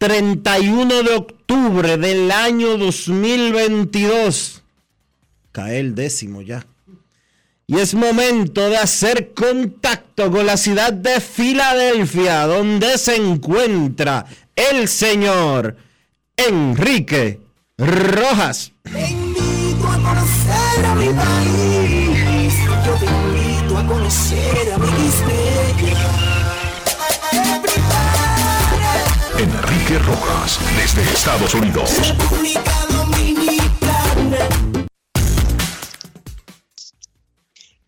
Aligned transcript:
31 0.00 1.02
de 1.02 1.14
octubre 1.14 1.98
del 1.98 2.30
año 2.30 2.78
2022. 2.78 4.62
Cae 5.52 5.78
el 5.78 5.94
décimo 5.94 6.40
ya. 6.40 6.66
Y 7.66 7.76
es 7.76 7.94
momento 7.94 8.70
de 8.70 8.78
hacer 8.78 9.34
contacto 9.34 10.30
con 10.30 10.46
la 10.46 10.56
ciudad 10.56 10.94
de 10.94 11.20
Filadelfia, 11.20 12.46
donde 12.46 12.96
se 12.96 13.16
encuentra 13.16 14.24
el 14.56 14.88
señor 14.88 15.76
Enrique 16.34 17.38
Rojas. 17.76 18.72
Te 18.84 19.06
invito 19.06 19.86
a 19.86 19.96
conocer 19.98 20.86
a 20.86 20.94
mi 20.94 21.08
país. 21.10 22.54
Yo 22.86 22.94
te 22.94 23.04
invito 23.04 23.76
a 23.76 23.86
conocer 23.86 24.72
a 24.72 24.78
mi 24.78 25.10
Enrique 29.40 29.98
Rojas, 30.00 30.58
desde 30.76 31.02
Estados 31.14 31.54
Unidos. 31.54 31.90
República 31.96 32.86
Dominicana. 32.90 34.48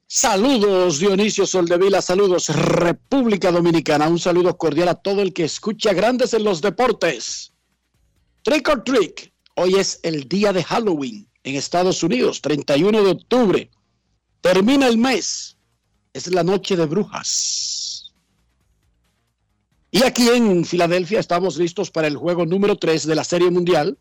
Saludos 0.07 0.99
Dionisio 0.99 1.47
Soldevila, 1.47 2.01
saludos 2.01 2.49
República 2.49 3.53
Dominicana, 3.53 4.09
un 4.09 4.19
saludo 4.19 4.57
cordial 4.57 4.89
a 4.89 4.95
todo 4.95 5.21
el 5.21 5.35
que 5.35 5.45
escucha 5.45 5.93
Grandes 5.93 6.33
en 6.33 6.45
los 6.45 6.63
Deportes. 6.63 7.53
Trick 8.43 8.67
or 8.71 8.83
Trick, 8.83 9.35
hoy 9.57 9.75
es 9.75 10.01
el 10.05 10.27
día 10.31 10.55
de 10.55 10.65
Halloween 10.65 11.29
en 11.45 11.57
Estados 11.57 12.03
Unidos, 12.03 12.41
31 12.41 13.03
de 13.03 13.11
octubre. 13.11 13.71
Termina 14.41 14.87
el 14.87 14.97
mes, 14.97 15.59
es 16.15 16.29
la 16.29 16.45
noche 16.45 16.77
de 16.77 16.87
brujas. 16.87 17.62
Y 19.95 20.05
aquí 20.05 20.27
en 20.27 20.65
Filadelfia 20.65 21.21
estamos 21.21 21.59
listos 21.59 21.91
para 21.91 22.07
el 22.07 22.17
juego 22.17 22.47
número 22.47 22.77
3 22.77 23.07
de 23.07 23.15
la 23.15 23.25
Serie 23.25 23.51
Mundial, 23.51 23.99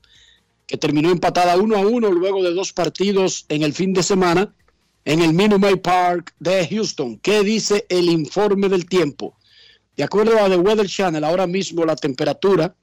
que 0.66 0.78
terminó 0.78 1.12
empatada 1.12 1.58
1 1.58 1.76
a 1.76 1.82
1 1.82 2.12
luego 2.12 2.42
de 2.42 2.54
dos 2.54 2.72
partidos 2.72 3.46
en 3.50 3.62
el 3.62 3.74
fin 3.74 3.92
de 3.92 4.02
semana 4.02 4.56
en 5.04 5.22
el 5.22 5.34
Minute 5.34 5.76
Park 5.76 6.34
de 6.40 6.66
Houston. 6.66 7.18
¿Qué 7.18 7.44
dice 7.44 7.86
el 7.90 8.10
informe 8.10 8.70
del 8.70 8.86
tiempo? 8.86 9.36
De 9.98 10.06
acuerdo 10.06 10.40
a 10.40 10.48
The 10.48 10.56
Weather 10.56 10.88
Channel, 10.88 11.26
ahora 11.26 11.46
mismo 11.46 11.84
la 11.84 11.98
temperatura 11.98 12.74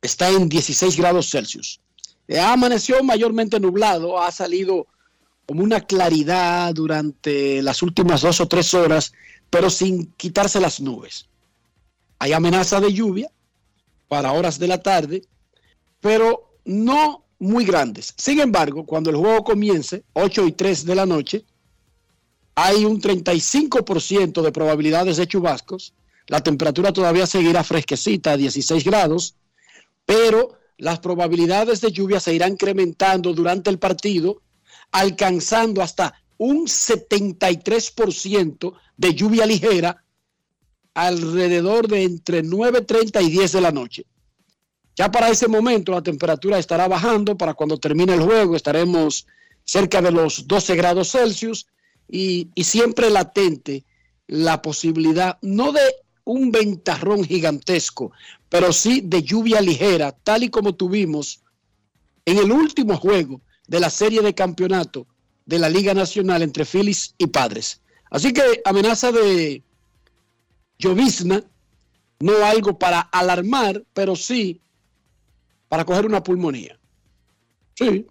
está 0.00 0.30
en 0.30 0.48
16 0.48 0.96
grados 0.96 1.28
Celsius. 1.28 1.78
Eh, 2.26 2.40
Amaneció 2.40 3.04
mayormente 3.04 3.60
nublado, 3.60 4.18
ha 4.18 4.32
salido 4.32 4.86
como 5.44 5.62
una 5.62 5.82
claridad 5.82 6.72
durante 6.72 7.60
las 7.60 7.82
últimas 7.82 8.22
dos 8.22 8.40
o 8.40 8.48
tres 8.48 8.72
horas, 8.72 9.12
pero 9.50 9.68
sin 9.68 10.06
quitarse 10.12 10.58
las 10.58 10.80
nubes. 10.80 11.28
Hay 12.18 12.32
amenaza 12.32 12.80
de 12.80 12.92
lluvia 12.92 13.30
para 14.08 14.32
horas 14.32 14.58
de 14.58 14.66
la 14.66 14.82
tarde, 14.82 15.22
pero 16.00 16.56
no 16.64 17.24
muy 17.38 17.64
grandes. 17.64 18.12
Sin 18.16 18.40
embargo, 18.40 18.84
cuando 18.84 19.10
el 19.10 19.16
juego 19.16 19.44
comience, 19.44 20.02
8 20.14 20.46
y 20.46 20.52
3 20.52 20.84
de 20.84 20.94
la 20.94 21.06
noche, 21.06 21.44
hay 22.54 22.84
un 22.84 23.00
35% 23.00 24.42
de 24.42 24.52
probabilidades 24.52 25.16
de 25.16 25.28
chubascos. 25.28 25.94
La 26.26 26.42
temperatura 26.42 26.92
todavía 26.92 27.26
seguirá 27.26 27.62
fresquecita, 27.62 28.36
16 28.36 28.84
grados, 28.84 29.36
pero 30.04 30.58
las 30.76 30.98
probabilidades 30.98 31.80
de 31.80 31.92
lluvia 31.92 32.20
se 32.20 32.34
irán 32.34 32.52
incrementando 32.52 33.32
durante 33.32 33.70
el 33.70 33.78
partido, 33.78 34.42
alcanzando 34.90 35.82
hasta 35.82 36.20
un 36.36 36.66
73% 36.66 38.74
de 38.96 39.14
lluvia 39.14 39.46
ligera 39.46 40.04
alrededor 41.06 41.86
de 41.86 42.02
entre 42.02 42.42
9.30 42.42 43.22
y 43.22 43.30
10 43.30 43.52
de 43.52 43.60
la 43.60 43.70
noche. 43.70 44.04
Ya 44.96 45.12
para 45.12 45.28
ese 45.28 45.46
momento 45.46 45.92
la 45.92 46.02
temperatura 46.02 46.58
estará 46.58 46.88
bajando, 46.88 47.36
para 47.36 47.54
cuando 47.54 47.78
termine 47.78 48.14
el 48.14 48.22
juego 48.22 48.56
estaremos 48.56 49.24
cerca 49.64 50.02
de 50.02 50.10
los 50.10 50.48
12 50.48 50.74
grados 50.74 51.12
Celsius 51.12 51.68
y, 52.08 52.48
siempre 52.56 53.10
latente 53.10 53.84
la 54.26 54.60
posibilidad, 54.60 55.38
no 55.40 55.70
de 55.70 55.82
un 56.24 56.50
ventarrón 56.50 57.22
gigantesco, 57.22 58.10
pero 58.48 58.72
sí 58.72 59.00
de 59.04 59.22
lluvia 59.22 59.60
ligera, 59.60 60.10
tal 60.10 60.42
y 60.42 60.48
como 60.48 60.74
tuvimos 60.74 61.42
en 62.24 62.38
el 62.38 62.50
último 62.50 62.96
juego 62.96 63.40
de 63.68 63.78
la 63.78 63.88
serie 63.88 64.20
de 64.20 64.34
campeonato 64.34 65.06
de 65.46 65.60
la 65.60 65.68
Liga 65.68 65.94
Nacional 65.94 66.42
entre 66.42 66.64
Phillies 66.64 67.14
y 67.18 67.28
Padres. 67.28 67.82
Así 68.10 68.32
que 68.32 68.42
amenaza 68.64 69.12
de 69.12 69.62
llovizna, 70.78 71.42
no 72.20 72.44
algo 72.44 72.78
para 72.78 73.00
alarmar, 73.00 73.84
pero 73.92 74.16
sí 74.16 74.60
para 75.68 75.84
coger 75.84 76.06
una 76.06 76.22
pulmonía. 76.22 76.78
Sí. 77.74 78.06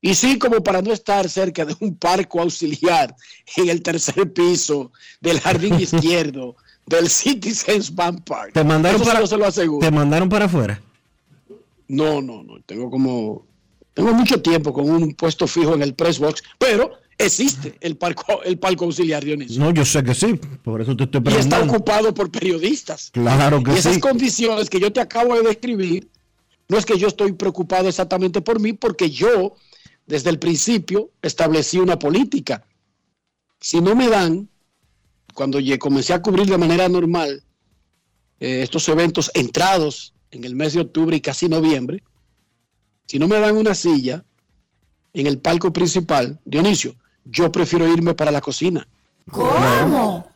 Y 0.00 0.14
sí, 0.14 0.38
como 0.38 0.62
para 0.62 0.82
no 0.82 0.92
estar 0.92 1.28
cerca 1.30 1.64
de 1.64 1.74
un 1.80 1.96
parco 1.96 2.40
auxiliar 2.40 3.14
en 3.56 3.70
el 3.70 3.82
tercer 3.82 4.32
piso 4.32 4.92
del 5.20 5.40
jardín 5.40 5.74
izquierdo 5.80 6.56
del 6.86 7.08
Citizens 7.08 7.94
Bank 7.94 8.22
Park. 8.24 8.52
Te 8.52 8.64
mandaron 8.64 9.00
Eso 9.00 9.08
para 9.08 9.20
no 9.20 9.26
se 9.26 9.36
lo 9.36 9.46
aseguro. 9.46 9.86
Te 9.86 9.90
mandaron 9.90 10.28
para 10.28 10.44
afuera. 10.44 10.82
No, 11.88 12.20
no, 12.20 12.42
no. 12.42 12.60
Tengo 12.66 12.90
como. 12.90 13.46
Tengo 13.94 14.12
mucho 14.12 14.42
tiempo 14.42 14.72
con 14.72 14.90
un 14.90 15.14
puesto 15.14 15.46
fijo 15.46 15.74
en 15.74 15.82
el 15.82 15.94
press 15.94 16.18
box, 16.18 16.42
pero 16.58 16.98
Existe 17.16 17.76
el 17.80 17.96
palco, 17.96 18.42
el 18.42 18.58
palco 18.58 18.86
auxiliar, 18.86 19.24
Dionisio. 19.24 19.60
No, 19.60 19.72
yo 19.72 19.84
sé 19.84 20.02
que 20.02 20.14
sí, 20.14 20.34
por 20.62 20.80
eso 20.80 20.96
te 20.96 21.04
estoy 21.04 21.20
Y 21.24 21.28
está 21.28 21.32
preguntando. 21.60 21.72
ocupado 21.72 22.14
por 22.14 22.30
periodistas. 22.30 23.10
Claro 23.12 23.62
que 23.62 23.72
Y 23.72 23.76
esas 23.76 23.94
sí. 23.94 24.00
condiciones 24.00 24.68
que 24.68 24.80
yo 24.80 24.92
te 24.92 25.00
acabo 25.00 25.34
de 25.36 25.42
describir, 25.42 26.08
no 26.68 26.76
es 26.76 26.84
que 26.84 26.98
yo 26.98 27.08
estoy 27.08 27.32
preocupado 27.32 27.88
exactamente 27.88 28.40
por 28.40 28.58
mí, 28.58 28.72
porque 28.72 29.10
yo 29.10 29.54
desde 30.06 30.30
el 30.30 30.38
principio 30.38 31.10
establecí 31.22 31.78
una 31.78 31.98
política. 31.98 32.64
Si 33.60 33.80
no 33.80 33.94
me 33.94 34.08
dan, 34.08 34.48
cuando 35.34 35.58
comencé 35.78 36.12
a 36.14 36.22
cubrir 36.22 36.46
de 36.46 36.58
manera 36.58 36.88
normal 36.88 37.42
eh, 38.40 38.62
estos 38.62 38.88
eventos 38.88 39.30
entrados 39.34 40.14
en 40.30 40.44
el 40.44 40.56
mes 40.56 40.72
de 40.72 40.80
octubre 40.80 41.16
y 41.16 41.20
casi 41.20 41.48
noviembre, 41.48 42.02
si 43.06 43.18
no 43.18 43.28
me 43.28 43.38
dan 43.38 43.56
una 43.56 43.74
silla 43.74 44.24
en 45.12 45.26
el 45.26 45.38
palco 45.38 45.72
principal, 45.72 46.40
Dionisio, 46.44 46.96
yo 47.24 47.50
prefiero 47.52 47.86
irme 47.88 48.14
para 48.14 48.30
la 48.30 48.40
cocina. 48.40 48.86
¿Cómo? 49.30 50.28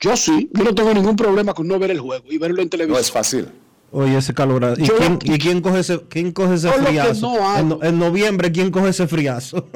Yo 0.00 0.16
sí, 0.16 0.48
yo 0.54 0.64
no 0.64 0.74
tengo 0.74 0.94
ningún 0.94 1.14
problema 1.16 1.52
con 1.52 1.68
no 1.68 1.78
ver 1.78 1.90
el 1.90 2.00
juego 2.00 2.24
y 2.30 2.38
verlo 2.38 2.60
en 2.62 2.66
No 2.66 2.70
televisión. 2.70 3.00
es 3.00 3.10
fácil. 3.10 3.48
Oye, 3.92 4.16
ese 4.16 4.32
calor. 4.32 4.74
¿Y, 4.78 4.84
Yo- 4.86 4.96
quién, 4.96 5.18
y 5.24 5.36
quién 5.38 5.60
coge 5.60 5.80
ese, 5.80 6.00
quién 6.08 6.32
coge 6.32 6.54
ese 6.54 6.70
friazo? 6.72 7.32
no 7.34 7.58
en, 7.58 7.68
no- 7.68 7.78
en 7.82 7.98
noviembre, 7.98 8.50
¿quién 8.52 8.70
coge 8.70 8.90
ese 8.90 9.06
friazo? 9.08 9.68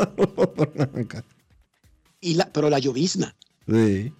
Y 2.21 2.35
la, 2.35 2.47
pero 2.53 2.71
la 2.71 2.79
llovizna, 2.79 3.35
sí. 3.69 4.13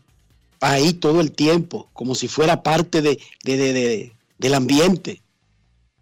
ahí 0.61 0.93
todo 0.95 1.21
el 1.21 1.33
tiempo, 1.33 1.89
como 1.95 2.15
si 2.15 2.29
fuera 2.29 2.63
parte 2.63 3.01
de, 3.01 3.19
de- 3.45 3.57
de- 3.57 3.73
de- 3.73 4.13
del 4.39 4.55
ambiente. 4.55 5.23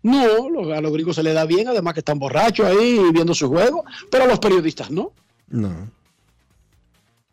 No, 0.03 0.73
a 0.75 0.81
los 0.81 0.93
gringos 0.93 1.15
se 1.15 1.23
les 1.23 1.35
da 1.35 1.45
bien, 1.45 1.69
además 1.69 1.95
que 1.95 2.01
están 2.01 2.19
borrachos 2.19 2.67
ahí 2.67 2.99
viendo 3.13 3.35
su 3.35 3.49
juego, 3.49 3.85
pero 4.11 4.25
a 4.25 4.27
los 4.27 4.41
periodistas 4.41 4.91
no. 4.91 5.13
No. 5.53 5.91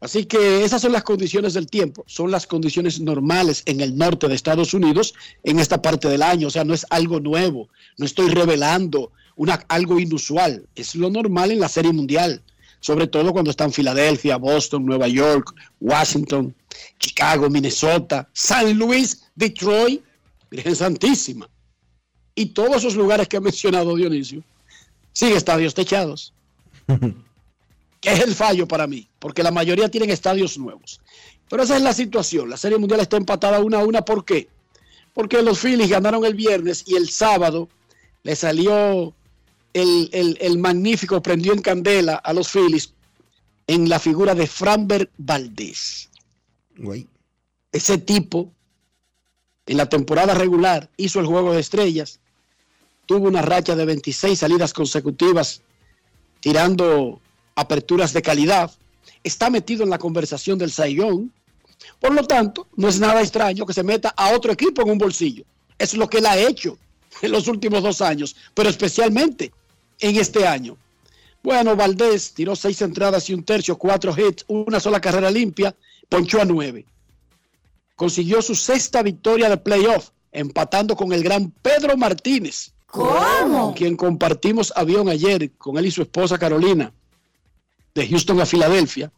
Así 0.01 0.25
que 0.25 0.63
esas 0.63 0.81
son 0.81 0.93
las 0.93 1.03
condiciones 1.03 1.53
del 1.53 1.67
tiempo, 1.67 2.05
son 2.07 2.31
las 2.31 2.47
condiciones 2.47 3.01
normales 3.01 3.63
en 3.65 3.81
el 3.81 3.97
norte 3.97 4.27
de 4.27 4.35
Estados 4.35 4.73
Unidos 4.73 5.13
en 5.43 5.59
esta 5.59 5.81
parte 5.81 6.07
del 6.07 6.21
año, 6.21 6.47
o 6.47 6.49
sea, 6.49 6.63
no 6.63 6.73
es 6.73 6.85
algo 6.89 7.19
nuevo, 7.19 7.67
no 7.97 8.05
estoy 8.05 8.29
revelando 8.29 9.11
una, 9.35 9.55
algo 9.67 9.99
inusual, 9.99 10.65
es 10.75 10.95
lo 10.95 11.09
normal 11.09 11.51
en 11.51 11.59
la 11.59 11.67
Serie 11.67 11.91
Mundial, 11.91 12.41
sobre 12.79 13.07
todo 13.07 13.33
cuando 13.33 13.51
están 13.51 13.73
Filadelfia, 13.73 14.37
Boston, 14.37 14.85
Nueva 14.85 15.09
York, 15.09 15.53
Washington, 15.81 16.55
Chicago, 16.97 17.49
Minnesota, 17.49 18.29
San 18.31 18.77
Luis, 18.77 19.25
Detroit, 19.35 20.01
Virgen 20.49 20.77
Santísima, 20.77 21.49
y 22.35 22.47
todos 22.47 22.77
esos 22.77 22.95
lugares 22.95 23.27
que 23.27 23.35
ha 23.35 23.41
mencionado 23.41 23.97
Dionisio, 23.97 24.43
sin 25.11 25.33
estadios 25.33 25.73
techados 25.73 26.33
que 28.01 28.11
es 28.13 28.19
el 28.21 28.33
fallo 28.35 28.67
para 28.67 28.87
mí, 28.87 29.07
porque 29.19 29.43
la 29.43 29.51
mayoría 29.51 29.89
tienen 29.89 30.09
estadios 30.09 30.57
nuevos. 30.57 31.01
Pero 31.49 31.63
esa 31.63 31.75
es 31.75 31.81
la 31.81 31.93
situación. 31.93 32.49
La 32.49 32.57
Serie 32.57 32.77
Mundial 32.77 32.99
está 33.01 33.17
empatada 33.17 33.59
una 33.59 33.79
a 33.79 33.85
una. 33.85 34.03
¿Por 34.03 34.23
qué? 34.23 34.47
Porque 35.13 35.41
los 35.41 35.59
Phillies 35.59 35.89
ganaron 35.89 36.23
el 36.23 36.35
viernes 36.35 36.83
y 36.85 36.95
el 36.95 37.09
sábado 37.09 37.67
le 38.23 38.35
salió 38.35 39.13
el, 39.73 40.09
el- 40.13 40.37
el 40.39 40.57
magnífico, 40.59 41.21
prendió 41.21 41.53
en 41.53 41.61
candela 41.61 42.15
a 42.15 42.33
los 42.33 42.49
Phillies 42.49 42.93
en 43.67 43.89
la 43.89 43.99
figura 43.99 44.33
de 44.35 44.47
Framber 44.47 45.09
Valdés. 45.17 46.09
Güey. 46.77 47.07
Ese 47.71 47.97
tipo, 47.97 48.51
en 49.65 49.77
la 49.77 49.89
temporada 49.89 50.33
regular, 50.33 50.89
hizo 50.97 51.19
el 51.19 51.25
juego 51.27 51.53
de 51.53 51.59
estrellas, 51.59 52.19
tuvo 53.05 53.27
una 53.27 53.41
racha 53.41 53.75
de 53.75 53.85
26 53.85 54.37
salidas 54.39 54.73
consecutivas, 54.73 55.61
tirando 56.39 57.19
aperturas 57.59 58.13
de 58.13 58.21
calidad, 58.21 58.71
está 59.23 59.49
metido 59.49 59.83
en 59.83 59.89
la 59.89 59.97
conversación 59.97 60.57
del 60.57 60.71
Saiyón. 60.71 61.31
Por 61.99 62.13
lo 62.13 62.23
tanto, 62.23 62.67
no 62.75 62.87
es 62.87 62.99
nada 62.99 63.21
extraño 63.21 63.65
que 63.65 63.73
se 63.73 63.83
meta 63.83 64.13
a 64.15 64.31
otro 64.31 64.51
equipo 64.51 64.81
en 64.81 64.91
un 64.91 64.97
bolsillo. 64.97 65.43
Es 65.77 65.95
lo 65.95 66.09
que 66.09 66.17
él 66.17 66.25
ha 66.25 66.37
hecho 66.37 66.77
en 67.21 67.31
los 67.31 67.47
últimos 67.47 67.83
dos 67.83 68.01
años, 68.01 68.35
pero 68.53 68.69
especialmente 68.69 69.51
en 69.99 70.15
este 70.15 70.47
año. 70.47 70.77
Bueno, 71.41 71.75
Valdés 71.75 72.33
tiró 72.33 72.55
seis 72.55 72.81
entradas 72.81 73.29
y 73.29 73.33
un 73.33 73.43
tercio, 73.43 73.77
cuatro 73.77 74.13
hits, 74.15 74.43
una 74.47 74.79
sola 74.79 74.99
carrera 74.99 75.31
limpia, 75.31 75.75
ponchó 76.09 76.41
a 76.41 76.45
nueve. 76.45 76.85
Consiguió 77.95 78.41
su 78.41 78.55
sexta 78.55 79.01
victoria 79.03 79.49
de 79.49 79.57
playoff, 79.57 80.09
empatando 80.31 80.95
con 80.95 81.13
el 81.13 81.23
gran 81.23 81.51
Pedro 81.61 81.95
Martínez, 81.97 82.71
con 82.87 83.73
quien 83.73 83.95
compartimos 83.95 84.73
avión 84.75 85.09
ayer, 85.09 85.51
con 85.57 85.77
él 85.77 85.85
y 85.85 85.91
su 85.91 86.01
esposa 86.01 86.37
Carolina, 86.37 86.91
de 87.99 88.07
Houston 88.07 88.39
a 88.39 88.45
Filadelfia. 88.45 89.11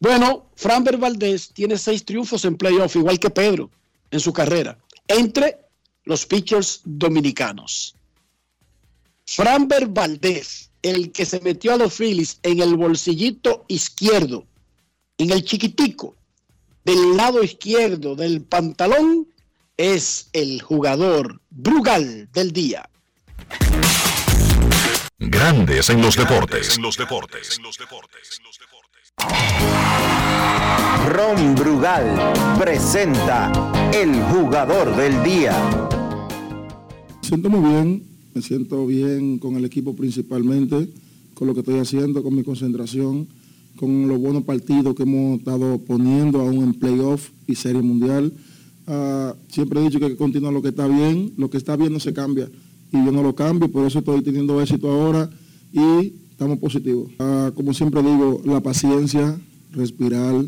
Bueno, 0.00 0.50
Framber 0.56 0.96
Valdés 0.98 1.50
tiene 1.52 1.78
seis 1.78 2.04
triunfos 2.04 2.44
en 2.44 2.56
playoff, 2.56 2.96
igual 2.96 3.18
que 3.18 3.30
Pedro 3.30 3.70
en 4.10 4.18
su 4.18 4.32
carrera, 4.32 4.76
entre 5.06 5.58
los 6.04 6.26
pitchers 6.26 6.80
dominicanos. 6.84 7.94
Framber 9.26 9.86
Valdés, 9.86 10.70
el 10.82 11.12
que 11.12 11.24
se 11.24 11.40
metió 11.40 11.72
a 11.72 11.76
los 11.76 11.94
Phillies 11.94 12.40
en 12.42 12.60
el 12.60 12.74
bolsillito 12.74 13.64
izquierdo, 13.68 14.44
en 15.18 15.30
el 15.30 15.44
chiquitico, 15.44 16.16
del 16.84 17.16
lado 17.16 17.42
izquierdo 17.42 18.16
del 18.16 18.42
pantalón, 18.42 19.28
es 19.76 20.30
el 20.32 20.60
jugador 20.60 21.40
Brugal 21.50 22.28
del 22.32 22.52
día. 22.52 22.90
Grandes 25.20 25.90
en 25.90 26.00
los 26.00 26.16
deportes. 26.16 26.78
En 26.78 26.82
los 26.82 26.96
deportes. 26.96 27.60
Ron 31.12 31.54
Brugal 31.54 32.32
presenta 32.58 33.52
el 33.92 34.14
jugador 34.14 34.96
del 34.96 35.22
día. 35.22 35.52
Me 37.20 37.28
siento 37.28 37.50
muy 37.50 37.70
bien, 37.70 38.02
me 38.32 38.40
siento 38.40 38.86
bien 38.86 39.38
con 39.38 39.56
el 39.56 39.66
equipo 39.66 39.94
principalmente, 39.94 40.88
con 41.34 41.48
lo 41.48 41.52
que 41.52 41.60
estoy 41.60 41.80
haciendo, 41.80 42.22
con 42.22 42.34
mi 42.34 42.42
concentración, 42.42 43.28
con 43.76 44.08
los 44.08 44.18
buenos 44.18 44.44
partidos 44.44 44.94
que 44.94 45.02
hemos 45.02 45.40
estado 45.40 45.78
poniendo 45.84 46.40
aún 46.40 46.64
en 46.64 46.72
playoff 46.72 47.28
y 47.46 47.56
serie 47.56 47.82
mundial. 47.82 48.32
Ah, 48.86 49.34
siempre 49.48 49.80
he 49.80 49.84
dicho 49.84 49.98
que 49.98 50.06
hay 50.06 50.12
que 50.12 50.16
continuar 50.16 50.54
lo 50.54 50.62
que 50.62 50.70
está 50.70 50.86
bien, 50.86 51.34
lo 51.36 51.50
que 51.50 51.58
está 51.58 51.76
bien 51.76 51.92
no 51.92 52.00
se 52.00 52.14
cambia 52.14 52.48
y 52.92 53.04
yo 53.04 53.12
no 53.12 53.22
lo 53.22 53.34
cambio, 53.34 53.70
por 53.70 53.86
eso 53.86 54.00
estoy 54.00 54.22
teniendo 54.22 54.60
éxito 54.60 54.90
ahora 54.90 55.30
y 55.72 56.12
estamos 56.30 56.58
positivos. 56.58 57.10
Ah, 57.18 57.52
como 57.54 57.72
siempre 57.74 58.02
digo, 58.02 58.40
la 58.44 58.60
paciencia, 58.60 59.38
respirar, 59.72 60.44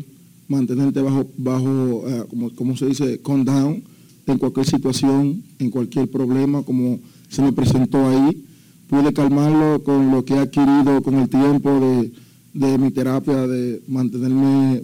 mantenerte 0.47 1.01
bajo, 1.01 1.27
bajo 1.37 2.03
ah, 2.07 2.25
como, 2.29 2.53
como 2.55 2.75
se 2.75 2.87
dice, 2.87 3.19
calm 3.23 3.45
down 3.45 3.83
en 4.25 4.37
cualquier 4.37 4.65
situación, 4.65 5.43
en 5.59 5.69
cualquier 5.69 6.09
problema, 6.09 6.63
como 6.63 6.99
se 7.29 7.41
me 7.41 7.53
presentó 7.53 8.07
ahí. 8.07 8.43
Pude 8.87 9.13
calmarlo 9.13 9.83
con 9.83 10.11
lo 10.11 10.23
que 10.23 10.33
he 10.33 10.39
adquirido 10.39 11.01
con 11.01 11.15
el 11.15 11.29
tiempo 11.29 11.69
de, 11.79 12.11
de 12.53 12.77
mi 12.77 12.91
terapia, 12.91 13.47
de 13.47 13.81
mantenerme 13.87 14.83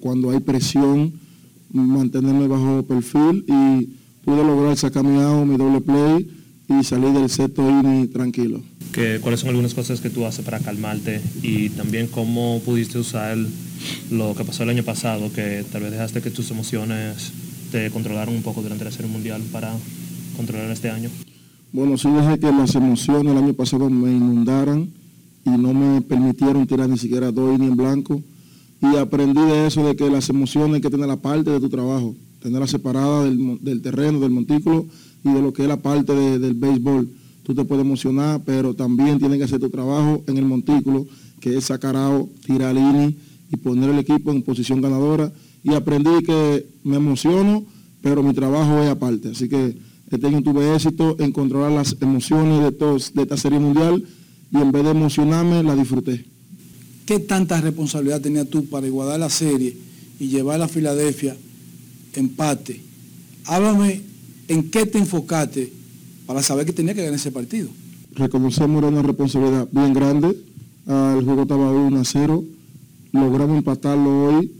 cuando 0.00 0.30
hay 0.30 0.40
presión, 0.40 1.12
mantenerme 1.72 2.48
bajo 2.48 2.82
perfil 2.82 3.44
y 3.46 3.88
pude 4.24 4.44
lograr 4.44 4.76
sacar 4.76 5.04
mi 5.04 5.18
mi 5.46 5.56
doble 5.56 5.80
play 5.80 6.39
y 6.78 6.84
salir 6.84 7.10
del 7.10 7.28
sexto 7.28 7.68
inning 7.68 8.08
tranquilo. 8.12 8.60
que, 8.92 9.18
cuáles 9.20 9.40
son 9.40 9.50
algunas 9.50 9.74
cosas 9.74 10.00
que 10.00 10.10
tú 10.10 10.24
haces 10.24 10.44
para 10.44 10.60
calmarte 10.60 11.20
y 11.42 11.70
también 11.70 12.06
cómo 12.06 12.60
pudiste 12.64 12.98
usar 12.98 13.36
lo 14.10 14.34
que 14.34 14.44
pasó 14.44 14.62
el 14.62 14.70
año 14.70 14.84
pasado, 14.84 15.32
que 15.32 15.64
tal 15.70 15.82
vez 15.82 15.90
dejaste 15.90 16.22
que 16.22 16.30
tus 16.30 16.50
emociones 16.50 17.32
te 17.72 17.90
controlaron 17.90 18.34
un 18.34 18.42
poco 18.42 18.62
durante 18.62 18.84
la 18.84 18.92
Serie 18.92 19.10
Mundial 19.10 19.42
para 19.52 19.72
controlar 20.36 20.70
este 20.70 20.90
año. 20.90 21.10
Bueno, 21.72 21.96
sí 21.96 22.08
dejé 22.08 22.38
que 22.38 22.52
las 22.52 22.74
emociones 22.74 23.32
el 23.32 23.38
año 23.38 23.54
pasado 23.54 23.90
me 23.90 24.10
inundaran 24.10 24.90
y 25.44 25.50
no 25.50 25.72
me 25.72 26.00
permitieron 26.02 26.66
tirar 26.66 26.88
ni 26.88 26.98
siquiera 26.98 27.32
dos 27.32 27.58
ni 27.58 27.66
en 27.66 27.76
blanco. 27.76 28.22
Y 28.82 28.96
aprendí 28.96 29.40
de 29.40 29.66
eso, 29.66 29.86
de 29.86 29.94
que 29.94 30.08
las 30.08 30.28
emociones 30.30 30.76
hay 30.76 30.80
que 30.80 30.90
tener 30.90 31.06
la 31.06 31.16
parte 31.16 31.50
de 31.50 31.60
tu 31.60 31.68
trabajo, 31.68 32.16
tenerla 32.42 32.66
separada 32.66 33.24
del, 33.24 33.58
del 33.60 33.82
terreno, 33.82 34.20
del 34.20 34.30
montículo 34.30 34.86
y 35.24 35.32
de 35.32 35.42
lo 35.42 35.52
que 35.52 35.62
es 35.62 35.68
la 35.68 35.76
parte 35.78 36.14
de- 36.14 36.38
del 36.38 36.54
béisbol. 36.54 37.08
Tú 37.42 37.54
te 37.54 37.64
puedes 37.64 37.84
emocionar, 37.84 38.40
pero 38.44 38.74
también 38.74 39.18
tienes 39.18 39.38
que 39.38 39.44
hacer 39.44 39.60
tu 39.60 39.70
trabajo 39.70 40.22
en 40.26 40.36
el 40.38 40.44
montículo, 40.44 41.06
que 41.40 41.56
es 41.56 41.64
sacar 41.64 41.96
out, 41.96 42.28
tirar 42.46 42.76
inning 42.76 43.16
y 43.52 43.56
poner 43.56 43.90
el 43.90 43.98
equipo 43.98 44.30
en 44.30 44.42
posición 44.42 44.80
ganadora. 44.80 45.32
Y 45.64 45.74
aprendí 45.74 46.22
que 46.24 46.66
me 46.84 46.96
emociono, 46.96 47.64
pero 48.02 48.22
mi 48.22 48.32
trabajo 48.34 48.82
es 48.82 48.88
aparte. 48.88 49.30
Así 49.30 49.48
que 49.48 49.76
este 50.10 50.26
año 50.26 50.42
tuve 50.42 50.74
éxito 50.74 51.16
en 51.18 51.32
controlar 51.32 51.72
las 51.72 51.96
emociones 52.00 52.62
de, 52.62 52.72
todos, 52.72 53.12
de 53.14 53.22
esta 53.22 53.36
serie 53.36 53.58
mundial 53.58 54.02
y 54.52 54.56
en 54.56 54.72
vez 54.72 54.84
de 54.84 54.90
emocionarme, 54.90 55.62
la 55.62 55.74
disfruté. 55.76 56.24
¿Qué 57.06 57.18
tanta 57.20 57.60
responsabilidad 57.60 58.20
tenías 58.20 58.48
tú 58.48 58.64
para 58.66 58.86
igualar 58.86 59.18
la 59.18 59.30
serie 59.30 59.76
y 60.18 60.28
llevar 60.28 60.60
a 60.62 60.68
Filadelfia 60.68 61.36
empate? 62.14 62.80
Háblame 63.46 64.02
en 64.50 64.68
qué 64.70 64.84
te 64.84 64.98
enfocaste 64.98 65.72
para 66.26 66.42
saber 66.42 66.66
que 66.66 66.72
tenía 66.72 66.92
que 66.92 67.02
ganar 67.02 67.14
ese 67.14 67.30
partido. 67.30 67.68
Reconocemos 68.14 68.82
una 68.82 69.00
responsabilidad 69.00 69.68
bien 69.70 69.92
grande. 69.92 70.36
Ah, 70.88 71.14
el 71.16 71.24
juego 71.24 71.42
estaba 71.42 71.70
1 71.70 72.00
a 72.00 72.04
0 72.04 72.44
logramos 73.12 73.58
empatarlo 73.58 74.26
hoy 74.26 74.52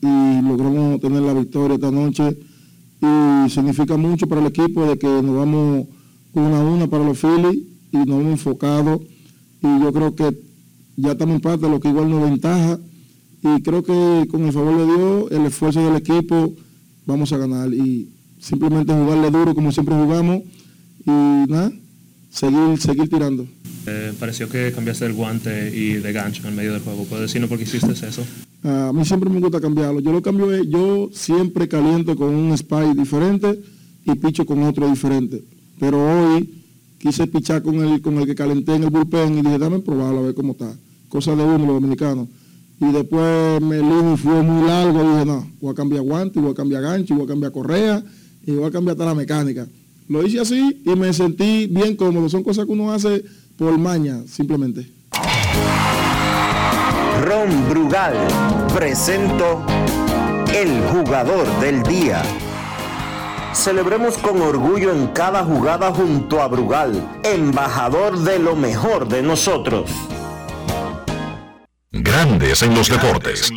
y 0.00 0.42
logramos 0.42 1.00
tener 1.00 1.22
la 1.22 1.34
victoria 1.34 1.74
esta 1.76 1.90
noche. 1.90 2.36
Y 3.00 3.50
significa 3.50 3.96
mucho 3.96 4.26
para 4.26 4.40
el 4.40 4.48
equipo 4.48 4.84
de 4.86 4.98
que 4.98 5.06
nos 5.06 5.36
vamos 5.36 5.86
una 6.34 6.60
a 6.60 6.64
una 6.64 6.86
para 6.86 7.04
los 7.04 7.18
Phillies 7.18 7.64
y 7.92 7.96
nos 7.96 8.20
hemos 8.20 8.32
enfocado. 8.32 9.00
Y 9.62 9.80
yo 9.80 9.92
creo 9.92 10.14
que 10.14 10.38
ya 10.96 11.12
estamos 11.12 11.36
en 11.36 11.40
parte, 11.40 11.68
lo 11.68 11.80
que 11.80 11.88
igual 11.88 12.10
nos 12.10 12.22
ventaja. 12.22 12.78
Y 13.42 13.62
creo 13.62 13.82
que 13.82 14.26
con 14.30 14.44
el 14.44 14.52
favor 14.52 14.76
de 14.76 14.84
Dios, 14.84 15.32
el 15.32 15.46
esfuerzo 15.46 15.80
del 15.80 15.96
equipo, 15.96 16.52
vamos 17.06 17.32
a 17.32 17.38
ganar. 17.38 17.72
Y 17.72 18.10
simplemente 18.40 18.92
jugarle 18.92 19.30
duro 19.30 19.54
como 19.54 19.72
siempre 19.72 19.94
jugamos 19.94 20.42
y 21.04 21.10
nada, 21.10 21.72
seguir, 22.30 22.78
seguir 22.78 23.08
tirando. 23.08 23.46
Eh, 23.86 24.12
pareció 24.18 24.48
que 24.48 24.72
cambiaste 24.72 25.06
el 25.06 25.14
guante 25.14 25.74
y 25.74 25.94
de 25.94 26.12
gancho 26.12 26.42
en 26.42 26.48
el 26.48 26.54
medio 26.54 26.72
del 26.72 26.82
juego. 26.82 27.04
¿Puedes 27.04 27.26
decirnos 27.26 27.48
por 27.48 27.58
qué 27.58 27.64
hiciste 27.64 27.92
eso? 27.92 28.22
A 28.62 28.92
mí 28.92 29.04
siempre 29.04 29.30
me 29.30 29.40
gusta 29.40 29.60
cambiarlo. 29.60 30.00
Yo 30.00 30.12
lo 30.12 30.20
cambio, 30.20 30.62
yo 30.64 31.10
siempre 31.12 31.68
caliento 31.68 32.14
con 32.16 32.34
un 32.34 32.56
spy 32.56 32.94
diferente 32.94 33.58
y 34.04 34.14
picho 34.16 34.44
con 34.44 34.62
otro 34.62 34.88
diferente. 34.88 35.42
Pero 35.80 36.04
hoy 36.04 36.64
quise 36.98 37.26
pichar 37.28 37.62
con 37.62 37.76
el, 37.76 38.02
con 38.02 38.18
el 38.18 38.26
que 38.26 38.34
calenté 38.34 38.74
en 38.74 38.84
el 38.84 38.90
bullpen 38.90 39.38
y 39.38 39.42
dije, 39.42 39.58
dame 39.58 39.78
probarlo 39.78 40.20
a 40.20 40.22
ver 40.22 40.34
cómo 40.34 40.52
está. 40.52 40.70
Cosa 41.08 41.34
de 41.34 41.42
uno, 41.42 41.58
los 41.58 41.80
dominicanos. 41.80 42.28
Y 42.80 42.92
después 42.92 43.60
me 43.62 43.78
y 43.78 44.16
fue 44.18 44.42
muy 44.42 44.66
largo 44.66 45.02
y 45.02 45.12
dije, 45.12 45.24
no, 45.24 45.50
voy 45.60 45.72
a 45.72 45.74
cambiar 45.74 46.02
guante, 46.02 46.40
voy 46.40 46.50
a 46.50 46.54
cambiar 46.54 46.82
gancho, 46.82 47.14
voy 47.14 47.24
a 47.24 47.28
cambiar 47.28 47.52
correa 47.52 48.04
y 48.48 48.52
voy 48.52 48.66
a 48.66 48.70
cambiar 48.70 48.94
hasta 48.94 49.04
la 49.04 49.14
mecánica. 49.14 49.66
Lo 50.08 50.26
hice 50.26 50.40
así 50.40 50.82
y 50.82 50.96
me 50.96 51.12
sentí 51.12 51.66
bien 51.66 51.96
cómodo. 51.96 52.30
Son 52.30 52.42
cosas 52.42 52.64
que 52.64 52.72
uno 52.72 52.90
hace 52.90 53.22
por 53.58 53.76
maña, 53.76 54.22
simplemente. 54.26 54.90
Ron 57.22 57.68
Brugal 57.68 58.14
presento 58.74 59.66
el 60.54 60.80
jugador 60.84 61.46
del 61.60 61.82
día. 61.82 62.22
Celebremos 63.52 64.16
con 64.16 64.40
orgullo 64.40 64.92
en 64.92 65.08
cada 65.08 65.44
jugada 65.44 65.92
junto 65.92 66.40
a 66.40 66.48
Brugal, 66.48 67.20
embajador 67.24 68.18
de 68.20 68.38
lo 68.38 68.56
mejor 68.56 69.08
de 69.08 69.22
nosotros. 69.22 69.90
Grandes 71.92 72.62
en 72.62 72.74
los 72.74 72.88
deportes. 72.88 73.52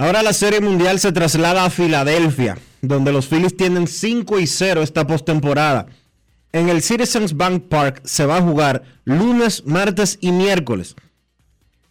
Ahora 0.00 0.22
la 0.22 0.32
Serie 0.32 0.60
Mundial 0.60 1.00
se 1.00 1.10
traslada 1.10 1.64
a 1.64 1.70
Filadelfia, 1.70 2.56
donde 2.80 3.10
los 3.10 3.26
Phillies 3.26 3.56
tienen 3.56 3.88
5 3.88 4.38
y 4.38 4.46
0 4.46 4.80
esta 4.82 5.08
postemporada. 5.08 5.86
En 6.52 6.68
el 6.68 6.82
Citizens 6.82 7.36
Bank 7.36 7.64
Park 7.68 8.02
se 8.04 8.24
va 8.24 8.36
a 8.36 8.42
jugar 8.42 8.84
lunes, 9.04 9.64
martes 9.66 10.16
y 10.20 10.30
miércoles. 10.30 10.94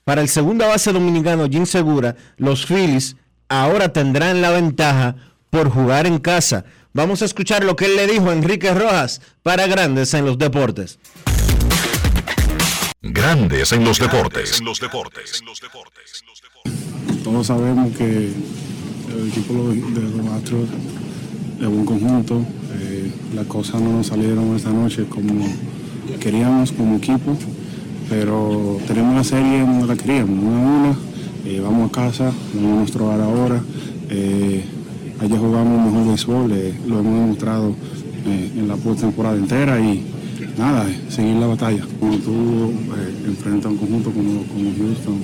Para 0.05 0.21
el 0.21 0.29
segunda 0.29 0.67
base 0.67 0.93
dominicano 0.93 1.49
Jim 1.49 1.65
Segura, 1.65 2.15
los 2.37 2.65
Phillies 2.65 3.17
ahora 3.49 3.91
tendrán 3.91 4.41
la 4.41 4.51
ventaja 4.51 5.17
por 5.49 5.69
jugar 5.69 6.07
en 6.07 6.19
casa. 6.19 6.63
Vamos 6.93 7.21
a 7.21 7.25
escuchar 7.25 7.65
lo 7.65 7.75
que 7.75 7.87
él 7.87 7.97
le 7.97 8.07
dijo 8.07 8.29
a 8.29 8.33
Enrique 8.33 8.73
Rojas 8.73 9.19
para 9.43 9.67
Grandes 9.67 10.13
en 10.13 10.25
los 10.25 10.37
Deportes. 10.37 10.97
Grandes 13.01 13.73
en 13.73 13.83
los 13.83 13.99
deportes. 13.99 14.61
Todos 17.29 17.47
sabemos 17.47 17.93
que 17.97 18.05
el 18.05 19.27
equipo 19.27 19.53
de 19.53 20.01
los 20.01 20.27
Astros 20.27 20.69
es 21.59 21.67
un 21.67 21.83
conjunto. 21.83 22.41
Eh, 22.79 23.11
las 23.35 23.45
cosas 23.47 23.81
no 23.81 24.01
salieron 24.01 24.55
esta 24.55 24.69
noche 24.69 25.03
como 25.09 25.45
queríamos 26.21 26.71
como 26.71 26.95
equipo, 26.95 27.35
pero 28.09 28.77
tenemos 28.87 29.13
la 29.13 29.25
serie 29.25 29.59
no 29.59 29.85
la 29.85 29.97
queríamos, 29.97 30.41
una 30.41 30.57
a 30.57 30.79
una. 30.79 30.97
Eh, 31.45 31.59
vamos 31.61 31.89
a 31.89 31.91
casa, 31.91 32.31
vamos 32.55 32.71
a 32.71 32.75
nuestro 32.77 33.07
hogar 33.07 33.19
ahora. 33.19 33.61
Eh, 34.09 34.63
allá 35.19 35.37
jugamos 35.37 35.91
mejor 35.91 36.07
béisbol, 36.07 36.49
lo 36.87 36.99
hemos 36.99 37.13
demostrado 37.13 37.75
en 38.25 38.67
la 38.69 38.77
temporada 38.77 39.35
entera 39.35 39.81
y 39.81 40.01
nada, 40.57 40.85
seguir 41.09 41.35
la 41.35 41.47
batalla. 41.47 41.85
Cuando 41.99 42.19
tú 42.19 42.71
enfrentas 43.27 43.69
un 43.73 43.77
conjunto 43.77 44.11
como, 44.11 44.43
como 44.43 44.71
Houston 44.77 45.15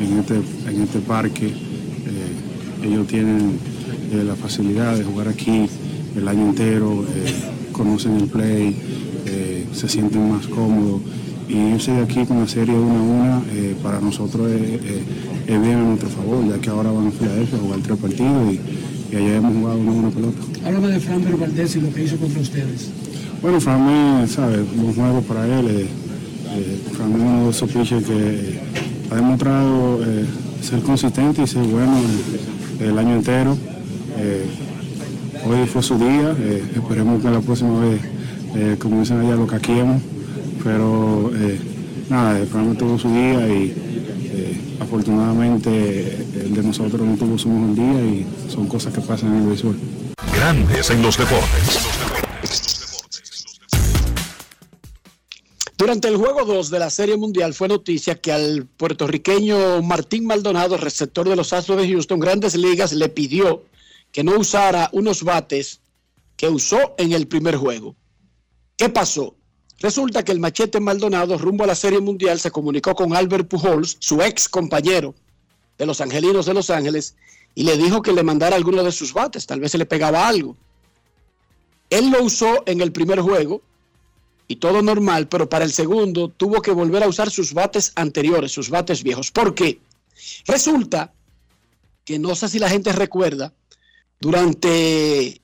en, 0.00 0.18
este, 0.18 0.34
en 0.70 0.82
este 0.82 0.98
parque, 1.00 1.52
ellos 2.82 3.06
tienen 3.06 3.58
la 4.12 4.36
facilidad 4.36 4.96
de 4.96 5.04
jugar 5.04 5.28
aquí 5.28 5.66
el 6.16 6.28
año 6.28 6.50
entero, 6.50 7.04
conocen 7.72 8.16
el 8.16 8.26
play, 8.28 8.76
se 9.72 9.88
sienten 9.88 10.30
más 10.30 10.46
cómodos 10.46 11.02
y 11.48 11.56
irse 11.74 11.92
de 11.92 12.02
aquí 12.02 12.24
con 12.24 12.40
la 12.40 12.48
serie 12.48 12.74
una 12.74 12.98
a 12.98 13.02
una 13.02 13.42
eh, 13.52 13.76
para 13.82 14.00
nosotros 14.00 14.50
es, 14.50 15.46
bien 15.46 15.76
a 15.76 15.82
nuestro 15.82 16.08
favor, 16.08 16.48
ya 16.48 16.58
que 16.60 16.70
ahora 16.70 16.90
van 16.90 17.08
a 17.08 17.10
Filadelfia 17.12 17.58
a 17.58 17.60
jugar 17.60 17.80
tres 17.80 17.98
partidos 17.98 18.52
y, 18.52 18.60
y 19.12 19.16
allá 19.16 19.36
hemos 19.36 19.54
jugado 19.54 19.78
una 19.78 19.92
buena 19.92 20.10
pelota. 20.10 20.38
Háblame 20.64 20.88
de 20.88 21.00
Fran 21.00 21.38
Valdés 21.38 21.76
y 21.76 21.80
lo 21.80 21.92
que 21.92 22.04
hizo 22.04 22.16
contra 22.16 22.40
ustedes. 22.40 22.90
Bueno, 23.40 23.60
Fran, 23.60 24.28
sabe, 24.28 24.60
un 24.60 24.92
juego 24.92 25.20
para 25.22 25.46
él. 25.46 25.66
Eh, 25.68 25.86
eh, 26.56 26.80
Fran 26.92 27.12
es 27.12 27.20
uno 27.20 27.44
de 27.44 27.50
esos 27.50 27.70
pitchers 27.70 28.06
que 28.06 28.58
ha 29.10 29.14
demostrado 29.14 30.00
ser 30.62 30.80
consistente 30.80 31.42
y 31.42 31.46
ser 31.46 31.62
bueno 31.64 31.98
el, 32.80 32.86
el 32.86 32.98
año 32.98 33.14
entero. 33.16 33.56
hoy 35.44 35.66
fue 35.66 35.82
su 35.82 35.98
día, 35.98 36.34
esperemos 36.74 37.22
que 37.22 37.30
la 37.30 37.40
próxima 37.40 37.80
vez, 37.80 38.78
como 38.78 39.00
dicen 39.00 39.20
allá, 39.20 39.36
lo 39.36 39.46
caquemos 39.46 40.02
pero 40.66 41.30
eh, 41.32 41.60
nada, 42.10 42.44
Fran 42.46 42.76
tuvo 42.76 42.98
su 42.98 43.08
día 43.08 43.46
y 43.46 43.72
eh, 44.32 44.60
afortunadamente 44.80 46.26
el 46.40 46.54
de 46.54 46.62
nosotros 46.64 47.06
no 47.06 47.14
tuvo 47.16 47.38
su 47.38 47.48
mejor 47.48 47.76
día 47.76 48.00
y 48.04 48.26
son 48.48 48.66
cosas 48.66 48.92
que 48.92 49.00
pasan 49.00 49.30
en 49.30 49.42
el 49.42 49.48
béisbol. 49.48 49.76
Grandes 50.34 50.90
en 50.90 51.02
los 51.02 51.16
deportes. 51.16 51.95
Durante 55.86 56.08
el 56.08 56.16
juego 56.16 56.44
2 56.44 56.70
de 56.70 56.80
la 56.80 56.90
Serie 56.90 57.16
Mundial 57.16 57.54
fue 57.54 57.68
noticia 57.68 58.16
que 58.16 58.32
al 58.32 58.66
puertorriqueño 58.66 59.82
Martín 59.82 60.26
Maldonado, 60.26 60.76
receptor 60.76 61.28
de 61.28 61.36
los 61.36 61.52
Astros 61.52 61.80
de 61.80 61.88
Houston, 61.88 62.18
Grandes 62.18 62.56
Ligas, 62.56 62.92
le 62.92 63.08
pidió 63.08 63.62
que 64.10 64.24
no 64.24 64.36
usara 64.36 64.90
unos 64.90 65.22
bates 65.22 65.78
que 66.36 66.48
usó 66.48 66.96
en 66.98 67.12
el 67.12 67.28
primer 67.28 67.54
juego. 67.54 67.94
¿Qué 68.76 68.88
pasó? 68.88 69.36
Resulta 69.78 70.24
que 70.24 70.32
el 70.32 70.40
machete 70.40 70.80
Maldonado, 70.80 71.38
rumbo 71.38 71.62
a 71.62 71.68
la 71.68 71.76
Serie 71.76 72.00
Mundial, 72.00 72.40
se 72.40 72.50
comunicó 72.50 72.96
con 72.96 73.14
Albert 73.14 73.46
Pujols, 73.46 73.96
su 74.00 74.20
ex 74.22 74.48
compañero 74.48 75.14
de 75.78 75.86
los 75.86 76.00
Angelinos 76.00 76.46
de 76.46 76.54
Los 76.54 76.68
Ángeles, 76.68 77.14
y 77.54 77.62
le 77.62 77.76
dijo 77.76 78.02
que 78.02 78.12
le 78.12 78.24
mandara 78.24 78.56
alguno 78.56 78.82
de 78.82 78.90
sus 78.90 79.12
bates, 79.12 79.46
tal 79.46 79.60
vez 79.60 79.70
se 79.70 79.78
le 79.78 79.86
pegaba 79.86 80.26
algo. 80.26 80.56
Él 81.90 82.10
lo 82.10 82.24
usó 82.24 82.64
en 82.66 82.80
el 82.80 82.90
primer 82.90 83.20
juego 83.20 83.62
y 84.48 84.56
todo 84.56 84.82
normal, 84.82 85.28
pero 85.28 85.48
para 85.48 85.64
el 85.64 85.72
segundo 85.72 86.28
tuvo 86.28 86.62
que 86.62 86.70
volver 86.70 87.02
a 87.02 87.08
usar 87.08 87.30
sus 87.30 87.52
bates 87.52 87.92
anteriores, 87.96 88.52
sus 88.52 88.70
bates 88.70 89.02
viejos. 89.02 89.30
¿Por 89.30 89.54
qué? 89.54 89.80
Resulta 90.46 91.12
que 92.04 92.18
no 92.18 92.34
sé 92.34 92.48
si 92.48 92.58
la 92.58 92.68
gente 92.68 92.92
recuerda, 92.92 93.52
durante 94.20 95.40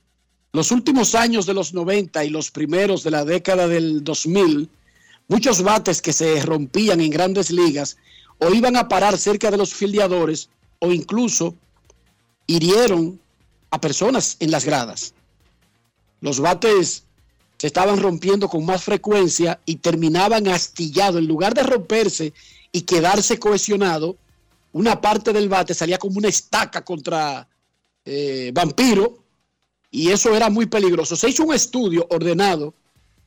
los 0.51 0.71
últimos 0.71 1.15
años 1.15 1.45
de 1.45 1.53
los 1.53 1.73
90 1.73 2.23
y 2.25 2.29
los 2.29 2.51
primeros 2.51 3.03
de 3.03 3.11
la 3.11 3.25
década 3.25 3.67
del 3.67 4.03
2000, 4.03 4.69
muchos 5.27 5.61
bates 5.61 6.01
que 6.01 6.13
se 6.13 6.41
rompían 6.41 7.01
en 7.01 7.11
grandes 7.11 7.51
ligas 7.51 7.97
o 8.39 8.53
iban 8.53 8.75
a 8.75 8.87
parar 8.87 9.17
cerca 9.17 9.51
de 9.51 9.57
los 9.57 9.73
filiadores 9.73 10.49
o 10.79 10.91
incluso 10.91 11.55
hirieron 12.47 13.19
a 13.71 13.81
personas 13.81 14.37
en 14.39 14.51
las 14.51 14.65
gradas. 14.65 15.13
Los 16.21 16.39
bates 16.39 17.03
se 17.63 17.67
estaban 17.67 17.97
rompiendo 17.97 18.49
con 18.49 18.65
más 18.65 18.83
frecuencia 18.83 19.57
y 19.65 19.77
terminaban 19.77 20.49
astillados. 20.49 21.21
En 21.21 21.27
lugar 21.29 21.53
de 21.53 21.63
romperse 21.63 22.33
y 22.73 22.81
quedarse 22.81 23.39
cohesionado, 23.39 24.17
una 24.73 24.99
parte 24.99 25.31
del 25.31 25.47
bate 25.47 25.73
salía 25.73 25.97
como 25.97 26.17
una 26.17 26.27
estaca 26.27 26.83
contra 26.83 27.47
eh, 28.03 28.51
vampiro 28.53 29.23
y 29.89 30.09
eso 30.09 30.35
era 30.35 30.49
muy 30.49 30.65
peligroso. 30.65 31.15
Se 31.15 31.29
hizo 31.29 31.45
un 31.45 31.53
estudio 31.53 32.05
ordenado 32.09 32.73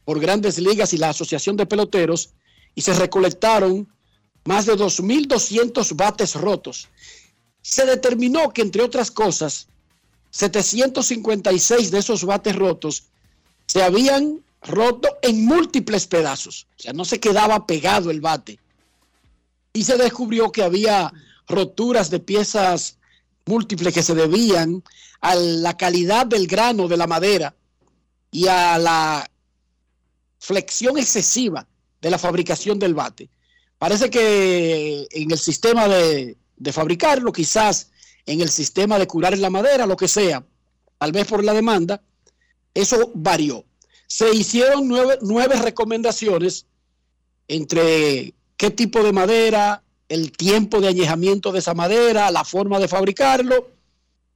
por 0.04 0.20
grandes 0.20 0.58
ligas 0.58 0.92
y 0.92 0.98
la 0.98 1.08
Asociación 1.08 1.56
de 1.56 1.64
Peloteros 1.64 2.28
y 2.74 2.82
se 2.82 2.92
recolectaron 2.92 3.88
más 4.44 4.66
de 4.66 4.74
2.200 4.74 5.96
bates 5.96 6.34
rotos. 6.34 6.88
Se 7.62 7.86
determinó 7.86 8.52
que, 8.52 8.60
entre 8.60 8.82
otras 8.82 9.10
cosas, 9.10 9.66
756 10.30 11.90
de 11.90 11.98
esos 11.98 12.22
bates 12.22 12.54
rotos 12.54 13.04
se 13.76 13.82
habían 13.82 14.42
roto 14.62 15.18
en 15.20 15.44
múltiples 15.44 16.06
pedazos. 16.06 16.66
O 16.78 16.82
sea, 16.82 16.94
no 16.94 17.04
se 17.04 17.20
quedaba 17.20 17.66
pegado 17.66 18.10
el 18.10 18.22
bate. 18.22 18.58
Y 19.74 19.84
se 19.84 19.98
descubrió 19.98 20.50
que 20.50 20.62
había 20.62 21.12
roturas 21.46 22.08
de 22.08 22.18
piezas 22.18 22.96
múltiples 23.44 23.92
que 23.92 24.02
se 24.02 24.14
debían 24.14 24.82
a 25.20 25.34
la 25.34 25.76
calidad 25.76 26.24
del 26.24 26.46
grano 26.46 26.88
de 26.88 26.96
la 26.96 27.06
madera 27.06 27.54
y 28.30 28.46
a 28.46 28.78
la 28.78 29.30
flexión 30.38 30.96
excesiva 30.96 31.66
de 32.00 32.10
la 32.10 32.16
fabricación 32.16 32.78
del 32.78 32.94
bate. 32.94 33.28
Parece 33.76 34.08
que 34.08 35.06
en 35.10 35.30
el 35.30 35.38
sistema 35.38 35.86
de, 35.86 36.38
de 36.56 36.72
fabricarlo, 36.72 37.30
quizás 37.30 37.90
en 38.24 38.40
el 38.40 38.48
sistema 38.48 38.98
de 38.98 39.06
curar 39.06 39.36
la 39.36 39.50
madera, 39.50 39.84
lo 39.84 39.98
que 39.98 40.08
sea, 40.08 40.42
tal 40.96 41.12
vez 41.12 41.26
por 41.26 41.44
la 41.44 41.52
demanda, 41.52 42.00
eso 42.72 43.10
varió. 43.14 43.65
Se 44.06 44.34
hicieron 44.34 44.88
nueve, 44.88 45.18
nueve 45.22 45.56
recomendaciones 45.56 46.66
entre 47.48 48.34
qué 48.56 48.70
tipo 48.70 49.02
de 49.02 49.12
madera, 49.12 49.82
el 50.08 50.32
tiempo 50.32 50.80
de 50.80 50.88
añejamiento 50.88 51.52
de 51.52 51.58
esa 51.58 51.74
madera, 51.74 52.30
la 52.30 52.44
forma 52.44 52.78
de 52.78 52.88
fabricarlo, 52.88 53.70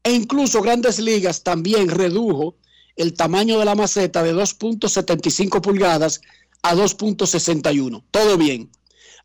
e 0.03 0.13
incluso 0.13 0.63
Grandes 0.63 0.99
Ligas 0.99 1.43
también 1.43 1.89
redujo 1.89 2.57
el 2.97 3.15
tamaño 3.15 3.59
de 3.59 3.65
la 3.65 3.75
maceta 3.75 4.23
de 4.23 4.35
2.75 4.35 5.61
pulgadas 5.61 6.21
a 6.63 6.75
2.61. 6.75 8.03
Todo 8.11 8.37
bien. 8.37 8.71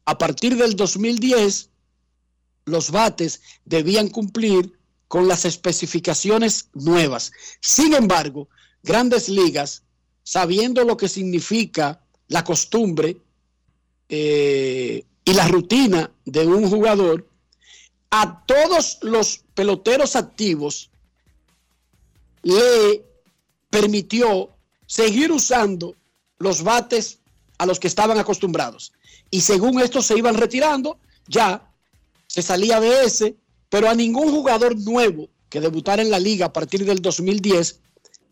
A 0.06 0.18
partir 0.18 0.56
del 0.56 0.76
2010, 0.76 1.70
los 2.66 2.92
bates 2.92 3.42
debían 3.66 4.10
cumplir 4.10 4.78
con 5.08 5.28
las 5.28 5.46
especificaciones 5.46 6.70
nuevas. 6.74 7.32
Sin 7.62 7.94
embargo, 7.94 8.50
Grandes 8.84 9.30
Ligas, 9.30 9.84
sabiendo 10.26 10.84
lo 10.84 10.98
que 10.98 11.08
significa 11.08 12.02
la 12.28 12.44
costumbre 12.44 13.16
eh, 14.10 15.06
y 15.24 15.34
la 15.34 15.48
rutina 15.48 16.12
de 16.26 16.48
un 16.48 16.68
jugador, 16.68 17.30
a 18.10 18.44
todos 18.46 18.98
los 19.04 19.44
peloteros 19.54 20.16
activos 20.16 20.90
le 22.42 23.06
permitió 23.70 24.50
seguir 24.88 25.32
usando 25.32 25.96
los 26.40 26.64
bates 26.64 27.20
a 27.60 27.68
los 27.68 27.80
que 27.80 27.88
estaban 27.88 28.18
acostumbrados. 28.18 28.94
Y 29.30 29.42
según 29.42 29.80
estos 29.80 30.08
se 30.08 30.18
iban 30.18 30.36
retirando, 30.36 30.98
ya 31.28 31.72
se 32.26 32.42
salía 32.42 32.80
de 32.80 33.04
ese, 33.04 33.36
pero 33.70 33.90
a 33.90 33.94
ningún 33.94 34.32
jugador 34.32 34.76
nuevo 34.80 35.30
que 35.50 35.62
debutara 35.62 36.02
en 36.02 36.10
la 36.10 36.20
liga 36.20 36.48
a 36.48 36.54
partir 36.54 36.84
del 36.84 37.02
2010 37.02 37.80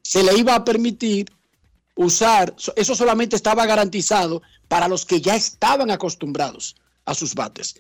se 0.01 0.23
le 0.23 0.35
iba 0.38 0.55
a 0.55 0.65
permitir 0.65 1.27
usar, 1.95 2.55
eso 2.75 2.95
solamente 2.95 3.35
estaba 3.35 3.65
garantizado 3.65 4.41
para 4.67 4.88
los 4.88 5.05
que 5.05 5.21
ya 5.21 5.35
estaban 5.35 5.91
acostumbrados 5.91 6.75
a 7.05 7.13
sus 7.13 7.35
bates. 7.35 7.75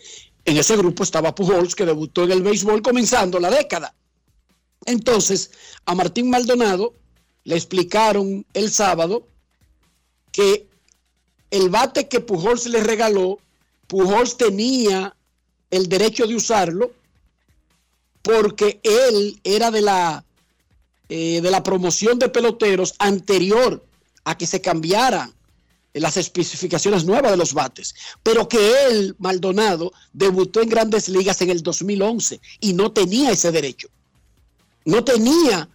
En 0.45 0.57
ese 0.57 0.75
grupo 0.75 1.03
estaba 1.03 1.33
Pujols, 1.33 1.75
que 1.75 1.85
debutó 1.85 2.23
en 2.23 2.31
el 2.31 2.43
béisbol 2.43 2.81
comenzando 2.81 3.39
la 3.39 3.49
década. 3.49 3.95
Entonces, 4.85 5.51
a 5.85 5.95
Martín 5.95 6.29
Maldonado 6.29 6.93
le 7.45 7.55
explicaron 7.55 8.45
el 8.53 8.71
sábado 8.71 9.27
que 10.31 10.67
el 11.51 11.69
bate 11.69 12.07
que 12.07 12.19
Pujols 12.19 12.65
le 12.65 12.81
regaló, 12.81 13.39
Pujols 13.87 14.37
tenía 14.37 15.15
el 15.71 15.87
derecho 15.87 16.27
de 16.27 16.35
usarlo 16.35 16.91
porque 18.21 18.79
él 18.83 19.39
era 19.43 19.71
de 19.71 19.81
la, 19.81 20.25
eh, 21.09 21.41
de 21.41 21.51
la 21.51 21.63
promoción 21.63 22.19
de 22.19 22.29
peloteros 22.29 22.95
anterior 22.99 23.83
a 24.23 24.37
que 24.37 24.47
se 24.47 24.61
cambiara 24.61 25.29
las 25.93 26.17
especificaciones 26.17 27.05
nuevas 27.05 27.31
de 27.31 27.37
los 27.37 27.53
bates, 27.53 27.93
pero 28.23 28.47
que 28.47 28.87
él, 28.87 29.15
Maldonado, 29.19 29.93
debutó 30.11 30.61
en 30.61 30.69
grandes 30.69 31.07
ligas 31.07 31.41
en 31.41 31.49
el 31.49 31.61
2011 31.61 32.39
y 32.61 32.73
no 32.73 32.91
tenía 32.91 33.31
ese 33.31 33.51
derecho. 33.51 33.89
No 34.85 35.03
tenía, 35.03 35.69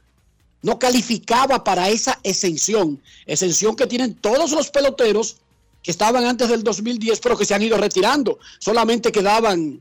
no 0.62 0.78
calificaba 0.78 1.62
para 1.62 1.88
esa 1.88 2.18
exención, 2.24 3.00
exención 3.26 3.76
que 3.76 3.86
tienen 3.86 4.14
todos 4.14 4.50
los 4.50 4.70
peloteros 4.70 5.36
que 5.82 5.92
estaban 5.92 6.24
antes 6.24 6.48
del 6.48 6.64
2010, 6.64 7.20
pero 7.20 7.36
que 7.38 7.44
se 7.44 7.54
han 7.54 7.62
ido 7.62 7.78
retirando. 7.78 8.38
Solamente 8.58 9.12
quedaban 9.12 9.80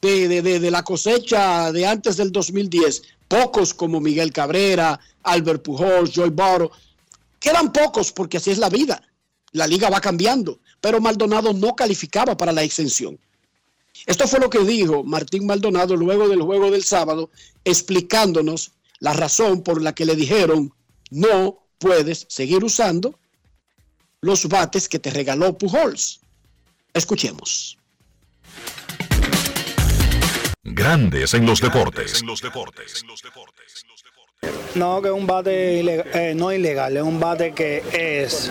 de, 0.00 0.42
de 0.42 0.70
la 0.70 0.84
cosecha 0.84 1.72
de 1.72 1.84
antes 1.84 2.16
del 2.16 2.30
2010, 2.30 3.02
pocos 3.26 3.74
como 3.74 4.00
Miguel 4.00 4.32
Cabrera, 4.32 5.00
Albert 5.24 5.62
Pujols, 5.62 6.12
Joy 6.12 6.30
Barro, 6.30 6.70
quedan 7.46 7.72
pocos 7.72 8.12
porque 8.12 8.38
así 8.38 8.50
es 8.50 8.58
la 8.58 8.68
vida 8.68 9.00
la 9.56 9.66
liga 9.66 9.90
va 9.90 10.00
cambiando, 10.00 10.60
pero 10.80 11.00
Maldonado 11.00 11.52
no 11.52 11.74
calificaba 11.74 12.36
para 12.36 12.52
la 12.52 12.62
exención. 12.62 13.18
Esto 14.04 14.28
fue 14.28 14.38
lo 14.38 14.50
que 14.50 14.58
dijo 14.60 15.02
Martín 15.02 15.46
Maldonado 15.46 15.96
luego 15.96 16.28
del 16.28 16.42
juego 16.42 16.70
del 16.70 16.84
sábado, 16.84 17.30
explicándonos 17.64 18.72
la 19.00 19.14
razón 19.14 19.62
por 19.62 19.80
la 19.80 19.94
que 19.94 20.04
le 20.04 20.14
dijeron 20.14 20.72
no 21.10 21.66
puedes 21.78 22.26
seguir 22.28 22.62
usando 22.62 23.18
los 24.20 24.46
bates 24.46 24.88
que 24.88 24.98
te 24.98 25.10
regaló 25.10 25.56
Pujols. 25.56 26.20
Escuchemos. 26.92 27.78
Grandes 30.62 31.32
en 31.34 31.46
los 31.46 31.60
deportes. 31.60 32.22
No, 34.76 35.00
que 35.00 35.08
es 35.08 35.14
un 35.14 35.26
bate 35.26 35.80
eh, 35.80 36.34
no 36.34 36.52
ilegal, 36.52 36.94
es 36.98 37.02
un 37.02 37.18
bate 37.18 37.52
que 37.52 37.82
es 37.94 38.50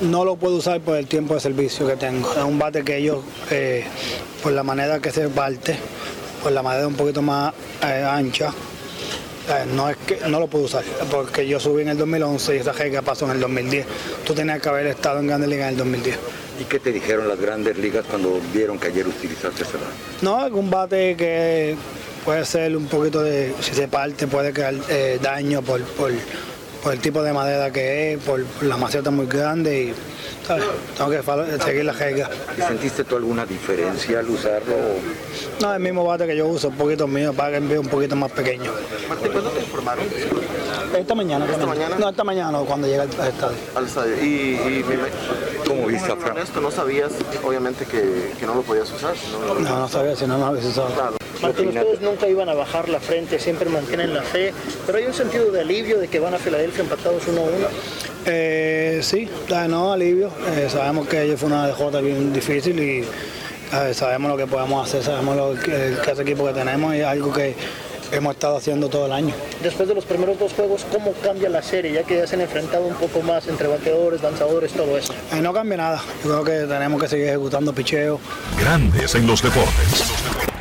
no 0.00 0.24
lo 0.24 0.34
puedo 0.34 0.56
usar 0.56 0.80
por 0.80 0.96
el 0.96 1.06
tiempo 1.06 1.34
de 1.34 1.40
servicio 1.40 1.86
que 1.86 1.94
tengo. 1.94 2.32
Es 2.32 2.42
un 2.42 2.58
bate 2.58 2.82
que 2.82 3.00
yo, 3.00 3.22
eh, 3.48 3.84
por 4.42 4.50
la 4.52 4.64
manera 4.64 4.98
que 4.98 5.12
se 5.12 5.28
parte, 5.28 5.76
por 6.42 6.50
la 6.50 6.64
madera 6.64 6.88
un 6.88 6.96
poquito 6.96 7.22
más 7.22 7.54
eh, 7.80 8.04
ancha, 8.04 8.52
no 9.72 9.88
es 9.88 9.96
que 9.98 10.18
no 10.28 10.40
lo 10.40 10.48
puedo 10.48 10.64
usar, 10.64 10.82
porque 11.08 11.46
yo 11.46 11.60
subí 11.60 11.82
en 11.82 11.90
el 11.90 11.96
2011 11.96 12.56
y 12.56 12.58
esa 12.58 12.72
que 12.72 13.02
pasó 13.02 13.26
en 13.26 13.32
el 13.32 13.40
2010. 13.40 13.86
Tú 14.26 14.34
tenías 14.34 14.60
que 14.60 14.68
haber 14.68 14.88
estado 14.88 15.20
en 15.20 15.28
Grandes 15.28 15.48
Ligas 15.48 15.66
en 15.68 15.72
el 15.74 15.78
2010. 15.78 16.18
¿Y 16.60 16.64
qué 16.64 16.80
te 16.80 16.90
dijeron 16.90 17.28
las 17.28 17.38
grandes 17.38 17.78
ligas 17.78 18.04
cuando 18.10 18.40
vieron 18.52 18.80
que 18.80 18.88
ayer 18.88 19.06
utilizaste 19.06 19.62
ese 19.62 19.74
bate? 19.74 19.94
No, 20.22 20.44
es 20.44 20.52
un 20.52 20.68
bate 20.68 21.14
que 21.14 21.76
puede 22.26 22.44
ser 22.44 22.76
un 22.76 22.86
poquito 22.86 23.22
de, 23.22 23.54
si 23.60 23.72
se 23.72 23.88
parte, 23.88 24.26
puede 24.26 24.52
quedar 24.52 24.74
daño 25.22 25.62
por, 25.62 25.80
por 25.82 26.12
por 26.86 26.92
el 26.92 27.00
tipo 27.00 27.20
de 27.20 27.32
madera 27.32 27.72
que 27.72 28.12
es, 28.12 28.22
por 28.22 28.44
la 28.62 28.76
maceta 28.76 29.10
muy 29.10 29.26
grande 29.26 29.86
y 29.86 29.94
tengo 30.96 31.10
que 31.10 31.58
seguir 31.64 31.84
la 31.84 31.92
jerga. 31.92 32.30
¿Y 32.56 32.60
sentiste 32.60 33.02
tú 33.02 33.16
alguna 33.16 33.44
diferencia 33.44 34.20
al 34.20 34.30
usarlo? 34.30 34.76
No, 35.60 35.74
el 35.74 35.80
mismo 35.80 36.04
bate 36.04 36.28
que 36.28 36.36
yo 36.36 36.46
uso, 36.46 36.68
un 36.68 36.76
poquito 36.76 37.08
mío, 37.08 37.32
para 37.32 37.58
que 37.58 37.76
un 37.76 37.88
poquito 37.88 38.14
más 38.14 38.30
pequeño. 38.30 38.70
Martín, 39.08 39.32
¿cuándo 39.32 39.50
te 39.50 39.60
informaron? 39.62 40.04
Esta 40.96 41.14
mañana. 41.16 41.44
¿Esta 41.50 41.66
mañana? 41.66 41.96
No, 41.98 42.08
esta 42.08 42.22
mañana 42.22 42.58
cuando 42.60 42.86
llega 42.86 43.02
al 43.02 43.08
estadio. 43.08 43.56
Al 43.74 43.86
estadio. 43.86 44.24
¿Y, 44.24 44.26
y 44.54 44.84
cómo 45.66 45.86
viste 45.88 46.12
a 46.12 46.14
Fran? 46.14 46.38
Esto 46.38 46.60
no 46.60 46.70
sabías, 46.70 47.10
obviamente, 47.42 47.84
que, 47.84 48.30
que, 48.38 48.46
no 48.46 48.54
lo 48.54 48.62
podías 48.62 48.92
usar. 48.92 49.16
No, 49.32 49.54
no, 49.58 49.78
no 49.80 49.88
sabía 49.88 50.14
si 50.14 50.24
no 50.24 50.38
lo 50.38 50.46
habías 50.46 50.66
usado. 50.66 50.94
Claro. 50.94 51.25
Martín, 51.42 51.68
ustedes 51.68 52.00
nunca 52.00 52.28
iban 52.28 52.48
a 52.48 52.54
bajar 52.54 52.88
la 52.88 53.00
frente, 53.00 53.38
siempre 53.38 53.68
mantienen 53.68 54.14
la 54.14 54.22
fe, 54.22 54.52
pero 54.86 54.98
hay 54.98 55.04
un 55.04 55.14
sentido 55.14 55.50
de 55.50 55.60
alivio 55.60 55.98
de 55.98 56.08
que 56.08 56.18
van 56.18 56.34
a 56.34 56.38
Filadelfia 56.38 56.82
empatados 56.82 57.22
1 57.28 57.40
1. 57.40 57.50
Eh, 58.26 59.00
sí, 59.02 59.28
no, 59.68 59.92
alivio. 59.92 60.30
Eh, 60.56 60.68
sabemos 60.70 61.06
que 61.08 61.18
ayer 61.18 61.38
fue 61.38 61.48
una 61.48 61.68
DJ 61.68 62.00
bien 62.02 62.32
difícil 62.32 62.78
y 62.80 63.04
eh, 63.72 63.94
sabemos 63.94 64.30
lo 64.30 64.36
que 64.36 64.46
podemos 64.46 64.88
hacer, 64.88 65.02
sabemos 65.02 65.36
lo 65.36 65.60
que, 65.60 65.96
ese 66.10 66.22
equipo 66.22 66.46
que 66.46 66.52
tenemos 66.52 66.94
y 66.94 66.98
es 66.98 67.06
algo 67.06 67.32
que 67.32 67.54
hemos 68.12 68.34
estado 68.34 68.56
haciendo 68.56 68.88
todo 68.88 69.06
el 69.06 69.12
año. 69.12 69.34
Después 69.62 69.88
de 69.88 69.94
los 69.94 70.04
primeros 70.04 70.38
dos 70.38 70.52
juegos, 70.52 70.86
¿cómo 70.92 71.12
cambia 71.22 71.48
la 71.48 71.62
serie? 71.62 71.92
Ya 71.92 72.04
que 72.04 72.16
ya 72.16 72.26
se 72.26 72.36
han 72.36 72.42
enfrentado 72.42 72.86
un 72.86 72.94
poco 72.94 73.22
más 73.22 73.46
entre 73.48 73.66
bateadores, 73.66 74.22
lanzadores, 74.22 74.72
todo 74.72 74.96
eso. 74.96 75.12
Eh, 75.32 75.40
no 75.40 75.52
cambia 75.52 75.76
nada. 75.76 76.02
Yo 76.24 76.42
creo 76.42 76.44
que 76.44 76.72
tenemos 76.72 77.00
que 77.02 77.08
seguir 77.08 77.26
ejecutando 77.28 77.72
picheo. 77.72 78.20
Grandes 78.58 79.14
en 79.14 79.26
los 79.26 79.42
deportes. 79.42 80.55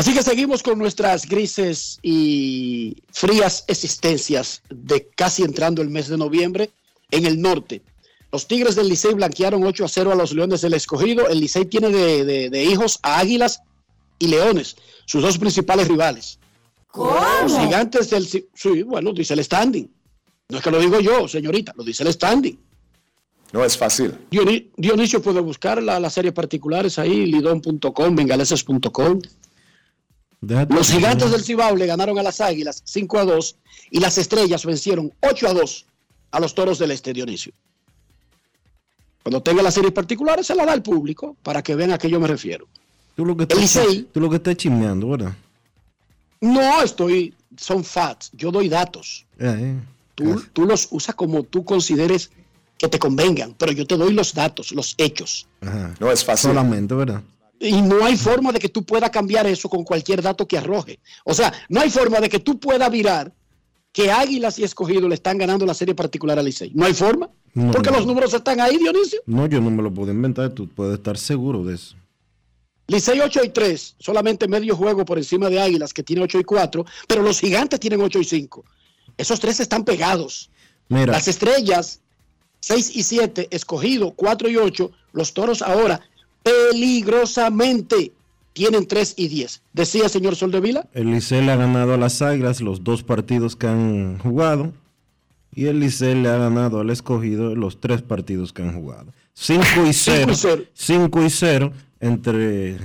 Así 0.00 0.14
que 0.14 0.22
seguimos 0.22 0.62
con 0.62 0.78
nuestras 0.78 1.28
grises 1.28 1.98
y 2.02 2.96
frías 3.12 3.64
existencias 3.66 4.62
de 4.70 5.06
casi 5.14 5.42
entrando 5.42 5.82
el 5.82 5.90
mes 5.90 6.08
de 6.08 6.16
noviembre 6.16 6.70
en 7.10 7.26
el 7.26 7.38
norte. 7.38 7.82
Los 8.32 8.46
Tigres 8.46 8.76
del 8.76 8.88
Licey 8.88 9.12
blanquearon 9.12 9.62
8 9.62 9.84
a 9.84 9.88
0 9.88 10.12
a 10.12 10.14
los 10.14 10.32
Leones 10.32 10.62
del 10.62 10.72
Escogido. 10.72 11.28
El 11.28 11.40
Licey 11.40 11.66
tiene 11.66 11.90
de, 11.90 12.24
de, 12.24 12.48
de 12.48 12.64
hijos 12.64 12.98
a 13.02 13.18
Águilas 13.18 13.60
y 14.18 14.28
Leones, 14.28 14.78
sus 15.04 15.20
dos 15.20 15.36
principales 15.36 15.86
rivales. 15.86 16.38
¿Cómo? 16.86 17.20
Los 17.42 17.58
gigantes 17.58 18.08
del... 18.08 18.26
Sí, 18.26 18.82
bueno, 18.82 19.12
dice 19.12 19.34
el 19.34 19.44
standing. 19.44 19.86
No 20.48 20.56
es 20.56 20.64
que 20.64 20.70
lo 20.70 20.80
digo 20.80 20.98
yo, 21.00 21.28
señorita, 21.28 21.74
lo 21.76 21.84
dice 21.84 22.04
el 22.04 22.12
standing. 22.14 22.58
No 23.52 23.62
es 23.62 23.76
fácil. 23.76 24.14
Dionisio 24.30 25.20
puede 25.20 25.40
buscar 25.40 25.82
las 25.82 26.00
la 26.00 26.08
series 26.08 26.32
particulares 26.32 26.98
ahí, 26.98 27.26
lidón.com, 27.26 28.16
bengaleses.com. 28.16 29.20
Los 30.40 30.90
gigantes 30.90 31.30
del 31.30 31.44
Cibao 31.44 31.76
le 31.76 31.86
ganaron 31.86 32.18
a 32.18 32.22
las 32.22 32.40
Águilas 32.40 32.82
5 32.84 33.18
a 33.18 33.24
2 33.24 33.56
y 33.90 34.00
las 34.00 34.16
estrellas 34.16 34.64
vencieron 34.64 35.12
8 35.20 35.48
a 35.48 35.52
2 35.52 35.86
a 36.30 36.40
los 36.40 36.54
toros 36.54 36.78
del 36.78 36.92
Este 36.92 37.12
Dionisio. 37.12 37.52
Cuando 39.22 39.42
tenga 39.42 39.62
las 39.62 39.74
series 39.74 39.92
particulares 39.92 40.46
se 40.46 40.54
la 40.54 40.64
da 40.64 40.72
al 40.72 40.82
público 40.82 41.36
para 41.42 41.62
que 41.62 41.74
vean 41.74 41.92
a 41.92 41.98
qué 41.98 42.08
yo 42.08 42.18
me 42.18 42.26
refiero. 42.26 42.66
Tú 43.14 43.26
lo 43.26 43.36
que 43.36 43.42
estás, 43.42 43.58
Licey, 43.58 44.08
tú 44.12 44.20
lo 44.20 44.30
que 44.30 44.36
estás 44.36 44.56
chismeando, 44.56 45.10
¿verdad? 45.10 45.34
No, 46.40 46.82
estoy, 46.82 47.34
son 47.58 47.84
facts, 47.84 48.30
yo 48.32 48.50
doy 48.50 48.70
datos. 48.70 49.26
Eh, 49.38 49.56
eh. 49.58 49.76
Tú, 50.14 50.42
tú, 50.54 50.64
los 50.64 50.88
usas 50.90 51.14
como 51.14 51.42
tú 51.42 51.64
consideres 51.64 52.30
que 52.78 52.88
te 52.88 52.98
convengan, 52.98 53.54
pero 53.58 53.72
yo 53.72 53.86
te 53.86 53.98
doy 53.98 54.14
los 54.14 54.32
datos, 54.32 54.72
los 54.72 54.94
hechos. 54.96 55.46
Ajá. 55.60 55.94
No 56.00 56.10
es 56.10 56.24
fácil. 56.24 56.50
Solamente, 56.50 56.94
¿verdad? 56.94 57.22
Y 57.62 57.82
no 57.82 58.02
hay 58.04 58.16
forma 58.16 58.52
de 58.52 58.58
que 58.58 58.70
tú 58.70 58.84
puedas 58.84 59.10
cambiar 59.10 59.46
eso 59.46 59.68
con 59.68 59.84
cualquier 59.84 60.22
dato 60.22 60.48
que 60.48 60.56
arroje. 60.56 60.98
O 61.24 61.34
sea, 61.34 61.52
no 61.68 61.80
hay 61.80 61.90
forma 61.90 62.18
de 62.18 62.30
que 62.30 62.38
tú 62.38 62.58
puedas 62.58 62.90
virar 62.90 63.34
que 63.92 64.10
Águilas 64.10 64.58
y 64.58 64.64
Escogido 64.64 65.06
le 65.08 65.14
están 65.14 65.36
ganando 65.36 65.66
la 65.66 65.74
serie 65.74 65.94
particular 65.94 66.38
a 66.38 66.42
Licey. 66.42 66.72
No 66.74 66.86
hay 66.86 66.94
forma. 66.94 67.28
No, 67.52 67.70
porque 67.70 67.90
no. 67.90 67.98
los 67.98 68.06
números 68.06 68.32
están 68.32 68.60
ahí, 68.60 68.78
Dionisio. 68.78 69.20
No, 69.26 69.46
yo 69.46 69.60
no 69.60 69.70
me 69.70 69.82
lo 69.82 69.92
puedo 69.92 70.10
inventar, 70.10 70.50
tú 70.50 70.68
puedes 70.68 70.94
estar 70.94 71.18
seguro 71.18 71.62
de 71.62 71.74
eso. 71.74 71.96
Licey 72.86 73.20
8 73.20 73.44
y 73.44 73.48
3, 73.50 73.96
solamente 73.98 74.48
medio 74.48 74.74
juego 74.74 75.04
por 75.04 75.18
encima 75.18 75.48
de 75.50 75.60
Águilas, 75.60 75.92
que 75.92 76.02
tiene 76.02 76.22
8 76.22 76.40
y 76.40 76.44
4, 76.44 76.84
pero 77.06 77.22
los 77.22 77.40
gigantes 77.40 77.78
tienen 77.78 78.00
8 78.00 78.18
y 78.20 78.24
5. 78.24 78.64
Esos 79.16 79.38
tres 79.38 79.60
están 79.60 79.84
pegados. 79.84 80.50
Mira, 80.88 81.12
Las 81.12 81.28
estrellas 81.28 82.00
6 82.60 82.96
y 82.96 83.02
7, 83.02 83.48
escogido 83.50 84.12
4 84.12 84.48
y 84.48 84.56
8, 84.56 84.90
los 85.12 85.34
toros 85.34 85.62
ahora 85.62 86.00
peligrosamente 86.42 88.12
tienen 88.52 88.86
3 88.86 89.14
y 89.16 89.28
10. 89.28 89.62
Decía 89.72 90.08
señor 90.08 90.36
Soldevila, 90.36 90.88
el 90.92 91.10
Licey 91.10 91.44
le 91.44 91.52
ha 91.52 91.56
ganado 91.56 91.94
a 91.94 91.96
las 91.96 92.20
Águilas 92.22 92.60
los 92.60 92.84
dos 92.84 93.02
partidos 93.02 93.56
que 93.56 93.66
han 93.66 94.18
jugado 94.18 94.72
y 95.54 95.66
el 95.66 95.80
Licey 95.80 96.14
le 96.14 96.28
ha 96.28 96.36
ganado 96.36 96.80
al 96.80 96.90
escogido 96.90 97.54
los 97.54 97.80
tres 97.80 98.02
partidos 98.02 98.52
que 98.52 98.62
han 98.62 98.74
jugado. 98.74 99.12
5 99.34 99.64
y 99.86 99.92
0. 99.92 100.32
5 100.74 101.22
y 101.22 101.30
0 101.30 101.72
entre 102.00 102.78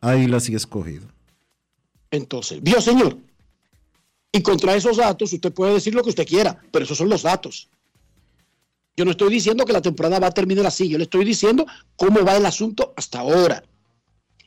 Águilas 0.00 0.48
y 0.48 0.54
escogido. 0.54 1.06
entonces, 2.10 2.62
vio 2.62 2.80
señor. 2.80 3.16
Y 4.32 4.42
contra 4.42 4.74
esos 4.74 4.98
datos 4.98 5.32
usted 5.32 5.52
puede 5.52 5.74
decir 5.74 5.94
lo 5.94 6.02
que 6.02 6.10
usted 6.10 6.26
quiera, 6.26 6.60
pero 6.70 6.84
esos 6.84 6.98
son 6.98 7.08
los 7.08 7.22
datos. 7.22 7.68
Yo 8.96 9.04
no 9.04 9.10
estoy 9.10 9.30
diciendo 9.30 9.66
que 9.66 9.74
la 9.74 9.82
temporada 9.82 10.18
va 10.18 10.28
a 10.28 10.34
terminar 10.34 10.64
así, 10.66 10.88
yo 10.88 10.96
le 10.96 11.04
estoy 11.04 11.24
diciendo 11.24 11.66
cómo 11.96 12.24
va 12.24 12.36
el 12.36 12.46
asunto 12.46 12.94
hasta 12.96 13.18
ahora. 13.20 13.62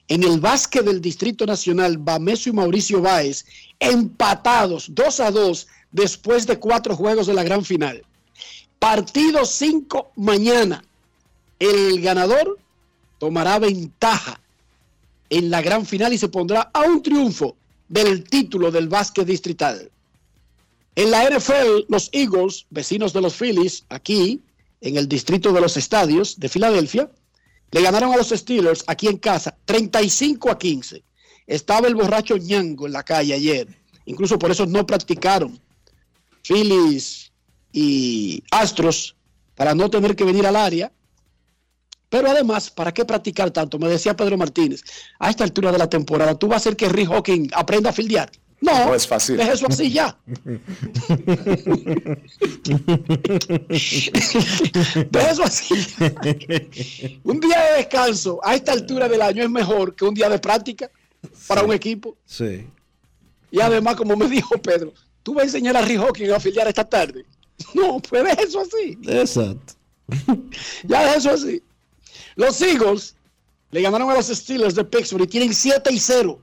En 0.07 0.23
el 0.23 0.39
básquet 0.39 0.83
del 0.83 1.01
Distrito 1.01 1.45
Nacional, 1.45 1.99
Bameso 1.99 2.49
y 2.49 2.53
Mauricio 2.53 2.99
Báez 2.99 3.45
empatados 3.79 4.87
2 4.95 5.19
a 5.19 5.29
2 5.29 5.67
después 5.91 6.47
de 6.47 6.57
cuatro 6.57 6.95
juegos 6.95 7.27
de 7.27 7.35
la 7.35 7.43
gran 7.43 7.63
final. 7.63 8.03
Partido 8.79 9.45
5 9.45 10.13
mañana. 10.15 10.83
El 11.59 12.01
ganador 12.01 12.57
tomará 13.19 13.59
ventaja 13.59 14.39
en 15.29 15.51
la 15.51 15.61
gran 15.61 15.85
final 15.85 16.11
y 16.11 16.17
se 16.17 16.29
pondrá 16.29 16.71
a 16.73 16.81
un 16.81 17.03
triunfo 17.03 17.55
del 17.87 18.23
título 18.23 18.71
del 18.71 18.87
básquet 18.87 19.27
distrital. 19.27 19.91
En 20.95 21.11
la 21.11 21.29
NFL, 21.29 21.85
los 21.87 22.09
Eagles, 22.11 22.65
vecinos 22.69 23.13
de 23.13 23.21
los 23.21 23.35
Phillies, 23.35 23.85
aquí 23.89 24.41
en 24.81 24.97
el 24.97 25.07
distrito 25.07 25.51
de 25.51 25.61
los 25.61 25.77
estadios 25.77 26.39
de 26.39 26.49
Filadelfia, 26.49 27.09
le 27.71 27.81
ganaron 27.81 28.13
a 28.13 28.17
los 28.17 28.29
Steelers 28.29 28.83
aquí 28.87 29.07
en 29.07 29.17
casa 29.17 29.55
35 29.65 30.49
a 30.49 30.57
15. 30.57 31.03
Estaba 31.47 31.87
el 31.87 31.95
borracho 31.95 32.37
ñango 32.37 32.87
en 32.87 32.93
la 32.93 33.03
calle 33.03 33.33
ayer. 33.33 33.67
Incluso 34.05 34.39
por 34.39 34.51
eso 34.51 34.65
no 34.65 34.85
practicaron 34.85 35.59
Phillies 36.43 37.31
y 37.71 38.43
Astros 38.51 39.15
para 39.55 39.75
no 39.75 39.89
tener 39.89 40.15
que 40.15 40.23
venir 40.23 40.47
al 40.47 40.55
área. 40.55 40.91
Pero 42.09 42.29
además, 42.29 42.71
¿para 42.71 42.91
qué 42.91 43.05
practicar 43.05 43.51
tanto? 43.51 43.77
Me 43.77 43.87
decía 43.87 44.15
Pedro 44.15 44.35
Martínez, 44.35 44.83
a 45.19 45.29
esta 45.29 45.43
altura 45.43 45.71
de 45.71 45.77
la 45.77 45.89
temporada, 45.89 46.33
¿tú 46.33 46.47
vas 46.47 46.55
a 46.55 46.57
hacer 46.57 46.75
que 46.75 46.89
Rick 46.89 47.09
Hawking 47.09 47.49
aprenda 47.53 47.91
a 47.91 47.93
fildear? 47.93 48.31
No, 48.61 48.87
No 48.87 48.95
es 48.95 49.07
fácil. 49.07 49.37
deja 49.37 49.53
eso 49.53 49.67
así 49.67 49.89
ya. 49.91 50.17
Deja 55.09 55.31
eso 55.31 55.43
así. 55.43 55.73
un 57.23 57.39
día 57.39 57.59
de 57.71 57.77
descanso 57.77 58.39
a 58.43 58.55
esta 58.55 58.73
altura 58.73 59.07
del 59.07 59.21
año 59.21 59.43
es 59.43 59.49
mejor 59.49 59.95
que 59.95 60.05
un 60.05 60.13
día 60.13 60.29
de 60.29 60.39
práctica 60.39 60.89
para 61.47 61.63
un 61.63 61.73
equipo. 61.73 62.17
Sí. 62.25 62.67
Y 63.51 63.59
además, 63.61 63.95
como 63.95 64.15
me 64.15 64.27
dijo 64.27 64.57
Pedro, 64.61 64.93
tú 65.23 65.33
vas 65.33 65.43
a 65.43 65.45
enseñar 65.45 65.75
a 65.77 65.85
Hawking 65.85 66.29
a 66.31 66.37
afiliar 66.37 66.67
esta 66.67 66.87
tarde. 66.87 67.25
No, 67.73 67.99
pues 67.99 68.23
deja 68.23 68.41
eso 68.41 68.61
así. 68.61 68.97
Exacto. 69.07 69.73
Ya 70.83 71.01
deja 71.03 71.15
eso 71.15 71.31
así. 71.31 71.63
Los 72.35 72.61
Eagles 72.61 73.15
le 73.71 73.81
ganaron 73.81 74.09
a 74.09 74.15
los 74.15 74.27
Steelers 74.27 74.75
de 74.75 74.83
Pittsburgh 74.83 75.23
y 75.23 75.27
tienen 75.27 75.53
7 75.53 75.91
y 75.91 75.99
0. 75.99 76.39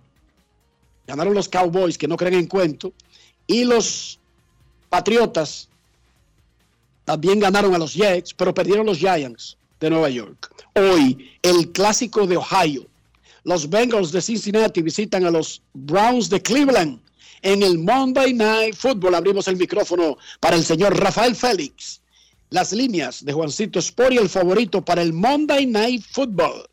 Ganaron 1.07 1.35
los 1.35 1.49
Cowboys, 1.49 1.97
que 1.97 2.09
no 2.09 2.17
creen 2.17 2.35
en 2.35 2.47
cuento. 2.47 2.93
Y 3.47 3.65
los 3.65 4.19
Patriotas 4.89 5.69
también 7.05 7.39
ganaron 7.39 7.75
a 7.75 7.79
los 7.79 7.95
Jets, 7.95 8.35
pero 8.35 8.53
perdieron 8.53 8.87
los 8.87 8.99
Giants 8.99 9.57
de 9.81 9.91
Nueva 9.91 10.09
York. 10.11 10.53
Hoy, 10.75 11.31
el 11.43 11.71
clásico 11.73 12.27
de 12.27 12.37
Ohio. 12.37 12.87
Los 13.45 13.71
Bengals 13.71 14.11
de 14.11 14.21
Cincinnati 14.21 14.83
visitan 14.83 15.25
a 15.25 15.31
los 15.31 15.63
Browns 15.73 16.29
de 16.29 16.43
Cleveland. 16.43 17.01
En 17.43 17.63
el 17.63 17.79
Monday 17.79 18.35
Night 18.35 18.75
Football 18.75 19.15
abrimos 19.15 19.47
el 19.47 19.57
micrófono 19.57 20.19
para 20.41 20.57
el 20.57 20.65
señor 20.65 20.99
Rafael 20.99 21.37
Félix. 21.37 22.01
Las 22.51 22.73
líneas 22.73 23.25
de 23.25 23.33
Juancito 23.33 23.79
Sport 23.79 24.13
y 24.15 24.19
el 24.19 24.29
favorito 24.29 24.85
para 24.85 25.03
el 25.03 25.13
Monday 25.13 25.67
Night 25.67 26.05
Football. 26.11 26.67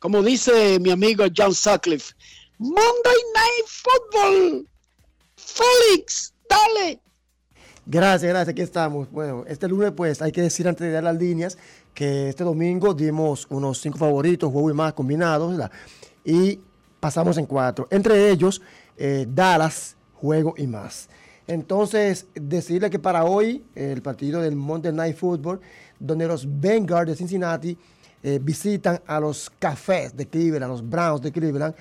Como 0.00 0.22
dice 0.22 0.78
mi 0.80 0.90
amigo 0.90 1.24
John 1.34 1.54
Sutcliffe, 1.54 2.12
Monday 2.58 3.22
Night 3.34 3.66
Football. 3.66 4.68
Félix, 5.36 6.34
dale. 6.48 7.00
Gracias, 7.84 8.30
gracias, 8.30 8.48
aquí 8.48 8.62
estamos. 8.62 9.10
Bueno, 9.10 9.44
este 9.48 9.66
lunes 9.66 9.92
pues 9.96 10.22
hay 10.22 10.30
que 10.30 10.42
decir 10.42 10.68
antes 10.68 10.86
de 10.86 10.92
dar 10.92 11.02
las 11.02 11.16
líneas 11.16 11.58
que 11.94 12.28
este 12.28 12.44
domingo 12.44 12.94
dimos 12.94 13.46
unos 13.50 13.80
cinco 13.80 13.98
favoritos, 13.98 14.52
juego 14.52 14.70
y 14.70 14.74
más 14.74 14.92
combinados, 14.92 15.50
¿verdad? 15.50 15.70
Y 16.24 16.60
pasamos 17.00 17.36
en 17.38 17.46
cuatro. 17.46 17.88
Entre 17.90 18.30
ellos, 18.30 18.62
eh, 18.96 19.26
Dallas, 19.28 19.96
juego 20.14 20.54
y 20.56 20.66
más. 20.66 21.08
Entonces, 21.48 22.26
decirle 22.34 22.88
que 22.88 23.00
para 23.00 23.24
hoy, 23.24 23.64
el 23.74 24.00
partido 24.00 24.40
del 24.40 24.54
Monday 24.54 24.92
Night 24.92 25.16
Football, 25.16 25.60
donde 25.98 26.26
los 26.26 26.46
Bengals 26.60 27.08
de 27.08 27.16
Cincinnati 27.16 27.76
eh, 28.22 28.38
visitan 28.40 29.00
a 29.06 29.18
los 29.18 29.50
Cafés 29.58 30.16
de 30.16 30.28
Cleveland, 30.28 30.70
los 30.70 30.88
Browns 30.88 31.20
de 31.20 31.32
Cleveland, 31.32 31.74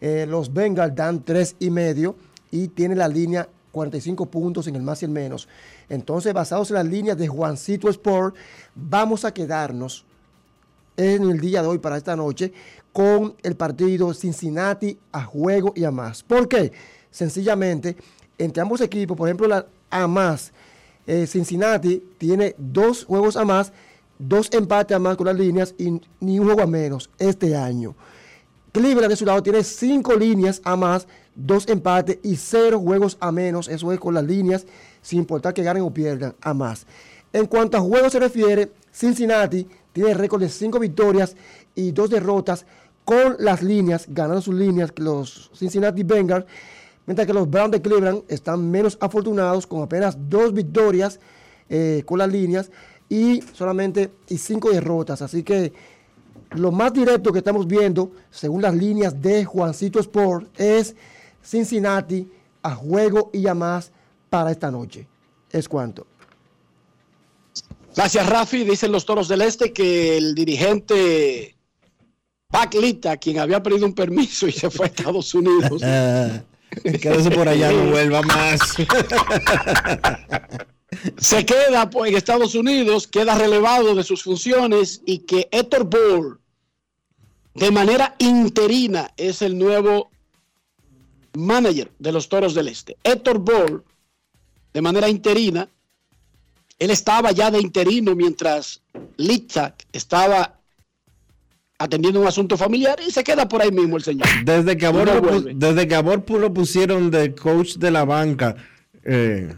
eh, 0.00 0.26
los 0.28 0.52
Bengals 0.52 0.94
dan 0.94 1.24
tres 1.24 1.56
y 1.58 1.70
medio 1.70 2.16
y 2.50 2.68
tiene 2.68 2.94
la 2.94 3.08
línea 3.08 3.48
45 3.72 4.26
puntos 4.26 4.66
en 4.68 4.76
el 4.76 4.82
más 4.82 5.02
y 5.02 5.04
el 5.04 5.10
menos. 5.10 5.48
Entonces, 5.88 6.32
basados 6.32 6.70
en 6.70 6.76
las 6.76 6.86
líneas 6.86 7.18
de 7.18 7.28
Juancito 7.28 7.88
Sport, 7.90 8.36
vamos 8.74 9.24
a 9.24 9.34
quedarnos 9.34 10.04
en 10.96 11.28
el 11.28 11.40
día 11.40 11.60
de 11.60 11.68
hoy 11.68 11.78
para 11.78 11.96
esta 11.96 12.14
noche 12.14 12.52
con 12.92 13.34
el 13.42 13.56
partido 13.56 14.14
Cincinnati 14.14 14.96
a 15.10 15.24
juego 15.24 15.72
y 15.74 15.84
a 15.84 15.90
más. 15.90 16.22
¿Por 16.22 16.48
qué? 16.48 16.72
Sencillamente, 17.10 17.96
entre 18.38 18.62
ambos 18.62 18.80
equipos, 18.80 19.16
por 19.16 19.28
ejemplo, 19.28 19.48
la 19.48 19.66
a 19.90 20.06
más, 20.06 20.52
eh, 21.06 21.26
Cincinnati 21.26 22.02
tiene 22.18 22.54
dos 22.58 23.04
juegos 23.04 23.36
a 23.36 23.44
más, 23.44 23.72
dos 24.18 24.48
empates 24.52 24.96
a 24.96 24.98
más 24.98 25.16
con 25.16 25.26
las 25.26 25.36
líneas 25.36 25.74
y 25.78 26.00
ni 26.20 26.38
un 26.38 26.46
juego 26.46 26.62
a 26.62 26.66
menos 26.66 27.10
este 27.18 27.56
año. 27.56 27.94
Cleveland 28.74 29.10
de 29.10 29.14
su 29.14 29.24
lado 29.24 29.40
tiene 29.40 29.62
cinco 29.62 30.16
líneas 30.16 30.60
a 30.64 30.74
más, 30.74 31.06
dos 31.36 31.68
empates 31.68 32.18
y 32.24 32.34
cero 32.34 32.80
juegos 32.80 33.16
a 33.20 33.30
menos. 33.30 33.68
Eso 33.68 33.92
es 33.92 34.00
con 34.00 34.14
las 34.14 34.24
líneas, 34.24 34.66
sin 35.00 35.20
importar 35.20 35.54
que 35.54 35.62
ganen 35.62 35.84
o 35.84 35.94
pierdan, 35.94 36.34
a 36.40 36.52
más. 36.54 36.84
En 37.32 37.46
cuanto 37.46 37.76
a 37.76 37.80
juegos 37.80 38.10
se 38.10 38.18
refiere, 38.18 38.72
Cincinnati 38.92 39.64
tiene 39.92 40.12
récord 40.14 40.40
de 40.40 40.48
cinco 40.48 40.80
victorias 40.80 41.36
y 41.76 41.92
dos 41.92 42.10
derrotas 42.10 42.66
con 43.04 43.36
las 43.38 43.62
líneas, 43.62 44.06
ganando 44.08 44.42
sus 44.42 44.56
líneas, 44.56 44.92
los 44.96 45.52
Cincinnati 45.54 46.02
Bengals, 46.02 46.44
mientras 47.06 47.28
que 47.28 47.32
los 47.32 47.48
Browns 47.48 47.70
de 47.70 47.80
Cleveland 47.80 48.24
están 48.26 48.68
menos 48.72 48.98
afortunados 49.00 49.68
con 49.68 49.82
apenas 49.82 50.16
dos 50.28 50.52
victorias 50.52 51.20
eh, 51.68 52.02
con 52.04 52.18
las 52.18 52.28
líneas 52.28 52.72
y 53.08 53.40
solamente 53.52 54.10
y 54.28 54.38
cinco 54.38 54.70
derrotas. 54.72 55.22
Así 55.22 55.44
que 55.44 55.72
lo 56.56 56.72
más 56.72 56.92
directo 56.92 57.32
que 57.32 57.38
estamos 57.38 57.66
viendo, 57.66 58.12
según 58.30 58.62
las 58.62 58.74
líneas 58.74 59.20
de 59.20 59.44
Juancito 59.44 60.00
Sport, 60.00 60.58
es 60.58 60.94
Cincinnati 61.42 62.30
a 62.62 62.74
juego 62.74 63.30
y 63.32 63.46
a 63.46 63.54
más 63.54 63.92
para 64.30 64.50
esta 64.50 64.70
noche. 64.70 65.06
Es 65.50 65.68
cuanto. 65.68 66.06
Gracias, 67.94 68.28
Rafi. 68.28 68.64
Dicen 68.64 68.90
los 68.90 69.04
toros 69.04 69.28
del 69.28 69.42
Este 69.42 69.72
que 69.72 70.16
el 70.16 70.34
dirigente 70.34 71.54
Paclita, 72.48 73.16
quien 73.16 73.38
había 73.38 73.62
pedido 73.62 73.86
un 73.86 73.94
permiso 73.94 74.48
y 74.48 74.52
se 74.52 74.70
fue 74.70 74.86
a 74.86 74.88
Estados 74.88 75.34
Unidos. 75.34 75.82
Quédese 76.82 77.30
por 77.30 77.48
allá, 77.48 77.70
no 77.70 77.90
vuelva 77.90 78.22
más. 78.22 78.60
se 81.18 81.46
queda 81.46 81.88
pues, 81.90 82.10
en 82.10 82.16
Estados 82.16 82.54
Unidos, 82.54 83.06
queda 83.06 83.36
relevado 83.36 83.94
de 83.94 84.02
sus 84.02 84.22
funciones 84.22 85.02
y 85.06 85.18
que 85.20 85.48
Héctor 85.52 85.84
Ball, 85.84 86.40
de 87.54 87.70
manera 87.70 88.14
interina, 88.18 89.10
es 89.16 89.42
el 89.42 89.56
nuevo 89.58 90.10
manager 91.34 91.90
de 91.98 92.12
los 92.12 92.28
Toros 92.28 92.54
del 92.54 92.68
Este. 92.68 92.96
Héctor 93.04 93.38
Ball, 93.38 93.82
de 94.72 94.82
manera 94.82 95.08
interina, 95.08 95.68
Él 96.78 96.90
estaba 96.90 97.32
ya 97.32 97.50
de 97.50 97.60
interino 97.60 98.14
mientras 98.14 98.82
Litzak 99.16 99.86
estaba 99.92 100.58
atendiendo 101.78 102.20
un 102.20 102.26
asunto 102.26 102.56
familiar 102.56 102.98
y 103.06 103.10
se 103.10 103.24
queda 103.24 103.48
por 103.48 103.62
ahí 103.62 103.70
mismo 103.70 103.96
el 103.96 104.02
señor. 104.02 104.26
Desde 104.44 104.76
que 104.76 104.86
a 104.86 104.90
Y 104.90 104.92
Bor 104.92 105.22
no 105.22 105.40
desde 105.40 105.88
que 105.88 106.38
lo 106.38 106.54
pusieron 106.54 107.10
de 107.10 107.34
coach 107.34 107.74
de 107.76 107.90
la 107.90 108.04
banca 108.04 108.56
eh, 109.04 109.54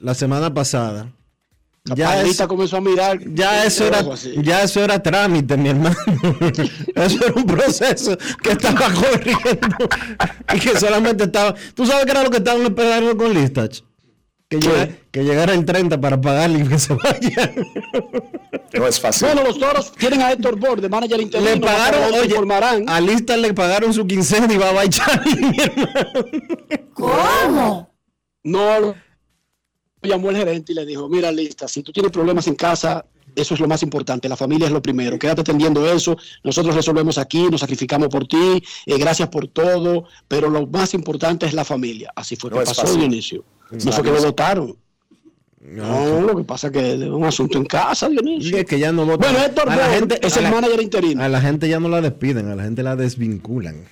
la 0.00 0.14
semana 0.14 0.52
pasada. 0.52 1.12
Ya, 1.94 2.14
Pablita 2.14 2.44
es- 2.44 2.48
comenzó 2.48 2.78
a 2.78 2.80
mirar. 2.80 3.18
ya 3.34 3.66
eso 3.66 3.84
era, 3.86 4.02
ya 4.42 4.62
eso 4.62 4.82
era 4.82 5.02
trámite, 5.02 5.54
mi 5.58 5.68
hermano. 5.68 5.94
Eso 6.94 7.26
era 7.26 7.34
un 7.34 7.44
proceso 7.44 8.16
que 8.42 8.52
estaba 8.52 8.90
corriendo 8.90 9.88
y 10.54 10.58
que 10.60 10.78
solamente 10.80 11.24
estaba. 11.24 11.54
¿Tú 11.74 11.84
sabes 11.84 12.06
qué 12.06 12.12
era 12.12 12.22
lo 12.22 12.30
que 12.30 12.38
estaban 12.38 12.62
esperando 12.62 13.14
con 13.18 13.34
Listach? 13.34 13.80
Que, 14.48 14.60
llega- 14.60 14.88
que 15.10 15.24
llegara 15.24 15.52
el 15.52 15.64
30 15.66 16.00
para 16.00 16.18
pagarle 16.18 16.60
y 16.60 16.68
que 16.68 16.78
se 16.78 16.94
vaya. 16.94 17.52
No 18.72 18.86
es 18.86 18.98
fácil. 18.98 19.26
Bueno, 19.28 19.42
los 19.44 19.58
toros 19.58 19.92
tienen 19.92 20.22
a 20.22 20.32
Héctor 20.32 20.58
Bord, 20.58 20.80
de 20.80 20.88
manager 20.88 21.20
interino. 21.20 21.50
Le 21.50 21.60
pagaron, 21.60 22.14
oye, 22.14 22.34
Formarán. 22.34 22.88
a 22.88 22.98
Lista 23.00 23.36
le 23.36 23.52
pagaron 23.52 23.92
su 23.92 24.06
quincena 24.06 24.50
y 24.52 24.56
va 24.56 24.70
a 24.70 24.72
bailar. 24.72 25.22
¿Cómo? 26.94 27.94
No, 28.42 28.94
llamó 30.08 30.30
el 30.30 30.36
gerente 30.36 30.72
y 30.72 30.74
le 30.74 30.86
dijo, 30.86 31.08
mira, 31.08 31.30
lista, 31.32 31.66
si 31.68 31.82
tú 31.82 31.92
tienes 31.92 32.10
problemas 32.12 32.46
en 32.46 32.54
casa, 32.54 33.04
eso 33.36 33.54
es 33.54 33.60
lo 33.60 33.66
más 33.66 33.82
importante, 33.82 34.28
la 34.28 34.36
familia 34.36 34.66
es 34.66 34.72
lo 34.72 34.80
primero, 34.80 35.18
quédate 35.18 35.40
atendiendo 35.40 35.90
eso, 35.92 36.16
nosotros 36.44 36.74
resolvemos 36.74 37.18
aquí, 37.18 37.48
nos 37.50 37.60
sacrificamos 37.60 38.08
por 38.08 38.26
ti, 38.28 38.62
eh, 38.86 38.98
gracias 38.98 39.28
por 39.28 39.48
todo, 39.48 40.04
pero 40.28 40.48
lo 40.50 40.66
más 40.66 40.94
importante 40.94 41.46
es 41.46 41.52
la 41.54 41.64
familia. 41.64 42.12
Así 42.14 42.36
fue 42.36 42.50
No 42.50 42.58
que 42.58 42.64
pasó, 42.64 42.82
fácil. 42.82 43.00
Dionisio. 43.00 43.44
No 43.72 43.92
fue 43.92 44.04
que 44.04 44.10
lo 44.12 44.22
votaron. 44.22 44.76
No, 45.60 46.20
lo 46.20 46.36
que 46.36 46.44
pasa 46.44 46.66
es 46.66 46.72
que 46.74 46.92
es 46.94 47.00
un 47.00 47.24
asunto 47.24 47.56
en 47.56 47.64
casa, 47.64 48.08
Dionisio. 48.08 48.58
Es 48.58 48.66
que 48.66 48.78
ya 48.78 48.92
no 48.92 49.06
votan. 49.06 49.32
Bueno, 49.32 49.46
Héctor 49.46 49.70
A 49.70 49.76
la 49.76 49.88
gente- 49.88 50.18
es 50.24 50.36
el 50.36 50.44
la- 50.44 50.50
manager 50.50 50.82
interino. 50.82 51.22
A 51.22 51.28
la 51.28 51.40
gente 51.40 51.68
ya 51.68 51.80
no 51.80 51.88
la 51.88 52.02
despiden, 52.02 52.48
a 52.50 52.54
la 52.54 52.62
gente 52.64 52.82
la 52.82 52.96
desvinculan. 52.96 53.84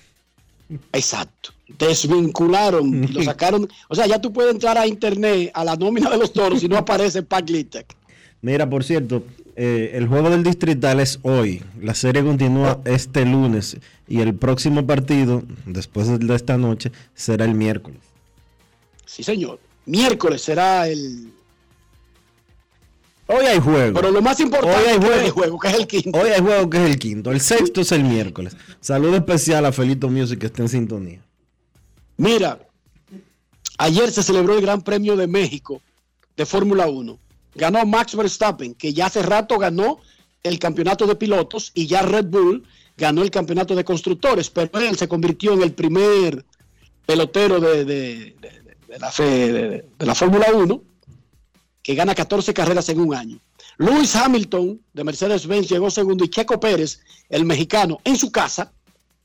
Exacto. 0.93 1.51
Desvincularon 1.79 3.13
lo 3.13 3.23
sacaron. 3.25 3.69
O 3.89 3.95
sea, 3.95 4.07
ya 4.07 4.21
tú 4.21 4.33
puedes 4.33 4.53
entrar 4.53 4.77
a 4.79 4.87
internet 4.87 5.51
a 5.55 5.65
la 5.65 5.77
nómina 5.77 6.11
de 6.11 6.19
los 6.19 6.33
toros 6.33 6.63
y 6.63 6.69
no 6.69 6.77
aparece 6.77 7.23
Pac 7.23 7.49
Litek. 7.49 7.95
Mira, 8.41 8.69
por 8.69 8.83
cierto, 8.85 9.25
eh, 9.55 9.93
el 9.95 10.09
juego 10.09 10.31
del 10.31 10.43
distrital 10.43 11.01
es 11.01 11.19
hoy. 11.23 11.63
La 11.81 11.95
serie 11.95 12.25
continúa 12.25 12.81
este 12.85 13.25
lunes 13.25 13.77
y 14.09 14.21
el 14.21 14.35
próximo 14.35 14.87
partido, 14.87 15.43
después 15.67 16.19
de 16.19 16.35
esta 16.35 16.57
noche, 16.57 16.91
será 17.15 17.45
el 17.45 17.55
miércoles. 17.55 18.01
Sí, 19.07 19.23
señor. 19.23 19.61
Miércoles 19.87 20.43
será 20.43 20.89
el. 20.89 21.33
Hoy 23.35 23.47
hay 23.47 23.59
juego. 23.61 23.95
Pero 23.95 24.11
lo 24.11 24.21
más 24.23 24.39
importante 24.41 24.77
Hoy 24.79 24.85
hay 24.89 24.97
es 24.99 25.05
juego. 25.05 25.21
el 25.25 25.31
juego, 25.31 25.59
que 25.59 25.69
es 25.69 25.75
el 25.75 25.87
quinto. 25.87 26.19
Hoy 26.19 26.31
hay 26.31 26.41
juego 26.41 26.71
que 26.71 26.85
es 26.85 26.91
el 26.91 26.99
quinto. 26.99 27.31
El 27.31 27.41
sexto 27.41 27.81
es 27.81 27.93
el 27.93 28.05
miércoles. 28.05 28.57
Saludo 28.81 29.17
especial 29.17 29.65
a 29.67 29.73
Felito 29.73 30.09
Music 30.09 30.39
que 30.39 30.47
está 30.47 30.63
en 30.63 30.69
sintonía. 30.69 31.21
Mira, 32.17 32.59
ayer 33.79 34.11
se 34.13 34.23
celebró 34.23 34.55
el 34.57 34.63
Gran 34.63 34.83
Premio 34.83 35.17
de 35.17 35.27
México 35.27 35.81
de 36.37 36.47
Fórmula 36.47 36.87
1. 36.89 37.19
Ganó 37.55 37.85
Max 37.87 38.15
Verstappen, 38.17 38.75
que 38.75 38.93
ya 38.93 39.07
hace 39.07 39.23
rato 39.23 39.59
ganó 39.59 39.99
el 40.43 40.59
campeonato 40.59 41.07
de 41.07 41.15
pilotos 41.17 41.71
y 41.75 41.87
ya 41.87 42.03
Red 42.03 42.27
Bull 42.27 42.65
ganó 42.97 43.23
el 43.23 43.31
campeonato 43.31 43.75
de 43.75 43.85
constructores, 43.85 44.51
pero 44.51 44.71
él 44.81 44.97
se 44.97 45.09
convirtió 45.09 45.53
en 45.55 45.63
el 45.63 45.73
primer 45.73 46.45
pelotero 47.07 47.61
de, 47.61 47.85
de- 47.85 48.37
de- 48.41 48.63
de 48.89 49.85
la, 49.99 50.07
la 50.07 50.15
Fórmula 50.15 50.47
1 50.55 50.83
que 51.83 51.95
gana 51.95 52.15
14 52.15 52.55
carreras 52.55 52.89
en 52.89 53.01
un 53.01 53.15
año. 53.15 53.39
Lewis 53.79 54.15
Hamilton 54.15 54.81
de 54.93 55.05
Mercedes-Benz 55.05 55.69
llegó 55.69 55.91
segundo 55.91 56.25
y 56.25 56.29
Checo 56.29 56.61
Pérez, 56.61 57.01
el 57.29 57.45
mexicano, 57.45 58.01
en 58.05 58.17
su 58.17 58.31
casa, 58.31 58.71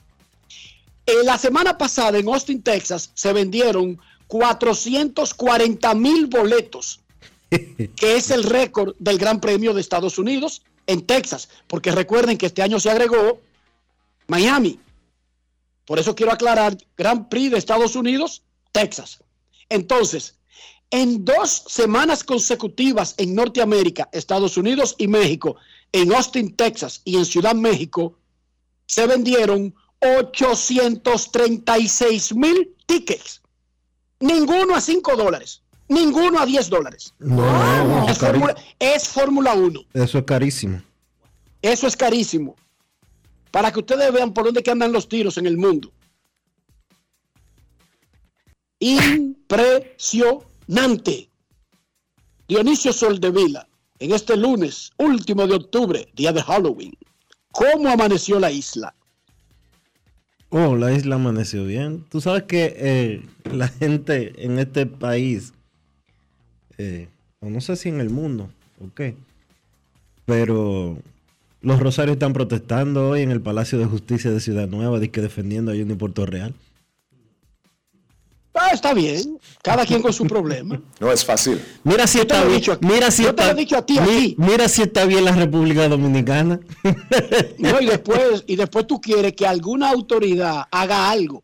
La 1.23 1.37
semana 1.37 1.77
pasada 1.77 2.17
en 2.17 2.27
Austin, 2.27 2.61
Texas, 2.61 3.11
se 3.13 3.33
vendieron 3.33 3.99
440 4.27 5.95
mil 5.95 6.27
boletos, 6.27 6.99
que 7.49 8.15
es 8.15 8.29
el 8.29 8.43
récord 8.43 8.95
del 8.99 9.17
Gran 9.17 9.39
Premio 9.39 9.73
de 9.73 9.81
Estados 9.81 10.17
Unidos 10.19 10.61
en 10.87 11.05
Texas, 11.05 11.49
porque 11.67 11.91
recuerden 11.91 12.37
que 12.37 12.45
este 12.45 12.61
año 12.61 12.79
se 12.79 12.89
agregó 12.89 13.41
Miami. 14.27 14.79
Por 15.85 15.97
eso 15.99 16.15
quiero 16.15 16.31
aclarar, 16.31 16.77
Gran 16.95 17.27
Prix 17.29 17.51
de 17.51 17.57
Estados 17.57 17.95
Unidos, 17.95 18.43
Texas. 18.71 19.23
Entonces, 19.69 20.35
en 20.91 21.25
dos 21.25 21.63
semanas 21.67 22.23
consecutivas 22.23 23.15
en 23.17 23.35
Norteamérica, 23.35 24.09
Estados 24.11 24.57
Unidos 24.57 24.95
y 24.97 25.07
México, 25.07 25.55
en 25.91 26.13
Austin, 26.13 26.55
Texas 26.55 27.01
y 27.05 27.17
en 27.17 27.25
Ciudad 27.25 27.55
México, 27.55 28.15
se 28.85 29.07
vendieron 29.07 29.73
836 30.01 32.35
mil 32.35 32.75
tickets. 32.85 33.41
Ninguno 34.19 34.75
a 34.75 34.81
5 34.81 35.15
dólares, 35.15 35.61
ninguno 35.87 36.39
a 36.39 36.45
10 36.45 36.69
dólares. 36.69 37.13
No, 37.19 38.09
Es 38.09 38.17
Fórmula- 38.17 38.55
es 38.79 39.07
Fórmula 39.07 39.53
1. 39.53 39.79
Eso 39.93 40.17
es 40.17 40.23
carísimo. 40.25 40.81
Eso 41.61 41.87
es 41.87 41.95
carísimo. 41.95 42.55
Para 43.51 43.71
que 43.71 43.79
ustedes 43.79 44.11
vean 44.13 44.33
por 44.33 44.45
dónde 44.45 44.61
que 44.63 44.71
andan 44.71 44.91
los 44.91 45.07
tiros 45.09 45.37
en 45.37 45.45
el 45.47 45.57
mundo. 45.57 45.91
Impresionante. 48.79 51.29
Dionisio 52.47 52.93
Soldevila, 52.93 53.67
en 53.99 54.13
este 54.13 54.35
lunes 54.37 54.91
último 54.97 55.45
de 55.47 55.55
octubre, 55.55 56.07
día 56.15 56.31
de 56.33 56.41
Halloween. 56.41 56.93
¿Cómo 57.51 57.89
amaneció 57.89 58.39
la 58.39 58.49
isla? 58.51 58.95
Oh, 60.49 60.75
la 60.75 60.91
isla 60.91 61.15
amaneció 61.15 61.63
bien. 61.65 62.03
Tú 62.09 62.21
sabes 62.21 62.43
que 62.43 62.73
eh, 62.77 63.21
la 63.53 63.67
gente 63.67 64.45
en 64.45 64.57
este 64.57 64.87
país, 64.87 65.53
eh, 66.77 67.07
o 67.39 67.49
no 67.49 67.61
sé 67.61 67.75
si 67.75 67.89
en 67.89 68.01
el 68.01 68.09
mundo, 68.09 68.49
ok, 68.83 69.01
pero 70.25 70.97
los 71.61 71.79
rosarios 71.79 72.15
están 72.15 72.33
protestando 72.33 73.09
hoy 73.09 73.21
en 73.21 73.31
el 73.31 73.41
Palacio 73.41 73.77
de 73.77 73.85
Justicia 73.85 74.31
de 74.31 74.39
Ciudad 74.39 74.67
Nueva, 74.67 74.99
que 74.99 75.21
defendiendo 75.21 75.71
a 75.71 75.75
Juni 75.75 75.95
Puerto 75.95 76.25
Real. 76.25 76.53
Ah, 78.61 78.71
está 78.73 78.93
bien. 78.93 79.39
Cada 79.63 79.85
quien 79.85 80.01
con 80.01 80.11
su 80.11 80.25
problema. 80.27 80.81
No 80.99 81.11
es 81.11 81.23
fácil. 81.23 81.63
Mira 81.85 82.05
si 82.07 82.17
Yo 82.17 82.27
te 82.27 82.33
está 82.33 82.43
lo 82.45 82.51
he 82.53 82.57
bien. 82.59 82.77
Mira 82.81 83.09
si 83.11 83.25
está, 83.25 83.45
lo 83.45 83.51
he 83.51 83.55
dicho 83.55 83.77
a 83.77 83.85
ti, 83.85 83.97
a 83.97 84.01
mi- 84.01 84.07
ti. 84.07 84.35
mira 84.37 84.67
si 84.67 84.81
está 84.81 85.05
bien 85.05 85.23
la 85.23 85.31
República 85.31 85.87
Dominicana. 85.87 86.59
No, 87.57 87.79
y 87.79 87.85
después, 87.85 88.43
y 88.47 88.55
después 88.57 88.85
tú 88.87 88.99
quieres 88.99 89.33
que 89.33 89.47
alguna 89.47 89.89
autoridad 89.89 90.63
haga 90.71 91.09
algo. 91.09 91.43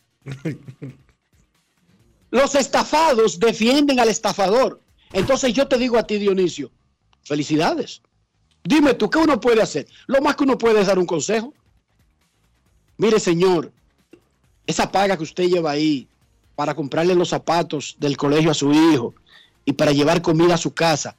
Los 2.32 2.56
estafados 2.56 3.40
defienden 3.40 4.00
al 4.00 4.10
estafador. 4.10 4.82
Entonces 5.14 5.54
yo 5.54 5.68
te 5.68 5.78
digo 5.78 5.98
a 5.98 6.04
ti, 6.08 6.18
Dionisio, 6.18 6.72
Felicidades. 7.24 8.02
Dime 8.64 8.94
tú, 8.96 9.10
¿qué 9.10 9.20
uno 9.20 9.40
puede 9.40 9.62
hacer? 9.62 9.88
Lo 10.08 10.22
más 10.22 10.36
que 10.36 10.44
uno 10.44 10.58
puede 10.58 10.82
es 10.82 10.88
dar 10.88 11.00
un 11.00 11.06
consejo. 11.06 11.54
Mire, 12.98 13.20
señor, 13.20 13.72
esa 14.68 14.92
paga 14.92 15.16
que 15.18 15.24
usted 15.24 15.46
lleva 15.48 15.72
ahí 15.72 16.08
para 16.56 16.74
comprarle 16.74 17.16
los 17.16 17.30
zapatos 17.30 17.96
del 18.00 18.18
colegio 18.18 18.52
a 18.52 18.54
su 18.54 18.72
hijo 18.74 19.14
y 19.66 19.74
para 19.74 19.92
llevar 19.92 20.22
comida 20.22 20.56
a 20.56 20.58
su 20.58 20.74
casa, 20.74 21.16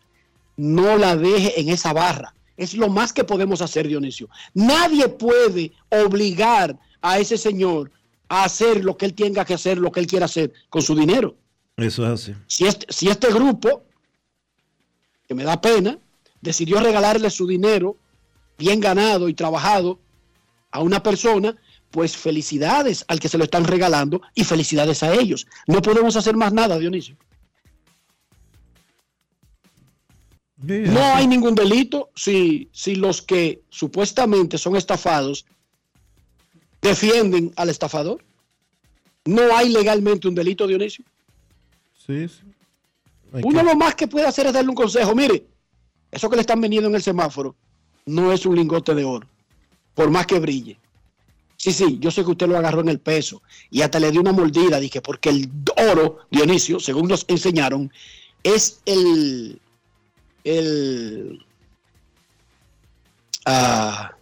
no 0.57 0.97
la 0.97 1.17
deje 1.17 1.61
en 1.61 1.69
esa 1.69 1.93
barra. 1.93 2.35
Es 2.57 2.75
lo 2.75 2.89
más 2.89 3.13
que 3.13 3.25
podemos 3.25 3.61
hacer, 3.61 3.87
Dionisio. 3.87 4.29
Nadie 4.55 5.09
puede 5.09 5.73
obligar 5.91 6.79
a 7.03 7.19
ese 7.19 7.37
señor 7.37 7.91
a 8.29 8.45
hacer 8.45 8.85
lo 8.85 8.97
que 8.97 9.07
él 9.07 9.15
tenga 9.15 9.45
que 9.45 9.55
hacer, 9.55 9.79
lo 9.79 9.93
que 9.93 10.01
él 10.01 10.07
quiera 10.07 10.25
hacer 10.25 10.53
con 10.71 10.83
su 10.83 10.95
dinero. 10.95 11.37
Eso 11.77 12.05
es 12.07 12.11
así. 12.11 12.35
Si 12.47 12.67
este, 12.67 12.87
si 12.89 13.09
este 13.09 13.29
grupo, 13.29 13.83
que 15.29 15.35
me 15.35 15.45
da 15.45 15.61
pena, 15.61 15.99
decidió 16.41 16.81
regalarle 16.81 17.29
su 17.29 17.47
dinero 17.47 17.97
bien 18.57 18.81
ganado 18.81 19.29
y 19.29 19.35
trabajado 19.35 19.99
a 20.71 20.81
una 20.81 21.03
persona, 21.03 21.57
pues 21.97 22.15
felicidades 22.15 23.07
al 23.09 23.19
que 23.19 23.31
se 23.31 23.39
lo 23.39 23.45
están 23.45 23.65
regalando 23.65 24.21
y 24.35 24.45
felicidades 24.45 25.03
a 25.03 25.15
ellos. 25.15 25.47
No 25.67 25.81
podemos 25.81 26.15
hacer 26.15 26.37
más 26.37 26.53
nada, 26.53 26.79
Dionisio. 26.79 27.17
No 30.59 31.01
hay 31.15 31.27
ningún 31.27 31.55
delito 31.55 32.11
si, 32.15 32.69
si 32.71 32.97
los 32.97 33.23
que 33.23 33.63
supuestamente 33.71 34.59
son 34.59 34.77
estafados 34.77 35.47
defienden 36.83 37.55
al 37.57 37.71
estafador. 37.71 38.23
No 39.25 39.57
hay 39.57 39.71
legalmente 39.71 40.29
un 40.29 40.35
delito, 40.35 40.67
Dionisio. 40.67 41.03
Sí, 42.07 42.29
sí. 42.29 42.43
Hay 43.33 43.41
Uno 43.43 43.61
que- 43.61 43.65
lo 43.65 43.75
más 43.75 43.95
que 43.95 44.07
puede 44.07 44.27
hacer 44.27 44.49
es 44.49 44.53
darle 44.53 44.69
un 44.69 44.77
consejo. 44.77 45.15
Mire, 45.15 45.47
eso 46.11 46.29
que 46.29 46.37
le 46.37 46.43
están 46.43 46.61
vendiendo 46.61 46.91
en 46.91 46.95
el 46.95 47.03
semáforo 47.03 47.57
no 48.05 48.33
es 48.35 48.45
un 48.45 48.55
lingote 48.55 48.95
de 48.95 49.03
oro, 49.05 49.27
por 49.95 50.11
más 50.11 50.27
que 50.27 50.39
brille. 50.39 50.79
Sí, 51.67 51.73
sí, 51.73 51.99
yo 52.01 52.13
sé 52.13 52.23
que 52.23 52.31
usted 52.31 52.47
lo 52.47 52.57
agarró 52.57 52.81
en 52.81 52.91
el 52.91 53.01
peso 53.01 53.43
y 53.73 53.83
hasta 53.83 53.99
le 53.99 54.13
dio 54.13 54.21
una 54.21 54.31
mordida, 54.31 54.79
dije, 54.79 55.01
porque 55.01 55.31
el 55.31 55.51
oro, 55.91 56.19
Dionisio, 56.31 56.79
según 56.79 57.09
nos 57.09 57.25
enseñaron, 57.27 57.93
es 58.45 58.79
el, 58.87 59.61
el, 60.45 61.45
ah, 63.47 64.13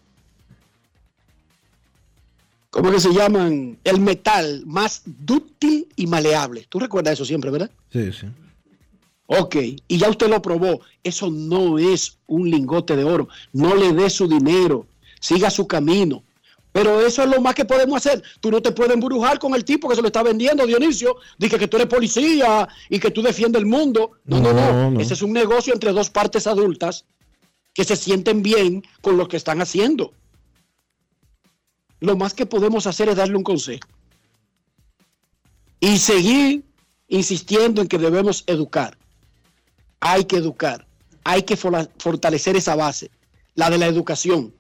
¿cómo 2.71 2.91
que 2.91 3.01
se 3.01 3.13
llaman? 3.13 3.77
El 3.85 4.01
metal 4.01 4.63
más 4.65 5.03
dúctil 5.05 5.87
y 5.97 6.07
maleable. 6.07 6.65
Tú 6.71 6.79
recuerdas 6.79 7.13
eso 7.13 7.27
siempre, 7.27 7.51
¿verdad? 7.51 7.71
Sí, 7.93 8.11
sí. 8.11 8.27
Ok, 9.27 9.57
y 9.87 9.99
ya 9.99 10.09
usted 10.09 10.31
lo 10.31 10.41
probó. 10.41 10.81
Eso 11.03 11.29
no 11.31 11.79
es 11.79 12.17
un 12.27 12.49
lingote 12.49 12.97
de 12.97 13.05
oro. 13.05 13.29
No 13.53 13.75
le 13.75 13.93
dé 13.93 14.09
su 14.09 14.27
dinero. 14.27 14.87
Siga 15.21 15.51
su 15.51 15.67
camino. 15.67 16.23
Pero 16.75 17.01
eso 17.07 17.23
es 17.23 17.29
lo 17.29 17.41
más 17.41 17.55
que 17.55 17.65
podemos 17.65 17.99
hacer. 17.99 18.21
Tú 18.41 18.51
no 18.51 18.61
te 18.61 18.73
puedes 18.73 18.93
embrujar 18.93 19.39
con 19.39 19.55
el 19.55 19.65
tipo 19.65 19.89
que 19.89 19.95
se 19.95 20.03
lo 20.03 20.09
está 20.09 20.25
vendiendo, 20.25 20.67
Dionisio. 20.67 21.19
Dice 21.39 21.57
que 21.57 21.69
tú 21.69 21.77
eres 21.77 21.87
policía 21.87 22.69
y 22.89 22.99
que 22.99 23.13
tú 23.13 23.23
defiendes 23.23 23.61
el 23.61 23.67
mundo. 23.67 24.11
No, 24.25 24.41
no, 24.41 24.53
no. 24.53 24.73
No, 24.73 24.91
no. 24.91 25.01
Ese 25.01 25.15
es 25.15 25.23
un 25.23 25.33
negocio 25.33 25.73
entre 25.73 25.93
dos 25.93 26.11
partes 26.11 26.49
adultas 26.49 27.05
que 27.75 27.85
se 27.85 27.95
sienten 27.95 28.43
bien 28.43 28.83
con 29.03 29.17
lo 29.17 29.29
que 29.29 29.37
están 29.37 29.63
haciendo. 29.63 30.15
Lo 32.01 32.17
más 32.17 32.35
que 32.35 32.45
podemos 32.45 32.89
hacer 32.89 33.09
es 33.09 33.15
darle 33.15 33.37
un 33.37 33.45
consejo. 33.45 33.87
Y 35.79 35.99
seguir 35.99 36.65
insistiendo 37.07 37.83
en 37.83 37.87
que 37.87 37.99
debemos 37.99 38.43
educar. 38.49 38.99
Hay 40.01 40.25
que 40.25 40.39
educar. 40.39 40.89
Hay 41.23 41.45
que 41.45 41.57
fortalecer 41.57 42.57
esa 42.57 42.75
base, 42.75 43.13
la 43.55 43.71
de 43.71 43.79
la 43.79 43.87
educación. 43.87 44.53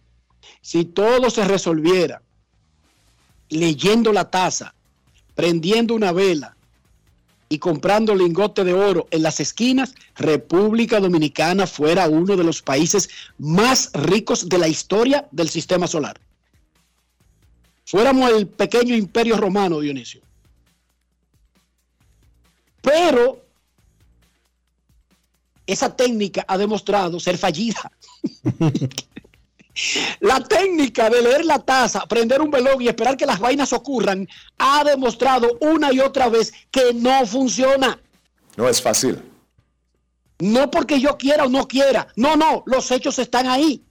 Si 0.64 0.86
todo 0.86 1.28
se 1.28 1.44
resolviera 1.44 2.22
leyendo 3.50 4.14
la 4.14 4.30
taza, 4.30 4.74
prendiendo 5.34 5.94
una 5.94 6.10
vela 6.10 6.56
y 7.50 7.58
comprando 7.58 8.14
lingote 8.14 8.64
de 8.64 8.72
oro 8.72 9.06
en 9.10 9.22
las 9.22 9.40
esquinas, 9.40 9.94
República 10.16 11.00
Dominicana 11.00 11.66
fuera 11.66 12.08
uno 12.08 12.34
de 12.34 12.44
los 12.44 12.62
países 12.62 13.10
más 13.36 13.90
ricos 13.92 14.48
de 14.48 14.56
la 14.56 14.66
historia 14.66 15.28
del 15.32 15.50
sistema 15.50 15.86
solar. 15.86 16.18
Fuéramos 17.84 18.30
el 18.30 18.46
pequeño 18.46 18.96
imperio 18.96 19.36
romano, 19.36 19.80
Dionisio. 19.80 20.22
Pero 22.80 23.44
esa 25.66 25.94
técnica 25.94 26.46
ha 26.48 26.56
demostrado 26.56 27.20
ser 27.20 27.36
fallida. 27.36 27.92
La 30.20 30.40
técnica 30.40 31.10
de 31.10 31.20
leer 31.22 31.44
la 31.44 31.58
taza, 31.58 32.06
prender 32.06 32.40
un 32.40 32.50
velón 32.50 32.80
y 32.80 32.88
esperar 32.88 33.16
que 33.16 33.26
las 33.26 33.40
vainas 33.40 33.72
ocurran 33.72 34.28
ha 34.58 34.84
demostrado 34.84 35.58
una 35.60 35.92
y 35.92 36.00
otra 36.00 36.28
vez 36.28 36.52
que 36.70 36.94
no 36.94 37.26
funciona. 37.26 38.00
No 38.56 38.68
es 38.68 38.80
fácil. 38.80 39.20
No 40.38 40.70
porque 40.70 41.00
yo 41.00 41.16
quiera 41.16 41.44
o 41.44 41.48
no 41.48 41.66
quiera. 41.66 42.06
No, 42.16 42.36
no, 42.36 42.62
los 42.66 42.90
hechos 42.90 43.18
están 43.18 43.48
ahí. 43.48 43.82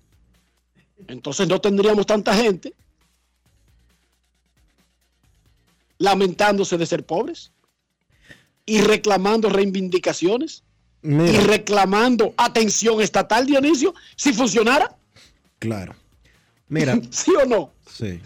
Entonces 1.07 1.47
no 1.47 1.59
tendríamos 1.59 2.05
tanta 2.05 2.33
gente 2.33 2.73
lamentándose 5.97 6.77
de 6.77 6.85
ser 6.85 7.05
pobres 7.05 7.51
y 8.65 8.81
reclamando 8.81 9.49
reivindicaciones 9.49 10.63
y 11.01 11.37
reclamando 11.37 12.33
atención 12.37 13.01
estatal, 13.01 13.45
Dionisio, 13.45 13.93
si 14.15 14.31
funcionara, 14.31 14.95
claro. 15.63 15.95
Mira, 16.67 16.99
¿sí 17.09 17.31
o 17.41 17.47
no? 17.47 17.71
sí. 17.87 18.19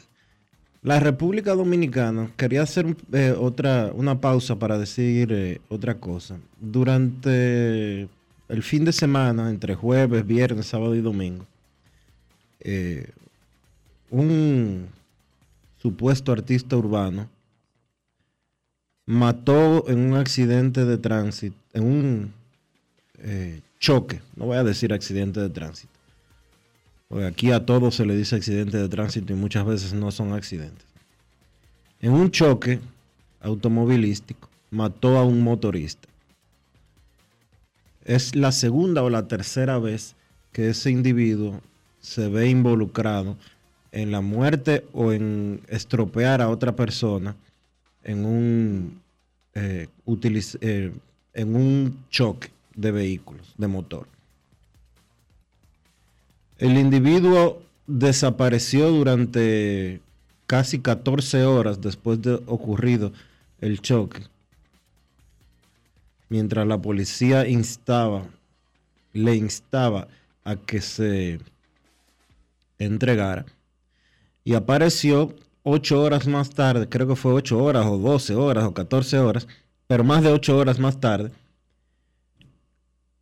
La 0.83 0.99
República 0.99 1.53
Dominicana, 1.53 2.31
quería 2.37 2.61
hacer 2.61 2.95
eh, 3.11 3.35
otra, 3.37 3.91
una 3.93 4.21
pausa 4.21 4.57
para 4.57 4.77
decir 4.77 5.33
eh, 5.33 5.59
otra 5.69 5.95
cosa. 5.95 6.37
Durante 6.61 8.07
el 8.47 8.63
fin 8.63 8.85
de 8.85 8.93
semana, 8.93 9.49
entre 9.49 9.75
jueves, 9.75 10.25
viernes, 10.25 10.67
sábado 10.67 10.95
y 10.95 11.01
domingo, 11.01 11.45
eh, 12.61 13.09
un 14.09 14.87
supuesto 15.81 16.31
artista 16.31 16.77
urbano 16.77 17.27
mató 19.05 19.89
en 19.89 19.99
un 19.99 20.15
accidente 20.15 20.85
de 20.85 20.97
tránsito, 20.97 21.57
en 21.73 21.83
un 21.83 22.33
choque, 23.79 24.21
no 24.35 24.45
voy 24.45 24.57
a 24.57 24.63
decir 24.63 24.93
accidente 24.93 25.39
de 25.39 25.49
tránsito, 25.49 25.96
porque 27.07 27.25
aquí 27.25 27.51
a 27.51 27.65
todo 27.65 27.91
se 27.91 28.05
le 28.05 28.15
dice 28.15 28.35
accidente 28.35 28.77
de 28.77 28.89
tránsito 28.89 29.33
y 29.33 29.35
muchas 29.35 29.65
veces 29.65 29.93
no 29.93 30.11
son 30.11 30.33
accidentes. 30.33 30.85
En 31.99 32.11
un 32.11 32.31
choque 32.31 32.79
automovilístico 33.41 34.49
mató 34.71 35.17
a 35.17 35.23
un 35.23 35.41
motorista. 35.41 36.07
Es 38.03 38.35
la 38.35 38.51
segunda 38.51 39.03
o 39.03 39.09
la 39.09 39.27
tercera 39.27 39.79
vez 39.79 40.15
que 40.51 40.69
ese 40.69 40.91
individuo 40.91 41.61
se 41.99 42.29
ve 42.29 42.49
involucrado 42.49 43.37
en 43.91 44.11
la 44.11 44.21
muerte 44.21 44.85
o 44.93 45.11
en 45.11 45.61
estropear 45.67 46.41
a 46.41 46.49
otra 46.49 46.75
persona 46.75 47.35
en 48.03 48.25
un, 48.25 49.01
eh, 49.53 49.87
eh, 50.61 50.91
en 51.33 51.55
un 51.55 52.05
choque 52.09 52.49
de 52.75 52.91
vehículos, 52.91 53.53
de 53.57 53.67
motor. 53.67 54.07
El 56.57 56.75
individuo 56.77 57.61
desapareció 57.85 58.89
durante 58.89 60.01
casi 60.47 60.79
14 60.79 61.43
horas 61.43 61.81
después 61.81 62.19
de 62.21 62.33
ocurrido 62.47 63.13
el 63.61 63.79
choque, 63.81 64.23
mientras 66.29 66.65
la 66.65 66.81
policía 66.81 67.47
instaba, 67.47 68.25
le 69.13 69.35
instaba 69.35 70.07
a 70.43 70.55
que 70.55 70.81
se 70.81 71.39
entregara. 72.79 73.45
Y 74.43 74.55
apareció 74.55 75.35
ocho 75.61 76.01
horas 76.01 76.25
más 76.25 76.49
tarde, 76.49 76.89
creo 76.89 77.07
que 77.07 77.15
fue 77.15 77.33
ocho 77.33 77.63
horas 77.63 77.85
o 77.85 77.99
12 77.99 78.33
horas 78.33 78.63
o 78.63 78.73
14 78.73 79.19
horas, 79.19 79.47
pero 79.85 80.03
más 80.03 80.23
de 80.23 80.31
ocho 80.31 80.57
horas 80.57 80.79
más 80.79 80.99
tarde, 80.99 81.31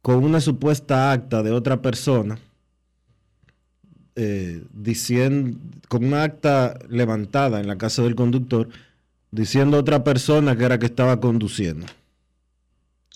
con 0.01 0.23
una 0.23 0.39
supuesta 0.39 1.11
acta 1.11 1.43
de 1.43 1.51
otra 1.51 1.81
persona, 1.81 2.39
eh, 4.15 4.63
diciendo, 4.73 5.57
con 5.87 6.05
una 6.05 6.23
acta 6.23 6.77
levantada 6.89 7.59
en 7.59 7.67
la 7.67 7.77
casa 7.77 8.01
del 8.01 8.15
conductor, 8.15 8.69
diciendo 9.31 9.77
a 9.77 9.81
otra 9.81 10.03
persona 10.03 10.55
que 10.55 10.63
era 10.63 10.79
que 10.79 10.85
estaba 10.85 11.19
conduciendo. 11.19 11.85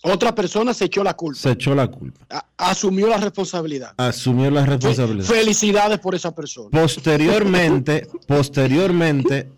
Otra 0.01 0.33
persona 0.33 0.73
se 0.73 0.85
echó 0.85 1.03
la 1.03 1.13
culpa, 1.13 1.39
Se 1.39 1.51
echó 1.51 1.75
la 1.75 1.87
culpa. 1.87 2.45
asumió 2.57 3.07
la 3.07 3.17
responsabilidad. 3.17 3.93
Asumió 3.97 4.49
la 4.49 4.65
responsabilidad. 4.65 5.25
Felicidades 5.25 5.99
por 5.99 6.15
esa 6.15 6.33
persona. 6.33 6.69
Posteriormente, 6.71 8.07
posteriormente 8.27 9.49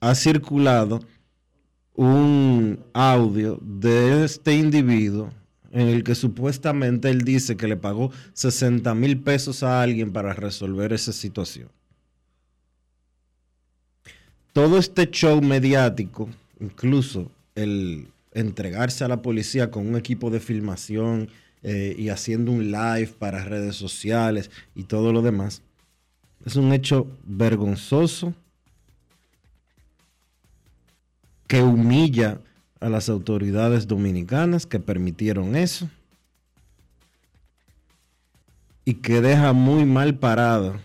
ha 0.00 0.14
circulado 0.14 1.00
un 1.94 2.78
audio 2.92 3.58
de 3.62 4.24
este 4.24 4.54
individuo 4.54 5.30
en 5.72 5.88
el 5.88 6.04
que 6.04 6.14
supuestamente 6.14 7.10
él 7.10 7.22
dice 7.22 7.56
que 7.56 7.68
le 7.68 7.76
pagó 7.76 8.10
60 8.34 8.94
mil 8.94 9.18
pesos 9.18 9.62
a 9.62 9.82
alguien 9.82 10.12
para 10.12 10.32
resolver 10.32 10.92
esa 10.92 11.12
situación. 11.12 11.68
Todo 14.52 14.78
este 14.78 15.10
show 15.10 15.42
mediático, 15.42 16.28
incluso 16.60 17.30
el 17.54 18.08
entregarse 18.32 19.04
a 19.04 19.08
la 19.08 19.22
policía 19.22 19.70
con 19.70 19.86
un 19.86 19.96
equipo 19.96 20.30
de 20.30 20.40
filmación 20.40 21.28
eh, 21.62 21.94
y 21.98 22.08
haciendo 22.10 22.52
un 22.52 22.70
live 22.70 23.12
para 23.18 23.44
redes 23.44 23.76
sociales 23.76 24.50
y 24.74 24.84
todo 24.84 25.12
lo 25.12 25.22
demás, 25.22 25.62
es 26.44 26.56
un 26.56 26.72
hecho 26.72 27.06
vergonzoso 27.24 28.34
que 31.46 31.62
humilla 31.62 32.40
a 32.80 32.88
las 32.88 33.08
autoridades 33.08 33.86
dominicanas 33.86 34.66
que 34.66 34.80
permitieron 34.80 35.56
eso 35.56 35.88
y 38.84 38.94
que 38.94 39.20
deja 39.20 39.52
muy 39.52 39.84
mal 39.84 40.14
parado 40.14 40.78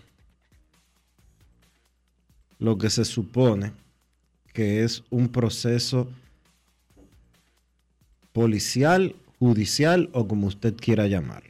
lo 2.59 2.77
que 2.77 2.89
se 2.89 3.05
supone 3.05 3.73
que 4.53 4.83
es 4.83 5.03
un 5.09 5.29
proceso 5.29 6.07
policial, 8.33 9.15
judicial 9.39 10.09
o 10.13 10.27
como 10.27 10.47
usted 10.47 10.75
quiera 10.75 11.07
llamarlo. 11.07 11.49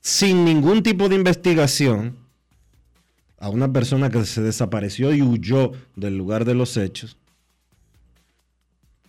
Sin 0.00 0.44
ningún 0.44 0.82
tipo 0.82 1.08
de 1.08 1.16
investigación, 1.16 2.16
a 3.40 3.48
una 3.48 3.72
persona 3.72 4.10
que 4.10 4.24
se 4.24 4.42
desapareció 4.42 5.14
y 5.14 5.22
huyó 5.22 5.72
del 5.96 6.16
lugar 6.16 6.44
de 6.44 6.54
los 6.54 6.76
hechos, 6.76 7.16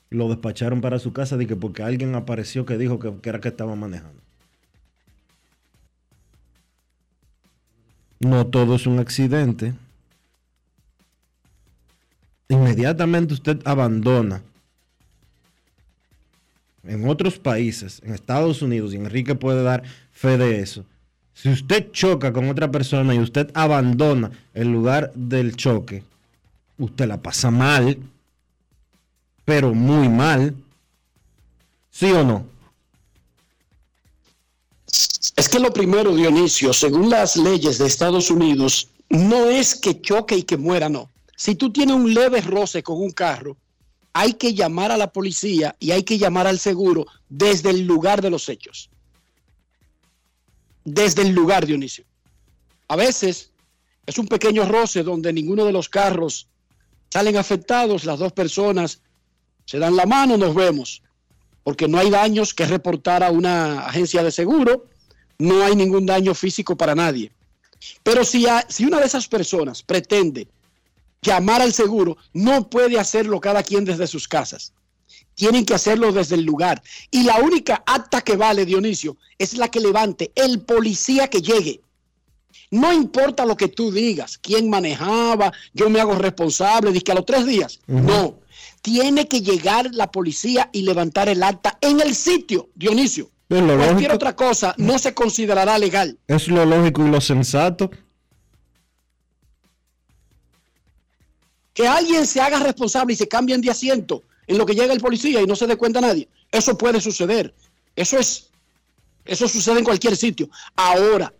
lo 0.09 0.27
despacharon 0.29 0.81
para 0.81 0.99
su 0.99 1.13
casa 1.13 1.37
de 1.37 1.47
que 1.47 1.55
porque 1.55 1.83
alguien 1.83 2.15
apareció 2.15 2.65
que 2.65 2.77
dijo 2.77 2.99
que, 2.99 3.13
que 3.21 3.29
era 3.29 3.39
que 3.39 3.49
estaba 3.49 3.75
manejando. 3.75 4.21
No 8.19 8.47
todo 8.47 8.75
es 8.75 8.85
un 8.85 8.99
accidente. 8.99 9.73
Inmediatamente 12.49 13.33
usted 13.33 13.61
abandona 13.65 14.41
en 16.83 17.07
otros 17.07 17.37
países, 17.37 18.01
en 18.03 18.13
Estados 18.13 18.61
Unidos, 18.61 18.93
y 18.93 18.97
Enrique 18.97 19.35
puede 19.35 19.63
dar 19.63 19.83
fe 20.11 20.37
de 20.37 20.59
eso. 20.59 20.85
Si 21.41 21.47
usted 21.47 21.91
choca 21.93 22.33
con 22.33 22.49
otra 22.49 22.69
persona 22.69 23.15
y 23.15 23.19
usted 23.19 23.49
abandona 23.53 24.29
el 24.53 24.67
lugar 24.73 25.13
del 25.15 25.55
choque, 25.55 26.03
usted 26.77 27.07
la 27.07 27.21
pasa 27.21 27.49
mal, 27.49 27.97
pero 29.45 29.73
muy 29.73 30.09
mal. 30.09 30.53
¿Sí 31.91 32.11
o 32.11 32.25
no? 32.25 32.45
Es 35.37 35.47
que 35.47 35.59
lo 35.59 35.71
primero, 35.71 36.13
Dionisio, 36.13 36.73
según 36.73 37.09
las 37.09 37.37
leyes 37.37 37.77
de 37.77 37.87
Estados 37.87 38.29
Unidos, 38.29 38.89
no 39.07 39.45
es 39.45 39.75
que 39.75 40.01
choque 40.01 40.35
y 40.35 40.43
que 40.43 40.57
muera, 40.57 40.89
no. 40.89 41.09
Si 41.37 41.55
tú 41.55 41.71
tienes 41.71 41.95
un 41.95 42.13
leve 42.13 42.41
roce 42.41 42.83
con 42.83 43.01
un 43.01 43.11
carro, 43.11 43.55
hay 44.11 44.33
que 44.33 44.53
llamar 44.53 44.91
a 44.91 44.97
la 44.97 45.13
policía 45.13 45.73
y 45.79 45.91
hay 45.91 46.03
que 46.03 46.17
llamar 46.17 46.47
al 46.47 46.59
seguro 46.59 47.07
desde 47.29 47.69
el 47.69 47.87
lugar 47.87 48.21
de 48.21 48.29
los 48.29 48.49
hechos. 48.49 48.89
Desde 50.91 51.21
el 51.21 51.29
lugar, 51.29 51.67
Dionisio. 51.67 52.03
A 52.87 52.95
veces 52.95 53.51
es 54.07 54.17
un 54.17 54.27
pequeño 54.27 54.65
roce 54.65 55.03
donde 55.03 55.31
ninguno 55.31 55.63
de 55.65 55.71
los 55.71 55.87
carros 55.87 56.47
salen 57.11 57.37
afectados, 57.37 58.05
las 58.05 58.17
dos 58.17 58.33
personas 58.33 59.01
se 59.65 59.77
dan 59.77 59.95
la 59.95 60.07
mano, 60.07 60.35
nos 60.35 60.55
vemos, 60.55 61.03
porque 61.63 61.87
no 61.87 61.99
hay 61.99 62.09
daños 62.09 62.55
que 62.55 62.65
reportar 62.65 63.23
a 63.23 63.29
una 63.29 63.85
agencia 63.85 64.23
de 64.23 64.31
seguro, 64.31 64.87
no 65.37 65.63
hay 65.63 65.75
ningún 65.75 66.07
daño 66.07 66.33
físico 66.33 66.75
para 66.75 66.95
nadie. 66.95 67.31
Pero 68.01 68.23
si, 68.23 68.47
si 68.67 68.85
una 68.85 68.99
de 68.99 69.05
esas 69.05 69.27
personas 69.27 69.83
pretende 69.83 70.47
llamar 71.21 71.61
al 71.61 71.71
seguro, 71.71 72.17
no 72.33 72.67
puede 72.67 72.99
hacerlo 72.99 73.39
cada 73.39 73.61
quien 73.61 73.85
desde 73.85 74.07
sus 74.07 74.27
casas. 74.27 74.73
Tienen 75.39 75.65
que 75.65 75.73
hacerlo 75.73 76.11
desde 76.11 76.35
el 76.35 76.43
lugar. 76.43 76.83
Y 77.11 77.23
la 77.23 77.37
única 77.37 77.81
acta 77.85 78.19
que 78.19 78.35
vale, 78.35 78.65
Dionisio, 78.65 79.15
es 79.37 79.53
la 79.53 79.69
que 79.69 79.79
levante 79.79 80.33
el 80.35 80.59
policía 80.59 81.29
que 81.29 81.41
llegue. 81.41 81.79
No 82.71 82.91
importa 82.91 83.45
lo 83.45 83.55
que 83.55 83.69
tú 83.69 83.89
digas, 83.89 84.37
quién 84.37 84.69
manejaba, 84.69 85.53
yo 85.73 85.89
me 85.89 86.01
hago 86.01 86.13
responsable, 86.15 86.91
dice 86.91 87.05
que 87.05 87.11
a 87.13 87.15
los 87.15 87.25
tres 87.25 87.45
días. 87.45 87.79
No, 87.87 88.41
tiene 88.81 89.29
que 89.29 89.39
llegar 89.39 89.89
la 89.93 90.11
policía 90.11 90.69
y 90.73 90.81
levantar 90.81 91.29
el 91.29 91.41
acta 91.41 91.77
en 91.79 92.01
el 92.01 92.15
sitio, 92.15 92.67
Dionisio. 92.75 93.31
Cualquier 93.47 94.11
otra 94.11 94.35
cosa 94.35 94.75
no 94.77 94.99
se 94.99 95.13
considerará 95.13 95.77
legal. 95.77 96.19
Es 96.27 96.49
lo 96.49 96.65
lógico 96.65 97.07
y 97.07 97.11
lo 97.11 97.21
sensato. 97.21 97.89
Que 101.73 101.87
alguien 101.87 102.27
se 102.27 102.41
haga 102.41 102.59
responsable 102.59 103.13
y 103.13 103.15
se 103.15 103.29
cambien 103.29 103.61
de 103.61 103.71
asiento 103.71 104.25
en 104.49 104.57
lo 104.57 104.65
que 104.65 104.73
llega 104.73 104.91
el 104.91 104.99
policía 104.99 105.41
y 105.41 105.45
no 105.45 105.55
se 105.55 105.67
dé 105.67 105.77
cuenta 105.77 106.01
nadie. 106.01 106.27
Eso 106.51 106.75
puede 106.75 106.99
suceder. 106.99 107.53
Eso 107.95 108.17
es, 108.17 108.47
eso 109.23 109.47
sucede 109.47 109.77
en 109.77 109.85
cualquier 109.85 110.17
sitio. 110.17 110.49
Ahora, 110.75 111.31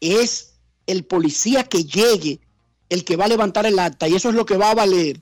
es 0.00 0.52
el 0.86 1.04
policía 1.04 1.64
que 1.64 1.82
llegue 1.82 2.38
el 2.90 3.04
que 3.04 3.16
va 3.16 3.24
a 3.24 3.28
levantar 3.28 3.64
el 3.64 3.78
acta 3.78 4.06
y 4.06 4.14
eso 4.14 4.28
es 4.28 4.34
lo 4.34 4.44
que 4.44 4.58
va 4.58 4.70
a 4.70 4.74
valer. 4.74 5.18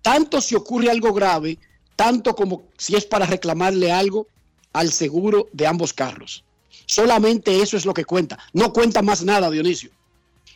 Tanto 0.00 0.40
si 0.40 0.54
ocurre 0.54 0.90
algo 0.90 1.12
grave, 1.12 1.58
tanto 1.96 2.34
como 2.34 2.62
si 2.78 2.96
es 2.96 3.04
para 3.04 3.26
reclamarle 3.26 3.92
algo 3.92 4.26
al 4.72 4.90
seguro 4.90 5.48
de 5.52 5.66
ambos 5.66 5.92
carros. 5.92 6.44
Solamente 6.86 7.60
eso 7.60 7.76
es 7.76 7.84
lo 7.84 7.92
que 7.92 8.06
cuenta. 8.06 8.38
No 8.54 8.72
cuenta 8.72 9.02
más 9.02 9.22
nada, 9.22 9.50
Dionisio. 9.50 9.90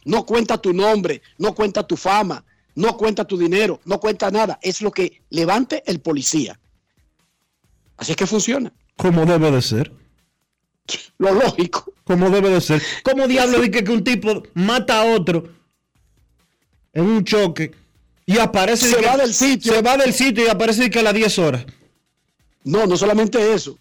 No 0.07 0.25
cuenta 0.25 0.57
tu 0.57 0.73
nombre, 0.73 1.21
no 1.37 1.55
cuenta 1.55 1.87
tu 1.87 1.99
fama, 1.99 2.43
no 2.77 2.97
cuenta 2.97 3.25
tu 3.25 3.37
dinero, 3.37 3.81
no 3.85 3.99
cuenta 3.99 4.31
nada. 4.31 4.59
Es 4.63 4.81
lo 4.81 4.93
que 4.93 5.23
levante 5.31 5.83
el 5.87 6.01
policía. 6.01 6.61
Así 7.97 8.13
es 8.13 8.17
que 8.17 8.27
funciona. 8.27 8.73
Como 8.97 9.27
debe 9.27 9.51
de 9.51 9.63
ser. 9.63 9.93
Lo 11.19 11.33
lógico. 11.33 11.93
Como 12.05 12.31
debe 12.31 12.51
de 12.51 12.61
ser. 12.61 12.83
¿Cómo 13.03 13.27
diablo 13.27 13.61
dice 13.61 13.83
que 13.83 13.91
un 13.91 14.05
tipo 14.05 14.43
mata 14.55 15.01
a 15.01 15.05
otro 15.07 15.49
en 16.93 17.05
un 17.05 17.25
choque 17.25 17.73
y 18.27 18.39
aparece... 18.39 18.91
Se 18.91 19.01
va 19.01 19.17
del 19.17 19.35
sitio. 19.35 19.73
Se 19.73 19.83
va 19.83 19.97
del 19.97 20.13
sitio 20.13 20.45
y 20.45 20.49
aparece 20.49 20.91
que 20.91 20.99
a 21.01 21.03
las 21.03 21.15
10 21.15 21.39
horas. 21.39 21.67
No, 22.65 22.87
no 22.87 22.97
solamente 22.97 23.55
eso. 23.55 23.79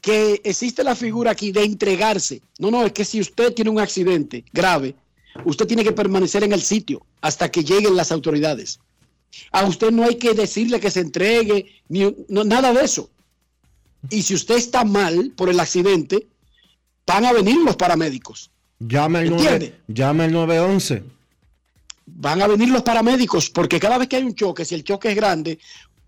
Que 0.00 0.40
existe 0.44 0.82
la 0.82 0.96
figura 0.96 1.30
aquí 1.30 1.52
de 1.52 1.64
entregarse. 1.64 2.42
No, 2.58 2.70
no, 2.70 2.84
es 2.84 2.92
que 2.92 3.04
si 3.04 3.20
usted 3.20 3.54
tiene 3.54 3.70
un 3.70 3.80
accidente 3.80 4.44
grave, 4.52 4.96
usted 5.44 5.66
tiene 5.66 5.84
que 5.84 5.92
permanecer 5.92 6.44
en 6.44 6.52
el 6.52 6.62
sitio 6.62 7.04
hasta 7.20 7.50
que 7.50 7.64
lleguen 7.64 7.96
las 7.96 8.12
autoridades. 8.12 8.80
A 9.52 9.64
usted 9.64 9.90
no 9.90 10.04
hay 10.04 10.16
que 10.16 10.34
decirle 10.34 10.80
que 10.80 10.90
se 10.90 11.00
entregue, 11.00 11.66
ni 11.88 12.14
no, 12.28 12.44
nada 12.44 12.72
de 12.72 12.84
eso. 12.84 13.10
Y 14.10 14.22
si 14.22 14.34
usted 14.34 14.56
está 14.56 14.84
mal 14.84 15.32
por 15.36 15.48
el 15.48 15.60
accidente, 15.60 16.26
van 17.06 17.24
a 17.24 17.32
venir 17.32 17.56
los 17.58 17.76
paramédicos. 17.76 18.50
Llame 18.78 19.18
al, 19.20 19.30
9, 19.30 19.80
llame 19.88 20.24
al 20.24 20.32
911. 20.32 21.02
Van 22.06 22.40
a 22.40 22.46
venir 22.46 22.70
los 22.70 22.82
paramédicos 22.82 23.50
porque 23.50 23.80
cada 23.80 23.98
vez 23.98 24.08
que 24.08 24.16
hay 24.16 24.22
un 24.22 24.34
choque, 24.34 24.64
si 24.64 24.74
el 24.74 24.84
choque 24.84 25.10
es 25.10 25.16
grande, 25.16 25.58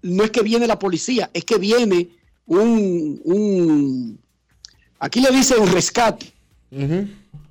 no 0.03 0.25
es 0.25 0.31
que 0.31 0.43
viene 0.43 0.67
la 0.67 0.79
policía, 0.79 1.31
es 1.35 1.45
que 1.45 1.59
viene 1.59 2.09
un, 2.47 3.21
un 3.25 4.19
aquí 4.99 5.21
le 5.21 5.31
dicen 5.31 5.67
rescate, 5.67 6.33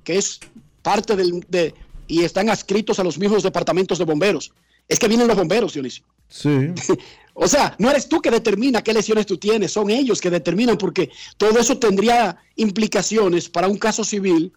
que 0.04 0.16
es 0.16 0.40
parte 0.82 1.16
del, 1.16 1.44
de, 1.48 1.74
y 2.06 2.24
están 2.24 2.50
adscritos 2.50 2.98
a 2.98 3.04
los 3.04 3.18
mismos 3.18 3.42
departamentos 3.42 3.98
de 3.98 4.04
bomberos. 4.04 4.52
Es 4.88 4.98
que 4.98 5.08
vienen 5.08 5.28
los 5.28 5.36
bomberos, 5.36 5.72
Dionisio. 5.72 6.04
Sí. 6.28 6.72
o 7.34 7.46
sea, 7.46 7.74
no 7.78 7.90
eres 7.90 8.08
tú 8.08 8.20
que 8.20 8.30
determina 8.30 8.82
qué 8.82 8.92
lesiones 8.92 9.26
tú 9.26 9.38
tienes, 9.38 9.72
son 9.72 9.90
ellos 9.90 10.20
que 10.20 10.30
determinan 10.30 10.76
porque 10.76 11.10
todo 11.36 11.58
eso 11.58 11.78
tendría 11.78 12.36
implicaciones 12.56 13.48
para 13.48 13.68
un 13.68 13.78
caso 13.78 14.04
civil 14.04 14.52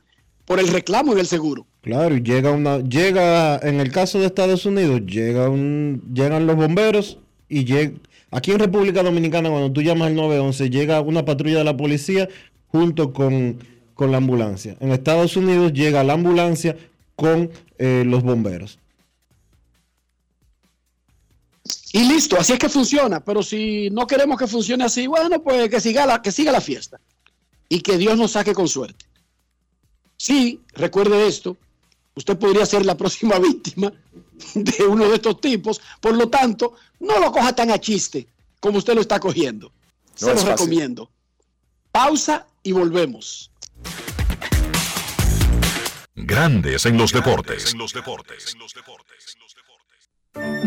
por 0.46 0.60
el 0.60 0.68
reclamo 0.68 1.14
en 1.14 1.20
el 1.20 1.28
seguro. 1.28 1.66
Claro, 1.82 2.16
y 2.16 2.24
llega 2.24 2.52
una, 2.52 2.80
llega, 2.80 3.58
en 3.58 3.80
el 3.80 3.92
caso 3.92 4.20
de 4.20 4.26
Estados 4.26 4.66
Unidos, 4.66 5.02
llega 5.06 5.50
un, 5.50 6.02
llegan 6.14 6.48
los 6.48 6.56
bomberos 6.56 7.20
y 7.48 7.66
llega, 7.66 7.94
aquí 8.32 8.52
en 8.52 8.60
República 8.60 9.04
Dominicana, 9.04 9.50
cuando 9.50 9.72
tú 9.72 9.82
llamas 9.82 10.08
al 10.08 10.16
911, 10.16 10.70
llega 10.70 11.02
una 11.02 11.26
patrulla 11.26 11.60
de 11.60 11.64
la 11.66 11.78
policía 11.78 12.28
junto 12.70 13.14
con, 13.14 13.60
con 13.94 14.12
la 14.12 14.18
ambulancia. 14.18 14.76
En 14.80 14.92
Estados 14.92 15.36
Unidos 15.38 15.74
llega 15.74 16.04
la 16.04 16.14
ambulancia 16.14 16.78
con 17.16 17.52
eh, 17.78 18.04
los 18.06 18.24
bomberos. 18.24 18.80
Y 21.92 22.04
listo, 22.06 22.40
así 22.40 22.54
es 22.54 22.60
que 22.60 22.70
funciona. 22.70 23.24
Pero 23.24 23.44
si 23.44 23.90
no 23.92 24.08
queremos 24.08 24.38
que 24.38 24.48
funcione 24.48 24.84
así, 24.84 25.06
bueno, 25.08 25.42
pues 25.42 25.70
que 25.70 25.80
siga 25.80 26.06
la, 26.06 26.22
que 26.22 26.32
siga 26.32 26.52
la 26.52 26.62
fiesta. 26.62 27.00
Y 27.70 27.82
que 27.82 27.98
Dios 27.98 28.18
nos 28.18 28.32
saque 28.32 28.54
con 28.54 28.68
suerte. 28.68 29.06
Sí, 30.18 30.62
recuerde 30.74 31.28
esto. 31.28 31.56
Usted 32.16 32.38
podría 32.38 32.66
ser 32.66 32.86
la 32.86 32.98
próxima 32.98 33.38
víctima 33.48 33.94
de 34.56 34.84
uno 34.86 35.08
de 35.08 35.16
estos 35.16 35.40
tipos. 35.40 35.82
Por 36.02 36.16
lo 36.16 36.30
tanto, 36.30 36.74
no 37.00 37.20
lo 37.20 37.32
coja 37.32 37.54
tan 37.56 37.70
a 37.72 37.80
chiste 37.80 38.28
como 38.60 38.78
usted 38.78 38.96
lo 38.96 39.02
está 39.02 39.20
cogiendo. 39.20 39.72
Se 40.16 40.32
es 40.32 40.36
lo 40.36 40.38
fácil. 40.38 40.50
recomiendo. 40.50 41.10
Pausa 41.92 42.48
y 42.64 42.72
volvemos. 42.72 43.52
Grandes 46.16 46.86
en 46.86 46.98
los 46.98 47.12
deportes. 47.12 47.76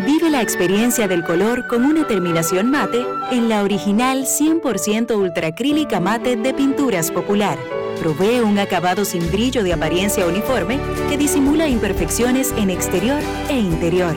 Vive 0.06 0.30
la 0.30 0.42
experiencia 0.42 1.08
del 1.08 1.24
color 1.24 1.66
con 1.66 1.84
una 1.84 2.06
terminación 2.06 2.70
mate 2.70 3.04
en 3.30 3.48
la 3.48 3.62
original 3.62 4.24
100% 4.24 5.16
ultracrílica 5.16 5.98
mate 5.98 6.36
de 6.36 6.54
Pinturas 6.54 7.10
Popular. 7.10 7.58
Provee 7.98 8.40
un 8.40 8.58
acabado 8.58 9.04
sin 9.04 9.28
brillo 9.32 9.64
de 9.64 9.72
apariencia 9.72 10.26
uniforme 10.26 10.78
que 11.08 11.16
disimula 11.16 11.68
imperfecciones 11.68 12.52
en 12.52 12.70
exterior 12.70 13.20
e 13.48 13.58
interior. 13.58 14.14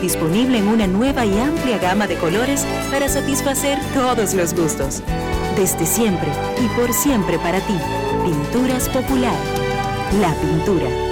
Disponible 0.00 0.58
en 0.58 0.68
una 0.68 0.86
nueva 0.86 1.24
y 1.24 1.38
amplia 1.38 1.78
gama 1.78 2.06
de 2.06 2.16
colores 2.16 2.66
para 2.90 3.08
satisfacer 3.08 3.78
todos 3.94 4.34
los 4.34 4.54
gustos. 4.54 5.02
Desde 5.56 5.84
siempre 5.84 6.30
y 6.62 6.68
por 6.80 6.92
siempre 6.92 7.38
para 7.38 7.60
ti. 7.60 7.74
Pinturas 8.24 8.88
Popular. 8.88 9.36
La 10.20 10.32
pintura. 10.34 11.11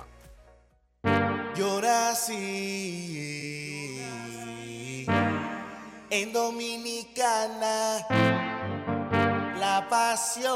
En 6.09 6.31
Dominicana 6.31 8.05
la 9.57 9.87
pasión 9.89 10.51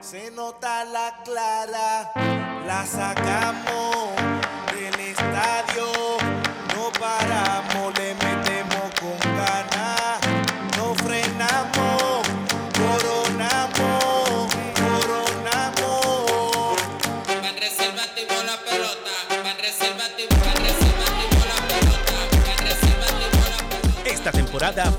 se 0.00 0.30
nota 0.32 0.84
la 0.84 1.22
clara 1.24 2.12
la 2.66 2.84
sacamos 2.84 4.10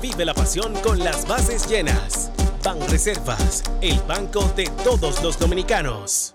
vive 0.00 0.24
la 0.24 0.34
pasión 0.34 0.74
con 0.82 0.98
las 0.98 1.26
bases 1.28 1.68
llenas. 1.68 2.32
Ban 2.64 2.80
Reservas, 2.88 3.62
el 3.80 4.00
banco 4.00 4.42
de 4.56 4.64
todos 4.82 5.22
los 5.22 5.38
dominicanos. 5.38 6.34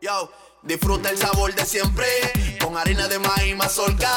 Yo, 0.00 0.30
disfruta 0.62 1.10
el 1.10 1.18
sabor 1.18 1.54
de 1.54 1.66
siempre 1.66 2.06
con 2.64 2.78
harina 2.78 3.08
de 3.08 3.18
maíz 3.18 3.54
mazorca 3.56 4.10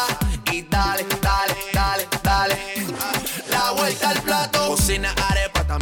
y 0.53 0.62
dale, 0.64 1.06
dale, 1.22 1.56
dale, 1.74 2.08
dale. 2.24 2.58
La 3.49 3.72
vuelta 3.72 4.12
al 4.12 4.22
plato, 4.22 4.68
cocina 4.70 5.14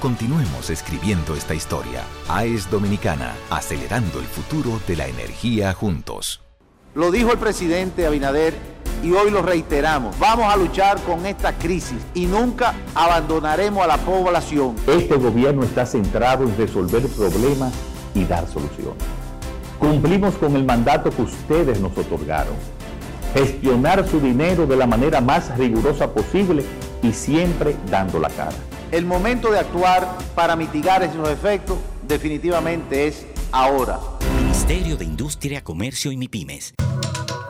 Continuemos 0.00 0.70
escribiendo 0.70 1.34
esta 1.34 1.54
historia. 1.54 2.00
AES 2.26 2.70
Dominicana, 2.70 3.34
acelerando 3.50 4.18
el 4.18 4.24
futuro 4.24 4.80
de 4.88 4.96
la 4.96 5.06
energía 5.06 5.74
juntos. 5.74 6.40
Lo 6.94 7.10
dijo 7.10 7.32
el 7.32 7.38
presidente 7.38 8.06
Abinader 8.06 8.54
y 9.02 9.12
hoy 9.12 9.30
lo 9.30 9.42
reiteramos. 9.42 10.18
Vamos 10.18 10.50
a 10.50 10.56
luchar 10.56 10.98
con 11.02 11.26
esta 11.26 11.52
crisis 11.58 11.98
y 12.14 12.24
nunca 12.24 12.72
abandonaremos 12.94 13.84
a 13.84 13.88
la 13.88 13.98
población. 13.98 14.74
Este 14.86 15.16
gobierno 15.16 15.64
está 15.64 15.84
centrado 15.84 16.44
en 16.44 16.56
resolver 16.56 17.06
problemas 17.08 17.74
y 18.14 18.24
dar 18.24 18.48
soluciones. 18.48 19.04
Cumplimos 19.78 20.34
con 20.36 20.56
el 20.56 20.64
mandato 20.64 21.10
que 21.10 21.20
ustedes 21.20 21.78
nos 21.78 21.94
otorgaron. 21.98 22.54
Gestionar 23.34 24.08
su 24.08 24.18
dinero 24.18 24.66
de 24.66 24.76
la 24.76 24.86
manera 24.86 25.20
más 25.20 25.54
rigurosa 25.58 26.10
posible 26.14 26.64
y 27.02 27.12
siempre 27.12 27.76
dando 27.90 28.18
la 28.18 28.30
cara. 28.30 28.56
El 28.92 29.06
momento 29.06 29.52
de 29.52 29.58
actuar 29.60 30.18
para 30.34 30.56
mitigar 30.56 31.04
esos 31.04 31.28
efectos 31.28 31.78
definitivamente 32.08 33.06
es 33.06 33.24
ahora. 33.52 34.00
Ministerio 34.42 34.96
de 34.96 35.04
Industria, 35.04 35.62
Comercio 35.62 36.10
y 36.10 36.16
MIPIMES. 36.16 36.74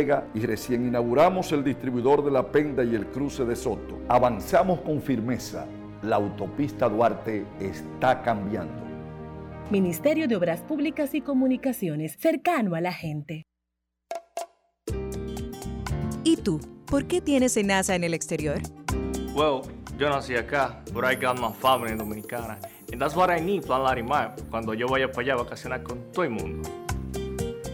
Vega 0.00 0.24
y 0.34 0.40
recién 0.46 0.86
inauguramos 0.86 1.52
el 1.52 1.62
distribuidor 1.62 2.24
de 2.24 2.30
la 2.30 2.50
Penda 2.50 2.82
y 2.82 2.94
el 2.94 3.06
cruce 3.08 3.44
de 3.44 3.54
Soto. 3.54 4.00
Avanzamos 4.08 4.80
con 4.80 5.02
firmeza. 5.02 5.66
La 6.02 6.16
autopista 6.16 6.88
Duarte 6.88 7.44
está 7.60 8.22
cambiando. 8.22 8.72
Ministerio 9.70 10.26
de 10.26 10.36
Obras 10.36 10.62
Públicas 10.62 11.14
y 11.14 11.20
Comunicaciones, 11.20 12.16
cercano 12.18 12.74
a 12.74 12.80
la 12.80 12.94
gente. 12.94 13.44
¿Y 16.24 16.36
tú? 16.38 16.60
¿Por 16.86 17.04
qué 17.04 17.20
tienes 17.20 17.62
NASA 17.62 17.94
en 17.94 18.04
el 18.04 18.14
exterior? 18.14 18.58
Well, 19.34 19.60
yo 19.98 20.08
nací 20.08 20.34
acá, 20.34 20.82
but 20.94 21.04
I 21.04 21.14
got 21.14 21.38
my 21.38 21.52
family 21.52 21.94
dominicana. 21.94 22.58
And 22.90 23.00
that's 23.00 23.14
what 23.14 23.28
I 23.30 23.38
need, 23.38 23.66
Plan 23.66 23.82
Larimar, 23.82 24.34
cuando 24.50 24.72
yo 24.72 24.88
vaya 24.88 25.12
para 25.12 25.20
allá 25.20 25.34
a 25.34 25.44
vacacionar 25.44 25.82
con 25.82 26.10
todo 26.10 26.24
el 26.24 26.30
mundo. 26.30 26.68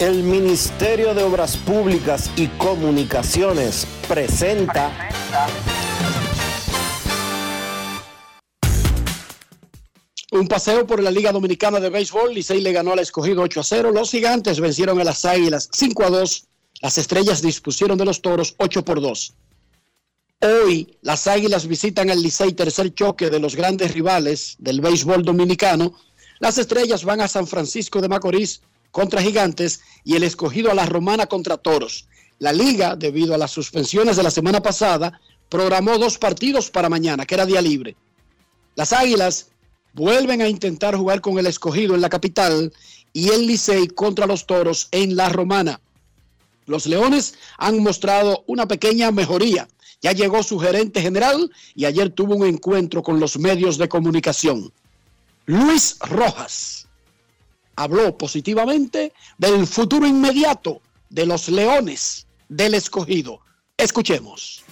El 0.00 0.24
Ministerio 0.24 1.14
de 1.14 1.22
Obras 1.22 1.56
Públicas 1.56 2.28
y 2.36 2.48
Comunicaciones 2.48 3.86
presenta 4.08 4.90
Un 10.32 10.48
paseo 10.48 10.84
por 10.84 11.00
la 11.00 11.12
Liga 11.12 11.30
Dominicana 11.30 11.78
de 11.78 11.90
Béisbol. 11.90 12.34
Licey 12.34 12.60
le 12.60 12.72
ganó 12.72 12.92
al 12.92 12.98
escogido 12.98 13.42
8 13.42 13.60
a 13.60 13.62
0. 13.62 13.92
Los 13.92 14.10
gigantes 14.10 14.58
vencieron 14.58 15.00
a 15.00 15.04
las 15.04 15.24
águilas 15.24 15.68
5 15.72 16.02
a 16.02 16.10
2. 16.10 16.44
Las 16.82 16.98
estrellas 16.98 17.40
dispusieron 17.40 17.96
de 17.96 18.04
los 18.04 18.20
toros 18.20 18.56
8 18.58 18.84
por 18.84 19.00
2. 19.00 19.32
Hoy 20.40 20.98
las 21.02 21.28
águilas 21.28 21.68
visitan 21.68 22.10
al 22.10 22.20
Licey, 22.20 22.52
tercer 22.52 22.92
choque 22.94 23.30
de 23.30 23.38
los 23.38 23.54
grandes 23.54 23.94
rivales 23.94 24.56
del 24.58 24.80
béisbol 24.80 25.22
dominicano. 25.22 25.94
Las 26.40 26.58
estrellas 26.58 27.04
van 27.04 27.20
a 27.20 27.28
San 27.28 27.46
Francisco 27.46 28.00
de 28.00 28.08
Macorís 28.08 28.60
contra 28.94 29.20
gigantes 29.20 29.80
y 30.04 30.14
el 30.14 30.22
escogido 30.22 30.70
a 30.70 30.74
la 30.74 30.86
romana 30.86 31.26
contra 31.26 31.56
toros. 31.56 32.06
La 32.38 32.52
liga, 32.52 32.94
debido 32.94 33.34
a 33.34 33.38
las 33.38 33.50
suspensiones 33.50 34.14
de 34.14 34.22
la 34.22 34.30
semana 34.30 34.62
pasada, 34.62 35.20
programó 35.48 35.98
dos 35.98 36.16
partidos 36.16 36.70
para 36.70 36.88
mañana, 36.88 37.26
que 37.26 37.34
era 37.34 37.44
día 37.44 37.60
libre. 37.60 37.96
Las 38.76 38.92
águilas 38.92 39.48
vuelven 39.94 40.42
a 40.42 40.48
intentar 40.48 40.94
jugar 40.94 41.20
con 41.20 41.40
el 41.40 41.46
escogido 41.48 41.96
en 41.96 42.02
la 42.02 42.08
capital 42.08 42.72
y 43.12 43.30
el 43.30 43.48
Licey 43.48 43.88
contra 43.88 44.28
los 44.28 44.46
toros 44.46 44.86
en 44.92 45.16
la 45.16 45.28
romana. 45.28 45.80
Los 46.66 46.86
Leones 46.86 47.34
han 47.58 47.82
mostrado 47.82 48.44
una 48.46 48.68
pequeña 48.68 49.10
mejoría. 49.10 49.66
Ya 50.02 50.12
llegó 50.12 50.44
su 50.44 50.60
gerente 50.60 51.02
general 51.02 51.50
y 51.74 51.86
ayer 51.86 52.10
tuvo 52.10 52.36
un 52.36 52.46
encuentro 52.46 53.02
con 53.02 53.18
los 53.18 53.40
medios 53.40 53.76
de 53.76 53.88
comunicación. 53.88 54.72
Luis 55.46 55.96
Rojas 55.98 56.83
habló 57.76 58.16
positivamente 58.16 59.12
del 59.38 59.66
futuro 59.66 60.06
inmediato 60.06 60.80
de 61.08 61.26
los 61.26 61.48
Leones 61.48 62.26
del 62.48 62.74
escogido. 62.74 63.40
Escuchemos. 63.76 64.62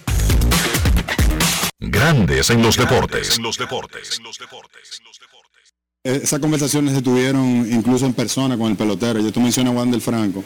Grandes 1.81 2.51
en 2.51 2.63
los 2.63 2.77
deportes. 2.77 3.39
Eh, 6.05 6.21
Esas 6.23 6.41
conversaciones 6.41 6.95
se 6.95 7.03
tuvieron 7.03 7.67
incluso 7.73 8.07
en 8.07 8.13
persona 8.13 8.57
con 8.57 8.71
el 8.71 8.77
pelotero. 8.77 9.21
Yo 9.21 9.33
tú 9.33 9.41
mencionas 9.41 9.73
a 9.73 9.77
Juan 9.77 9.91
del 9.91 10.01
Franco. 10.01 10.45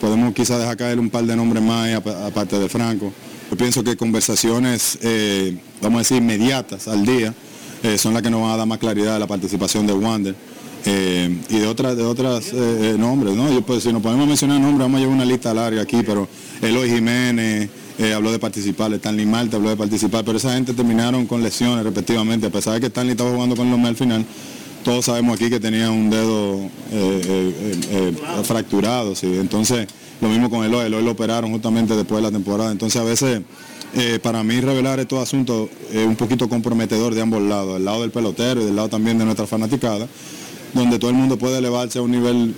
Podemos 0.00 0.34
quizás 0.34 0.58
dejar 0.60 0.76
caer 0.76 0.98
un 0.98 1.10
par 1.10 1.24
de 1.24 1.36
nombres 1.36 1.62
más 1.62 1.92
apa- 1.94 2.26
aparte 2.26 2.58
de 2.58 2.68
Franco. 2.68 3.12
Yo 3.50 3.56
pienso 3.56 3.84
que 3.84 3.96
conversaciones, 3.96 4.98
eh, 5.02 5.56
vamos 5.80 5.98
a 5.98 6.00
decir, 6.00 6.16
inmediatas 6.16 6.88
al 6.88 7.04
día, 7.04 7.34
eh, 7.82 7.98
son 7.98 8.14
las 8.14 8.22
que 8.22 8.30
nos 8.30 8.40
van 8.42 8.52
a 8.52 8.56
dar 8.56 8.66
más 8.66 8.78
claridad 8.78 9.14
de 9.14 9.20
la 9.20 9.26
participación 9.26 9.86
de 9.86 9.92
Wander. 9.92 10.34
Eh, 10.84 11.36
y 11.48 11.58
de 11.58 11.66
otras 11.66 11.96
de 11.96 12.04
otras 12.04 12.52
eh, 12.52 12.54
eh, 12.54 12.96
nombres, 12.98 13.34
¿no? 13.34 13.52
Yo, 13.52 13.62
pues, 13.62 13.82
si 13.82 13.92
nos 13.92 14.02
podemos 14.02 14.26
mencionar 14.26 14.60
nombres, 14.60 14.80
vamos 14.80 14.98
a 14.98 15.00
llevar 15.00 15.16
una 15.16 15.24
lista 15.24 15.54
larga 15.54 15.82
aquí, 15.82 16.02
pero 16.04 16.28
Eloy 16.60 16.90
Jiménez 16.90 17.70
eh, 17.98 18.12
habló 18.12 18.32
de 18.32 18.38
participar, 18.38 18.92
Stanley 18.94 19.26
Marte 19.26 19.56
habló 19.56 19.70
de 19.70 19.76
participar, 19.76 20.24
pero 20.24 20.38
esa 20.38 20.54
gente 20.54 20.72
terminaron 20.72 21.26
con 21.26 21.42
lesiones 21.42 21.84
respectivamente, 21.84 22.46
a 22.46 22.50
pesar 22.50 22.74
de 22.74 22.80
que 22.80 22.86
Stanley 22.86 23.12
estaba 23.12 23.30
jugando 23.30 23.56
con 23.56 23.70
los 23.70 23.78
Mets 23.78 23.90
al 23.90 23.96
final, 23.96 24.26
todos 24.84 25.04
sabemos 25.04 25.36
aquí 25.36 25.48
que 25.48 25.60
tenía 25.60 25.90
un 25.90 26.10
dedo 26.10 26.68
fracturado, 28.42 29.14
sí. 29.14 29.28
Entonces, 29.40 29.86
lo 30.22 30.28
mismo 30.28 30.48
con 30.48 30.64
Eloy, 30.64 30.86
Eloy 30.86 31.02
lo 31.02 31.10
operaron 31.10 31.50
justamente 31.50 31.96
después 31.96 32.22
de 32.22 32.22
la 32.22 32.32
temporada. 32.32 32.70
Entonces, 32.70 33.00
a 33.00 33.04
veces, 33.04 33.42
eh, 33.94 34.20
para 34.22 34.42
mí 34.44 34.60
revelar 34.60 35.00
estos 35.00 35.18
asuntos 35.18 35.68
es 35.92 36.06
un 36.06 36.14
poquito 36.14 36.48
comprometedor 36.48 37.14
de 37.14 37.20
ambos 37.20 37.42
lados, 37.42 37.74
del 37.74 37.84
lado 37.84 38.02
del 38.02 38.12
pelotero 38.12 38.62
y 38.62 38.64
del 38.64 38.76
lado 38.76 38.88
también 38.88 39.18
de 39.18 39.24
nuestra 39.24 39.46
fanaticada, 39.46 40.06
donde 40.72 40.98
todo 40.98 41.10
el 41.10 41.16
mundo 41.16 41.36
puede 41.38 41.58
elevarse 41.58 41.98
a 41.98 42.02
un 42.02 42.10
nivel 42.10 42.54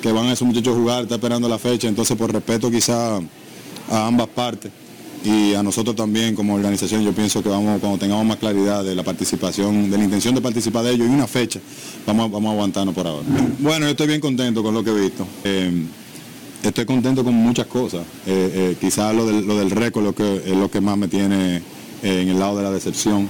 que 0.00 0.12
van 0.12 0.26
a 0.26 0.32
esos 0.32 0.46
muchachos 0.46 0.74
a 0.74 0.78
jugar, 0.78 1.02
está 1.04 1.14
esperando 1.14 1.48
la 1.48 1.58
fecha, 1.58 1.88
entonces 1.88 2.16
por 2.16 2.32
respeto 2.32 2.70
quizá 2.70 3.16
a 3.16 4.06
ambas 4.06 4.28
partes 4.28 4.72
y 5.24 5.54
a 5.54 5.62
nosotros 5.62 5.94
también 5.94 6.34
como 6.34 6.54
organización 6.54 7.04
yo 7.04 7.12
pienso 7.12 7.42
que 7.42 7.48
vamos 7.48 7.80
cuando 7.80 7.98
tengamos 7.98 8.24
más 8.24 8.36
claridad 8.38 8.84
de 8.84 8.94
la 8.94 9.02
participación, 9.02 9.90
de 9.90 9.98
la 9.98 10.04
intención 10.04 10.34
de 10.34 10.40
participar 10.40 10.84
de 10.84 10.92
ellos 10.92 11.06
y 11.08 11.10
una 11.10 11.26
fecha, 11.26 11.60
vamos, 12.06 12.30
vamos 12.30 12.50
a 12.50 12.52
aguantarnos 12.52 12.94
por 12.94 13.06
ahora. 13.06 13.26
Bueno, 13.58 13.86
yo 13.86 13.92
estoy 13.92 14.08
bien 14.08 14.20
contento 14.20 14.62
con 14.62 14.74
lo 14.74 14.82
que 14.82 14.90
he 14.90 15.00
visto. 15.00 15.26
Eh, 15.44 15.84
estoy 16.62 16.84
contento 16.84 17.22
con 17.22 17.34
muchas 17.34 17.66
cosas. 17.66 18.02
Eh, 18.26 18.74
eh, 18.74 18.76
quizás 18.80 19.14
lo 19.14 19.26
del, 19.26 19.46
lo 19.46 19.56
del 19.56 19.70
récord 19.70 20.04
lo 20.04 20.14
que, 20.14 20.36
es 20.44 20.56
lo 20.56 20.70
que 20.70 20.80
más 20.80 20.98
me 20.98 21.08
tiene 21.08 21.62
en 22.02 22.28
el 22.28 22.38
lado 22.38 22.56
de 22.56 22.64
la 22.64 22.70
decepción. 22.70 23.28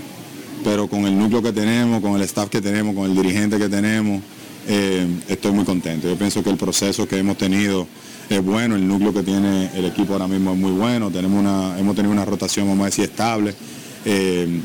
Pero 0.64 0.86
con 0.88 1.06
el 1.06 1.18
núcleo 1.18 1.42
que 1.42 1.52
tenemos, 1.52 2.00
con 2.00 2.14
el 2.16 2.22
staff 2.22 2.48
que 2.48 2.60
tenemos, 2.60 2.94
con 2.94 3.10
el 3.10 3.16
dirigente 3.16 3.58
que 3.58 3.68
tenemos, 3.68 4.22
eh, 4.68 5.06
estoy 5.28 5.52
muy 5.52 5.64
contento. 5.64 6.08
Yo 6.08 6.16
pienso 6.16 6.42
que 6.42 6.50
el 6.50 6.56
proceso 6.56 7.06
que 7.08 7.18
hemos 7.18 7.36
tenido 7.36 7.86
es 8.28 8.44
bueno, 8.44 8.76
el 8.76 8.86
núcleo 8.86 9.12
que 9.12 9.22
tiene 9.22 9.70
el 9.74 9.84
equipo 9.84 10.12
ahora 10.12 10.28
mismo 10.28 10.52
es 10.52 10.58
muy 10.58 10.72
bueno, 10.72 11.10
tenemos 11.10 11.40
una, 11.40 11.78
hemos 11.78 11.96
tenido 11.96 12.12
una 12.12 12.24
rotación, 12.24 12.68
vamos 12.68 12.82
a 12.82 12.86
decir, 12.86 13.04
estable. 13.04 13.54
eh, 14.04 14.60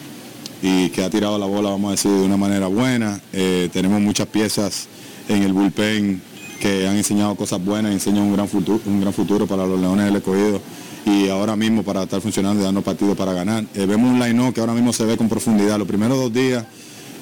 y 0.62 0.90
que 0.90 1.04
ha 1.04 1.10
tirado 1.10 1.38
la 1.38 1.46
bola, 1.46 1.70
vamos 1.70 1.90
a 1.90 1.92
decir, 1.92 2.12
de 2.12 2.24
una 2.24 2.38
manera 2.38 2.68
buena. 2.68 3.20
Eh, 3.34 3.70
tenemos 3.72 4.02
muchas 4.02 4.28
piezas 4.28 4.88
en 5.28 5.44
el 5.44 5.54
bullpen 5.54 6.22
que 6.60 6.88
han 6.88 6.98
enseñado 6.98 7.36
cosas 7.36 7.64
buenas, 7.64 7.92
enseñan 7.92 8.24
un 8.24 8.34
gran 8.34 8.48
futuro, 8.48 8.82
un 8.86 9.02
gran 9.02 9.14
futuro 9.14 9.46
para 9.46 9.66
los 9.68 9.80
Leones 9.80 10.06
del 10.06 10.16
Escogido 10.16 10.60
y 11.08 11.30
ahora 11.30 11.56
mismo 11.56 11.84
para 11.84 12.04
estar 12.04 12.20
funcionando 12.20 12.62
y 12.62 12.66
dando 12.66 12.82
partidos 12.82 13.16
para 13.16 13.32
ganar. 13.32 13.64
Eh, 13.74 13.86
vemos 13.86 14.12
un 14.12 14.20
line 14.20 14.52
que 14.54 14.60
ahora 14.60 14.74
mismo 14.74 14.92
se 14.92 15.06
ve 15.06 15.16
con 15.16 15.30
profundidad. 15.30 15.78
Los 15.78 15.88
primeros 15.88 16.18
dos 16.18 16.34
días 16.34 16.66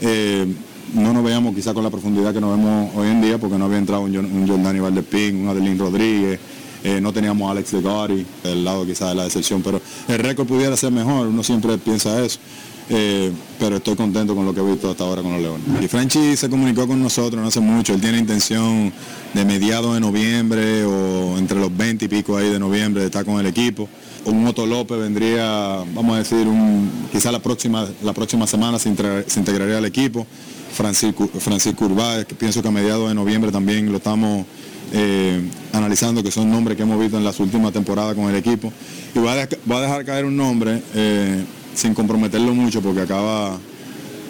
eh, 0.01 0.47
no 0.95 1.13
nos 1.13 1.23
veíamos 1.23 1.53
quizá 1.53 1.73
con 1.73 1.83
la 1.83 1.91
profundidad 1.91 2.33
que 2.33 2.41
nos 2.41 2.57
vemos 2.57 2.91
hoy 2.95 3.09
en 3.09 3.21
día 3.21 3.37
porque 3.37 3.59
no 3.59 3.65
había 3.65 3.77
entrado 3.77 4.01
un, 4.01 4.15
un 4.17 4.47
Jordani 4.47 4.79
Valdespín, 4.79 5.43
un 5.43 5.49
Adelín 5.49 5.77
Rodríguez, 5.77 6.39
eh, 6.83 6.99
no 6.99 7.13
teníamos 7.13 7.47
a 7.47 7.51
Alex 7.51 7.73
Legari, 7.73 8.25
el 8.43 8.65
lado 8.65 8.85
quizá 8.85 9.09
de 9.09 9.15
la 9.15 9.23
decepción, 9.25 9.61
pero 9.61 9.79
el 10.07 10.17
récord 10.17 10.47
pudiera 10.47 10.75
ser 10.75 10.91
mejor, 10.91 11.27
uno 11.27 11.43
siempre 11.43 11.77
piensa 11.77 12.23
eso. 12.25 12.39
Eh, 12.87 13.31
pero 13.59 13.77
estoy 13.77 13.95
contento 13.95 14.35
con 14.35 14.45
lo 14.45 14.53
que 14.53 14.59
he 14.59 14.63
visto 14.63 14.91
hasta 14.91 15.03
ahora 15.03 15.23
con 15.23 15.31
los 15.31 15.41
Leones. 15.41 15.65
Y 15.81 15.87
Frenchy 15.87 16.37
se 16.37 16.49
comunicó 16.49 16.87
con 16.87 17.01
nosotros 17.01 17.41
no 17.41 17.47
hace 17.47 17.59
mucho, 17.59 17.93
él 17.93 18.01
tiene 18.01 18.19
intención 18.19 18.93
de 19.33 19.45
mediados 19.45 19.93
de 19.95 19.99
noviembre 19.99 20.83
o 20.85 21.37
entre 21.37 21.59
los 21.59 21.75
20 21.75 22.05
y 22.05 22.07
pico 22.07 22.37
ahí 22.37 22.49
de 22.49 22.59
noviembre 22.59 23.01
de 23.01 23.07
estar 23.07 23.25
con 23.25 23.39
el 23.39 23.47
equipo. 23.47 23.89
Un 24.25 24.45
Otto 24.47 24.65
López 24.65 24.99
vendría, 24.99 25.83
vamos 25.93 26.15
a 26.15 26.19
decir, 26.19 26.47
un, 26.47 26.89
quizá 27.11 27.31
la 27.31 27.39
próxima, 27.39 27.87
la 28.03 28.13
próxima 28.13 28.47
semana 28.47 28.79
se, 28.79 28.89
integraría 28.89 29.77
al 29.77 29.85
equipo. 29.85 30.25
Francisco, 30.73 31.29
Francisco 31.39 31.85
Urbáez, 31.85 32.25
que 32.25 32.35
pienso 32.35 32.61
que 32.61 32.67
a 32.67 32.71
mediados 32.71 33.07
de 33.07 33.15
noviembre 33.15 33.51
también 33.51 33.89
lo 33.91 33.97
estamos 33.97 34.45
eh, 34.93 35.41
analizando, 35.73 36.21
que 36.21 36.31
son 36.31 36.49
nombres 36.51 36.75
que 36.75 36.83
hemos 36.83 36.99
visto 36.99 37.17
en 37.17 37.23
las 37.23 37.39
últimas 37.39 37.71
temporadas 37.71 38.15
con 38.15 38.25
el 38.29 38.35
equipo. 38.35 38.71
Y 39.13 39.19
voy 39.19 39.29
a, 39.29 39.35
dejar 39.81 40.05
caer 40.05 40.25
un 40.25 40.35
nombre. 40.35 40.81
Eh, 40.93 41.43
sin 41.75 41.93
comprometerlo 41.93 42.53
mucho 42.53 42.81
porque 42.81 43.01
acaba, 43.01 43.57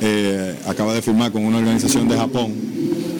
eh, 0.01 0.55
acaba 0.67 0.93
de 0.93 1.01
firmar 1.01 1.31
con 1.31 1.45
una 1.45 1.57
organización 1.57 2.07
de 2.07 2.17
Japón 2.17 2.53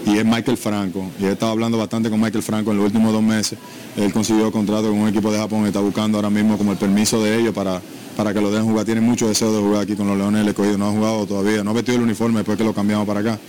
y 0.05 0.17
es 0.17 0.25
Michael 0.25 0.57
Franco. 0.57 1.09
Y 1.19 1.25
he 1.25 1.31
estado 1.31 1.51
hablando 1.51 1.77
bastante 1.77 2.09
con 2.09 2.19
Michael 2.19 2.43
Franco 2.43 2.71
en 2.71 2.77
los 2.77 2.85
últimos 2.87 3.11
dos 3.11 3.23
meses. 3.23 3.57
Él 3.95 4.11
consiguió 4.11 4.51
contrato 4.51 4.89
con 4.89 4.99
un 4.99 5.07
equipo 5.07 5.31
de 5.31 5.37
Japón 5.37 5.63
y 5.63 5.67
está 5.67 5.79
buscando 5.79 6.17
ahora 6.17 6.29
mismo 6.29 6.57
como 6.57 6.71
el 6.71 6.77
permiso 6.77 7.23
de 7.23 7.39
ellos 7.39 7.53
para, 7.53 7.81
para 8.15 8.33
que 8.33 8.41
lo 8.41 8.51
dejen 8.51 8.67
jugar. 8.67 8.85
Tiene 8.85 9.01
mucho 9.01 9.27
deseo 9.27 9.53
de 9.53 9.61
jugar 9.61 9.83
aquí 9.83 9.95
con 9.95 10.07
los 10.07 10.17
Leones 10.17 10.41
del 10.41 10.49
Escogido. 10.49 10.77
No 10.77 10.89
ha 10.89 10.91
jugado 10.91 11.25
todavía, 11.25 11.63
no 11.63 11.71
ha 11.71 11.73
vestido 11.73 11.97
el 11.97 12.03
uniforme 12.03 12.37
después 12.37 12.57
que 12.57 12.63
lo 12.63 12.73
cambiamos 12.73 13.07
para 13.07 13.21
acá. 13.21 13.39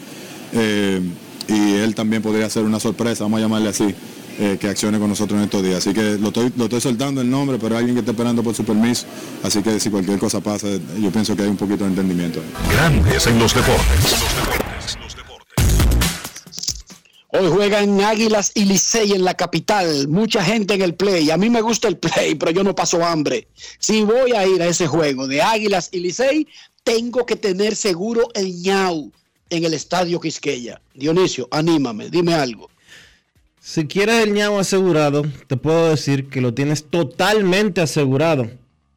Eh, 0.53 1.01
y 1.49 1.73
él 1.75 1.95
también 1.95 2.23
podría 2.23 2.49
ser 2.51 2.65
una 2.65 2.81
sorpresa, 2.81 3.25
vamos 3.25 3.39
a 3.39 3.43
llamarle 3.43 3.69
así, 3.69 3.95
eh, 4.39 4.59
que 4.61 4.69
accione 4.69 4.99
con 4.99 5.09
nosotros 5.09 5.39
en 5.39 5.45
estos 5.45 5.63
días. 5.63 5.79
Así 5.79 5.95
que 5.95 6.19
lo 6.19 6.29
estoy, 6.29 6.53
lo 6.57 6.65
estoy 6.65 6.81
soltando 6.81 7.21
el 7.21 7.31
nombre, 7.31 7.59
pero 7.59 7.75
hay 7.75 7.81
alguien 7.81 7.95
que 7.95 8.01
está 8.01 8.13
esperando 8.13 8.43
por 8.43 8.55
su 8.55 8.65
permiso. 8.65 9.07
Así 9.43 9.63
que 9.63 9.81
si 9.81 9.91
cualquier 9.91 10.19
cosa 10.19 10.41
pasa, 10.41 10.69
yo 11.01 11.11
pienso 11.11 11.35
que 11.35 11.43
hay 11.43 11.49
un 11.49 11.57
poquito 11.57 11.85
de 11.85 11.91
entendimiento. 11.91 12.41
Grandes 12.71 13.27
en 13.27 13.39
los 13.39 13.55
deportes. 13.55 14.17
Hoy 17.39 17.51
juegan 17.51 18.01
Águilas 18.01 18.53
y 18.55 18.65
Licey 18.65 19.13
en 19.13 19.25
la 19.25 19.35
capital. 19.35 20.09
Mucha 20.09 20.43
gente 20.43 20.75
en 20.75 20.83
el 20.83 20.95
play. 20.95 21.31
A 21.31 21.37
mí 21.37 21.51
me 21.51 21.61
gusta 21.61 21.89
el 21.89 21.99
play, 21.99 22.35
pero 22.35 22.51
yo 22.51 22.65
no 22.65 22.75
paso 22.75 23.05
hambre. 23.05 23.49
Si 23.79 24.03
voy 24.03 24.33
a 24.33 24.47
ir 24.47 24.63
a 24.63 24.67
ese 24.67 24.87
juego 24.87 25.27
de 25.27 25.43
Águilas 25.43 25.91
y 25.93 26.01
Licey, 26.01 26.47
tengo 26.83 27.27
que 27.27 27.37
tener 27.37 27.75
seguro 27.75 28.29
el 28.35 28.55
ñau 28.63 29.11
en 29.51 29.65
el 29.65 29.75
estadio 29.75 30.21
Quisqueya. 30.21 30.81
Dionisio, 30.95 31.49
anímame, 31.51 32.09
dime 32.11 32.35
algo. 32.35 32.71
Si 33.69 33.89
quieres 33.89 34.23
el 34.23 34.33
ñao 34.33 34.61
asegurado, 34.61 35.25
te 35.49 35.57
puedo 35.57 35.91
decir 35.91 36.29
que 36.29 36.41
lo 36.41 36.55
tienes 36.55 36.89
totalmente 36.89 37.81
asegurado. 37.81 38.49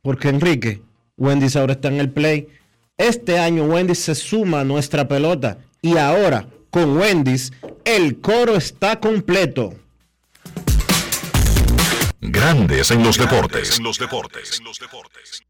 Porque 0.03 0.29
Enrique, 0.29 0.83
Wendy's 1.17 1.55
ahora 1.55 1.73
está 1.73 1.87
en 1.87 1.99
el 1.99 2.11
play. 2.11 2.47
Este 2.95 3.39
año 3.39 3.63
Wendy's 3.63 3.97
se 3.97 4.13
suma 4.13 4.59
a 4.59 4.63
nuestra 4.63 5.07
pelota. 5.07 5.57
Y 5.81 5.97
ahora, 5.97 6.45
con 6.69 6.95
Wendy's, 6.97 7.51
el 7.83 8.19
coro 8.21 8.57
está 8.57 8.99
completo. 8.99 9.73
Grandes 12.21 12.91
en 12.91 13.01
los 13.01 13.17
deportes. 13.17 13.79
En 13.79 13.83
los 13.83 13.97
deportes. 13.97 14.59
En 14.59 14.65
los 14.65 14.77
deportes. 14.77 15.41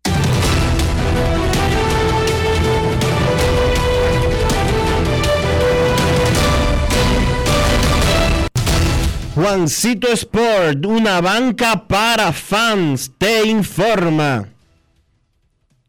Juancito 9.39 10.11
Sport, 10.11 10.85
una 10.85 11.21
banca 11.21 11.87
para 11.87 12.33
fans, 12.33 13.09
te 13.17 13.47
informa 13.47 14.49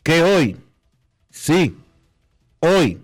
que 0.05 0.23
hoy, 0.23 0.57
sí, 1.31 1.75
hoy, 2.61 3.01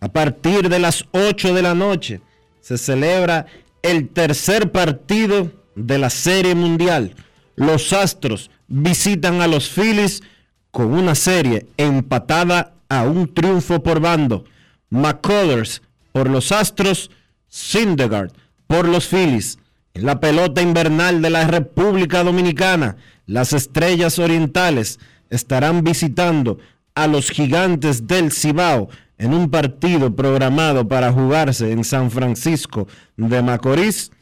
a 0.00 0.08
partir 0.08 0.70
de 0.70 0.78
las 0.78 1.04
8 1.10 1.52
de 1.52 1.60
la 1.60 1.74
noche, 1.74 2.22
se 2.62 2.78
celebra 2.78 3.44
el 3.82 4.08
tercer 4.08 4.72
partido 4.72 5.52
de 5.74 5.98
la 5.98 6.08
Serie 6.08 6.54
Mundial. 6.54 7.14
Los 7.56 7.92
Astros 7.92 8.50
visitan 8.68 9.42
a 9.42 9.48
los 9.48 9.68
Phillies 9.68 10.22
con 10.70 10.94
una 10.94 11.14
serie 11.14 11.66
empatada 11.76 12.72
a 12.88 13.02
un 13.02 13.34
triunfo 13.34 13.82
por 13.82 14.00
bando. 14.00 14.46
McCullers 14.88 15.82
por 16.10 16.30
los 16.30 16.52
Astros, 16.52 17.10
Syndergaard 17.50 18.32
por 18.70 18.86
los 18.86 19.08
Phillies. 19.08 19.58
En 19.94 20.06
la 20.06 20.20
pelota 20.20 20.62
invernal 20.62 21.20
de 21.20 21.30
la 21.30 21.44
República 21.48 22.22
Dominicana, 22.22 22.96
las 23.26 23.52
Estrellas 23.52 24.20
Orientales 24.20 25.00
estarán 25.28 25.82
visitando 25.82 26.58
a 26.94 27.08
los 27.08 27.30
Gigantes 27.30 28.06
del 28.06 28.30
Cibao 28.30 28.88
en 29.18 29.34
un 29.34 29.50
partido 29.50 30.14
programado 30.14 30.86
para 30.86 31.10
jugarse 31.10 31.72
en 31.72 31.82
San 31.82 32.12
Francisco 32.12 32.86
de 33.16 33.42
Macorís. 33.42 34.12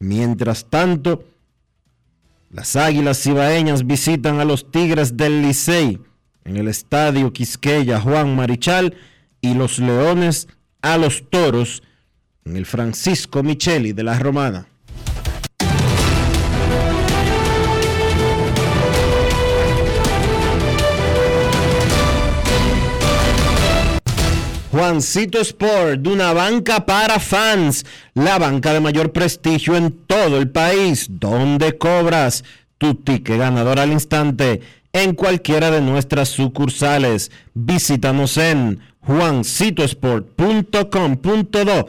Mientras 0.00 0.64
tanto, 0.68 1.22
las 2.50 2.74
Águilas 2.74 3.22
Cibaeñas 3.22 3.86
visitan 3.86 4.40
a 4.40 4.44
los 4.44 4.72
Tigres 4.72 5.16
del 5.16 5.40
Licey 5.42 6.00
en 6.44 6.56
el 6.56 6.66
Estadio 6.66 7.32
Quisqueya 7.32 8.00
Juan 8.00 8.34
Marichal 8.34 8.96
y 9.40 9.54
los 9.54 9.78
Leones 9.78 10.48
a 10.82 10.98
los 10.98 11.30
Toros 11.30 11.84
el 12.56 12.66
Francisco 12.66 13.42
Micheli 13.42 13.92
de 13.92 14.02
la 14.02 14.18
Romana. 14.18 14.66
Juancito 24.70 25.40
Sport, 25.40 26.06
una 26.06 26.32
banca 26.32 26.86
para 26.86 27.18
fans, 27.18 27.84
la 28.14 28.38
banca 28.38 28.72
de 28.72 28.78
mayor 28.80 29.12
prestigio 29.12 29.76
en 29.76 29.90
todo 30.06 30.38
el 30.38 30.50
país, 30.50 31.06
donde 31.08 31.76
cobras 31.78 32.44
tu 32.76 32.94
ticket 32.94 33.38
ganador 33.38 33.80
al 33.80 33.90
instante 33.90 34.60
en 34.92 35.14
cualquiera 35.14 35.70
de 35.70 35.80
nuestras 35.80 36.28
sucursales. 36.28 37.30
Visítanos 37.54 38.36
en 38.36 38.80
juancitosport.com.do 39.00 41.88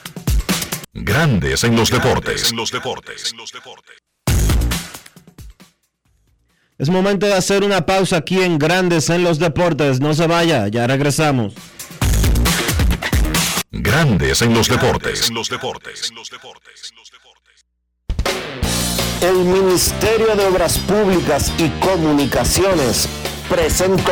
Grandes 0.93 1.63
en 1.63 1.77
los 1.77 1.89
deportes. 1.89 2.51
En 2.51 2.57
los 2.57 2.69
deportes. 2.69 3.33
Es 6.77 6.89
momento 6.89 7.27
de 7.27 7.33
hacer 7.33 7.63
una 7.63 7.85
pausa 7.85 8.17
aquí 8.17 8.41
en 8.41 8.59
Grandes 8.59 9.09
en 9.09 9.23
los 9.23 9.39
deportes. 9.39 10.01
No 10.01 10.13
se 10.13 10.27
vaya, 10.27 10.67
ya 10.67 10.87
regresamos. 10.87 11.53
Grandes 13.71 14.41
en 14.41 14.53
los 14.53 14.67
deportes. 14.67 15.29
En 15.29 15.35
los 15.35 15.49
deportes. 15.49 16.11
El 19.21 19.45
Ministerio 19.45 20.35
de 20.35 20.45
Obras 20.45 20.77
Públicas 20.79 21.53
y 21.57 21.69
Comunicaciones 21.79 23.07
presentó 23.47 24.11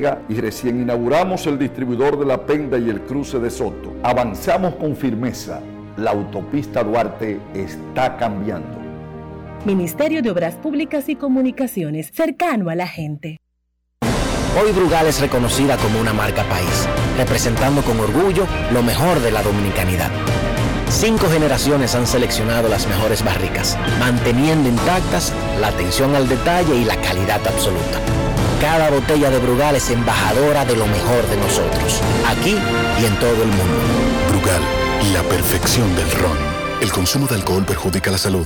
y 0.29 0.35
recién 0.35 0.81
inauguramos 0.81 1.45
el 1.45 1.59
distribuidor 1.59 2.17
de 2.17 2.25
La 2.25 2.45
Penda 2.45 2.77
y 2.77 2.89
el 2.89 3.01
cruce 3.01 3.39
de 3.39 3.49
Soto. 3.49 3.93
Avanzamos 4.03 4.75
con 4.75 4.95
firmeza. 4.95 5.61
La 5.97 6.11
autopista 6.11 6.83
Duarte 6.83 7.39
está 7.53 8.17
cambiando. 8.17 8.79
Ministerio 9.65 10.23
de 10.23 10.31
Obras 10.31 10.55
Públicas 10.55 11.07
y 11.07 11.15
Comunicaciones, 11.15 12.09
cercano 12.11 12.69
a 12.69 12.75
la 12.75 12.87
gente. 12.87 13.37
Hoy 14.59 14.71
Brugal 14.71 15.05
es 15.05 15.21
reconocida 15.21 15.77
como 15.77 16.01
una 16.01 16.13
marca 16.13 16.43
país, 16.45 16.87
representando 17.17 17.81
con 17.83 17.99
orgullo 17.99 18.47
lo 18.73 18.81
mejor 18.81 19.19
de 19.19 19.31
la 19.31 19.43
dominicanidad. 19.43 20.09
Cinco 20.89 21.29
generaciones 21.29 21.95
han 21.95 22.05
seleccionado 22.05 22.67
las 22.67 22.87
mejores 22.87 23.23
barricas, 23.23 23.77
manteniendo 23.99 24.67
intactas 24.67 25.31
la 25.59 25.67
atención 25.67 26.15
al 26.15 26.27
detalle 26.27 26.75
y 26.75 26.85
la 26.85 26.95
calidad 26.97 27.39
absoluta. 27.47 28.30
Cada 28.61 28.91
botella 28.91 29.31
de 29.31 29.39
Brugal 29.39 29.75
es 29.75 29.89
embajadora 29.89 30.63
de 30.65 30.75
lo 30.75 30.85
mejor 30.85 31.27
de 31.27 31.35
nosotros, 31.37 31.99
aquí 32.27 32.55
y 33.01 33.05
en 33.05 33.15
todo 33.19 33.41
el 33.41 33.49
mundo. 33.49 33.79
Brugal, 34.29 34.61
la 35.13 35.23
perfección 35.23 35.95
del 35.95 36.11
ron. 36.11 36.37
El 36.79 36.91
consumo 36.91 37.25
de 37.25 37.35
alcohol 37.35 37.65
perjudica 37.65 38.11
la 38.11 38.19
salud. 38.19 38.45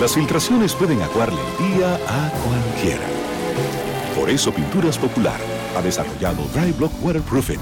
Las 0.00 0.14
filtraciones 0.14 0.74
pueden 0.74 1.02
acuarle 1.02 1.40
el 1.42 1.74
día 1.74 1.94
a 1.94 2.30
cualquiera. 2.30 3.04
Por 4.18 4.30
eso 4.30 4.52
Pinturas 4.52 4.96
Popular 4.96 5.38
ha 5.76 5.82
desarrollado 5.82 6.42
Dry 6.54 6.72
Block 6.72 6.92
Waterproofing, 7.02 7.60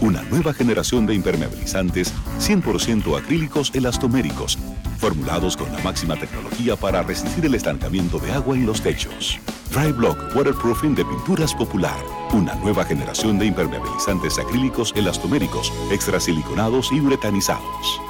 una 0.00 0.22
nueva 0.24 0.52
generación 0.52 1.06
de 1.06 1.14
impermeabilizantes 1.14 2.12
100% 2.38 3.18
acrílicos 3.18 3.70
elastoméricos, 3.74 4.58
formulados 4.98 5.56
con 5.56 5.70
la 5.72 5.78
máxima 5.80 6.16
tecnología 6.16 6.76
para 6.76 7.02
resistir 7.02 7.44
el 7.46 7.54
estancamiento 7.54 8.18
de 8.18 8.32
agua 8.32 8.56
en 8.56 8.66
los 8.66 8.80
techos. 8.82 9.38
Dry 9.70 9.92
Block 9.92 10.18
Waterproofing 10.34 10.94
de 10.94 11.04
Pinturas 11.04 11.54
Popular, 11.54 11.98
una 12.32 12.54
nueva 12.56 12.84
generación 12.84 13.38
de 13.38 13.46
impermeabilizantes 13.46 14.38
acrílicos 14.38 14.92
elastoméricos, 14.96 15.72
extrasiliconados 15.92 16.90
y 16.92 17.00
uretanizados. 17.00 18.00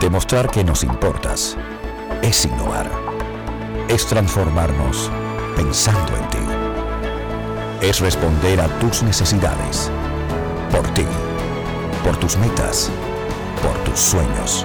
Demostrar 0.00 0.50
que 0.50 0.64
nos 0.64 0.82
importas 0.82 1.56
es 2.22 2.44
innovar. 2.44 2.90
Es 3.88 4.06
transformarnos 4.06 5.10
pensando 5.56 6.16
en 6.16 6.28
ti. 6.30 6.51
Es 7.82 7.98
responder 7.98 8.60
a 8.60 8.68
tus 8.78 9.02
necesidades. 9.02 9.90
Por 10.70 10.88
ti. 10.94 11.04
Por 12.04 12.16
tus 12.16 12.36
metas. 12.36 12.88
Por 13.60 13.76
tus 13.82 13.98
sueños. 13.98 14.64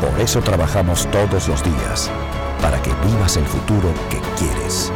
Por 0.00 0.20
eso 0.20 0.40
trabajamos 0.40 1.08
todos 1.12 1.46
los 1.46 1.62
días. 1.62 2.10
Para 2.60 2.82
que 2.82 2.92
vivas 3.06 3.36
el 3.36 3.46
futuro 3.46 3.94
que 4.10 4.20
quieres. 4.36 4.90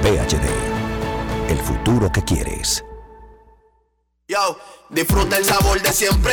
PHD. 0.00 0.48
El 1.50 1.58
futuro 1.58 2.10
que 2.10 2.22
quieres. 2.22 2.82
Yo, 4.26 4.56
disfruta 4.88 5.36
el 5.36 5.44
sabor 5.44 5.82
de 5.82 5.92
siempre 5.92 6.32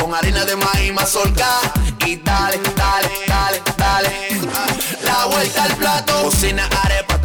con 0.00 0.14
harina 0.14 0.44
de 0.44 0.54
maíz 0.56 0.92
mazorca 0.92 1.58
y 2.06 2.16
dale, 2.16 2.60
dale, 2.76 3.10
dale, 3.26 3.62
dale. 3.76 4.10
La 5.02 5.24
vuelta 5.24 5.64
al 5.64 5.74
plato, 5.76 6.22
cocina 6.22 6.68
arepa, 6.84 6.99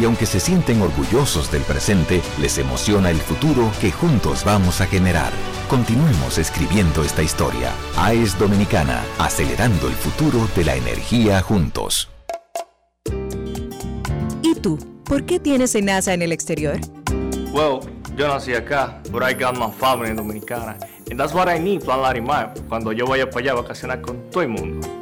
Y 0.00 0.04
aunque 0.04 0.26
se 0.26 0.40
sienten 0.40 0.80
orgullosos 0.80 1.50
del 1.50 1.62
presente, 1.62 2.22
les 2.40 2.58
emociona 2.58 3.10
el 3.10 3.18
futuro 3.18 3.70
que 3.80 3.90
juntos 3.90 4.44
vamos 4.44 4.80
a 4.80 4.86
generar. 4.86 5.32
Continuemos 5.68 6.38
escribiendo 6.38 7.02
esta 7.02 7.22
historia. 7.22 7.72
AES 7.96 8.38
Dominicana, 8.38 9.02
acelerando 9.18 9.88
el 9.88 9.94
futuro 9.94 10.48
de 10.56 10.64
la 10.64 10.76
energía 10.76 11.40
juntos. 11.42 12.08
¿Y 14.42 14.54
tú? 14.54 14.78
¿Por 15.04 15.24
qué 15.24 15.38
tienes 15.38 15.74
NASA 15.82 16.14
en 16.14 16.22
el 16.22 16.32
exterior? 16.32 16.78
Well, 17.52 17.80
yo 18.16 18.28
nací 18.28 18.54
acá, 18.54 19.00
but 19.10 19.22
I 19.22 19.34
got 19.34 19.58
my 19.58 19.70
family 19.78 20.14
dominicana. 20.14 20.78
And 21.10 21.18
that's 21.18 21.34
what 21.34 21.48
I 21.48 21.58
need, 21.58 21.84
Plan 21.84 22.00
Larimar, 22.00 22.54
cuando 22.68 22.92
yo 22.92 23.06
vaya 23.06 23.28
para 23.28 23.40
allá 23.40 23.52
a 23.52 23.62
vacacionar 23.62 24.00
con 24.00 24.30
todo 24.30 24.42
el 24.42 24.48
mundo. 24.48 25.01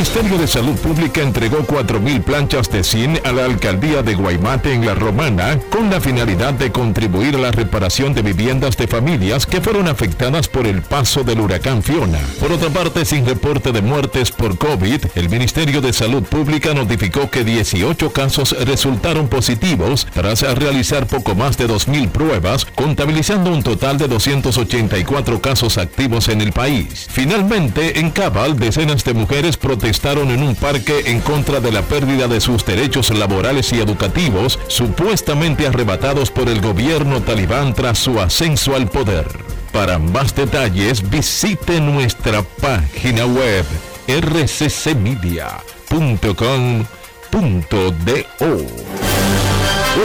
El 0.00 0.06
Ministerio 0.06 0.38
de 0.38 0.46
Salud 0.46 0.76
Pública 0.76 1.20
entregó 1.20 1.58
4.000 1.58 2.22
planchas 2.22 2.70
de 2.70 2.82
zinc 2.82 3.18
a 3.22 3.32
la 3.32 3.44
alcaldía 3.44 4.02
de 4.02 4.14
Guaymate 4.14 4.72
en 4.72 4.86
La 4.86 4.94
Romana 4.94 5.60
con 5.68 5.90
la 5.90 6.00
finalidad 6.00 6.54
de 6.54 6.72
contribuir 6.72 7.34
a 7.34 7.38
la 7.38 7.50
reparación 7.50 8.14
de 8.14 8.22
viviendas 8.22 8.78
de 8.78 8.88
familias 8.88 9.44
que 9.44 9.60
fueron 9.60 9.88
afectadas 9.88 10.48
por 10.48 10.66
el 10.66 10.80
paso 10.80 11.22
del 11.22 11.40
huracán 11.40 11.82
Fiona. 11.82 12.18
Por 12.40 12.50
otra 12.50 12.70
parte, 12.70 13.04
sin 13.04 13.26
reporte 13.26 13.72
de 13.72 13.82
muertes 13.82 14.30
por 14.30 14.56
COVID, 14.56 15.04
el 15.16 15.28
Ministerio 15.28 15.82
de 15.82 15.92
Salud 15.92 16.22
Pública 16.22 16.72
notificó 16.72 17.30
que 17.30 17.44
18 17.44 18.10
casos 18.10 18.56
resultaron 18.58 19.28
positivos 19.28 20.06
tras 20.14 20.40
realizar 20.56 21.06
poco 21.08 21.34
más 21.34 21.58
de 21.58 21.68
2.000 21.68 22.08
pruebas, 22.08 22.64
contabilizando 22.64 23.52
un 23.52 23.62
total 23.62 23.98
de 23.98 24.08
284 24.08 25.42
casos 25.42 25.76
activos 25.76 26.28
en 26.28 26.40
el 26.40 26.52
país. 26.52 27.06
Finalmente, 27.10 28.00
en 28.00 28.10
Cabal, 28.10 28.58
decenas 28.58 29.04
de 29.04 29.12
mujeres 29.12 29.58
protestaron 29.58 29.89
en 29.92 30.42
un 30.42 30.54
parque 30.54 31.02
en 31.06 31.20
contra 31.20 31.58
de 31.58 31.72
la 31.72 31.82
pérdida 31.82 32.28
de 32.28 32.40
sus 32.40 32.64
derechos 32.64 33.10
laborales 33.10 33.72
y 33.72 33.80
educativos, 33.80 34.58
supuestamente 34.68 35.66
arrebatados 35.66 36.30
por 36.30 36.48
el 36.48 36.60
gobierno 36.60 37.20
talibán 37.22 37.74
tras 37.74 37.98
su 37.98 38.20
ascenso 38.20 38.76
al 38.76 38.88
poder. 38.88 39.26
Para 39.72 39.98
más 39.98 40.34
detalles 40.36 41.10
visite 41.10 41.80
nuestra 41.80 42.42
página 42.42 43.26
web 43.26 43.64
rccmedia.com.do. 44.06 45.60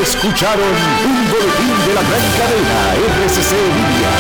Escucharon 0.02 0.74
un 1.06 1.28
boletín 1.32 1.78
de 1.88 1.94
la 1.94 2.02
gran 2.02 2.28
cadena 2.38 2.96
RCC 3.28 3.52
Libia. 3.52 4.14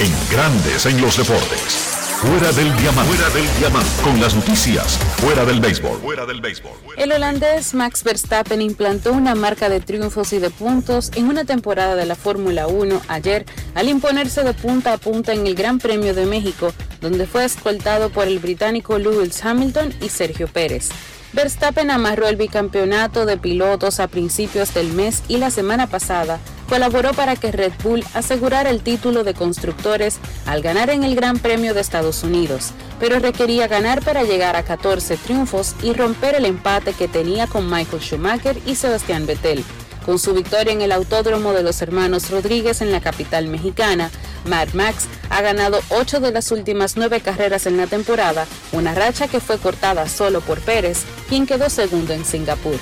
En 0.00 0.12
Grandes 0.28 0.86
en 0.86 1.00
los 1.00 1.16
Deportes. 1.16 1.93
Fuera 2.24 2.52
del 2.52 2.74
diamante. 2.78 3.12
Fuera 3.12 3.34
del. 3.34 4.02
Con 4.02 4.18
las 4.18 4.34
noticias. 4.34 4.96
Fuera 5.18 5.44
del 5.44 5.60
béisbol. 5.60 5.98
Fuera 6.00 6.24
del 6.24 6.40
béisbol. 6.40 6.72
El 6.96 7.12
holandés 7.12 7.74
Max 7.74 8.02
Verstappen 8.02 8.62
implantó 8.62 9.12
una 9.12 9.34
marca 9.34 9.68
de 9.68 9.80
triunfos 9.80 10.32
y 10.32 10.38
de 10.38 10.48
puntos 10.48 11.12
en 11.16 11.28
una 11.28 11.44
temporada 11.44 11.96
de 11.96 12.06
la 12.06 12.14
Fórmula 12.14 12.66
1 12.66 13.02
ayer 13.08 13.44
al 13.74 13.90
imponerse 13.90 14.42
de 14.42 14.54
punta 14.54 14.94
a 14.94 14.96
punta 14.96 15.34
en 15.34 15.46
el 15.46 15.54
Gran 15.54 15.78
Premio 15.78 16.14
de 16.14 16.24
México, 16.24 16.72
donde 17.02 17.26
fue 17.26 17.44
escoltado 17.44 18.08
por 18.08 18.26
el 18.26 18.38
británico 18.38 18.98
Lewis 18.98 19.44
Hamilton 19.44 19.92
y 20.00 20.08
Sergio 20.08 20.48
Pérez. 20.48 20.88
Verstappen 21.34 21.90
amarró 21.90 22.28
el 22.28 22.36
bicampeonato 22.36 23.26
de 23.26 23.36
pilotos 23.36 23.98
a 23.98 24.06
principios 24.06 24.72
del 24.72 24.92
mes 24.92 25.24
y 25.26 25.38
la 25.38 25.50
semana 25.50 25.88
pasada 25.88 26.38
colaboró 26.68 27.12
para 27.12 27.34
que 27.34 27.50
Red 27.50 27.72
Bull 27.82 28.04
asegurara 28.14 28.70
el 28.70 28.82
título 28.82 29.24
de 29.24 29.34
constructores 29.34 30.18
al 30.46 30.62
ganar 30.62 30.90
en 30.90 31.02
el 31.02 31.16
Gran 31.16 31.40
Premio 31.40 31.74
de 31.74 31.80
Estados 31.80 32.22
Unidos, 32.22 32.70
pero 33.00 33.18
requería 33.18 33.66
ganar 33.66 34.00
para 34.02 34.22
llegar 34.22 34.54
a 34.54 34.62
14 34.62 35.16
triunfos 35.16 35.74
y 35.82 35.92
romper 35.92 36.36
el 36.36 36.44
empate 36.44 36.92
que 36.92 37.08
tenía 37.08 37.48
con 37.48 37.68
Michael 37.68 38.00
Schumacher 38.00 38.56
y 38.64 38.76
Sebastián 38.76 39.26
Vettel. 39.26 39.64
Con 40.04 40.18
su 40.18 40.34
victoria 40.34 40.72
en 40.72 40.82
el 40.82 40.92
Autódromo 40.92 41.52
de 41.54 41.62
los 41.62 41.80
Hermanos 41.80 42.30
Rodríguez 42.30 42.82
en 42.82 42.92
la 42.92 43.00
capital 43.00 43.48
mexicana, 43.48 44.10
Mad 44.46 44.68
Max 44.74 45.06
ha 45.30 45.40
ganado 45.40 45.80
8 45.88 46.20
de 46.20 46.30
las 46.30 46.50
últimas 46.52 46.96
9 46.96 47.20
carreras 47.20 47.66
en 47.66 47.78
la 47.78 47.86
temporada, 47.86 48.46
una 48.72 48.94
racha 48.94 49.28
que 49.28 49.40
fue 49.40 49.58
cortada 49.58 50.06
solo 50.08 50.42
por 50.42 50.60
Pérez, 50.60 51.04
quien 51.28 51.46
quedó 51.46 51.70
segundo 51.70 52.12
en 52.12 52.26
Singapur. 52.26 52.76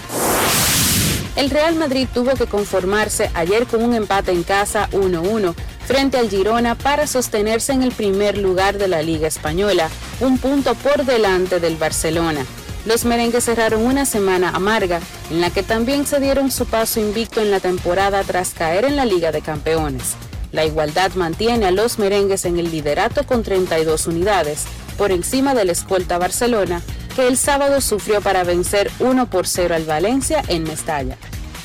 El 1.36 1.48
Real 1.48 1.76
Madrid 1.76 2.08
tuvo 2.12 2.34
que 2.34 2.46
conformarse 2.46 3.30
ayer 3.34 3.66
con 3.66 3.82
un 3.82 3.94
empate 3.94 4.32
en 4.32 4.42
casa 4.42 4.90
1-1 4.90 5.54
frente 5.86 6.18
al 6.18 6.28
Girona 6.28 6.74
para 6.74 7.06
sostenerse 7.06 7.72
en 7.72 7.82
el 7.82 7.92
primer 7.92 8.36
lugar 8.36 8.78
de 8.78 8.88
la 8.88 9.00
Liga 9.00 9.28
Española, 9.28 9.88
un 10.20 10.38
punto 10.38 10.74
por 10.74 11.04
delante 11.04 11.60
del 11.60 11.76
Barcelona. 11.76 12.44
Los 12.84 13.04
merengues 13.04 13.44
cerraron 13.44 13.86
una 13.86 14.04
semana 14.04 14.50
amarga 14.50 15.00
en 15.30 15.40
la 15.40 15.50
que 15.50 15.62
también 15.62 16.04
se 16.04 16.18
dieron 16.18 16.50
su 16.50 16.66
paso 16.66 16.98
invicto 16.98 17.40
en 17.40 17.52
la 17.52 17.60
temporada 17.60 18.24
tras 18.24 18.50
caer 18.50 18.84
en 18.84 18.96
la 18.96 19.04
Liga 19.04 19.30
de 19.30 19.40
Campeones. 19.40 20.16
La 20.50 20.64
igualdad 20.64 21.12
mantiene 21.14 21.66
a 21.66 21.70
los 21.70 22.00
merengues 22.00 22.44
en 22.44 22.58
el 22.58 22.72
liderato 22.72 23.24
con 23.24 23.44
32 23.44 24.08
unidades, 24.08 24.64
por 24.98 25.12
encima 25.12 25.54
del 25.54 25.70
escolta 25.70 26.18
Barcelona, 26.18 26.82
que 27.14 27.28
el 27.28 27.36
sábado 27.36 27.80
sufrió 27.80 28.20
para 28.20 28.42
vencer 28.42 28.90
1 28.98 29.30
por 29.30 29.46
0 29.46 29.76
al 29.76 29.84
Valencia 29.84 30.42
en 30.48 30.64
Mestalla. 30.64 31.16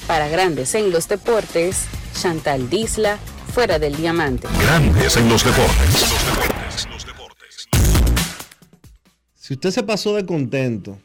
Para 0.05 0.29
Grandes 0.29 0.75
en 0.75 0.91
los 0.91 1.07
Deportes, 1.07 1.85
Chantal 2.13 2.69
Disla, 2.69 3.17
fuera 3.53 3.79
del 3.79 3.97
diamante. 3.97 4.47
Grandes 4.61 5.17
en 5.17 5.27
los 5.29 5.43
deportes. 5.43 6.07
Si 9.35 9.53
usted 9.55 9.71
se 9.71 9.83
pasó 9.83 10.13
de 10.15 10.25
contento 10.25 10.99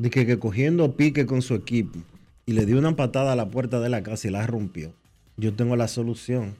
de 0.00 0.08
que, 0.10 0.38
cogiendo 0.38 0.96
pique 0.96 1.26
con 1.26 1.42
su 1.42 1.54
equipo 1.54 1.98
y 2.46 2.52
le 2.52 2.64
dio 2.64 2.78
una 2.78 2.96
patada 2.96 3.32
a 3.32 3.36
la 3.36 3.48
puerta 3.48 3.80
de 3.80 3.90
la 3.90 4.02
casa 4.02 4.28
y 4.28 4.30
la 4.30 4.46
rompió, 4.46 4.92
yo 5.36 5.52
tengo 5.52 5.76
la 5.76 5.88
solución. 5.88 6.54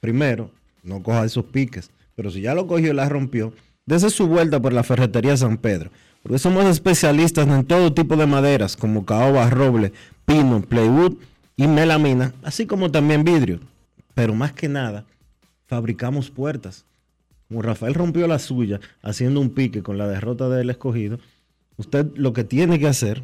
Primero, 0.00 0.50
no 0.82 1.02
coja 1.02 1.24
esos 1.24 1.44
piques, 1.46 1.90
pero 2.14 2.30
si 2.30 2.40
ya 2.40 2.54
lo 2.54 2.66
cogió 2.66 2.92
y 2.92 2.94
la 2.94 3.08
rompió, 3.08 3.52
dese 3.84 4.10
su 4.10 4.28
vuelta 4.28 4.60
por 4.60 4.72
la 4.72 4.84
ferretería 4.84 5.36
San 5.36 5.58
Pedro, 5.58 5.90
porque 6.22 6.38
somos 6.38 6.64
especialistas 6.66 7.48
en 7.48 7.64
todo 7.64 7.92
tipo 7.92 8.16
de 8.16 8.26
maderas, 8.26 8.76
como 8.76 9.04
caoba, 9.04 9.50
roble, 9.50 9.92
pino, 10.24 10.62
playwood 10.62 11.16
y 11.56 11.66
melamina, 11.66 12.32
así 12.44 12.66
como 12.66 12.92
también 12.92 13.24
vidrio. 13.24 13.58
Pero 14.14 14.34
más 14.34 14.52
que 14.52 14.68
nada, 14.68 15.04
fabricamos 15.66 16.30
puertas. 16.30 16.84
Como 17.48 17.62
Rafael 17.62 17.94
rompió 17.94 18.28
la 18.28 18.38
suya 18.38 18.80
haciendo 19.02 19.40
un 19.40 19.50
pique 19.50 19.82
con 19.82 19.98
la 19.98 20.06
derrota 20.06 20.48
del 20.48 20.70
escogido, 20.70 21.18
usted 21.76 22.06
lo 22.14 22.32
que 22.32 22.44
tiene 22.44 22.78
que 22.78 22.88
hacer 22.88 23.22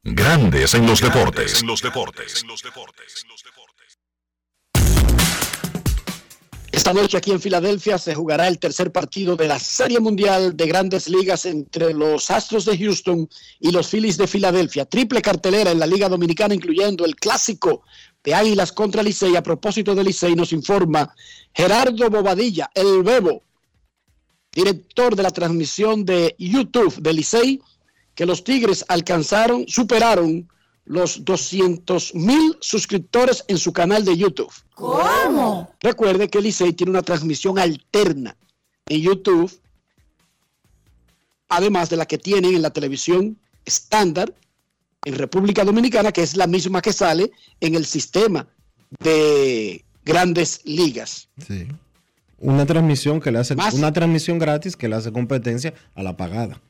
Grandes 0.03 0.75
en 0.75 0.87
los 0.87 1.01
deportes. 1.01 1.61
En 1.61 1.67
los 1.67 1.83
deportes. 1.83 2.45
Esta 6.73 6.93
noche 6.93 7.19
aquí 7.19 7.33
en 7.33 7.41
Filadelfia 7.41 7.99
se 7.99 8.15
jugará 8.15 8.47
el 8.47 8.59
tercer 8.59 8.93
partido 8.93 9.35
de 9.35 9.49
la 9.49 9.59
Serie 9.59 9.99
Mundial 9.99 10.57
de 10.57 10.67
Grandes 10.67 11.09
Ligas 11.09 11.45
entre 11.45 11.93
los 11.93 12.31
Astros 12.31 12.65
de 12.65 12.79
Houston 12.79 13.29
y 13.59 13.73
los 13.73 13.89
Phillies 13.89 14.17
de 14.17 14.29
Filadelfia. 14.29 14.85
Triple 14.87 15.21
cartelera 15.21 15.73
en 15.73 15.81
la 15.81 15.87
Liga 15.87 16.09
Dominicana, 16.09 16.55
incluyendo 16.55 17.05
el 17.05 17.17
clásico 17.17 17.83
de 18.23 18.35
Águilas 18.35 18.73
contra 18.73 19.03
Licey. 19.03 19.35
A 19.35 19.43
propósito 19.43 19.95
de 19.95 20.05
Licey, 20.05 20.35
nos 20.37 20.53
informa 20.53 21.13
Gerardo 21.53 22.09
Bobadilla, 22.09 22.71
el 22.73 23.03
Bebo, 23.03 23.43
director 24.53 25.17
de 25.17 25.23
la 25.25 25.31
transmisión 25.33 26.05
de 26.05 26.37
YouTube 26.39 26.95
de 27.03 27.13
Licey, 27.13 27.61
que 28.15 28.27
los 28.27 28.45
Tigres 28.45 28.85
alcanzaron, 28.89 29.67
superaron 29.69 30.49
los 30.85 31.25
200 31.25 32.15
mil 32.15 32.57
suscriptores 32.61 33.45
en 33.49 33.59
su 33.59 33.73
canal 33.73 34.05
de 34.05 34.17
YouTube. 34.17 34.53
¿Cómo? 34.75 35.73
Recuerde 35.81 36.29
que 36.29 36.41
Licey 36.41 36.73
tiene 36.73 36.91
una 36.91 37.03
transmisión 37.03 37.59
alterna 37.59 38.37
en 38.87 39.01
YouTube, 39.01 39.53
además 41.49 41.91
de 41.91 41.97
la 41.97 42.07
que 42.07 42.19
tienen 42.19 42.55
en 42.55 42.63
la 42.63 42.71
televisión 42.71 43.39
estándar 43.65 44.35
en 45.05 45.15
República 45.15 45.65
Dominicana, 45.65 46.13
que 46.13 46.23
es 46.23 46.37
la 46.37 46.47
misma 46.47 46.83
que 46.83 46.93
sale 46.93 47.31
en 47.61 47.75
el 47.75 47.87
sistema 47.87 48.47
de 48.99 49.85
grandes 50.05 50.61
ligas. 50.65 51.29
Sí. 51.47 51.69
Una 52.39 52.67
transmisión 52.67 53.21
que 53.21 53.31
le 53.31 53.39
hace, 53.39 53.55
una 53.75 53.93
transmisión 53.93 54.39
gratis 54.39 54.77
que 54.77 54.89
le 54.89 54.97
hace 54.97 55.13
competencia 55.13 55.75
a 55.95 56.03
la 56.03 56.17
pagada 56.17 56.61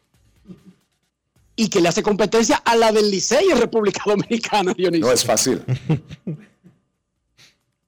y 1.61 1.68
que 1.68 1.78
le 1.78 1.90
hace 1.90 2.02
competencia 2.02 2.62
a 2.64 2.74
la 2.74 2.90
del 2.90 3.11
Licey 3.11 3.50
en 3.50 3.58
República 3.58 4.00
Dominicana, 4.06 4.72
Dionisio. 4.72 5.06
No 5.06 5.12
es 5.12 5.22
fácil. 5.22 5.62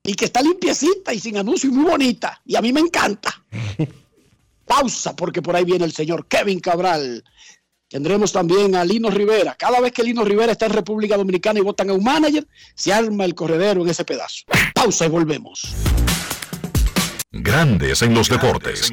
y 0.03 0.15
que 0.15 0.27
está 0.27 0.43
limpiecita 0.43 1.15
y 1.15 1.19
sin 1.19 1.39
anuncio 1.39 1.71
y 1.71 1.73
muy 1.73 1.91
bonita. 1.91 2.39
Y 2.45 2.55
a 2.55 2.61
mí 2.61 2.71
me 2.71 2.81
encanta. 2.81 3.43
Pausa, 4.67 5.17
porque 5.17 5.41
por 5.41 5.57
ahí 5.57 5.65
viene 5.65 5.87
el 5.87 5.93
señor 5.93 6.27
Kevin 6.27 6.61
Cabral. 6.61 7.25
Tendremos 7.89 8.31
también 8.31 8.75
a 8.75 8.85
Lino 8.85 9.09
Rivera. 9.09 9.55
Cada 9.55 9.81
vez 9.81 9.93
que 9.93 10.03
Lino 10.03 10.23
Rivera 10.23 10.53
está 10.53 10.67
en 10.67 10.73
República 10.73 11.17
Dominicana 11.17 11.59
y 11.59 11.63
votan 11.63 11.89
a 11.89 11.95
un 11.95 12.05
manager, 12.05 12.47
se 12.75 12.93
arma 12.93 13.25
el 13.25 13.35
corredero 13.35 13.81
en 13.81 13.89
ese 13.89 14.05
pedazo. 14.05 14.45
Pausa 14.75 15.07
y 15.07 15.09
volvemos. 15.09 15.63
Grandes 17.31 18.03
en 18.03 18.13
los 18.13 18.29
deportes. 18.29 18.93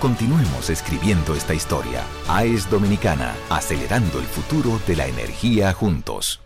Continuemos 0.00 0.68
escribiendo 0.68 1.34
esta 1.34 1.54
historia. 1.54 2.02
AES 2.28 2.68
Dominicana, 2.68 3.34
acelerando 3.48 4.18
el 4.18 4.26
futuro 4.26 4.78
de 4.86 4.94
la 4.94 5.06
energía 5.06 5.72
juntos. 5.72 6.45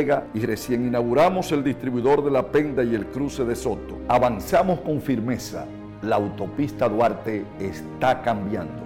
y 0.33 0.45
recién 0.45 0.87
inauguramos 0.87 1.51
el 1.51 1.63
distribuidor 1.63 2.23
de 2.23 2.31
la 2.31 2.51
Penda 2.51 2.83
y 2.83 2.95
el 2.95 3.05
cruce 3.07 3.43
de 3.45 3.55
Soto. 3.55 3.99
Avanzamos 4.07 4.79
con 4.81 5.01
firmeza. 5.01 5.65
La 6.01 6.15
autopista 6.15 6.89
Duarte 6.89 7.45
está 7.59 8.21
cambiando. 8.21 8.81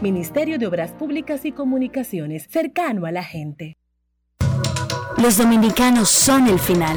Ministerio 0.00 0.58
de 0.58 0.66
Obras 0.66 0.92
Públicas 0.92 1.44
y 1.44 1.52
Comunicaciones, 1.52 2.46
cercano 2.50 3.04
a 3.04 3.12
la 3.12 3.22
gente. 3.22 3.76
Los 5.18 5.36
dominicanos 5.36 6.08
son 6.08 6.48
el 6.48 6.58
final. 6.58 6.96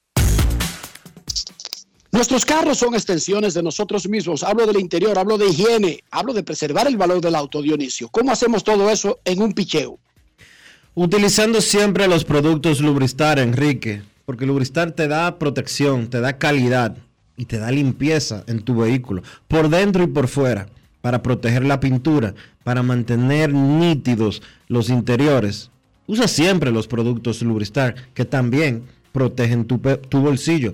Nuestros 2.11 2.43
carros 2.43 2.77
son 2.77 2.93
extensiones 2.93 3.53
de 3.53 3.63
nosotros 3.63 4.07
mismos. 4.07 4.43
Hablo 4.43 4.67
del 4.67 4.81
interior, 4.81 5.17
hablo 5.17 5.37
de 5.37 5.47
higiene, 5.47 6.03
hablo 6.11 6.33
de 6.33 6.43
preservar 6.43 6.85
el 6.87 6.97
valor 6.97 7.21
del 7.21 7.35
auto, 7.35 7.61
Dionisio. 7.61 8.09
¿Cómo 8.09 8.33
hacemos 8.33 8.65
todo 8.65 8.89
eso 8.89 9.19
en 9.23 9.41
un 9.41 9.53
picheo? 9.53 9.97
Utilizando 10.93 11.61
siempre 11.61 12.09
los 12.09 12.25
productos 12.25 12.81
Lubristar, 12.81 13.39
Enrique, 13.39 14.01
porque 14.25 14.45
Lubristar 14.45 14.91
te 14.91 15.07
da 15.07 15.39
protección, 15.39 16.09
te 16.09 16.19
da 16.19 16.37
calidad 16.37 16.97
y 17.37 17.45
te 17.45 17.59
da 17.59 17.71
limpieza 17.71 18.43
en 18.47 18.61
tu 18.61 18.75
vehículo, 18.75 19.23
por 19.47 19.69
dentro 19.69 20.03
y 20.03 20.07
por 20.07 20.27
fuera, 20.27 20.67
para 20.99 21.23
proteger 21.23 21.63
la 21.63 21.79
pintura, 21.79 22.35
para 22.65 22.83
mantener 22.83 23.53
nítidos 23.53 24.41
los 24.67 24.89
interiores. 24.89 25.71
Usa 26.07 26.27
siempre 26.27 26.71
los 26.71 26.87
productos 26.87 27.41
Lubristar, 27.41 27.95
que 28.13 28.25
también 28.25 28.83
protegen 29.13 29.63
tu, 29.63 29.77
tu 29.77 30.19
bolsillo. 30.19 30.73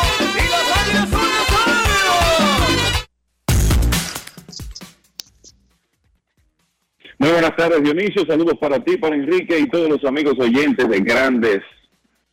Muy 7.21 7.29
buenas 7.29 7.55
tardes, 7.55 7.83
Dionisio. 7.83 8.25
Saludos 8.25 8.55
para 8.59 8.83
ti, 8.83 8.97
para 8.97 9.15
Enrique 9.15 9.59
y 9.59 9.69
todos 9.69 9.87
los 9.87 10.03
amigos 10.05 10.33
oyentes 10.39 10.89
de 10.89 11.01
Grandes 11.01 11.59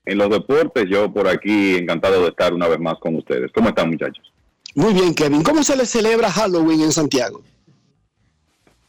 en 0.07 0.17
los 0.17 0.31
Deportes. 0.31 0.87
Yo 0.89 1.13
por 1.13 1.29
aquí 1.29 1.75
encantado 1.75 2.23
de 2.23 2.31
estar 2.31 2.55
una 2.55 2.69
vez 2.69 2.81
más 2.81 2.95
con 2.99 3.15
ustedes. 3.17 3.53
¿Cómo 3.53 3.69
están, 3.69 3.91
muchachos? 3.91 4.33
Muy 4.75 4.95
bien, 4.95 5.15
Kevin. 5.15 5.43
¿Cómo 5.43 5.63
se 5.63 5.77
le 5.77 5.85
celebra 5.85 6.31
Halloween 6.31 6.81
en 6.81 6.93
Santiago? 6.93 7.43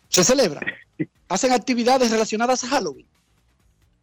¿Se 0.07 0.23
celebra? 0.23 0.61
¿Hacen 1.27 1.51
actividades 1.51 2.09
relacionadas 2.09 2.63
a 2.63 2.67
Halloween? 2.67 3.05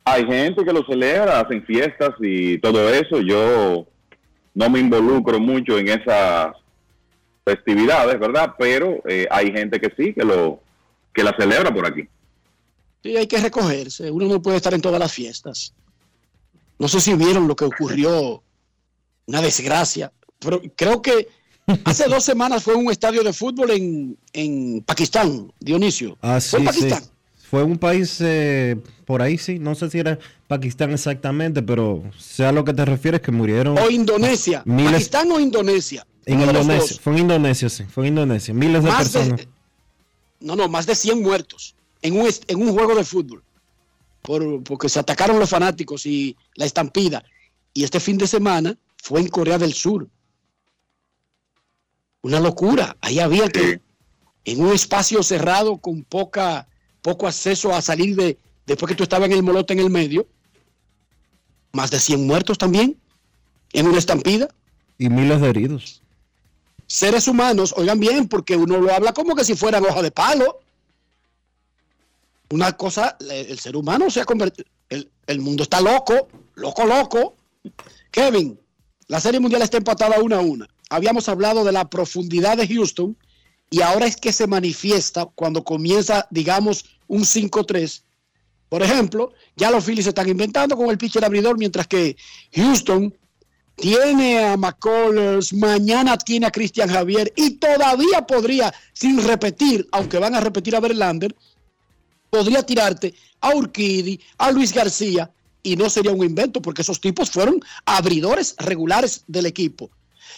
Hay 0.04 0.26
gente 0.26 0.66
que 0.66 0.72
lo 0.74 0.84
celebra, 0.84 1.40
hacen 1.40 1.64
fiestas 1.64 2.10
y 2.20 2.58
todo 2.58 2.92
eso. 2.92 3.22
Yo 3.22 3.86
no 4.52 4.68
me 4.68 4.80
involucro 4.80 5.40
mucho 5.40 5.78
en 5.78 5.88
esas 5.88 6.56
festividades, 7.42 8.20
¿verdad? 8.20 8.54
Pero 8.58 8.98
eh, 9.08 9.26
hay 9.30 9.50
gente 9.50 9.80
que 9.80 9.90
sí, 9.96 10.12
que 10.12 10.26
lo 10.26 10.65
que 11.16 11.24
la 11.24 11.34
celebra 11.36 11.72
por 11.74 11.86
aquí. 11.86 12.02
Sí, 13.02 13.16
hay 13.16 13.26
que 13.26 13.38
recogerse. 13.38 14.10
Uno 14.10 14.26
no 14.26 14.42
puede 14.42 14.58
estar 14.58 14.74
en 14.74 14.80
todas 14.82 15.00
las 15.00 15.12
fiestas. 15.12 15.72
No 16.78 16.86
sé 16.88 17.00
si 17.00 17.14
vieron 17.14 17.48
lo 17.48 17.56
que 17.56 17.64
ocurrió, 17.64 18.42
una 19.26 19.40
desgracia, 19.40 20.12
pero 20.38 20.60
creo 20.76 21.00
que 21.02 21.26
Hace 21.84 22.04
dos 22.08 22.22
semanas 22.22 22.62
fue 22.62 22.76
un 22.76 22.88
estadio 22.92 23.24
de 23.24 23.32
fútbol 23.32 23.72
en, 23.72 24.16
en 24.32 24.82
Pakistán, 24.86 25.52
Dionisio. 25.58 26.16
Ah, 26.22 26.38
¿Fue 26.40 26.60
en 26.60 26.64
sí, 26.64 26.64
Pakistán? 26.64 27.02
sí. 27.02 27.10
Fue 27.50 27.64
un 27.64 27.76
país 27.76 28.18
eh, 28.20 28.76
por 29.04 29.20
ahí, 29.20 29.36
sí. 29.36 29.58
No 29.58 29.74
sé 29.74 29.90
si 29.90 29.98
era 29.98 30.16
Pakistán 30.46 30.92
exactamente, 30.92 31.62
pero 31.62 32.04
sea 32.16 32.52
lo 32.52 32.64
que 32.64 32.72
te 32.72 32.84
refieres, 32.84 33.20
que 33.20 33.32
murieron. 33.32 33.76
O 33.78 33.90
Indonesia. 33.90 34.62
Miles- 34.64 34.92
Pakistán 34.92 35.32
o 35.32 35.40
Indonesia. 35.40 36.06
En 36.24 36.40
Indonesia. 36.40 36.96
Fue 37.02 37.14
en 37.14 37.18
Indonesia, 37.18 37.68
sí. 37.68 37.82
Fue 37.82 38.04
en 38.06 38.12
Indonesia. 38.12 38.54
Miles 38.54 38.84
de 38.84 38.88
Más 38.92 39.12
de- 39.12 39.18
personas. 39.18 39.48
No, 40.46 40.54
no, 40.54 40.68
más 40.68 40.86
de 40.86 40.94
100 40.94 41.22
muertos 41.22 41.74
en 42.02 42.18
un, 42.20 42.26
est- 42.26 42.48
en 42.50 42.62
un 42.62 42.72
juego 42.72 42.94
de 42.94 43.02
fútbol. 43.04 43.42
Por- 44.22 44.62
porque 44.62 44.88
se 44.88 45.00
atacaron 45.00 45.40
los 45.40 45.50
fanáticos 45.50 46.06
y 46.06 46.36
la 46.54 46.64
estampida. 46.66 47.24
Y 47.74 47.82
este 47.82 47.98
fin 47.98 48.16
de 48.16 48.28
semana 48.28 48.76
fue 49.02 49.20
en 49.20 49.28
Corea 49.28 49.58
del 49.58 49.72
Sur. 49.74 50.08
Una 52.22 52.38
locura. 52.40 52.96
Ahí 53.00 53.18
había 53.18 53.48
que, 53.48 53.80
en 54.44 54.60
un 54.60 54.72
espacio 54.72 55.22
cerrado 55.24 55.78
con 55.78 56.04
poca, 56.04 56.68
poco 57.02 57.26
acceso 57.26 57.72
a 57.74 57.82
salir 57.82 58.14
de, 58.16 58.38
después 58.66 58.88
que 58.88 58.96
tú 58.96 59.02
estabas 59.02 59.26
en 59.28 59.32
el 59.36 59.42
molote 59.42 59.72
en 59.72 59.80
el 59.80 59.90
medio, 59.90 60.26
más 61.72 61.90
de 61.90 61.98
100 61.98 62.24
muertos 62.26 62.56
también 62.56 62.96
en 63.72 63.86
una 63.88 63.98
estampida. 63.98 64.48
Y 64.98 65.08
miles 65.08 65.40
de 65.40 65.48
heridos. 65.48 66.02
Seres 66.86 67.26
humanos, 67.26 67.74
oigan 67.76 67.98
bien, 67.98 68.28
porque 68.28 68.56
uno 68.56 68.78
lo 68.78 68.92
habla 68.92 69.12
como 69.12 69.34
que 69.34 69.44
si 69.44 69.56
fueran 69.56 69.84
hoja 69.84 70.02
de 70.02 70.10
palo. 70.10 70.60
Una 72.50 72.76
cosa, 72.76 73.16
el 73.28 73.58
ser 73.58 73.76
humano 73.76 74.08
se 74.08 74.20
ha 74.20 74.24
convertido, 74.24 74.68
el, 74.88 75.10
el 75.26 75.40
mundo 75.40 75.64
está 75.64 75.80
loco, 75.80 76.28
loco, 76.54 76.84
loco. 76.84 77.36
Kevin, 78.12 78.58
la 79.08 79.20
Serie 79.20 79.40
Mundial 79.40 79.62
está 79.62 79.76
empatada 79.78 80.20
una 80.20 80.36
a 80.36 80.40
una. 80.40 80.68
Habíamos 80.88 81.28
hablado 81.28 81.64
de 81.64 81.72
la 81.72 81.90
profundidad 81.90 82.56
de 82.56 82.68
Houston 82.68 83.16
y 83.70 83.80
ahora 83.80 84.06
es 84.06 84.16
que 84.16 84.32
se 84.32 84.46
manifiesta 84.46 85.26
cuando 85.26 85.64
comienza, 85.64 86.26
digamos, 86.30 86.84
un 87.08 87.22
5-3. 87.22 88.02
Por 88.68 88.82
ejemplo, 88.82 89.32
ya 89.56 89.70
los 89.70 89.84
Phillies 89.84 90.04
se 90.04 90.10
están 90.10 90.28
inventando 90.28 90.76
con 90.76 90.90
el 90.90 90.98
pitcher 90.98 91.24
abridor, 91.24 91.58
mientras 91.58 91.86
que 91.86 92.16
Houston 92.54 93.16
tiene 93.76 94.38
a 94.38 94.56
McCullers, 94.56 95.52
mañana 95.52 96.16
tiene 96.16 96.46
a 96.46 96.50
Cristian 96.50 96.88
Javier 96.88 97.32
y 97.36 97.52
todavía 97.52 98.26
podría, 98.26 98.74
sin 98.94 99.22
repetir, 99.22 99.86
aunque 99.92 100.18
van 100.18 100.34
a 100.34 100.40
repetir 100.40 100.74
a 100.74 100.80
Verlander, 100.80 101.36
podría 102.30 102.62
tirarte 102.62 103.14
a 103.40 103.54
Urquidi, 103.54 104.18
a 104.38 104.50
Luis 104.50 104.72
García 104.72 105.30
y 105.62 105.76
no 105.76 105.90
sería 105.90 106.12
un 106.12 106.24
invento 106.24 106.62
porque 106.62 106.82
esos 106.82 107.00
tipos 107.00 107.30
fueron 107.30 107.60
abridores 107.84 108.54
regulares 108.58 109.24
del 109.26 109.46
equipo. 109.46 109.90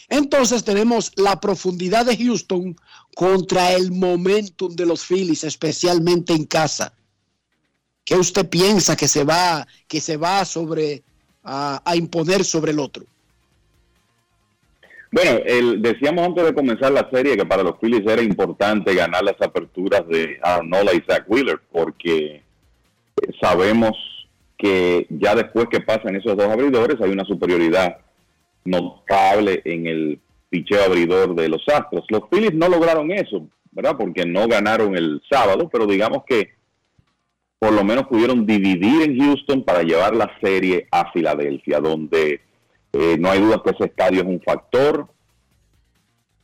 Entonces 0.08 0.64
tenemos 0.64 1.12
la 1.16 1.38
profundidad 1.40 2.06
de 2.06 2.16
Houston 2.16 2.76
contra 3.14 3.72
el 3.72 3.92
momentum 3.92 4.74
de 4.74 4.86
los 4.86 5.04
Phillies, 5.04 5.44
especialmente 5.44 6.32
en 6.32 6.44
casa. 6.44 6.92
¿Qué 8.04 8.16
usted 8.16 8.48
piensa 8.48 8.96
que 8.96 9.06
se 9.06 9.22
va, 9.22 9.66
que 9.86 10.00
se 10.00 10.16
va 10.16 10.44
sobre, 10.44 11.04
a, 11.44 11.82
a 11.84 11.94
imponer 11.94 12.44
sobre 12.44 12.72
el 12.72 12.80
otro? 12.80 13.04
Bueno, 15.10 15.40
el, 15.46 15.80
decíamos 15.80 16.26
antes 16.26 16.44
de 16.44 16.54
comenzar 16.54 16.92
la 16.92 17.08
serie 17.10 17.36
que 17.36 17.46
para 17.46 17.62
los 17.62 17.78
Phillies 17.80 18.06
era 18.06 18.22
importante 18.22 18.94
ganar 18.94 19.24
las 19.24 19.40
aperturas 19.40 20.06
de 20.06 20.38
Arnola 20.42 20.92
y 20.92 21.02
Zach 21.08 21.24
Wheeler, 21.26 21.60
porque 21.72 22.36
eh, 22.36 22.42
sabemos 23.40 23.92
que 24.58 25.06
ya 25.08 25.34
después 25.34 25.66
que 25.70 25.80
pasan 25.80 26.16
esos 26.16 26.36
dos 26.36 26.46
abridores 26.48 27.00
hay 27.00 27.10
una 27.10 27.24
superioridad 27.24 27.98
notable 28.64 29.62
en 29.64 29.86
el 29.86 30.20
picheo 30.50 30.84
abridor 30.84 31.34
de 31.34 31.48
los 31.48 31.62
Astros. 31.68 32.04
Los 32.10 32.22
Phillies 32.30 32.54
no 32.54 32.68
lograron 32.68 33.10
eso, 33.10 33.46
¿verdad? 33.70 33.96
Porque 33.96 34.26
no 34.26 34.46
ganaron 34.46 34.96
el 34.96 35.22
sábado, 35.30 35.68
pero 35.72 35.86
digamos 35.86 36.24
que 36.26 36.50
por 37.58 37.72
lo 37.72 37.82
menos 37.82 38.06
pudieron 38.06 38.46
dividir 38.46 39.02
en 39.02 39.18
Houston 39.18 39.64
para 39.64 39.82
llevar 39.82 40.14
la 40.14 40.30
serie 40.40 40.86
a 40.90 41.10
Filadelfia, 41.12 41.80
donde 41.80 42.40
eh, 43.00 43.16
no 43.16 43.30
hay 43.30 43.40
duda 43.40 43.62
que 43.64 43.70
ese 43.70 43.84
estadio 43.84 44.22
es 44.22 44.26
un 44.26 44.40
factor. 44.40 45.06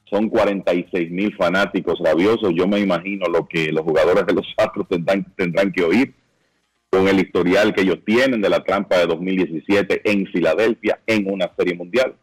Son 0.09 0.29
46 0.29 1.11
mil 1.11 1.35
fanáticos 1.35 1.99
rabiosos. 1.99 2.53
Yo 2.55 2.69
me 2.69 2.79
imagino 2.79 3.27
lo 3.27 3.49
que 3.49 3.73
los 3.73 3.83
jugadores 3.83 4.25
de 4.25 4.35
los 4.35 4.47
Astros 4.57 4.87
tendrán, 4.89 5.27
tendrán 5.37 5.73
que 5.73 5.83
oír 5.83 6.15
con 6.91 7.09
el 7.09 7.19
historial 7.19 7.75
que 7.75 7.81
ellos 7.81 7.99
tienen 8.07 8.41
de 8.41 8.49
la 8.49 8.63
trampa 8.63 8.99
de 8.99 9.07
2017 9.07 10.03
en 10.09 10.27
Filadelfia 10.27 11.01
en 11.09 11.29
una 11.29 11.51
serie 11.59 11.75
mundial. 11.75 12.15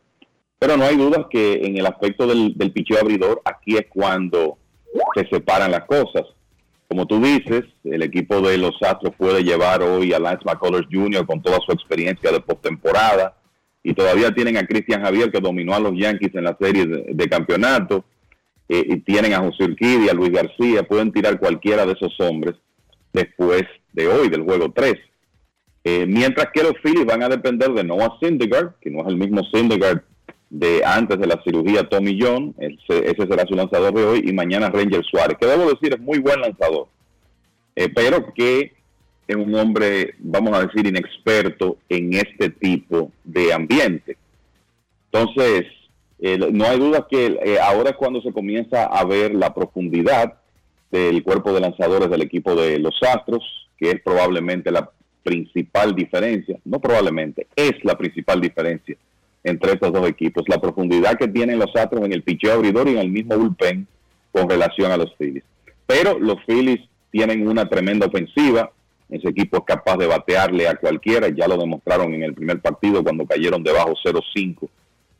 Pero 0.57 0.77
no 0.77 0.85
hay 0.85 0.95
duda 0.95 1.27
que 1.29 1.65
en 1.65 1.75
el 1.75 1.85
aspecto 1.85 2.25
del, 2.25 2.57
del 2.57 2.71
picheo 2.71 3.01
abridor, 3.01 3.41
aquí 3.43 3.75
es 3.75 3.87
cuando 3.89 4.57
se 5.13 5.27
separan 5.27 5.71
las 5.71 5.83
cosas. 5.83 6.23
Como 6.87 7.05
tú 7.05 7.19
dices, 7.19 7.65
el 7.83 8.01
equipo 8.01 8.39
de 8.39 8.57
los 8.57 8.81
Astros 8.81 9.13
puede 9.17 9.43
llevar 9.43 9.81
hoy 9.81 10.13
a 10.13 10.19
Lance 10.19 10.45
McCullers 10.45 10.87
Jr. 10.89 11.25
con 11.25 11.41
toda 11.41 11.59
su 11.65 11.73
experiencia 11.73 12.31
de 12.31 12.39
postemporada 12.39 13.35
y 13.83 13.93
todavía 13.93 14.31
tienen 14.31 14.57
a 14.57 14.65
Cristian 14.65 15.01
Javier 15.01 15.31
que 15.31 15.39
dominó 15.39 15.73
a 15.73 15.79
los 15.79 15.93
Yankees 15.97 16.35
en 16.35 16.43
la 16.43 16.57
serie 16.59 16.85
de, 16.85 17.05
de 17.13 17.29
campeonato 17.29 18.05
eh, 18.69 18.85
y 18.87 18.97
tienen 19.01 19.33
a 19.33 19.39
José 19.39 19.65
Urquidi, 19.65 20.07
a 20.07 20.13
Luis 20.13 20.31
García, 20.31 20.83
pueden 20.83 21.11
tirar 21.11 21.39
cualquiera 21.39 21.85
de 21.85 21.93
esos 21.93 22.17
hombres 22.19 22.55
después 23.11 23.63
de 23.93 24.07
hoy, 24.07 24.29
del 24.29 24.43
juego 24.43 24.71
3. 24.71 24.93
Eh, 25.83 26.05
mientras 26.07 26.47
que 26.53 26.63
los 26.63 26.73
Phillies 26.81 27.05
van 27.05 27.23
a 27.23 27.27
depender 27.27 27.71
de 27.71 27.83
Noah 27.83 28.17
Syndergaard, 28.21 28.75
que 28.79 28.91
no 28.91 29.01
es 29.01 29.07
el 29.07 29.17
mismo 29.17 29.41
Syndergaard 29.51 30.03
de 30.49 30.83
antes 30.85 31.19
de 31.19 31.27
la 31.27 31.41
cirugía 31.43 31.89
Tommy 31.89 32.17
John, 32.21 32.55
ese, 32.59 33.09
ese 33.09 33.27
será 33.27 33.45
su 33.45 33.55
lanzador 33.55 33.93
de 33.93 34.05
hoy, 34.05 34.23
y 34.25 34.31
mañana 34.31 34.69
Ranger 34.69 35.03
Suárez, 35.03 35.37
que 35.39 35.47
debo 35.47 35.69
decir 35.69 35.93
es 35.93 35.99
muy 35.99 36.19
buen 36.19 36.39
lanzador, 36.39 36.87
eh, 37.75 37.89
pero 37.93 38.33
que 38.33 38.73
es 39.31 39.37
un 39.37 39.53
hombre, 39.55 40.15
vamos 40.19 40.57
a 40.57 40.65
decir, 40.65 40.85
inexperto 40.85 41.77
en 41.89 42.13
este 42.13 42.49
tipo 42.49 43.11
de 43.23 43.53
ambiente. 43.53 44.17
Entonces, 45.11 45.65
eh, 46.19 46.37
no 46.37 46.65
hay 46.65 46.79
duda 46.79 47.07
que 47.09 47.39
eh, 47.43 47.57
ahora 47.59 47.91
es 47.91 47.95
cuando 47.95 48.21
se 48.21 48.31
comienza 48.31 48.83
a 48.85 49.03
ver 49.05 49.33
la 49.33 49.53
profundidad 49.53 50.35
del 50.91 51.23
cuerpo 51.23 51.53
de 51.53 51.61
lanzadores 51.61 52.09
del 52.09 52.21
equipo 52.21 52.55
de 52.55 52.79
los 52.79 52.95
Astros, 53.01 53.43
que 53.77 53.91
es 53.91 54.01
probablemente 54.01 54.71
la 54.71 54.89
principal 55.23 55.95
diferencia, 55.95 56.59
no 56.65 56.79
probablemente, 56.79 57.47
es 57.55 57.73
la 57.83 57.97
principal 57.97 58.41
diferencia 58.41 58.97
entre 59.43 59.73
estos 59.73 59.91
dos 59.91 60.07
equipos, 60.07 60.43
la 60.47 60.59
profundidad 60.59 61.17
que 61.17 61.27
tienen 61.27 61.57
los 61.57 61.75
Astros 61.75 62.05
en 62.05 62.13
el 62.13 62.23
picheo 62.23 62.53
abridor 62.53 62.87
y 62.87 62.91
en 62.91 62.99
el 62.99 63.09
mismo 63.09 63.37
bullpen 63.37 63.87
con 64.31 64.49
relación 64.49 64.91
a 64.91 64.97
los 64.97 65.13
Phillies. 65.15 65.43
Pero 65.87 66.19
los 66.19 66.37
Phillies 66.45 66.81
tienen 67.11 67.47
una 67.47 67.67
tremenda 67.67 68.07
ofensiva, 68.07 68.71
ese 69.11 69.27
equipo 69.27 69.57
es 69.57 69.63
capaz 69.65 69.97
de 69.97 70.07
batearle 70.07 70.69
a 70.69 70.75
cualquiera, 70.75 71.27
ya 71.27 71.45
lo 71.45 71.57
demostraron 71.57 72.13
en 72.13 72.23
el 72.23 72.33
primer 72.33 72.61
partido 72.61 73.03
cuando 73.03 73.27
cayeron 73.27 73.61
debajo 73.61 73.93
0-5 74.03 74.69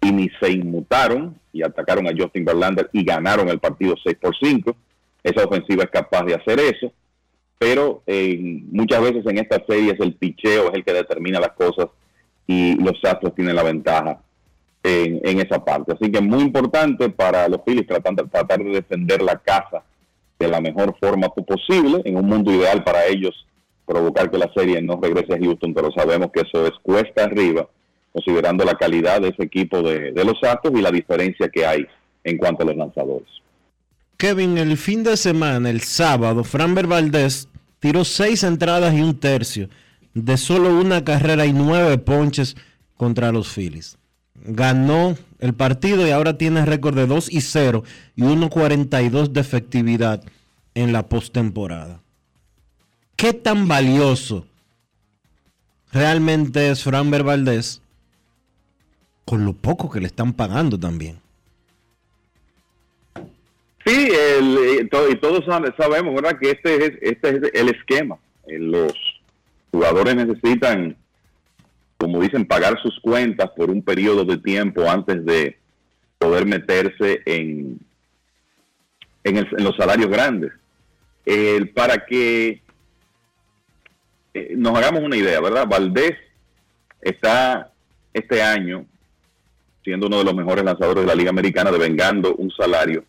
y 0.01 0.11
ni 0.13 0.29
se 0.41 0.49
inmutaron 0.49 1.37
y 1.51 1.61
atacaron 1.61 2.07
a 2.07 2.13
Justin 2.17 2.45
Verlander 2.45 2.89
y 2.93 3.03
ganaron 3.03 3.49
el 3.49 3.59
partido 3.59 3.95
6 4.01 4.17
por 4.19 4.33
5. 4.35 4.75
Esa 5.21 5.43
ofensiva 5.43 5.83
es 5.83 5.89
capaz 5.89 6.23
de 6.23 6.35
hacer 6.35 6.59
eso, 6.61 6.91
pero 7.59 8.01
muchas 8.71 9.01
veces 9.01 9.25
en 9.27 9.37
estas 9.39 9.61
series 9.67 9.99
el 9.99 10.15
picheo 10.15 10.69
es 10.69 10.73
el 10.73 10.85
que 10.85 10.93
determina 10.93 11.41
las 11.41 11.51
cosas 11.51 11.87
y 12.47 12.75
los 12.81 12.97
Astros 13.03 13.35
tienen 13.35 13.57
la 13.57 13.63
ventaja 13.63 14.21
en, 14.83 15.19
en 15.21 15.39
esa 15.41 15.63
parte. 15.63 15.93
Así 15.93 16.09
que 16.09 16.19
es 16.19 16.23
muy 16.23 16.43
importante 16.43 17.09
para 17.09 17.49
los 17.49 17.61
Phillies 17.65 17.87
tratar 17.87 18.57
de 18.63 18.69
defender 18.71 19.21
la 19.21 19.35
casa 19.35 19.83
de 20.39 20.47
la 20.47 20.61
mejor 20.61 20.95
forma 20.97 21.27
posible, 21.27 22.01
en 22.05 22.15
un 22.15 22.25
mundo 22.25 22.51
ideal 22.51 22.83
para 22.83 23.05
ellos 23.05 23.45
provocar 23.91 24.31
que 24.31 24.37
la 24.37 24.51
serie 24.53 24.81
no 24.81 24.99
regrese 25.01 25.33
a 25.33 25.37
Houston, 25.37 25.73
pero 25.73 25.91
sabemos 25.91 26.31
que 26.31 26.41
eso 26.41 26.65
es 26.65 26.73
cuesta 26.81 27.25
arriba, 27.25 27.67
considerando 28.13 28.63
la 28.63 28.75
calidad 28.75 29.21
de 29.21 29.29
ese 29.29 29.43
equipo 29.43 29.81
de, 29.81 30.11
de 30.11 30.25
los 30.25 30.41
Astros 30.43 30.73
y 30.77 30.81
la 30.81 30.91
diferencia 30.91 31.49
que 31.49 31.65
hay 31.65 31.85
en 32.23 32.37
cuanto 32.37 32.63
a 32.63 32.67
los 32.67 32.77
lanzadores. 32.77 33.27
Kevin, 34.17 34.57
el 34.57 34.77
fin 34.77 35.03
de 35.03 35.17
semana, 35.17 35.69
el 35.69 35.81
sábado, 35.81 36.43
Framber 36.43 36.87
Valdez 36.87 37.47
tiró 37.79 38.05
seis 38.05 38.43
entradas 38.43 38.93
y 38.93 39.01
un 39.01 39.19
tercio 39.19 39.67
de 40.13 40.37
solo 40.37 40.69
una 40.79 41.03
carrera 41.03 41.45
y 41.45 41.53
nueve 41.53 41.97
ponches 41.97 42.55
contra 42.97 43.31
los 43.31 43.49
Phillies. 43.53 43.97
Ganó 44.35 45.15
el 45.39 45.53
partido 45.53 46.07
y 46.07 46.11
ahora 46.11 46.37
tiene 46.37 46.65
récord 46.65 46.95
de 46.95 47.07
2 47.07 47.31
y 47.31 47.41
0 47.41 47.83
y 48.15 48.21
1.42 48.21 49.29
de 49.29 49.41
efectividad 49.41 50.23
en 50.75 50.93
la 50.93 51.09
postemporada. 51.09 52.01
¿Qué 53.21 53.33
tan 53.33 53.67
valioso 53.67 54.47
realmente 55.93 56.71
es 56.71 56.83
Framber 56.83 57.21
Valdez 57.21 57.79
con 59.25 59.45
lo 59.45 59.53
poco 59.53 59.91
que 59.91 59.99
le 59.99 60.07
están 60.07 60.33
pagando 60.33 60.79
también? 60.79 61.19
Sí, 63.85 64.09
eh, 64.11 64.87
y 65.11 65.15
todos 65.17 65.45
sabe- 65.45 65.71
sabemos, 65.77 66.15
¿verdad? 66.15 66.39
Que 66.41 66.49
este 66.49 66.83
es, 66.83 66.93
este 66.99 67.29
es 67.29 67.41
el 67.53 67.69
esquema. 67.69 68.17
Eh, 68.47 68.57
Los 68.57 68.91
jugadores 69.69 70.15
necesitan, 70.15 70.97
como 71.97 72.21
dicen, 72.21 72.47
pagar 72.47 72.81
sus 72.81 72.99
cuentas 73.01 73.51
por 73.55 73.69
un 73.69 73.83
periodo 73.83 74.25
de 74.25 74.37
tiempo 74.37 74.89
antes 74.89 75.23
de 75.23 75.59
poder 76.17 76.47
meterse 76.47 77.21
en, 77.27 77.79
los 79.59 79.75
salarios 79.77 80.09
grandes. 80.09 80.51
Para 81.75 82.03
que 82.03 82.63
eh, 84.33 84.53
nos 84.57 84.77
hagamos 84.77 85.03
una 85.03 85.17
idea, 85.17 85.39
¿verdad? 85.41 85.67
Valdés 85.67 86.13
está 87.01 87.71
este 88.13 88.41
año 88.41 88.85
siendo 89.83 90.07
uno 90.07 90.19
de 90.19 90.23
los 90.25 90.35
mejores 90.35 90.63
lanzadores 90.63 91.03
de 91.03 91.07
la 91.07 91.15
Liga 91.15 91.31
Americana, 91.31 91.71
devengando 91.71 92.35
un 92.35 92.51
salario 92.51 93.03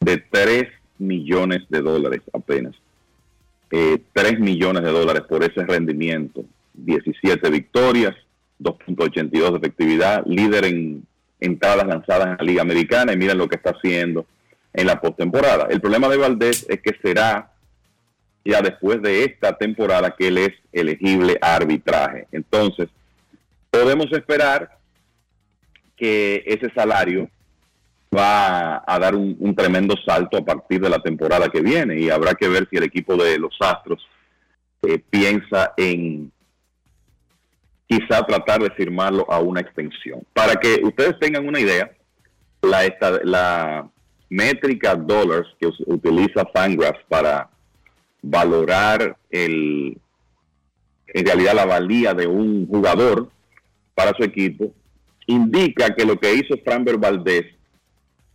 de 0.00 0.18
3 0.18 0.68
millones 0.98 1.62
de 1.68 1.80
dólares 1.80 2.20
apenas. 2.32 2.74
Eh, 3.70 4.02
3 4.12 4.40
millones 4.40 4.82
de 4.82 4.90
dólares 4.90 5.22
por 5.28 5.42
ese 5.42 5.64
rendimiento. 5.64 6.44
17 6.74 7.50
victorias, 7.50 8.14
2.82 8.60 9.50
de 9.52 9.56
efectividad, 9.56 10.24
líder 10.26 10.66
en 10.66 11.06
entradas 11.40 11.86
lanzadas 11.86 12.26
en 12.26 12.36
la 12.38 12.44
Liga 12.44 12.62
Americana 12.62 13.12
y 13.12 13.16
miren 13.16 13.38
lo 13.38 13.48
que 13.48 13.56
está 13.56 13.70
haciendo 13.70 14.26
en 14.72 14.86
la 14.86 15.00
postemporada. 15.00 15.68
El 15.70 15.80
problema 15.80 16.08
de 16.08 16.18
Valdés 16.18 16.66
es 16.68 16.80
que 16.80 16.96
será 17.02 17.49
ya 18.44 18.60
después 18.62 19.02
de 19.02 19.24
esta 19.24 19.56
temporada 19.56 20.14
que 20.16 20.28
él 20.28 20.38
es 20.38 20.52
elegible 20.72 21.38
a 21.42 21.56
arbitraje. 21.56 22.26
Entonces, 22.32 22.88
podemos 23.70 24.06
esperar 24.12 24.78
que 25.96 26.42
ese 26.46 26.72
salario 26.74 27.28
va 28.16 28.82
a 28.86 28.98
dar 28.98 29.14
un, 29.14 29.54
tremendo 29.54 29.94
salto 30.04 30.38
a 30.38 30.44
partir 30.44 30.80
de 30.80 30.90
la 30.90 30.98
temporada 31.00 31.48
que 31.48 31.60
viene 31.60 32.00
y 32.00 32.10
habrá 32.10 32.34
que 32.34 32.48
ver 32.48 32.66
si 32.70 32.76
el 32.76 32.84
equipo 32.84 33.16
de 33.16 33.38
los 33.38 33.54
Astros 33.60 34.04
eh, 34.82 34.98
piensa 34.98 35.72
en 35.76 36.32
quizá 37.86 38.24
tratar 38.24 38.62
de 38.62 38.70
firmarlo 38.70 39.30
a 39.30 39.38
una 39.40 39.60
extensión. 39.60 40.22
Para 40.32 40.54
que 40.56 40.80
ustedes 40.82 41.18
tengan 41.20 41.46
una 41.46 41.60
idea, 41.60 41.90
la, 42.62 42.84
esta- 42.84 43.20
la 43.24 43.88
métrica 44.28 44.94
dollars 44.94 45.48
que 45.60 45.66
utiliza 45.86 46.44
Fangraphs 46.54 47.04
para 47.08 47.50
valorar 48.22 49.16
el, 49.30 49.98
en 51.08 51.26
realidad 51.26 51.54
la 51.54 51.66
valía 51.66 52.14
de 52.14 52.26
un 52.26 52.66
jugador 52.66 53.30
para 53.94 54.16
su 54.16 54.22
equipo, 54.22 54.72
indica 55.26 55.94
que 55.94 56.04
lo 56.04 56.18
que 56.18 56.34
hizo 56.34 56.56
Framber 56.64 56.98
Valdés 56.98 57.46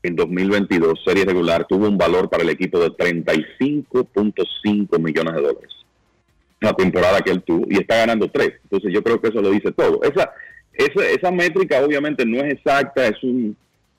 en 0.04 0.16
2022, 0.16 1.04
serie 1.04 1.26
regular, 1.26 1.66
tuvo 1.68 1.88
un 1.88 1.98
valor 1.98 2.30
para 2.30 2.44
el 2.44 2.50
equipo 2.50 2.80
de 2.80 2.90
35.5 2.90 5.00
millones 5.00 5.34
de 5.34 5.42
dólares. 5.42 5.74
La 6.62 6.74
temporada 6.74 7.22
que 7.22 7.32
él 7.32 7.42
tuvo 7.42 7.66
y 7.70 7.78
está 7.78 7.98
ganando 7.98 8.30
tres. 8.30 8.54
Entonces 8.64 8.94
yo 8.94 9.04
creo 9.04 9.20
que 9.20 9.30
eso 9.30 9.42
lo 9.42 9.50
dice 9.50 9.72
todo. 9.72 10.02
Esa, 10.04 10.32
esa, 10.74 11.10
esa 11.10 11.32
métrica 11.32 11.84
obviamente 11.84 12.24
no 12.26 12.38
es 12.38 12.54
exacta, 12.54 13.08
es, 13.08 13.22
un, 13.24 13.58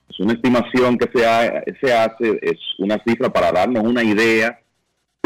es 0.09 0.19
una 0.19 0.33
estimación 0.33 0.97
que 0.97 1.09
se, 1.13 1.21
se 1.81 1.93
hace, 1.93 2.39
es 2.41 2.57
una 2.79 2.97
cifra 3.05 3.29
para 3.29 3.51
darnos 3.51 3.83
una 3.83 4.03
idea 4.03 4.59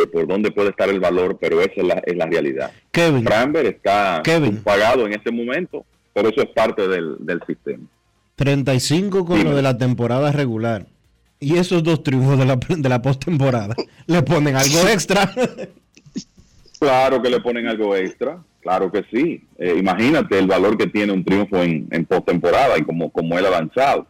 de 0.01 0.07
por 0.07 0.27
dónde 0.27 0.51
puede 0.51 0.69
estar 0.69 0.89
el 0.89 0.99
valor, 0.99 1.37
pero 1.39 1.61
esa 1.61 1.73
es 1.75 1.83
la, 1.83 1.93
es 2.05 2.15
la 2.15 2.25
realidad. 2.25 2.71
Kevin. 2.91 3.23
Framber 3.23 3.65
está 3.65 4.21
Kevin. 4.23 4.61
pagado 4.63 5.05
en 5.05 5.13
este 5.13 5.31
momento, 5.31 5.85
pero 6.13 6.29
eso 6.29 6.41
es 6.41 6.49
parte 6.49 6.87
del, 6.87 7.15
del 7.19 7.41
sistema. 7.47 7.85
35 8.35 9.25
con 9.25 9.43
lo 9.43 9.55
de 9.55 9.61
la 9.61 9.77
temporada 9.77 10.31
regular. 10.31 10.85
Y 11.39 11.57
esos 11.57 11.83
dos 11.83 12.03
triunfos 12.03 12.37
de 12.37 12.45
la, 12.45 12.55
de 12.55 12.89
la 12.89 13.01
postemporada 13.01 13.75
le 14.07 14.21
ponen 14.23 14.55
algo 14.55 14.87
extra. 14.87 15.31
Claro 16.79 17.21
que 17.21 17.29
le 17.29 17.39
ponen 17.39 17.67
algo 17.67 17.95
extra, 17.95 18.43
claro 18.61 18.91
que 18.91 19.03
sí. 19.11 19.43
Eh, 19.57 19.75
imagínate 19.77 20.37
el 20.39 20.47
valor 20.47 20.77
que 20.77 20.87
tiene 20.87 21.13
un 21.13 21.23
triunfo 21.23 21.61
en, 21.61 21.87
en 21.91 22.05
postemporada 22.05 22.77
y 22.77 22.83
como, 22.83 23.11
como 23.11 23.37
él 23.37 23.45
ha 23.45 23.49
avanzado. 23.49 24.07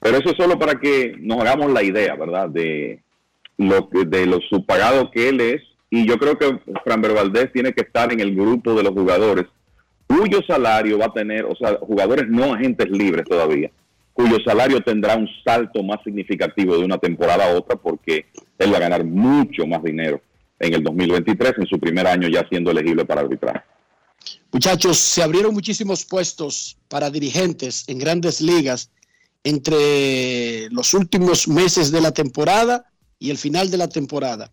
Pero 0.00 0.18
eso 0.18 0.30
es 0.30 0.36
solo 0.36 0.58
para 0.58 0.78
que 0.78 1.14
nos 1.20 1.40
hagamos 1.40 1.72
la 1.72 1.82
idea, 1.82 2.14
¿verdad? 2.14 2.48
De 2.48 3.02
lo 3.58 3.88
que- 3.90 4.04
de 4.04 4.26
lo 4.26 4.40
subpagado 4.48 5.10
que 5.10 5.28
él 5.28 5.40
es. 5.40 5.62
Y 5.90 6.06
yo 6.06 6.18
creo 6.18 6.38
que 6.38 6.58
Framber 6.84 7.12
Valdés 7.12 7.52
tiene 7.52 7.72
que 7.72 7.82
estar 7.82 8.12
en 8.12 8.20
el 8.20 8.34
grupo 8.34 8.74
de 8.74 8.82
los 8.82 8.92
jugadores 8.92 9.46
cuyo 10.06 10.40
salario 10.46 10.98
va 10.98 11.06
a 11.06 11.12
tener, 11.12 11.44
o 11.44 11.54
sea, 11.54 11.78
jugadores 11.80 12.26
no 12.28 12.54
agentes 12.54 12.88
libres 12.88 13.26
todavía, 13.28 13.70
cuyo 14.14 14.38
salario 14.44 14.80
tendrá 14.80 15.16
un 15.16 15.28
salto 15.44 15.82
más 15.82 15.98
significativo 16.02 16.78
de 16.78 16.84
una 16.84 16.96
temporada 16.96 17.44
a 17.46 17.54
otra 17.54 17.76
porque 17.76 18.24
él 18.58 18.72
va 18.72 18.78
a 18.78 18.80
ganar 18.80 19.04
mucho 19.04 19.66
más 19.66 19.82
dinero 19.82 20.20
en 20.58 20.74
el 20.74 20.82
2023, 20.82 21.52
en 21.58 21.66
su 21.66 21.78
primer 21.78 22.06
año 22.06 22.26
ya 22.28 22.46
siendo 22.48 22.70
elegible 22.70 23.04
para 23.04 23.20
arbitrar. 23.20 23.64
Muchachos, 24.50 24.98
se 24.98 25.22
abrieron 25.22 25.52
muchísimos 25.52 26.04
puestos 26.06 26.78
para 26.88 27.10
dirigentes 27.10 27.84
en 27.86 27.98
grandes 27.98 28.40
ligas 28.40 28.90
entre 29.44 30.68
los 30.70 30.94
últimos 30.94 31.46
meses 31.46 31.92
de 31.92 32.00
la 32.00 32.12
temporada 32.12 32.86
y 33.18 33.30
el 33.30 33.38
final 33.38 33.70
de 33.70 33.76
la 33.76 33.88
temporada. 33.88 34.52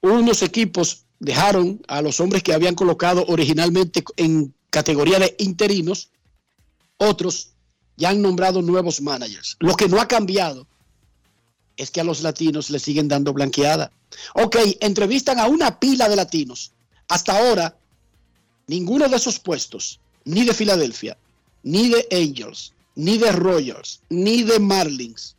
Unos 0.00 0.42
equipos 0.42 1.04
dejaron 1.18 1.80
a 1.88 2.02
los 2.02 2.20
hombres 2.20 2.42
que 2.42 2.52
habían 2.52 2.74
colocado 2.74 3.24
originalmente 3.28 4.04
en 4.16 4.54
categoría 4.70 5.18
de 5.18 5.34
interinos, 5.38 6.10
otros 6.98 7.52
ya 7.96 8.10
han 8.10 8.22
nombrado 8.22 8.62
nuevos 8.62 9.00
managers. 9.00 9.56
Lo 9.60 9.74
que 9.74 9.88
no 9.88 10.00
ha 10.00 10.08
cambiado 10.08 10.66
es 11.76 11.90
que 11.90 12.00
a 12.00 12.04
los 12.04 12.22
latinos 12.22 12.70
le 12.70 12.78
siguen 12.78 13.08
dando 13.08 13.32
blanqueada. 13.32 13.92
Ok, 14.34 14.56
entrevistan 14.80 15.38
a 15.38 15.46
una 15.46 15.78
pila 15.78 16.08
de 16.08 16.16
latinos. 16.16 16.72
Hasta 17.08 17.38
ahora, 17.38 17.76
ninguno 18.66 19.08
de 19.08 19.16
esos 19.16 19.38
puestos, 19.38 20.00
ni 20.24 20.44
de 20.44 20.54
Filadelfia, 20.54 21.16
ni 21.62 21.88
de 21.88 22.06
Angels, 22.10 22.72
ni 22.94 23.18
de 23.18 23.32
Royals, 23.32 24.00
ni 24.08 24.42
de 24.42 24.58
Marlins, 24.58 25.35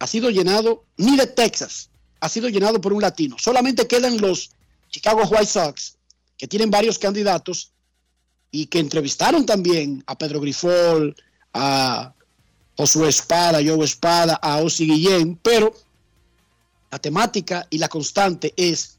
ha 0.00 0.06
sido 0.06 0.30
llenado, 0.30 0.84
ni 0.96 1.16
de 1.16 1.26
Texas, 1.26 1.90
ha 2.20 2.28
sido 2.28 2.48
llenado 2.48 2.80
por 2.80 2.92
un 2.92 3.02
latino. 3.02 3.36
Solamente 3.38 3.86
quedan 3.86 4.18
los 4.18 4.50
Chicago 4.88 5.22
White 5.30 5.46
Sox, 5.46 5.96
que 6.36 6.48
tienen 6.48 6.70
varios 6.70 6.98
candidatos 6.98 7.72
y 8.50 8.66
que 8.66 8.80
entrevistaron 8.80 9.44
también 9.44 10.02
a 10.06 10.16
Pedro 10.16 10.40
Grifol, 10.40 11.14
a 11.52 12.14
Josué 12.76 13.10
Espada, 13.10 13.58
a 13.58 13.62
Joe 13.62 13.84
Espada, 13.84 14.34
a 14.42 14.56
Ozzy 14.62 14.86
Guillén, 14.86 15.38
pero 15.42 15.74
la 16.90 16.98
temática 16.98 17.66
y 17.68 17.76
la 17.76 17.88
constante 17.88 18.54
es 18.56 18.96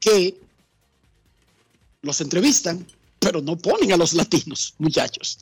que 0.00 0.40
los 2.00 2.20
entrevistan, 2.22 2.86
pero 3.18 3.42
no 3.42 3.56
ponen 3.58 3.92
a 3.92 3.96
los 3.98 4.14
latinos, 4.14 4.74
muchachos. 4.78 5.38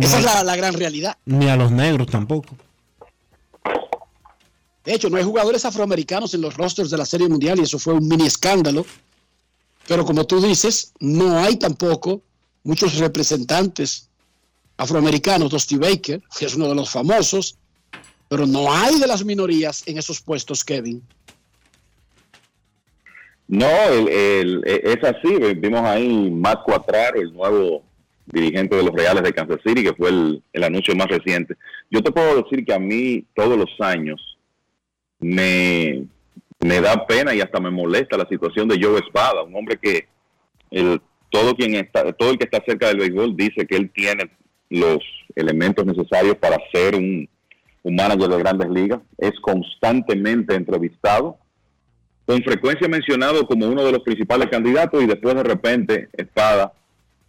Esa 0.00 0.18
es 0.20 0.24
la, 0.24 0.44
la 0.44 0.54
gran 0.54 0.74
realidad. 0.74 1.18
Ni 1.26 1.48
a 1.48 1.56
los 1.56 1.72
negros 1.72 2.06
tampoco. 2.06 2.56
De 4.84 4.94
hecho, 4.94 5.08
no 5.08 5.16
hay 5.16 5.22
jugadores 5.24 5.64
afroamericanos 5.64 6.34
en 6.34 6.40
los 6.40 6.56
rosters 6.56 6.90
de 6.90 6.98
la 6.98 7.06
Serie 7.06 7.28
Mundial 7.28 7.58
y 7.58 7.62
eso 7.62 7.78
fue 7.78 7.94
un 7.94 8.06
mini 8.08 8.26
escándalo. 8.26 8.84
Pero 9.86 10.04
como 10.04 10.24
tú 10.26 10.40
dices, 10.40 10.92
no 11.00 11.38
hay 11.38 11.56
tampoco 11.56 12.22
muchos 12.64 12.96
representantes 12.98 14.08
afroamericanos. 14.76 15.50
Dusty 15.50 15.76
Baker, 15.76 16.20
que 16.38 16.46
es 16.46 16.54
uno 16.54 16.68
de 16.68 16.74
los 16.74 16.90
famosos, 16.90 17.56
pero 18.28 18.46
no 18.46 18.72
hay 18.72 18.98
de 18.98 19.06
las 19.06 19.24
minorías 19.24 19.82
en 19.86 19.98
esos 19.98 20.20
puestos, 20.20 20.64
Kevin. 20.64 21.02
No, 23.48 23.66
el- 23.90 24.08
el- 24.08 24.62
es 24.64 25.04
así. 25.04 25.28
Vimos 25.56 25.82
ahí 25.82 26.30
Matt 26.30 26.62
Cuatraro, 26.64 27.20
el 27.20 27.32
nuevo 27.32 27.82
dirigente 28.26 28.76
de 28.76 28.82
los 28.84 28.94
Reales 28.94 29.22
de 29.22 29.32
Kansas 29.32 29.58
City, 29.66 29.82
que 29.82 29.92
fue 29.94 30.08
el, 30.08 30.42
el 30.52 30.64
anuncio 30.64 30.94
más 30.94 31.08
reciente. 31.08 31.56
Yo 31.90 32.02
te 32.02 32.10
puedo 32.12 32.42
decir 32.42 32.64
que 32.64 32.72
a 32.72 32.78
mí 32.78 33.24
todos 33.34 33.58
los 33.58 33.68
años 33.80 34.31
me, 35.22 36.04
me 36.60 36.80
da 36.80 37.06
pena 37.06 37.34
y 37.34 37.40
hasta 37.40 37.60
me 37.60 37.70
molesta 37.70 38.18
la 38.18 38.28
situación 38.28 38.68
de 38.68 38.78
Joe 38.80 39.00
Espada, 39.00 39.42
un 39.42 39.54
hombre 39.56 39.78
que 39.80 40.06
el, 40.70 41.00
todo 41.30 41.54
quien 41.54 41.74
está, 41.76 42.12
todo 42.12 42.30
el 42.30 42.38
que 42.38 42.44
está 42.44 42.62
cerca 42.66 42.88
del 42.88 42.98
béisbol 42.98 43.36
dice 43.36 43.66
que 43.66 43.76
él 43.76 43.90
tiene 43.90 44.30
los 44.68 44.98
elementos 45.34 45.86
necesarios 45.86 46.36
para 46.36 46.58
ser 46.72 46.94
un, 46.94 47.28
un 47.82 47.94
manager 47.94 48.28
de 48.28 48.38
grandes 48.38 48.70
ligas. 48.70 49.00
Es 49.18 49.32
constantemente 49.40 50.54
entrevistado 50.54 51.38
con 52.24 52.42
frecuencia 52.42 52.88
mencionado 52.88 53.46
como 53.46 53.66
uno 53.66 53.84
de 53.84 53.92
los 53.92 54.02
principales 54.02 54.48
candidatos 54.48 55.02
y 55.02 55.06
después 55.06 55.34
de 55.34 55.42
repente 55.42 56.08
Espada 56.12 56.72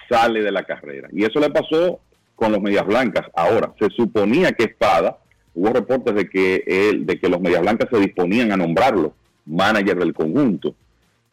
sale 0.09 0.41
de 0.41 0.51
la 0.51 0.63
carrera. 0.63 1.09
Y 1.11 1.23
eso 1.23 1.39
le 1.39 1.49
pasó 1.49 1.99
con 2.35 2.51
los 2.51 2.61
Medias 2.61 2.85
Blancas. 2.85 3.25
Ahora, 3.35 3.73
se 3.79 3.89
suponía 3.89 4.51
que 4.51 4.65
Espada, 4.65 5.17
hubo 5.53 5.69
reportes 5.69 6.15
de 6.15 6.29
que 6.29 6.63
él, 6.65 7.05
de 7.05 7.19
que 7.19 7.29
los 7.29 7.41
Medias 7.41 7.61
Blancas 7.61 7.89
se 7.91 7.99
disponían 7.99 8.51
a 8.51 8.57
nombrarlo 8.57 9.13
manager 9.45 9.97
del 9.97 10.13
conjunto. 10.13 10.75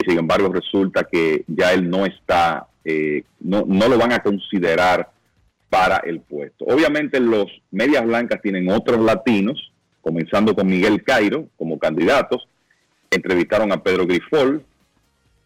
Sin 0.04 0.18
embargo, 0.18 0.52
resulta 0.52 1.04
que 1.04 1.44
ya 1.46 1.72
él 1.72 1.88
no 1.88 2.06
está, 2.06 2.66
eh, 2.84 3.24
no, 3.40 3.64
no 3.66 3.88
lo 3.88 3.98
van 3.98 4.12
a 4.12 4.22
considerar 4.22 5.10
para 5.68 5.98
el 5.98 6.20
puesto. 6.20 6.64
Obviamente 6.64 7.20
los 7.20 7.46
Medias 7.70 8.04
Blancas 8.04 8.40
tienen 8.42 8.70
otros 8.70 9.00
latinos, 9.00 9.72
comenzando 10.00 10.54
con 10.54 10.66
Miguel 10.66 11.04
Cairo 11.04 11.46
como 11.56 11.78
candidatos, 11.78 12.48
entrevistaron 13.10 13.72
a 13.72 13.82
Pedro 13.82 14.06
Grifol, 14.06 14.64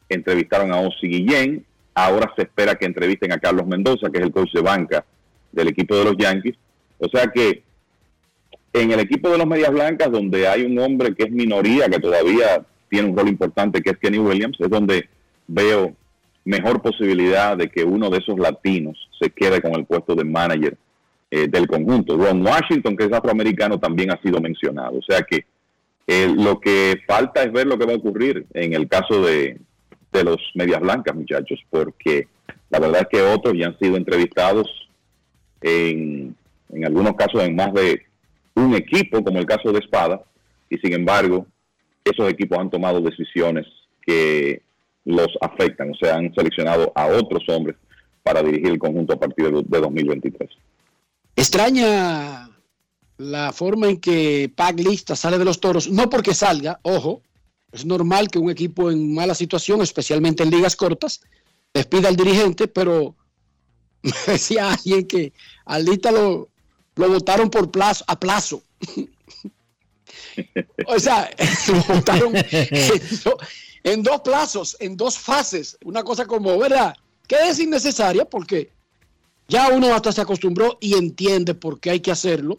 entrevistaron 0.08 0.72
a 0.72 0.78
Ozzy 0.78 1.08
Guillén, 1.08 1.64
ahora 1.94 2.32
se 2.36 2.42
espera 2.42 2.76
que 2.76 2.86
entrevisten 2.86 3.32
a 3.32 3.38
Carlos 3.38 3.66
Mendoza, 3.66 4.10
que 4.10 4.18
es 4.18 4.24
el 4.24 4.32
coach 4.32 4.52
de 4.52 4.60
banca 4.60 5.04
del 5.52 5.68
equipo 5.68 5.96
de 5.96 6.04
los 6.04 6.16
Yankees, 6.16 6.56
O 6.98 7.08
sea 7.08 7.26
que 7.26 7.63
en 8.74 8.90
el 8.90 9.00
equipo 9.00 9.30
de 9.30 9.38
los 9.38 9.46
Medias 9.46 9.70
Blancas, 9.70 10.10
donde 10.10 10.48
hay 10.48 10.64
un 10.64 10.78
hombre 10.80 11.14
que 11.14 11.24
es 11.24 11.30
minoría, 11.30 11.88
que 11.88 12.00
todavía 12.00 12.66
tiene 12.88 13.08
un 13.08 13.16
rol 13.16 13.28
importante, 13.28 13.80
que 13.80 13.90
es 13.90 13.98
Kenny 13.98 14.18
Williams, 14.18 14.56
es 14.60 14.68
donde 14.68 15.08
veo 15.46 15.94
mejor 16.44 16.82
posibilidad 16.82 17.56
de 17.56 17.70
que 17.70 17.84
uno 17.84 18.10
de 18.10 18.18
esos 18.18 18.36
latinos 18.36 18.98
se 19.20 19.30
quede 19.30 19.62
con 19.62 19.74
el 19.74 19.86
puesto 19.86 20.16
de 20.16 20.24
manager 20.24 20.76
eh, 21.30 21.46
del 21.46 21.68
conjunto. 21.68 22.16
Ron 22.16 22.44
Washington, 22.44 22.96
que 22.96 23.04
es 23.04 23.12
afroamericano, 23.12 23.78
también 23.78 24.10
ha 24.10 24.20
sido 24.20 24.40
mencionado. 24.40 24.98
O 24.98 25.02
sea 25.02 25.22
que 25.22 25.46
eh, 26.08 26.34
lo 26.36 26.58
que 26.58 27.00
falta 27.06 27.44
es 27.44 27.52
ver 27.52 27.68
lo 27.68 27.78
que 27.78 27.86
va 27.86 27.92
a 27.92 27.96
ocurrir 27.96 28.44
en 28.54 28.74
el 28.74 28.88
caso 28.88 29.24
de, 29.24 29.56
de 30.12 30.24
los 30.24 30.38
Medias 30.54 30.80
Blancas, 30.80 31.14
muchachos, 31.14 31.60
porque 31.70 32.26
la 32.70 32.80
verdad 32.80 33.02
es 33.02 33.08
que 33.08 33.22
otros 33.22 33.54
ya 33.56 33.68
han 33.68 33.78
sido 33.78 33.96
entrevistados 33.96 34.68
en, 35.60 36.34
en 36.70 36.84
algunos 36.84 37.14
casos 37.14 37.40
en 37.44 37.54
más 37.54 37.72
de 37.72 38.02
un 38.54 38.74
equipo, 38.74 39.22
como 39.22 39.38
el 39.38 39.46
caso 39.46 39.72
de 39.72 39.80
Espada, 39.80 40.22
y 40.70 40.78
sin 40.78 40.92
embargo, 40.92 41.46
esos 42.04 42.28
equipos 42.30 42.58
han 42.58 42.70
tomado 42.70 43.00
decisiones 43.00 43.66
que 44.06 44.62
los 45.04 45.28
afectan, 45.40 45.90
o 45.90 45.94
sea, 45.94 46.16
han 46.16 46.34
seleccionado 46.34 46.92
a 46.94 47.06
otros 47.06 47.42
hombres 47.48 47.76
para 48.22 48.42
dirigir 48.42 48.68
el 48.68 48.78
conjunto 48.78 49.14
a 49.14 49.18
partir 49.18 49.50
de, 49.50 49.62
de 49.62 49.80
2023. 49.80 50.50
Extraña 51.36 52.48
la 53.18 53.52
forma 53.52 53.88
en 53.88 54.00
que 54.00 54.50
Pac 54.54 54.78
Lista 54.78 55.14
sale 55.14 55.38
de 55.38 55.44
los 55.44 55.60
toros, 55.60 55.90
no 55.90 56.08
porque 56.08 56.34
salga, 56.34 56.80
ojo, 56.82 57.22
es 57.72 57.84
normal 57.84 58.28
que 58.28 58.38
un 58.38 58.50
equipo 58.50 58.90
en 58.90 59.14
mala 59.14 59.34
situación, 59.34 59.82
especialmente 59.82 60.42
en 60.42 60.50
ligas 60.50 60.76
cortas, 60.76 61.20
despida 61.72 62.08
al 62.08 62.16
dirigente, 62.16 62.68
pero 62.68 63.14
me 64.02 64.12
decía 64.26 64.72
alguien 64.72 65.06
que 65.06 65.32
a 65.64 65.78
Lista 65.78 66.12
lo, 66.12 66.48
lo 66.96 67.08
votaron 67.08 67.50
por 67.50 67.70
plazo, 67.70 68.04
a 68.06 68.18
plazo. 68.18 68.62
o 70.86 70.98
sea, 70.98 71.30
lo 71.68 71.94
votaron 71.94 72.32
en, 72.36 73.00
do- 73.24 73.38
en 73.82 74.02
dos 74.02 74.20
plazos, 74.22 74.76
en 74.80 74.96
dos 74.96 75.18
fases. 75.18 75.76
Una 75.84 76.02
cosa 76.02 76.26
como, 76.26 76.58
¿verdad? 76.58 76.94
Que 77.26 77.36
es 77.48 77.58
innecesaria 77.58 78.24
porque 78.24 78.70
ya 79.48 79.68
uno 79.68 79.94
hasta 79.94 80.12
se 80.12 80.20
acostumbró 80.20 80.78
y 80.80 80.94
entiende 80.94 81.54
por 81.54 81.80
qué 81.80 81.90
hay 81.90 82.00
que 82.00 82.10
hacerlo, 82.10 82.58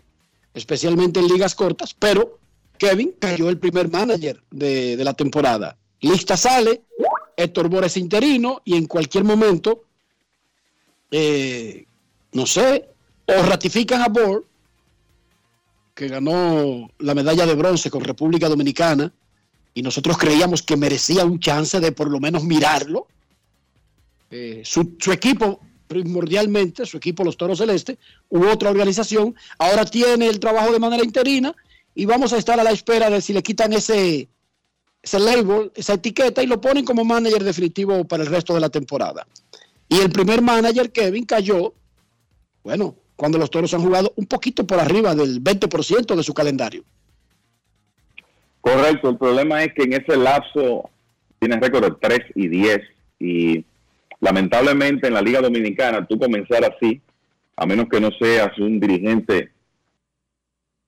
especialmente 0.53 1.19
en 1.19 1.27
ligas 1.27 1.55
cortas, 1.55 1.93
pero 1.97 2.39
Kevin 2.77 3.13
cayó 3.19 3.49
el 3.49 3.57
primer 3.57 3.89
manager 3.89 4.41
de, 4.51 4.97
de 4.97 5.03
la 5.03 5.13
temporada. 5.13 5.77
Lista 6.01 6.37
sale, 6.37 6.83
Héctor 7.37 7.69
Bores 7.69 7.97
interino 7.97 8.61
y 8.65 8.75
en 8.75 8.85
cualquier 8.85 9.23
momento, 9.23 9.83
eh, 11.11 11.85
no 12.33 12.45
sé, 12.45 12.89
o 13.25 13.43
ratifican 13.43 14.01
a 14.01 14.07
Bor, 14.07 14.45
que 15.93 16.07
ganó 16.07 16.89
la 16.99 17.15
medalla 17.15 17.45
de 17.45 17.55
bronce 17.55 17.89
con 17.89 18.03
República 18.03 18.49
Dominicana, 18.49 19.11
y 19.73 19.81
nosotros 19.81 20.17
creíamos 20.17 20.61
que 20.61 20.77
merecía 20.77 21.25
un 21.25 21.39
chance 21.39 21.79
de 21.79 21.91
por 21.91 22.09
lo 22.09 22.19
menos 22.19 22.43
mirarlo. 22.43 23.07
Eh, 24.31 24.61
su, 24.63 24.95
su 24.99 25.11
equipo, 25.11 25.59
primordialmente, 25.87 26.85
su 26.85 26.97
equipo 26.97 27.23
Los 27.23 27.37
Toros 27.37 27.59
Celeste, 27.59 27.97
u 28.29 28.45
otra 28.45 28.69
organización, 28.69 29.35
ahora 29.57 29.85
tiene 29.85 30.27
el 30.27 30.39
trabajo 30.39 30.71
de 30.71 30.79
manera 30.79 31.03
interina 31.03 31.53
y 31.93 32.05
vamos 32.05 32.33
a 32.33 32.37
estar 32.37 32.59
a 32.59 32.63
la 32.63 32.71
espera 32.71 33.09
de 33.09 33.21
si 33.21 33.33
le 33.33 33.43
quitan 33.43 33.73
ese, 33.73 34.27
ese 35.01 35.19
label, 35.19 35.71
esa 35.75 35.93
etiqueta 35.93 36.41
y 36.41 36.47
lo 36.47 36.59
ponen 36.59 36.83
como 36.83 37.05
manager 37.05 37.43
definitivo 37.43 38.03
para 38.05 38.23
el 38.23 38.29
resto 38.29 38.53
de 38.53 38.59
la 38.59 38.69
temporada. 38.69 39.27
Y 39.87 39.99
el 39.99 40.09
primer 40.09 40.41
manager, 40.41 40.91
Kevin, 40.91 41.25
cayó, 41.25 41.73
bueno, 42.63 42.95
cuando 43.15 43.37
los 43.37 43.49
toros 43.49 43.73
han 43.73 43.81
jugado 43.81 44.13
un 44.15 44.25
poquito 44.25 44.65
por 44.65 44.79
arriba 44.79 45.15
del 45.15 45.43
20% 45.43 46.15
de 46.15 46.23
su 46.23 46.33
calendario. 46.33 46.83
Correcto, 48.61 49.09
el 49.09 49.17
problema 49.17 49.63
es 49.63 49.73
que 49.73 49.83
en 49.83 49.93
ese 49.93 50.17
lapso 50.17 50.89
tienes 51.39 51.59
récord 51.59 51.83
de 51.83 51.91
3 52.01 52.19
y 52.35 52.47
10 52.47 52.81
y 53.19 53.65
lamentablemente 54.19 55.07
en 55.07 55.13
la 55.13 55.21
Liga 55.21 55.41
Dominicana 55.41 56.05
tú 56.05 56.17
comenzar 56.17 56.65
así, 56.65 57.01
a 57.55 57.65
menos 57.65 57.87
que 57.89 58.01
no 58.01 58.09
seas 58.19 58.57
un 58.57 58.79
dirigente 58.79 59.51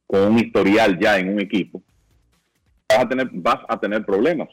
con 0.07 0.21
un 0.33 0.39
historial 0.39 0.97
ya 0.99 1.19
en 1.19 1.33
un 1.33 1.41
equipo, 1.41 1.81
vas 2.89 2.99
a 2.99 3.07
tener, 3.07 3.29
vas 3.31 3.59
a 3.67 3.79
tener 3.79 4.05
problemas. 4.05 4.49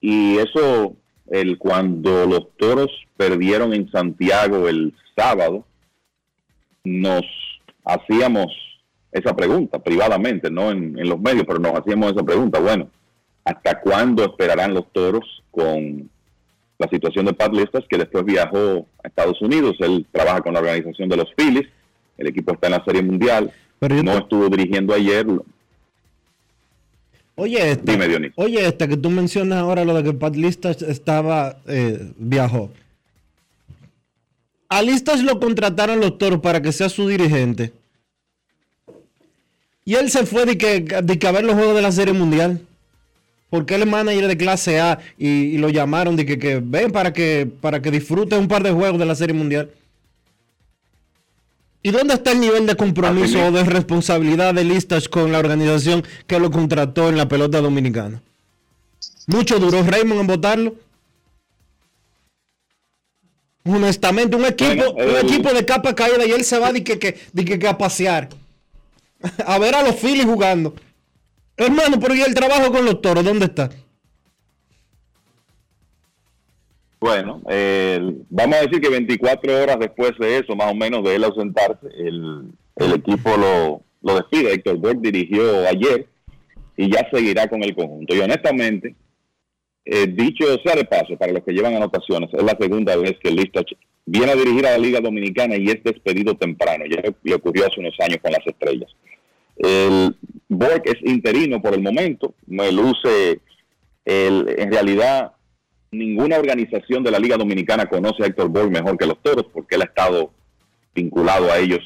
Y 0.00 0.38
eso, 0.38 0.96
el, 1.26 1.58
cuando 1.58 2.26
los 2.26 2.56
toros 2.56 2.90
perdieron 3.16 3.74
en 3.74 3.90
Santiago 3.90 4.68
el 4.68 4.94
sábado, 5.16 5.64
nos 6.84 7.22
hacíamos 7.84 8.46
esa 9.12 9.34
pregunta 9.34 9.78
privadamente, 9.78 10.50
no 10.50 10.70
en, 10.70 10.98
en 10.98 11.08
los 11.08 11.20
medios, 11.20 11.44
pero 11.46 11.58
nos 11.58 11.74
hacíamos 11.74 12.12
esa 12.12 12.22
pregunta. 12.22 12.60
Bueno, 12.60 12.90
¿hasta 13.44 13.80
cuándo 13.80 14.24
esperarán 14.24 14.74
los 14.74 14.92
toros 14.92 15.42
con 15.50 16.10
la 16.78 16.88
situación 16.88 17.26
de 17.26 17.32
Pat 17.32 17.52
Listas, 17.52 17.84
que 17.88 17.98
después 17.98 18.24
viajó 18.24 18.86
a 19.02 19.08
Estados 19.08 19.40
Unidos? 19.42 19.76
Él 19.80 20.06
trabaja 20.12 20.42
con 20.42 20.54
la 20.54 20.60
organización 20.60 21.08
de 21.08 21.16
los 21.16 21.32
Phillies, 21.36 21.66
el 22.18 22.26
equipo 22.28 22.52
está 22.52 22.68
en 22.68 22.72
la 22.74 22.84
Serie 22.84 23.02
Mundial, 23.02 23.52
no 23.80 24.18
estuvo 24.18 24.48
dirigiendo 24.48 24.94
ayer. 24.94 25.26
Oye, 27.36 27.70
esta, 27.70 27.92
Dime, 27.92 28.32
oye, 28.34 28.66
esta 28.66 28.88
que 28.88 28.96
tú 28.96 29.10
mencionas 29.10 29.58
ahora, 29.58 29.84
lo 29.84 29.94
de 29.94 30.02
que 30.02 30.12
Pat 30.12 30.34
Listas 30.34 30.82
estaba, 30.82 31.58
eh, 31.66 32.12
viajó. 32.16 32.70
A 34.68 34.82
Listas 34.82 35.22
lo 35.22 35.40
contrataron 35.40 36.00
los 36.00 36.18
toros 36.18 36.40
para 36.40 36.60
que 36.60 36.72
sea 36.72 36.88
su 36.88 37.08
dirigente. 37.08 37.72
Y 39.84 39.94
él 39.94 40.10
se 40.10 40.26
fue 40.26 40.44
de 40.44 40.58
que, 40.58 40.80
de 40.80 41.26
a 41.26 41.32
ver 41.32 41.44
los 41.44 41.54
juegos 41.54 41.74
de 41.74 41.82
la 41.82 41.92
Serie 41.92 42.12
Mundial. 42.12 42.60
Porque 43.48 43.76
él 43.76 43.82
es 43.82 43.88
manager 43.88 44.26
de 44.28 44.36
clase 44.36 44.78
A 44.78 44.98
y, 45.16 45.28
y 45.28 45.58
lo 45.58 45.70
llamaron 45.70 46.16
de 46.16 46.26
que, 46.26 46.38
que 46.38 46.60
ven 46.62 46.92
para 46.92 47.14
que, 47.14 47.50
para 47.60 47.80
que 47.80 47.90
disfrute 47.90 48.36
un 48.36 48.46
par 48.46 48.62
de 48.62 48.72
juegos 48.72 48.98
de 48.98 49.06
la 49.06 49.14
Serie 49.14 49.34
Mundial. 49.34 49.70
¿Y 51.82 51.90
dónde 51.90 52.12
está 52.14 52.32
el 52.32 52.40
nivel 52.40 52.66
de 52.66 52.76
compromiso 52.76 53.42
o 53.46 53.50
de 53.50 53.64
responsabilidad 53.64 54.52
de 54.52 54.64
Listas 54.64 55.08
con 55.08 55.32
la 55.32 55.38
organización 55.38 56.04
que 56.26 56.38
lo 56.38 56.50
contrató 56.50 57.08
en 57.08 57.16
la 57.16 57.28
pelota 57.28 57.62
dominicana? 57.62 58.20
Mucho 59.26 59.58
duró 59.58 59.82
Raymond 59.82 60.20
en 60.20 60.26
votarlo. 60.26 60.74
Honestamente, 63.68 64.36
un 64.36 64.44
equipo, 64.46 64.90
un 64.92 65.00
el- 65.00 65.16
equipo 65.26 65.52
de 65.52 65.64
capa 65.64 65.94
caída 65.94 66.24
y 66.26 66.30
él 66.32 66.44
se 66.44 66.58
va 66.58 66.72
de 66.72 66.82
que, 66.82 66.98
que, 66.98 67.16
de 67.32 67.44
que, 67.44 67.58
que 67.58 67.68
a 67.68 67.76
pasear. 67.78 68.28
A 69.46 69.58
ver 69.58 69.74
a 69.74 69.82
los 69.82 69.96
Phillies 69.96 70.24
jugando. 70.26 70.74
Hermano, 71.56 71.98
pero 72.00 72.14
¿y 72.14 72.22
el 72.22 72.34
trabajo 72.34 72.70
con 72.70 72.84
los 72.84 73.00
toros? 73.02 73.24
¿Dónde 73.24 73.46
está? 73.46 73.68
Bueno, 77.00 77.42
eh, 77.48 78.00
vamos 78.28 78.56
a 78.56 78.60
decir 78.62 78.80
que 78.80 78.88
24 78.88 79.62
horas 79.62 79.76
después 79.78 80.12
de 80.18 80.38
eso, 80.38 80.56
más 80.56 80.72
o 80.72 80.74
menos, 80.74 81.04
de 81.04 81.14
él 81.14 81.24
ausentarse, 81.24 81.86
el, 81.96 82.50
el 82.76 82.92
equipo 82.92 83.36
lo, 83.36 83.82
lo 84.02 84.16
despide. 84.16 84.52
Héctor 84.52 84.78
Borg 84.78 85.00
dirigió 85.00 85.66
ayer 85.68 86.06
y 86.76 86.90
ya 86.92 87.08
seguirá 87.12 87.48
con 87.48 87.62
el 87.62 87.74
conjunto. 87.74 88.14
Y 88.16 88.20
honestamente, 88.20 88.96
eh, 89.90 90.06
dicho 90.06 90.44
sea 90.62 90.74
de 90.74 90.84
paso, 90.84 91.16
para 91.16 91.32
los 91.32 91.42
que 91.42 91.52
llevan 91.52 91.74
anotaciones, 91.74 92.28
es 92.34 92.42
la 92.42 92.54
segunda 92.60 92.94
vez 92.96 93.16
que 93.22 93.30
Listach 93.30 93.72
viene 94.04 94.32
a 94.32 94.36
dirigir 94.36 94.66
a 94.66 94.72
la 94.72 94.78
Liga 94.78 95.00
Dominicana 95.00 95.56
y 95.56 95.68
es 95.68 95.82
despedido 95.82 96.34
temprano. 96.36 96.84
Ya 96.90 97.00
le 97.22 97.34
ocurrió 97.34 97.66
hace 97.66 97.80
unos 97.80 97.94
años 98.00 98.18
con 98.20 98.32
las 98.32 98.46
estrellas. 98.46 98.90
El 99.56 100.14
Borg 100.46 100.82
es 100.84 100.96
interino 101.10 101.62
por 101.62 101.72
el 101.72 101.80
momento, 101.80 102.34
me 102.46 102.70
luce, 102.70 103.40
el, 104.04 104.54
en 104.58 104.70
realidad 104.70 105.32
ninguna 105.90 106.36
organización 106.36 107.02
de 107.02 107.10
la 107.10 107.18
Liga 107.18 107.38
Dominicana 107.38 107.86
conoce 107.86 108.22
a 108.22 108.26
Héctor 108.26 108.50
Borg 108.50 108.70
mejor 108.70 108.98
que 108.98 109.06
los 109.06 109.22
Toros 109.22 109.46
porque 109.50 109.76
él 109.76 109.82
ha 109.82 109.86
estado 109.86 110.32
vinculado 110.94 111.50
a 111.50 111.58
ellos 111.58 111.80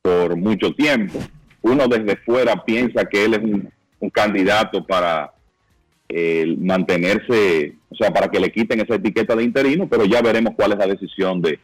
por 0.00 0.36
mucho 0.36 0.72
tiempo. 0.72 1.18
Uno 1.60 1.86
desde 1.86 2.16
fuera 2.16 2.64
piensa 2.64 3.04
que 3.04 3.26
él 3.26 3.34
es 3.34 3.40
un, 3.40 3.70
un 3.98 4.08
candidato 4.08 4.86
para 4.86 5.34
eh, 6.12 6.56
mantenerse, 6.58 7.76
o 7.88 7.94
sea, 7.94 8.12
para 8.12 8.28
que 8.28 8.40
le 8.40 8.50
quiten 8.50 8.80
esa 8.80 8.96
etiqueta 8.96 9.36
de 9.36 9.44
interino, 9.44 9.88
pero 9.88 10.04
ya 10.04 10.20
veremos 10.20 10.54
cuál 10.56 10.72
es 10.72 10.78
la 10.78 10.88
decisión 10.88 11.40
de, 11.40 11.60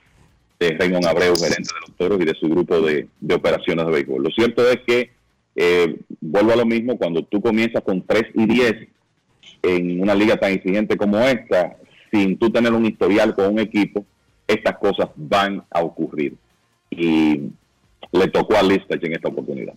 de 0.60 0.76
Raymond 0.78 1.04
Abreu, 1.04 1.34
gerente 1.36 1.68
de 1.74 1.80
los 1.80 1.96
Toros 1.96 2.20
y 2.20 2.24
de 2.24 2.34
su 2.34 2.48
grupo 2.48 2.80
de, 2.80 3.08
de 3.20 3.34
operaciones 3.34 3.84
de 3.84 3.90
béisbol. 3.90 4.22
Lo 4.22 4.30
cierto 4.30 4.70
es 4.70 4.78
que, 4.86 5.10
eh, 5.56 5.96
vuelvo 6.20 6.52
a 6.52 6.56
lo 6.56 6.64
mismo, 6.64 6.96
cuando 6.96 7.24
tú 7.24 7.40
comienzas 7.40 7.82
con 7.82 8.06
3 8.06 8.22
y 8.34 8.46
10 8.46 8.74
en 9.62 10.00
una 10.00 10.14
liga 10.14 10.36
tan 10.36 10.52
exigente 10.52 10.96
como 10.96 11.18
esta, 11.18 11.76
sin 12.12 12.38
tú 12.38 12.48
tener 12.50 12.72
un 12.72 12.86
historial 12.86 13.34
con 13.34 13.54
un 13.54 13.58
equipo, 13.58 14.06
estas 14.46 14.78
cosas 14.78 15.08
van 15.16 15.64
a 15.70 15.80
ocurrir. 15.82 16.36
Y 16.88 17.50
le 18.12 18.28
tocó 18.28 18.56
a 18.56 18.62
Listach 18.62 19.02
en 19.02 19.14
esta 19.14 19.28
oportunidad. 19.28 19.74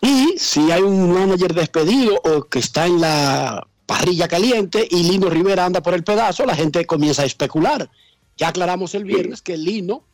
Y 0.00 0.34
si 0.38 0.72
hay 0.72 0.82
un 0.82 1.12
manager 1.12 1.54
despedido 1.54 2.20
o 2.24 2.42
que 2.42 2.58
está 2.58 2.86
en 2.86 3.00
la 3.00 3.64
parrilla 3.88 4.28
caliente 4.28 4.86
y 4.88 5.02
Lino 5.02 5.30
Rivera 5.30 5.64
anda 5.64 5.82
por 5.82 5.94
el 5.94 6.04
pedazo, 6.04 6.44
la 6.44 6.54
gente 6.54 6.84
comienza 6.84 7.22
a 7.22 7.24
especular. 7.24 7.90
Ya 8.36 8.48
aclaramos 8.48 8.94
el 8.94 9.04
viernes 9.04 9.40
que 9.40 9.56
Lino, 9.56 10.04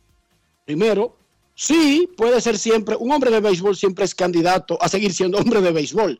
primero, 0.63 1.17
Sí, 1.55 2.09
puede 2.17 2.41
ser 2.41 2.57
siempre, 2.57 2.97
un 2.97 3.13
hombre 3.13 3.31
de 3.31 3.39
béisbol 3.39 3.77
siempre 3.77 4.03
es 4.03 4.13
candidato 4.13 4.77
a 4.81 4.89
seguir 4.89 5.13
siendo 5.13 5.37
hombre 5.37 5.61
de 5.61 5.71
béisbol, 5.71 6.19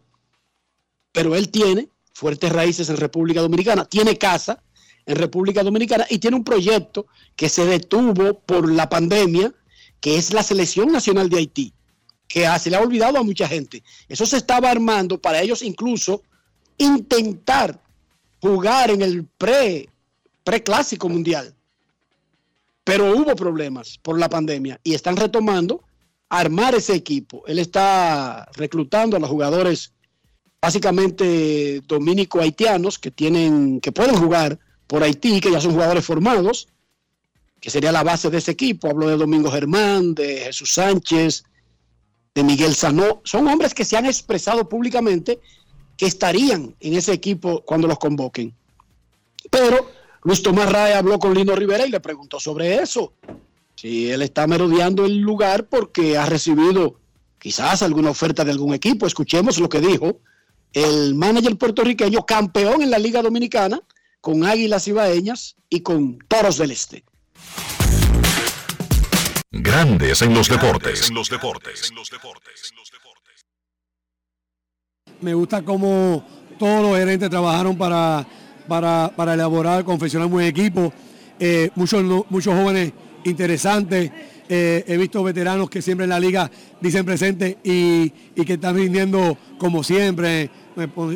pero 1.11 1.35
él 1.35 1.49
tiene 1.49 1.89
fuertes 2.13 2.51
raíces 2.53 2.89
en 2.89 2.95
República 2.95 3.41
Dominicana, 3.41 3.83
tiene 3.83 4.17
casa 4.17 4.63
en 5.05 5.17
República 5.17 5.61
Dominicana 5.61 6.05
y 6.09 6.19
tiene 6.19 6.37
un 6.37 6.45
proyecto 6.45 7.07
que 7.35 7.49
se 7.49 7.65
detuvo 7.65 8.39
por 8.39 8.71
la 8.71 8.87
pandemia, 8.87 9.53
que 9.99 10.17
es 10.17 10.33
la 10.33 10.41
Selección 10.41 10.89
Nacional 10.89 11.29
de 11.29 11.37
Haití, 11.37 11.73
que 12.29 12.47
se 12.57 12.69
le 12.69 12.77
ha 12.77 12.81
olvidado 12.81 13.17
a 13.17 13.23
mucha 13.23 13.45
gente. 13.45 13.83
Eso 14.07 14.25
se 14.25 14.37
estaba 14.37 14.71
armando 14.71 15.19
para 15.19 15.41
ellos 15.41 15.61
incluso 15.61 16.23
intentar 16.77 17.79
jugar 18.41 18.91
en 18.91 19.01
el 19.01 19.25
pre 19.25 19.89
preclásico 20.43 21.09
mundial. 21.09 21.53
Pero 22.83 23.15
hubo 23.15 23.35
problemas 23.35 23.97
por 24.01 24.19
la 24.19 24.29
pandemia 24.29 24.79
y 24.83 24.93
están 24.93 25.17
retomando 25.17 25.83
armar 26.29 26.75
ese 26.75 26.93
equipo. 26.93 27.43
Él 27.47 27.59
está 27.59 28.47
reclutando 28.55 29.17
a 29.17 29.19
los 29.19 29.29
jugadores 29.29 29.91
básicamente 30.61 31.81
dominico-haitianos 31.87 32.99
que 32.99 33.11
tienen, 33.11 33.79
que 33.81 33.91
pueden 33.91 34.15
jugar 34.15 34.59
por 34.87 35.03
Haití, 35.03 35.41
que 35.41 35.51
ya 35.51 35.61
son 35.61 35.73
jugadores 35.73 36.05
formados, 36.05 36.67
que 37.59 37.69
sería 37.69 37.91
la 37.91 38.03
base 38.03 38.29
de 38.29 38.37
ese 38.37 38.51
equipo. 38.51 38.89
Hablo 38.89 39.07
de 39.07 39.17
Domingo 39.17 39.51
Germán, 39.51 40.13
de 40.13 40.41
Jesús 40.41 40.73
Sánchez, 40.73 41.43
de 42.35 42.43
Miguel 42.43 42.75
Sanó. 42.75 43.21
Son 43.23 43.47
hombres 43.47 43.73
que 43.73 43.85
se 43.85 43.97
han 43.97 44.05
expresado 44.05 44.69
públicamente 44.69 45.39
que 45.97 46.05
estarían 46.05 46.75
en 46.79 46.93
ese 46.93 47.13
equipo 47.13 47.61
cuando 47.65 47.87
los 47.87 47.99
convoquen. 47.99 48.53
Pero 49.49 49.89
Luis 50.23 50.41
Tomás 50.41 50.71
Ray 50.71 50.93
habló 50.93 51.19
con 51.19 51.33
Lino 51.33 51.55
Rivera 51.55 51.85
y 51.85 51.91
le 51.91 51.99
preguntó 51.99 52.39
sobre 52.39 52.81
eso. 52.81 53.13
Si 53.75 54.09
él 54.09 54.21
está 54.21 54.47
merodeando 54.47 55.05
el 55.05 55.19
lugar 55.19 55.67
porque 55.67 56.17
ha 56.17 56.25
recibido 56.25 56.99
quizás 57.37 57.83
alguna 57.83 58.09
oferta 58.09 58.43
de 58.43 58.51
algún 58.51 58.73
equipo. 58.73 59.05
Escuchemos 59.05 59.59
lo 59.59 59.69
que 59.69 59.79
dijo 59.79 60.19
el 60.73 61.15
manager 61.15 61.55
puertorriqueño, 61.57 62.25
campeón 62.25 62.81
en 62.81 62.89
la 62.89 62.97
Liga 62.97 63.21
Dominicana, 63.21 63.79
con 64.19 64.43
Águilas 64.43 64.87
Ibaeñas 64.87 65.55
y 65.69 65.81
con 65.81 66.17
Toros 66.27 66.57
del 66.57 66.71
Este. 66.71 67.03
Grandes 69.51 70.21
en 70.21 70.33
los 70.33 70.49
deportes. 70.49 71.07
En 71.07 71.15
los 71.15 71.29
deportes. 71.29 71.91
Me 75.21 75.33
gusta 75.33 75.61
cómo 75.61 76.23
todos 76.57 76.81
los 76.81 76.97
gerentes 76.97 77.29
trabajaron 77.29 77.77
para 77.77 78.25
para, 78.67 79.11
para 79.15 79.33
elaborar, 79.33 79.83
confeccionar 79.83 80.27
un 80.27 80.33
buen 80.33 80.47
equipo. 80.47 80.91
Eh, 81.39 81.69
muchos, 81.75 82.03
muchos 82.29 82.53
jóvenes 82.53 82.93
interesantes. 83.23 84.11
Eh, 84.47 84.83
he 84.87 84.97
visto 84.97 85.23
veteranos 85.23 85.69
que 85.69 85.81
siempre 85.81 86.03
en 86.03 86.11
la 86.11 86.19
liga 86.19 86.51
dicen 86.79 87.03
presente 87.03 87.57
y, 87.63 88.09
que 88.09 88.53
están 88.53 88.75
rindiendo 88.75 89.37
como 89.57 89.83
siempre. 89.83 90.49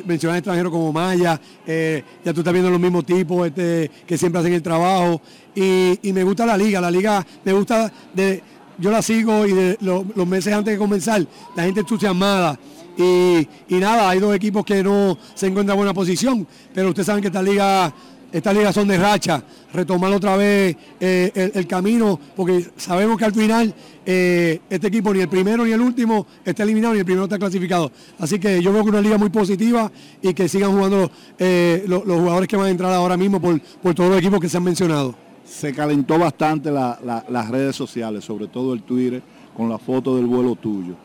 Mencionar 0.05 0.37
extranjeros 0.37 0.71
como 0.71 0.93
Maya, 0.93 1.39
eh, 1.67 2.01
ya 2.23 2.33
tú 2.33 2.39
estás 2.39 2.53
viendo 2.53 2.71
los 2.71 2.79
mismos 2.79 3.05
tipos 3.05 3.45
este, 3.45 3.91
que 4.07 4.17
siempre 4.17 4.39
hacen 4.39 4.53
el 4.53 4.63
trabajo. 4.63 5.21
Y, 5.53 5.99
me 6.13 6.23
gusta 6.23 6.45
la 6.45 6.57
liga, 6.57 6.79
la 6.79 6.89
liga 6.89 7.25
me 7.43 7.51
gusta, 7.51 7.91
de, 8.13 8.41
yo 8.77 8.89
la 8.89 9.01
sigo 9.01 9.45
y 9.45 9.75
los 9.81 10.27
meses 10.27 10.53
antes 10.53 10.73
de 10.73 10.77
comenzar, 10.77 11.27
la 11.57 11.63
gente 11.63 11.81
entusiasmada. 11.81 12.57
Y, 12.99 13.47
nada, 13.69 14.09
hay 14.09 14.19
dos 14.19 14.35
equipos 14.35 14.65
que 14.65 14.83
no 14.83 15.17
se 15.33 15.47
encuentran 15.47 15.75
en 15.75 15.79
buena 15.79 15.93
posición, 15.93 16.45
pero 16.73 16.89
ustedes 16.89 17.05
saben 17.05 17.21
que 17.21 17.29
esta 17.29 17.41
liga, 17.41 17.93
estas 18.29 18.53
ligas 18.53 18.75
son 18.75 18.89
de 18.89 18.97
racha, 18.97 19.41
retomar 19.73 20.11
otra 20.11 20.35
vez 20.35 20.75
eh, 20.99 21.51
el, 21.55 21.65
camino, 21.65 22.19
porque 22.35 22.65
sabemos 22.75 23.17
que 23.17 23.23
al 23.23 23.33
final 23.33 23.73
eh, 24.05 24.59
este 24.69 24.87
equipo 24.87 25.13
ni 25.13 25.21
el 25.21 25.29
primero 25.29 25.63
ni 25.63 25.71
el 25.71 25.79
último 25.79 26.27
está 26.43 26.63
eliminado 26.63 26.93
ni 26.93 26.99
el 26.99 27.05
primero 27.05 27.23
está 27.23 27.39
clasificado. 27.39 27.89
Así 28.19 28.37
que 28.37 28.61
yo 28.61 28.73
veo 28.73 28.83
que 28.83 28.89
una 28.89 29.01
liga 29.01 29.17
muy 29.17 29.29
positiva 29.29 29.89
y 30.21 30.33
que 30.33 30.49
sigan 30.49 30.73
jugando 30.73 31.09
eh, 31.37 31.85
los, 31.87 32.03
jugadores 32.03 32.49
que 32.49 32.57
van 32.57 32.65
a 32.65 32.69
entrar 32.69 32.91
ahora 32.91 33.15
mismo 33.15 33.39
por, 33.39 33.61
todos 33.95 34.09
los 34.09 34.19
equipos 34.19 34.41
que 34.41 34.49
se 34.49 34.57
han 34.57 34.63
mencionado. 34.63 35.15
Se 35.45 35.73
calentó 35.73 36.19
bastante 36.19 36.69
las 36.69 37.49
redes 37.49 37.77
sociales, 37.77 38.25
sobre 38.25 38.47
todo 38.47 38.73
el 38.73 38.83
Twitter, 38.83 39.23
con 39.55 39.69
la 39.69 39.77
foto 39.77 40.17
del 40.17 40.25
vuelo 40.25 40.55
tuyo 40.55 40.95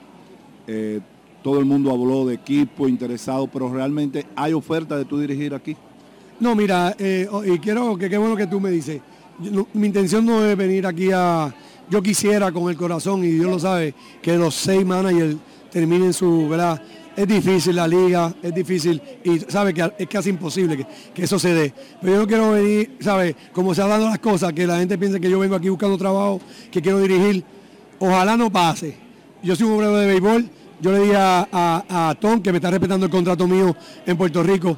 todo 1.44 1.58
el 1.58 1.66
mundo 1.66 1.90
habló 1.90 2.24
de 2.24 2.36
equipo 2.36 2.88
interesado, 2.88 3.46
pero 3.46 3.70
realmente 3.70 4.24
hay 4.34 4.54
oferta 4.54 4.96
de 4.96 5.04
tú 5.04 5.20
dirigir 5.20 5.54
aquí. 5.54 5.76
No, 6.40 6.54
mira, 6.54 6.96
eh, 6.98 7.28
oh, 7.30 7.44
y 7.44 7.58
quiero 7.58 7.98
que 7.98 8.08
qué 8.08 8.16
bueno 8.16 8.34
que 8.34 8.46
tú 8.46 8.58
me 8.58 8.70
dices. 8.70 9.02
mi 9.74 9.86
intención 9.86 10.24
no 10.24 10.42
es 10.42 10.56
venir 10.56 10.86
aquí 10.86 11.10
a. 11.12 11.54
Yo 11.90 12.02
quisiera 12.02 12.50
con 12.50 12.70
el 12.70 12.78
corazón, 12.78 13.22
y 13.22 13.28
Dios 13.28 13.50
lo 13.50 13.58
sabe, 13.58 13.94
que 14.22 14.38
los 14.38 14.54
seis 14.54 14.86
managers 14.86 15.36
terminen 15.70 16.14
su. 16.14 16.48
¿verdad? 16.48 16.80
Es 17.14 17.28
difícil 17.28 17.76
la 17.76 17.86
liga, 17.86 18.34
es 18.42 18.54
difícil 18.54 19.00
y 19.22 19.38
sabe 19.40 19.74
que 19.74 19.92
es 19.98 20.08
casi 20.08 20.30
imposible 20.30 20.78
que, 20.78 20.86
que, 21.12 21.24
eso 21.24 21.38
se 21.38 21.52
dé. 21.52 21.74
Pero 22.00 22.14
yo 22.14 22.20
no 22.20 22.26
quiero 22.26 22.52
venir, 22.52 22.96
¿sabe? 23.00 23.36
Como 23.52 23.74
se 23.74 23.82
han 23.82 23.90
dado 23.90 24.06
las 24.08 24.18
cosas, 24.18 24.54
que 24.54 24.66
la 24.66 24.78
gente 24.78 24.96
piense 24.96 25.20
que 25.20 25.28
yo 25.28 25.38
vengo 25.38 25.56
aquí 25.56 25.68
buscando 25.68 25.98
trabajo, 25.98 26.40
que 26.70 26.80
quiero 26.80 27.00
dirigir. 27.00 27.44
Ojalá 27.98 28.34
no 28.34 28.50
pase. 28.50 28.96
Yo 29.42 29.54
soy 29.54 29.66
un 29.66 29.74
obrero 29.74 29.98
de 29.98 30.06
béisbol, 30.06 30.50
yo 30.84 30.92
le 30.92 31.00
dije 31.00 31.16
a, 31.16 32.14
Tom, 32.20 32.42
que 32.42 32.52
me 32.52 32.58
está 32.58 32.70
respetando 32.70 33.06
el 33.06 33.10
contrato 33.10 33.48
mío 33.48 33.74
en 34.04 34.18
Puerto 34.18 34.42
Rico, 34.42 34.76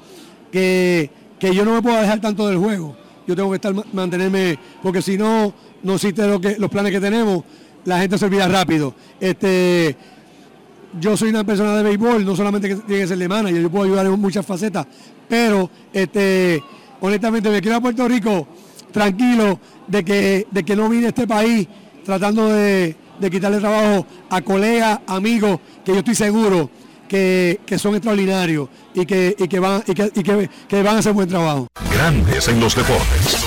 que, 0.53 1.11
yo 1.41 1.65
no 1.65 1.75
me 1.75 1.83
puedo 1.83 2.01
dejar 2.01 2.21
tanto 2.21 2.47
del 2.47 2.59
juego. 2.59 2.97
Yo 3.27 3.35
tengo 3.35 3.51
que 3.51 3.57
estar 3.57 3.75
mantenerme, 3.93 4.57
porque 4.85 5.03
si 5.03 5.19
no, 5.19 5.53
no 5.83 5.95
existe 5.97 6.25
lo 6.29 6.41
que, 6.41 6.59
los 6.61 6.71
planes 6.71 6.93
que 6.93 7.01
tenemos, 7.01 7.43
la 7.85 7.99
gente 7.99 8.19
se 8.19 8.25
olvida 8.25 8.47
rápido. 8.47 8.95
Este, 9.19 9.97
yo 11.01 11.17
soy 11.17 11.31
una 11.31 11.43
persona 11.43 11.77
de 11.77 11.83
béisbol, 11.83 12.25
no 12.25 12.37
solamente 12.37 12.69
que 12.69 12.77
tiene 12.77 13.03
que 13.03 13.09
ser 13.09 13.19
de 13.19 13.27
manager, 13.27 13.61
yo 13.61 13.71
puedo 13.71 13.87
ayudar 13.87 14.07
en 14.07 14.21
muchas 14.21 14.47
facetas, 14.47 14.87
pero 15.29 15.69
este, 15.93 16.63
honestamente 17.01 17.51
me 17.51 17.61
quiero 17.61 17.79
a 17.79 17.81
Puerto 17.81 18.07
Rico 18.07 18.47
tranquilo 18.93 19.59
de 19.89 20.05
que, 20.05 20.47
de 20.53 20.63
que 20.63 20.77
no 20.77 20.89
vine 20.89 21.07
a 21.07 21.09
este 21.09 21.27
país 21.27 21.67
tratando 22.05 22.49
de, 22.49 22.95
de 23.19 23.31
quitarle 23.31 23.59
trabajo 23.59 24.07
a 24.31 24.41
colegas, 24.43 25.01
amigos, 25.07 25.61
que 25.85 25.93
yo 25.93 25.99
estoy 25.99 26.15
seguro 26.15 26.71
que, 27.09 27.59
son 27.79 27.95
extraordinarios 27.95 28.69
y, 28.95 29.07
que, 29.07 29.35
que 29.49 29.59
van, 29.59 29.83
y, 29.87 29.95
que, 29.95 30.83
van 30.83 30.97
a 30.97 30.99
hacer 30.99 31.13
buen 31.13 31.29
trabajo. 31.29 31.69
Grandes 31.93 32.49
en 32.49 32.61
los 32.61 32.75
deportes. 32.75 33.47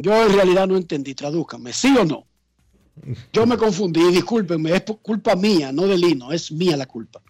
Yo 0.00 0.26
en 0.26 0.32
realidad 0.32 0.68
no 0.68 0.76
entendí, 0.76 1.14
tradúcame, 1.14 1.72
¿sí 1.72 1.94
o 1.98 2.04
no? 2.04 2.24
Yo 3.32 3.46
me 3.46 3.56
confundí, 3.56 4.12
discúlpenme, 4.12 4.74
es 4.74 4.82
culpa 5.02 5.34
mía, 5.34 5.72
no 5.72 5.86
de 5.86 5.98
Lino, 5.98 6.32
es 6.32 6.52
mía 6.52 6.76
la 6.76 6.86
culpa. 6.86 7.20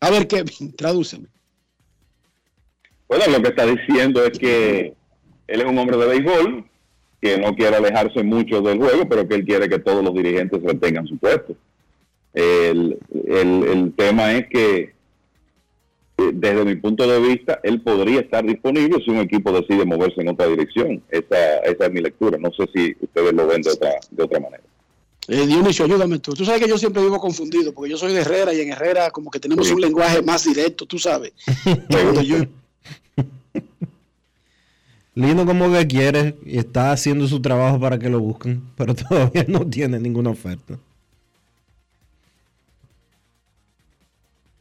A 0.00 0.10
ver, 0.10 0.26
Kevin, 0.26 0.72
tradúceme. 0.76 1.28
Bueno, 3.08 3.24
lo 3.28 3.42
que 3.42 3.48
está 3.48 3.66
diciendo 3.66 4.24
es 4.24 4.38
que 4.38 4.94
él 5.46 5.60
es 5.60 5.66
un 5.66 5.78
hombre 5.78 5.96
de 5.96 6.06
béisbol, 6.06 6.67
que 7.20 7.38
no 7.38 7.54
quiere 7.54 7.76
alejarse 7.76 8.22
mucho 8.22 8.60
del 8.60 8.78
juego, 8.78 9.08
pero 9.08 9.26
que 9.26 9.36
él 9.36 9.44
quiere 9.44 9.68
que 9.68 9.78
todos 9.78 10.04
los 10.04 10.14
dirigentes 10.14 10.62
retengan 10.62 11.06
su 11.06 11.16
puesto. 11.18 11.56
El, 12.32 12.98
el, 13.26 13.92
tema 13.96 14.32
es 14.36 14.46
que, 14.48 14.94
eh, 16.18 16.30
desde 16.32 16.64
mi 16.64 16.76
punto 16.76 17.06
de 17.06 17.18
vista, 17.20 17.58
él 17.64 17.80
podría 17.80 18.20
estar 18.20 18.44
disponible 18.44 19.02
si 19.04 19.10
un 19.10 19.18
equipo 19.18 19.50
decide 19.52 19.84
moverse 19.84 20.20
en 20.20 20.28
otra 20.28 20.46
dirección. 20.46 21.02
Esa, 21.08 21.58
esa 21.58 21.86
es 21.86 21.92
mi 21.92 22.00
lectura. 22.00 22.38
No 22.38 22.52
sé 22.52 22.68
si 22.72 22.96
ustedes 23.00 23.32
lo 23.32 23.46
ven 23.46 23.62
de 23.62 23.70
otra, 23.70 23.90
de 24.10 24.22
otra 24.22 24.40
manera. 24.40 24.62
Eh, 25.28 25.46
Dionisio, 25.46 25.84
ayúdame 25.84 26.20
tú. 26.20 26.32
Tú 26.32 26.44
sabes 26.44 26.62
que 26.62 26.68
yo 26.68 26.78
siempre 26.78 27.02
vivo 27.02 27.18
confundido, 27.18 27.74
porque 27.74 27.90
yo 27.90 27.98
soy 27.98 28.14
de 28.14 28.20
Herrera 28.20 28.54
y 28.54 28.60
en 28.60 28.72
Herrera 28.72 29.10
como 29.10 29.30
que 29.30 29.40
tenemos 29.40 29.70
un 29.70 29.80
lenguaje 29.80 30.22
más 30.22 30.44
directo, 30.44 30.86
tú 30.86 30.98
sabes. 30.98 31.32
yo, 32.24 32.36
Lino 35.18 35.44
como 35.44 35.72
que 35.72 35.84
quiere 35.88 36.36
y 36.46 36.58
está 36.58 36.92
haciendo 36.92 37.26
su 37.26 37.42
trabajo 37.42 37.80
para 37.80 37.98
que 37.98 38.08
lo 38.08 38.20
busquen, 38.20 38.62
pero 38.76 38.94
todavía 38.94 39.44
no 39.48 39.66
tiene 39.66 39.98
ninguna 39.98 40.30
oferta. 40.30 40.78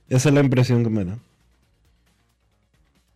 Esa 0.09 0.29
es 0.29 0.33
la 0.33 0.41
impresión 0.41 0.83
que 0.83 0.89
me 0.89 1.05
da. 1.05 1.19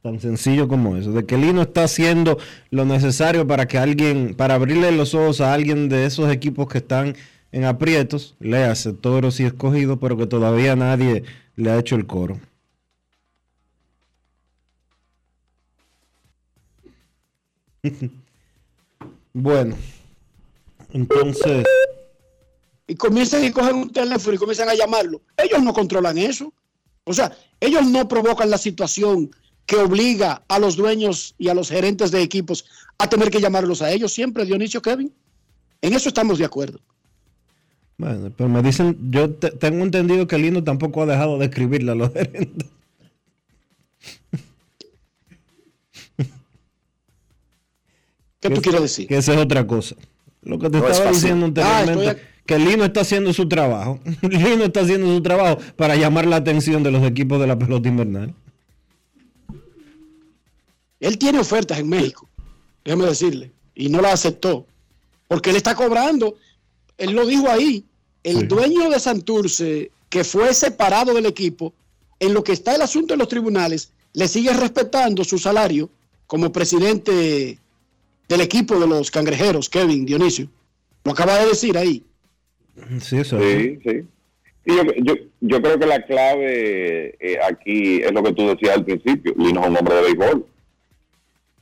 Tan 0.04 0.20
sencillo 0.20 0.68
como 0.68 0.96
eso, 0.98 1.14
de 1.14 1.26
que 1.26 1.36
Lino 1.36 1.64
está 1.64 1.84
haciendo 1.86 2.38
lo 2.70 2.86
necesario 2.86 3.48
para 3.48 3.68
que 3.68 3.80
alguien, 3.80 4.36
para 4.36 4.54
abrirle 4.54 4.92
los 4.92 5.16
ojos 5.16 5.42
a 5.42 5.52
alguien 5.52 5.90
de 5.90 6.06
esos 6.06 6.32
equipos 6.32 6.68
que 6.68 6.78
están 6.78 7.16
en 7.52 7.66
aprietos, 7.66 8.36
le 8.40 8.66
hace 8.66 8.94
todo 8.94 9.20
y 9.20 9.44
escogido, 9.46 10.00
pero 10.00 10.16
que 10.16 10.28
todavía 10.28 10.76
nadie 10.76 11.24
le 11.56 11.72
ha 11.72 11.80
hecho 11.80 11.96
el 11.96 12.06
coro. 12.06 12.40
Bueno, 19.34 19.76
entonces. 20.92 21.66
Y 22.88 22.96
comienzan 22.96 23.44
y 23.46 23.52
cogen 23.52 23.76
un 23.76 23.90
teléfono 23.92 24.36
y 24.36 24.38
comienzan 24.38 24.70
a 24.70 24.76
llamarlo. 24.76 25.22
Ellos 25.38 25.62
no 25.64 25.74
controlan 25.74 26.18
eso. 26.18 26.54
O 27.06 27.14
sea, 27.14 27.32
ellos 27.60 27.86
no 27.88 28.08
provocan 28.08 28.50
la 28.50 28.58
situación 28.58 29.32
que 29.66 29.78
obliga 29.78 30.44
a 30.48 30.60
los 30.60 30.76
dueños 30.76 31.34
y 31.38 31.48
a 31.48 31.54
los 31.54 31.70
gerentes 31.70 32.12
de 32.12 32.22
equipos 32.22 32.66
a 32.98 33.08
tener 33.08 33.30
que 33.32 33.40
llamarlos 33.40 33.82
a 33.82 33.92
ellos 33.92 34.12
siempre, 34.12 34.46
Dionisio 34.46 34.82
Kevin. 34.82 35.12
En 35.82 35.94
eso 35.94 36.10
estamos 36.10 36.38
de 36.38 36.46
acuerdo. 36.46 36.80
Bueno, 37.98 38.32
pero 38.36 38.50
me 38.50 38.62
dicen, 38.62 38.98
yo 39.12 39.30
te- 39.32 39.52
tengo 39.52 39.84
entendido 39.84 40.28
que 40.28 40.38
Lino 40.38 40.64
tampoco 40.64 41.04
ha 41.04 41.06
dejado 41.06 41.38
de 41.38 41.46
escribirle 41.46 41.92
a 41.92 41.96
los 41.96 42.12
gerentes. 42.14 42.68
¿Qué 48.42 48.50
tú 48.50 48.56
Que- 48.56 48.62
quieres 48.62 48.82
decir? 48.82 49.08
Que 49.08 49.18
esa 49.18 49.34
es 49.34 49.40
otra 49.40 49.66
cosa. 49.66 49.96
Lo 50.42 50.60
que 50.60 50.70
te 50.70 50.80
No 50.80 50.88
estaba 50.90 51.12
diciendo 51.12 51.46
Ah, 51.64 51.80
anteriormente, 51.80 52.22
que 52.46 52.58
Lino 52.60 52.84
está 52.84 53.02
haciendo 53.02 53.32
su 53.32 53.48
trabajo. 53.48 54.00
Lino 54.24 54.66
está 54.66 54.82
haciendo 54.82 55.08
su 55.08 55.22
trabajo 55.22 55.60
para 55.78 55.96
llamar 55.96 56.26
la 56.28 56.36
atención 56.38 56.82
de 56.84 56.92
los 56.92 57.04
equipos 57.04 57.40
de 57.40 57.48
la 57.48 57.58
pelota 57.58 57.88
invernal. 57.88 58.34
Él 61.00 61.18
tiene 61.18 61.40
ofertas 61.40 61.80
en 61.80 61.90
México, 61.90 62.28
déjeme 62.86 63.06
decirle, 63.06 63.52
y 63.74 63.90
no 63.90 64.02
las 64.02 64.14
aceptó, 64.14 64.68
porque 65.28 65.50
él 65.50 65.56
está 65.56 65.74
cobrando, 65.76 66.36
él 66.98 67.12
lo 67.12 67.26
dijo 67.26 67.50
ahí, 67.50 67.84
el 68.24 68.48
dueño 68.48 68.90
de 68.90 69.00
Santurce, 69.00 69.92
que 70.10 70.24
fue 70.24 70.54
separado 70.54 71.14
del 71.14 71.26
equipo, 71.26 71.74
en 72.20 72.34
lo 72.36 72.44
que 72.44 72.52
está 72.52 72.76
el 72.76 72.82
asunto 72.84 73.14
en 73.14 73.20
los 73.20 73.30
tribunales, 73.30 73.92
le 74.14 74.28
sigue 74.28 74.54
respetando 74.54 75.24
su 75.24 75.40
salario 75.40 75.90
como 76.28 76.52
presidente 76.52 77.58
del 78.32 78.42
equipo 78.42 78.80
de 78.80 78.88
los 78.88 79.12
cangrejeros, 79.12 79.70
Kevin 79.70 80.06
Dionisio. 80.06 80.48
Lo 81.04 81.12
acaba 81.12 81.38
de 81.40 81.48
decir 81.48 81.78
ahí. 81.78 82.04
Sí, 83.00 83.18
eso 83.18 83.40
Sí, 83.40 83.80
sí. 83.84 84.06
Y 84.64 84.76
yo, 84.76 84.84
yo, 85.04 85.14
yo 85.42 85.62
creo 85.62 85.80
que 85.80 85.86
la 85.88 86.06
clave 86.06 87.16
eh, 87.20 87.40
aquí 87.44 88.02
es 88.02 88.12
lo 88.12 88.24
que 88.24 88.34
tú 88.34 88.48
decías 88.48 88.78
al 88.78 88.86
principio. 88.86 89.34
Lino 89.38 89.62
es 89.62 89.68
un 89.68 89.78
hombre 89.78 89.96
de 89.96 90.02
béisbol. 90.02 90.46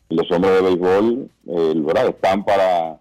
Los 0.09 0.31
hombres 0.31 0.53
de 0.53 0.61
béisbol 0.61 1.29
eh, 1.47 1.73
¿verdad? 1.77 2.09
están 2.09 2.43
para 2.43 2.99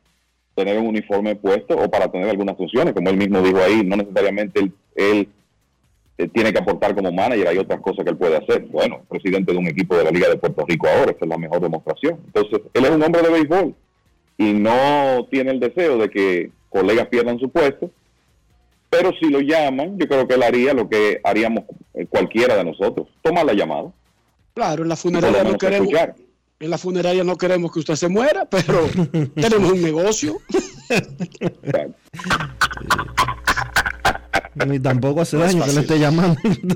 tener 0.54 0.78
un 0.78 0.86
uniforme 0.86 1.36
puesto 1.36 1.76
o 1.76 1.90
para 1.90 2.10
tener 2.10 2.30
algunas 2.30 2.56
funciones, 2.56 2.94
como 2.94 3.10
él 3.10 3.16
mismo 3.16 3.42
dijo 3.42 3.58
ahí. 3.58 3.82
No 3.84 3.96
necesariamente 3.96 4.60
él, 4.60 4.72
él, 4.94 5.28
tiene 6.26 6.52
que 6.52 6.58
aportar 6.58 6.94
como 6.96 7.12
manager, 7.12 7.46
hay 7.46 7.58
otras 7.58 7.80
cosas 7.80 8.04
que 8.04 8.10
él 8.10 8.16
puede 8.16 8.36
hacer. 8.36 8.62
Bueno, 8.66 9.02
presidente 9.08 9.52
de 9.52 9.58
un 9.58 9.68
equipo 9.68 9.96
de 9.96 10.04
la 10.04 10.10
Liga 10.10 10.28
de 10.28 10.36
Puerto 10.36 10.64
Rico 10.66 10.88
ahora, 10.88 11.12
esa 11.12 11.24
es 11.24 11.28
la 11.28 11.38
mejor 11.38 11.60
demostración. 11.60 12.18
Entonces, 12.26 12.60
él 12.74 12.84
es 12.84 12.90
un 12.90 13.02
hombre 13.02 13.22
de 13.22 13.30
béisbol 13.30 13.74
y 14.36 14.52
no 14.52 15.26
tiene 15.30 15.52
el 15.52 15.60
deseo 15.60 15.96
de 15.98 16.10
que 16.10 16.50
colegas 16.70 17.06
pierdan 17.06 17.38
su 17.38 17.48
puesto, 17.50 17.90
pero 18.90 19.12
si 19.20 19.28
lo 19.28 19.40
llaman, 19.40 19.96
yo 19.98 20.08
creo 20.08 20.26
que 20.26 20.34
él 20.34 20.42
haría 20.42 20.74
lo 20.74 20.88
que 20.88 21.20
haríamos 21.22 21.64
eh, 21.94 22.06
cualquiera 22.06 22.56
de 22.56 22.64
nosotros, 22.64 23.06
tomar 23.22 23.46
la 23.46 23.52
llamada. 23.52 23.92
Claro, 24.54 24.82
en 24.82 24.88
la 24.88 24.96
funeraria 24.96 25.44
no 25.44 25.56
queremos, 25.56 25.88
escuchar. 25.88 26.16
En 26.60 26.70
la 26.70 26.78
funeraria 26.78 27.22
no 27.24 27.36
queremos 27.36 27.72
que 27.72 27.80
usted 27.80 27.94
se 27.94 28.08
muera, 28.08 28.44
pero 28.48 28.88
tenemos 29.34 29.72
un 29.72 29.82
negocio. 29.82 30.38
Ni 34.66 34.80
tampoco 34.80 35.20
hace 35.20 35.36
No 35.36 35.44
daño 35.44 35.64
que 35.64 35.72
le 35.72 35.80
esté 35.80 35.98
llamando. 35.98 36.40
No 36.44 36.74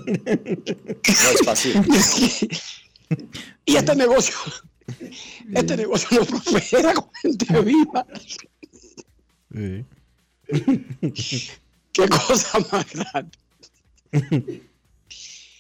es 1.05 1.45
fácil. 1.45 1.75
y 3.67 3.77
este 3.77 3.97
negocio, 3.97 4.37
este 5.53 5.77
negocio 5.77 6.21
no 6.21 6.27
prospera 6.27 6.95
con 6.95 7.11
gente 7.21 7.61
viva. 7.63 8.07
Qué 11.93 12.09
cosa 12.09 12.59
más 12.71 12.87
grande. 12.93 13.39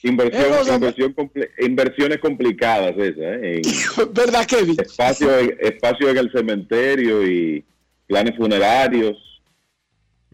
Inversión, 0.04 0.42
Eh, 0.44 0.74
inversión 0.74 1.14
inversiones 1.60 2.18
complicadas 2.18 2.92
esas, 2.96 3.18
¿eh? 3.18 3.62
¿Verdad, 4.12 4.44
Kevin? 4.46 4.76
espacio, 4.80 5.30
espacio 5.60 6.08
en 6.10 6.18
el 6.18 6.32
cementerio 6.32 7.26
y 7.26 7.64
planes 8.06 8.36
funerarios. 8.36 9.16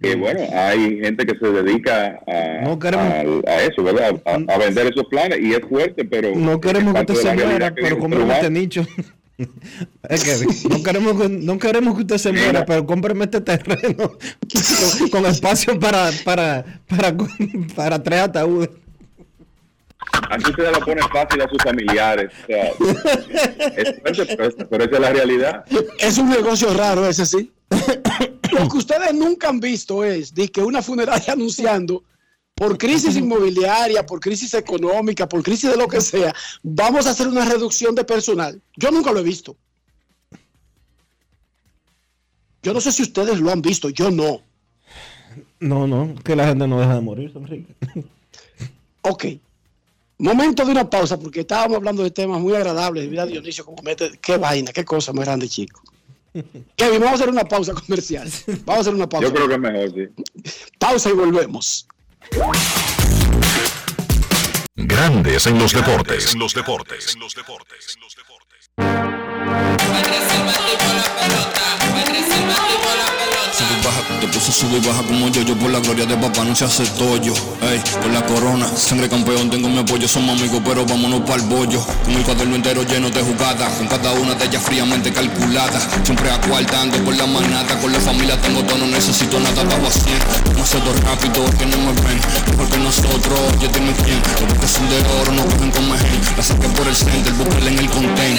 Que 0.01 0.15
bueno, 0.15 0.41
hay 0.53 1.01
gente 1.01 1.27
que 1.27 1.37
se 1.37 1.51
dedica 1.53 2.21
a, 2.27 2.63
No 2.63 2.79
queremos- 2.79 3.45
a, 3.47 3.51
a 3.51 3.63
eso, 3.65 3.83
¿verdad? 3.83 4.23
A, 4.25 4.55
a 4.55 4.59
vender 4.59 4.87
esos 4.87 5.05
planes 5.09 5.41
y 5.41 5.53
es 5.53 5.61
fuerte, 5.69 6.05
pero 6.05 6.35
No 6.37 6.61
queremos 6.61 6.95
que 6.95 7.01
usted 7.01 7.15
se 7.17 7.35
muera, 7.35 7.75
pero 7.75 7.99
cómprame 7.99 8.33
este 8.35 8.51
nicho. 8.51 8.87
Es 10.09 10.25
que 10.25 10.69
no 10.69 10.83
queremos 10.83 11.21
que, 11.21 11.29
no 11.29 11.59
queremos 11.61 11.95
que 11.95 12.01
usted 12.01 12.19
se 12.19 12.33
muera, 12.33 12.65
pero 12.67 12.85
cómprame 12.87 13.25
este 13.25 13.41
terreno 13.41 13.97
con, 14.99 15.09
con 15.11 15.27
espacio 15.27 15.79
para, 15.79 16.11
para, 16.25 16.65
para, 16.89 17.17
para 17.77 18.03
tres 18.03 18.21
ataúdes. 18.21 18.71
Así 20.31 20.53
se 20.55 20.63
lo 20.71 20.81
pone 20.81 21.01
fácil 21.13 21.41
a 21.43 21.49
sus 21.49 21.59
familiares. 21.63 22.31
O 22.43 22.47
sea, 22.47 22.65
es 23.77 24.01
fuerte, 24.01 24.27
pero, 24.37 24.45
es- 24.49 24.55
pero 24.69 24.85
esa 24.85 24.95
es 24.95 25.01
la 25.01 25.11
realidad. 25.13 25.65
Es 25.99 26.19
un 26.19 26.29
negocio 26.29 26.73
raro 26.75 27.07
ese, 27.09 27.25
sí. 27.27 27.53
Lo 28.53 28.69
que 28.69 28.77
ustedes 28.79 29.15
nunca 29.15 29.49
han 29.49 29.61
visto 29.61 30.03
es 30.05 30.35
de 30.35 30.49
que 30.49 30.61
una 30.63 30.83
funeraria 30.83 31.33
anunciando 31.35 32.03
por 32.55 32.77
crisis 32.77 33.15
inmobiliaria, 33.17 34.05
por 34.05 34.19
crisis 34.21 34.53
económica, 34.55 35.29
por 35.29 35.43
crisis 35.43 35.71
de 35.71 35.77
lo 35.77 35.87
que 35.87 36.01
sea, 36.01 36.35
vamos 36.63 37.07
a 37.07 37.11
hacer 37.11 37.29
una 37.29 37.45
reducción 37.45 37.95
de 37.95 38.05
personal. 38.05 38.61
Yo 38.77 38.91
nunca 38.91 39.13
lo 39.13 39.21
he 39.21 39.23
visto. 39.23 39.57
Yo 42.63 42.73
no 42.75 42.81
sé 42.81 42.91
si 42.91 43.03
ustedes 43.03 43.39
lo 43.41 43.51
han 43.53 43.63
visto, 43.63 43.89
yo 43.91 44.11
no. 44.11 44.43
No, 45.61 45.87
no, 45.87 46.15
que 46.25 46.35
la 46.35 46.47
gente 46.49 46.67
no 46.67 46.81
deja 46.81 46.95
de 46.97 47.01
morir, 47.01 47.33
Enrique. 47.35 47.75
Ok. 49.03 49.25
Momento 50.19 50.65
de 50.65 50.73
una 50.73 50.91
pausa, 50.91 51.17
porque 51.17 51.41
estábamos 51.41 51.77
hablando 51.77 52.03
de 52.03 52.11
temas 52.11 52.41
muy 52.41 52.53
agradables. 52.55 53.09
Mira, 53.09 53.25
Dionisio, 53.25 53.65
como 53.65 53.83
mete, 53.83 54.19
qué 54.21 54.37
vaina, 54.37 54.73
qué 54.73 54.85
cosa 54.85 55.13
más 55.13 55.25
grande, 55.25 55.49
chico. 55.49 55.81
Kevin, 56.77 57.01
vamos 57.01 57.13
a 57.13 57.15
hacer 57.15 57.29
una 57.29 57.45
pausa 57.45 57.73
comercial. 57.73 58.29
Vamos 58.65 58.79
a 58.79 58.81
hacer 58.81 58.95
una 58.95 59.09
pausa. 59.09 59.29
Yo 59.29 59.33
creo 59.33 59.47
que 59.47 59.55
es 59.55 59.61
mejor, 59.61 59.93
sí. 59.95 60.09
Pausa 60.79 61.11
y 61.11 61.13
volvemos. 61.13 61.87
Grandes 64.75 65.47
en 65.47 65.59
los 65.59 65.73
deportes. 65.73 66.33
En 66.33 66.41
los 66.41 66.53
deportes. 66.53 67.17
Sube 67.17 67.45
puso 74.39 74.53
sube 74.53 74.79
y 74.79 74.87
baja 74.87 75.03
como 75.03 75.29
yo, 75.31 75.43
yo 75.43 75.57
por 75.57 75.71
la 75.71 75.81
gloria 75.81 76.07
de 76.07 76.17
papá 76.17 76.45
no 76.45 76.55
se 76.55 76.65
hace 76.65 76.87
tollo, 76.95 77.35
ey, 77.61 77.83
por 78.01 78.13
la 78.13 78.25
corona, 78.25 78.69
sangre 78.77 79.09
campeón, 79.09 79.51
tengo 79.51 79.69
mi 79.69 79.79
apoyo, 79.79 80.07
somos 80.07 80.39
amigos, 80.39 80.63
pero 80.65 80.87
vámonos 80.87 81.23
para 81.23 81.43
el 81.43 81.49
bollo, 81.49 81.85
con 82.05 82.15
el 82.15 82.23
cuaderno 82.23 82.55
entero 82.55 82.85
lleno 82.85 83.11
de 83.11 83.21
jugadas, 83.21 83.73
con 83.75 83.89
cada 83.89 84.13
una 84.13 84.35
de 84.35 84.45
ellas 84.45 84.63
fríamente 84.63 85.13
calculada, 85.13 85.81
siempre 86.05 86.31
acuartando 86.31 86.99
por 86.99 87.17
la 87.17 87.27
manata, 87.27 87.81
con 87.81 87.93
la 87.93 87.99
familia 87.99 88.41
tengo 88.41 88.63
todo, 88.63 88.79
no 88.79 88.87
necesito 88.87 89.41
nada, 89.41 89.65
bajo 89.65 89.89
a 89.89 89.91
100, 89.91 90.55
demasiado 90.55 90.93
rápido 91.03 91.45
que 91.59 91.67
no 91.67 91.77
me 91.79 91.93
ven, 91.93 92.21
mejor 92.51 92.71
que 92.71 92.79
nosotros, 92.79 93.41
yo 93.61 93.69
dime 93.75 93.93
quién, 94.05 94.23
los 94.49 94.59
que 94.59 94.69
son 94.69 94.89
de 94.89 94.99
oro 95.21 95.33
no 95.33 95.45
cogen 95.47 95.71
con 95.73 95.91
mejen, 95.91 96.21
la 96.37 96.43
saqué 96.45 96.69
por 96.69 96.87
el 96.87 96.95
center, 96.95 97.33
búsquela 97.33 97.71
en 97.71 97.79
el 97.79 97.91
content. 97.91 98.39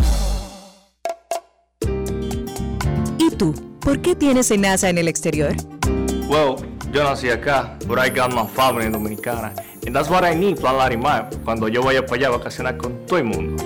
Tú? 3.41 3.53
¿Por 3.79 4.01
qué 4.03 4.15
tienes 4.15 4.51
enaza 4.51 4.87
en 4.89 4.99
el 4.99 5.07
exterior? 5.07 5.55
Well, 6.29 6.57
yo 6.93 7.03
nací 7.03 7.31
acá, 7.31 7.75
but 7.87 7.97
I 7.97 8.11
got 8.11 8.31
my 8.31 8.45
family 8.45 8.87
dominicana. 8.87 9.55
And 9.87 9.95
that's 9.95 10.11
what 10.11 10.23
I 10.23 10.35
need, 10.35 10.59
Plan 10.59 10.77
Larimar, 10.77 11.27
cuando 11.43 11.67
yo 11.67 11.81
vaya 11.81 12.05
para 12.05 12.17
allá 12.17 12.27
a 12.27 12.31
vacacionar 12.37 12.77
con 12.77 13.03
todo 13.07 13.17
el 13.17 13.23
mundo. 13.23 13.63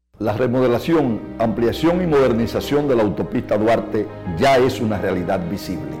la 0.21 0.33
remodelación, 0.33 1.19
ampliación 1.39 1.99
y 2.03 2.05
modernización 2.05 2.87
de 2.87 2.95
la 2.95 3.01
autopista 3.01 3.57
Duarte 3.57 4.05
ya 4.37 4.57
es 4.57 4.79
una 4.79 4.99
realidad 4.99 5.41
visible. 5.49 6.00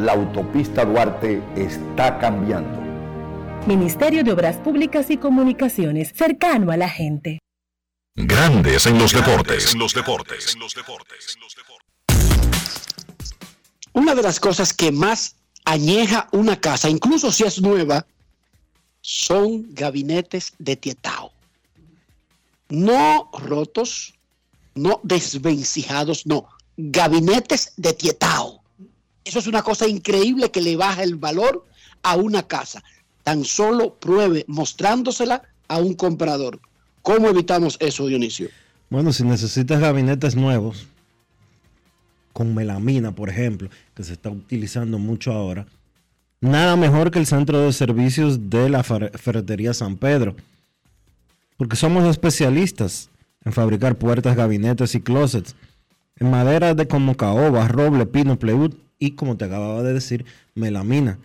La 0.00 0.12
autopista 0.12 0.84
Duarte 0.84 1.42
está 1.56 2.18
cambiando. 2.18 2.80
Ministerio 3.66 4.24
de 4.24 4.32
Obras 4.32 4.56
Públicas 4.56 5.10
y 5.10 5.16
Comunicaciones, 5.16 6.12
cercano 6.14 6.72
a 6.72 6.76
la 6.76 6.88
gente. 6.88 7.38
Grandes 8.16 8.86
en 8.86 8.98
los 8.98 9.12
deportes. 9.12 9.74
los 9.74 9.94
deportes. 9.94 10.56
Una 13.92 14.14
de 14.14 14.22
las 14.22 14.40
cosas 14.40 14.72
que 14.72 14.90
más 14.90 15.36
añeja 15.64 16.28
una 16.32 16.60
casa, 16.60 16.88
incluso 16.88 17.30
si 17.30 17.44
es 17.44 17.60
nueva, 17.60 18.06
son 19.02 19.66
gabinetes 19.74 20.54
de 20.58 20.76
tietao 20.76 21.32
no 22.70 23.30
rotos, 23.32 24.14
no 24.74 25.00
desvencijados, 25.02 26.26
no, 26.26 26.48
gabinetes 26.76 27.72
de 27.76 27.92
tietao. 27.92 28.09
Eso 29.24 29.38
es 29.38 29.46
una 29.46 29.62
cosa 29.62 29.86
increíble 29.86 30.50
que 30.50 30.60
le 30.60 30.76
baja 30.76 31.02
el 31.02 31.16
valor 31.16 31.64
a 32.02 32.16
una 32.16 32.42
casa. 32.42 32.82
Tan 33.22 33.44
solo 33.44 33.94
pruebe 33.94 34.44
mostrándosela 34.48 35.42
a 35.68 35.78
un 35.78 35.94
comprador. 35.94 36.60
¿Cómo 37.02 37.28
evitamos 37.28 37.76
eso, 37.80 38.06
Dionisio? 38.06 38.48
Bueno, 38.88 39.12
si 39.12 39.24
necesitas 39.24 39.80
gabinetes 39.80 40.34
nuevos, 40.34 40.86
con 42.32 42.54
melamina, 42.54 43.14
por 43.14 43.28
ejemplo, 43.28 43.68
que 43.94 44.02
se 44.02 44.14
está 44.14 44.30
utilizando 44.30 44.98
mucho 44.98 45.32
ahora, 45.32 45.66
nada 46.40 46.76
mejor 46.76 47.10
que 47.10 47.18
el 47.18 47.26
centro 47.26 47.60
de 47.60 47.72
servicios 47.72 48.50
de 48.50 48.68
la 48.68 48.82
ferretería 48.82 49.74
San 49.74 49.96
Pedro 49.96 50.34
porque 51.60 51.76
somos 51.76 52.08
especialistas 52.08 53.10
en 53.44 53.52
fabricar 53.52 53.94
puertas, 53.96 54.34
gabinetes 54.34 54.94
y 54.94 55.02
closets 55.02 55.54
en 56.16 56.30
madera 56.30 56.74
de 56.74 56.88
como 56.88 57.18
caoba, 57.18 57.68
roble, 57.68 58.06
pino, 58.06 58.38
pleud 58.38 58.72
y 59.00 59.12
como 59.12 59.36
te 59.36 59.46
acababa 59.46 59.82
de 59.82 59.94
decir, 59.94 60.24
melamina. 60.54 61.18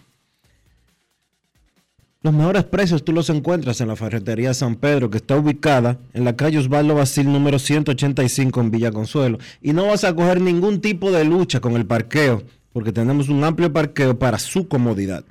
Los 2.22 2.34
mejores 2.34 2.64
precios 2.64 3.04
tú 3.06 3.12
los 3.12 3.30
encuentras 3.30 3.82
en 3.82 3.90
la 3.90 3.96
ferretería 3.96 4.56
San 4.56 4.78
Pedro, 4.78 5.12
que 5.12 5.18
está 5.18 5.38
ubicada 5.38 6.00
en 6.14 6.26
la 6.26 6.36
calle 6.36 6.58
Osvaldo 6.58 6.96
Basil 6.96 7.32
número 7.32 7.60
185 7.60 8.62
en 8.62 8.72
Villa 8.72 8.92
Consuelo. 8.92 9.38
Y 9.62 9.74
no 9.74 9.86
vas 9.86 10.04
a 10.06 10.16
coger 10.16 10.42
ningún 10.42 10.82
tipo 10.82 11.12
de 11.12 11.24
lucha 11.24 11.60
con 11.60 11.76
el 11.76 11.86
parqueo, 11.86 12.42
porque 12.74 12.92
tenemos 12.92 13.30
un 13.30 13.44
amplio 13.44 13.72
parqueo 13.72 14.18
para 14.18 14.40
su 14.40 14.68
comodidad. 14.68 15.24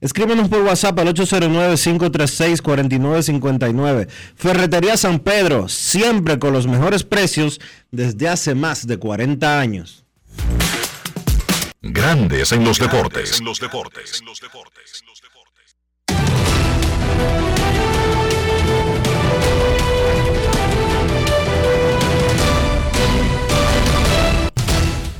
Escríbenos 0.00 0.48
por 0.48 0.62
WhatsApp 0.62 0.98
al 1.00 1.08
809-536-4959. 1.08 4.08
Ferretería 4.36 4.96
San 4.96 5.18
Pedro, 5.18 5.68
siempre 5.68 6.38
con 6.38 6.54
los 6.54 6.66
mejores 6.66 7.04
precios 7.04 7.60
desde 7.90 8.26
hace 8.26 8.54
más 8.54 8.86
de 8.86 8.96
40 8.96 9.60
años. 9.60 10.06
Grandes 11.90 12.52
en 12.52 12.64
los 12.64 12.78
deportes. 12.78 13.38
En 13.38 13.46
los 13.46 13.60
deportes. 13.60 14.22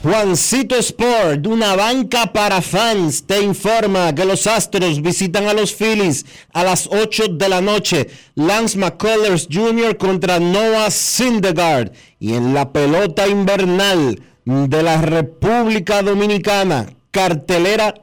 Juancito 0.02 0.76
Sport, 0.76 1.46
una 1.46 1.74
banca 1.74 2.32
para 2.32 2.62
fans, 2.62 3.26
te 3.26 3.42
informa 3.42 4.14
que 4.14 4.24
los 4.24 4.46
Astros 4.46 5.02
visitan 5.02 5.48
a 5.48 5.54
los 5.54 5.74
Phillies 5.74 6.24
a 6.52 6.64
las 6.64 6.86
8 6.86 7.28
de 7.28 7.48
la 7.48 7.60
noche. 7.60 8.08
Lance 8.34 8.78
McCullers 8.78 9.48
Jr. 9.50 9.96
contra 9.96 10.38
Noah 10.38 10.90
Syndergaard. 10.90 11.92
Y 12.20 12.34
en 12.34 12.54
la 12.54 12.72
pelota 12.72 13.26
invernal 13.26 14.18
de 14.48 14.82
la 14.82 15.02
República 15.02 16.02
Dominicana, 16.02 16.86
cartelera 17.10 17.94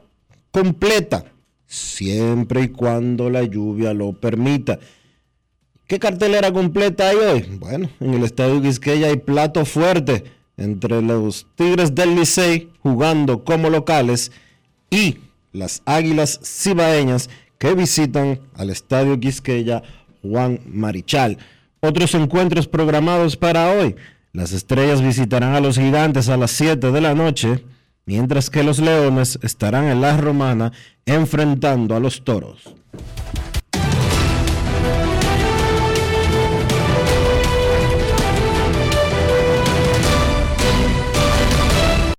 completa, 0.52 1.24
siempre 1.66 2.62
y 2.62 2.68
cuando 2.68 3.28
la 3.30 3.42
lluvia 3.42 3.92
lo 3.92 4.12
permita. 4.12 4.78
¿Qué 5.88 5.98
cartelera 5.98 6.52
completa 6.52 7.08
hay 7.08 7.16
hoy? 7.16 7.58
Bueno, 7.58 7.90
en 7.98 8.14
el 8.14 8.22
Estadio 8.22 8.62
Quisqueya 8.62 9.08
hay 9.08 9.16
plato 9.16 9.64
fuerte 9.64 10.22
entre 10.56 11.02
los 11.02 11.48
Tigres 11.56 11.96
del 11.96 12.14
Licey 12.14 12.70
jugando 12.80 13.42
como 13.42 13.68
locales 13.68 14.30
y 14.88 15.18
las 15.52 15.82
Águilas 15.84 16.38
Cibaeñas 16.44 17.28
que 17.58 17.74
visitan 17.74 18.38
al 18.54 18.70
Estadio 18.70 19.18
Quisqueya 19.18 19.82
Juan 20.22 20.60
Marichal. 20.66 21.38
Otros 21.80 22.14
encuentros 22.14 22.68
programados 22.68 23.36
para 23.36 23.72
hoy. 23.72 23.96
Las 24.36 24.52
Estrellas 24.52 25.00
visitarán 25.00 25.54
a 25.54 25.60
los 25.60 25.78
Gigantes 25.78 26.28
a 26.28 26.36
las 26.36 26.50
7 26.50 26.92
de 26.92 27.00
la 27.00 27.14
noche, 27.14 27.64
mientras 28.04 28.50
que 28.50 28.62
los 28.62 28.78
Leones 28.80 29.38
estarán 29.40 29.86
en 29.86 30.02
la 30.02 30.14
Romana 30.18 30.72
enfrentando 31.06 31.96
a 31.96 32.00
los 32.00 32.22
Toros. 32.22 32.74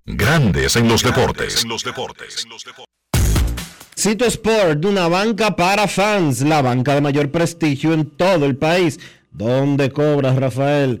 Grandes 0.04 0.74
en 0.74 0.88
los 0.88 1.04
deportes. 1.04 1.64
Cito 3.96 4.24
Sport, 4.24 4.84
una 4.84 5.06
banca 5.06 5.54
para 5.54 5.86
fans, 5.86 6.40
la 6.40 6.62
banca 6.62 6.96
de 6.96 7.00
mayor 7.00 7.30
prestigio 7.30 7.92
en 7.92 8.06
todo 8.10 8.44
el 8.44 8.56
país. 8.56 8.98
donde 9.30 9.92
cobras, 9.92 10.34
Rafael, 10.34 11.00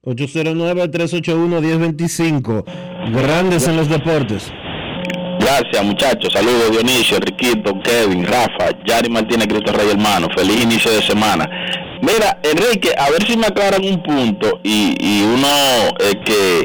809-381-1025. 0.04 2.64
Grandes 3.12 3.66
en 3.66 3.76
los 3.76 3.88
deportes. 3.88 4.52
Gracias, 5.40 5.84
muchachos. 5.84 6.32
Saludos, 6.32 6.70
Dionisio, 6.70 7.18
Riquito, 7.18 7.72
Kevin, 7.82 8.24
Rafa, 8.24 8.70
Yari 8.86 9.10
Martínez, 9.10 9.48
Cristo 9.48 9.72
Rey, 9.72 9.90
hermano. 9.90 10.28
Feliz 10.36 10.62
inicio 10.62 10.92
de 10.92 11.02
semana. 11.02 11.50
Mira, 12.00 12.38
Enrique, 12.44 12.94
a 12.96 13.10
ver 13.10 13.26
si 13.26 13.36
me 13.36 13.48
aclaran 13.48 13.84
un 13.84 14.00
punto 14.00 14.60
y, 14.62 14.94
y 15.00 15.24
uno 15.24 15.48
eh, 15.98 16.14
que 16.24 16.60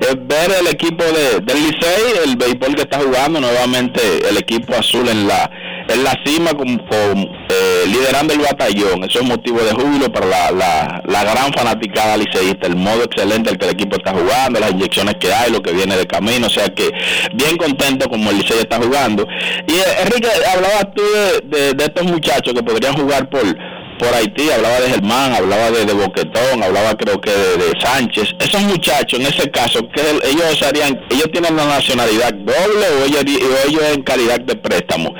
es 0.00 0.14
ver 0.26 0.50
el 0.60 0.66
equipo 0.66 1.02
de, 1.02 1.40
del 1.40 1.62
Licey, 1.62 2.12
el 2.26 2.36
béisbol 2.36 2.74
que 2.74 2.82
está 2.82 3.00
jugando 3.00 3.40
nuevamente 3.40 4.02
el 4.28 4.36
equipo 4.36 4.74
azul 4.74 5.08
en 5.08 5.26
la 5.26 5.50
en 5.88 6.04
la 6.04 6.18
cima 6.24 6.52
con, 6.54 6.68
eh, 6.68 7.84
liderando 7.86 8.32
el 8.32 8.40
batallón. 8.40 9.04
Eso 9.04 9.20
es 9.20 9.24
motivo 9.24 9.60
de 9.60 9.72
júbilo 9.72 10.12
para 10.12 10.26
la, 10.26 10.50
la, 10.50 11.02
la 11.04 11.24
gran 11.24 11.52
fanaticada 11.52 12.16
liceísta, 12.16 12.66
el 12.66 12.76
modo 12.76 13.04
excelente 13.04 13.50
el 13.50 13.58
que 13.58 13.66
el 13.66 13.72
equipo 13.72 13.96
está 13.96 14.12
jugando, 14.12 14.60
las 14.60 14.70
inyecciones 14.72 15.16
que 15.16 15.32
hay, 15.32 15.50
lo 15.50 15.62
que 15.62 15.72
viene 15.72 15.96
de 15.96 16.06
camino, 16.06 16.46
o 16.46 16.50
sea 16.50 16.68
que 16.68 16.90
bien 17.34 17.56
contento 17.56 18.08
como 18.08 18.30
el 18.30 18.38
Licey 18.38 18.58
está 18.58 18.78
jugando. 18.78 19.26
Y 19.66 19.72
eh, 19.72 19.84
Enrique, 20.02 20.28
hablabas 20.52 20.88
tú 20.94 21.02
de, 21.44 21.74
de 21.74 21.84
estos 21.84 22.04
muchachos 22.04 22.54
que 22.54 22.62
podrían 22.62 22.94
jugar 22.94 23.28
por 23.28 23.42
por 23.98 24.12
Haití, 24.14 24.50
hablaba 24.50 24.80
de 24.80 24.90
Germán, 24.90 25.34
hablaba 25.34 25.70
de, 25.70 25.92
Boquetón, 25.92 26.62
hablaba 26.62 26.96
creo 26.96 27.20
que 27.20 27.30
de, 27.30 27.72
Sánchez. 27.80 28.34
Esos 28.38 28.62
muchachos, 28.62 29.20
en 29.20 29.26
ese 29.26 29.50
caso, 29.50 29.80
que 29.88 30.00
ellos 30.28 30.62
harían, 30.62 31.00
ellos 31.10 31.28
tienen 31.32 31.56
la 31.56 31.66
nacionalidad 31.66 32.32
doble 32.34 32.86
o 33.00 33.04
ellos, 33.04 33.24
ellos 33.66 33.82
en 33.94 34.02
calidad 34.02 34.40
de 34.40 34.56
préstamo. 34.56 35.14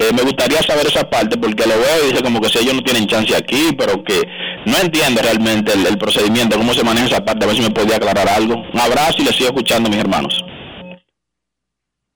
Eh, 0.00 0.12
me 0.14 0.22
gustaría 0.22 0.62
saber 0.62 0.86
esa 0.86 1.08
parte 1.10 1.36
porque 1.36 1.66
lo 1.66 1.76
veo 1.78 2.04
y 2.04 2.10
dice 2.10 2.22
como 2.22 2.40
que 2.40 2.48
si 2.48 2.58
ellos 2.58 2.74
no 2.74 2.82
tienen 2.82 3.06
chance 3.06 3.34
aquí, 3.34 3.70
pero 3.76 4.02
que 4.04 4.22
no 4.66 4.78
entiende 4.78 5.22
realmente 5.22 5.72
el, 5.72 5.98
procedimiento, 5.98 6.56
cómo 6.56 6.72
se 6.72 6.84
maneja 6.84 7.06
esa 7.06 7.24
parte, 7.24 7.44
a 7.44 7.48
ver 7.48 7.56
si 7.56 7.62
me 7.62 7.70
podía 7.70 7.96
aclarar 7.96 8.28
algo. 8.28 8.54
Un 8.72 8.78
abrazo 8.78 9.16
y 9.18 9.24
les 9.24 9.34
sigo 9.34 9.48
escuchando, 9.48 9.88
mis 9.88 9.98
hermanos. 9.98 10.44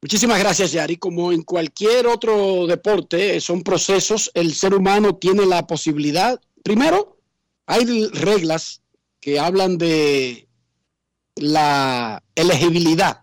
Muchísimas 0.01 0.39
gracias, 0.39 0.73
Yari. 0.73 0.97
Como 0.97 1.33
en 1.33 1.43
cualquier 1.43 2.07
otro 2.07 2.67
deporte, 2.67 3.41
son 3.41 3.63
procesos. 3.63 4.31
El 4.35 4.55
ser 4.55 4.75
humano 4.75 5.17
tiene 5.17 5.47
la 5.47 5.67
posibilidad. 5.67 6.41
Primero, 6.63 7.19
hay 7.67 8.09
reglas 8.09 8.83
que 9.21 9.39
hablan 9.39 9.79
de 9.79 10.49
la 11.37 12.23
elegibilidad 12.35 13.23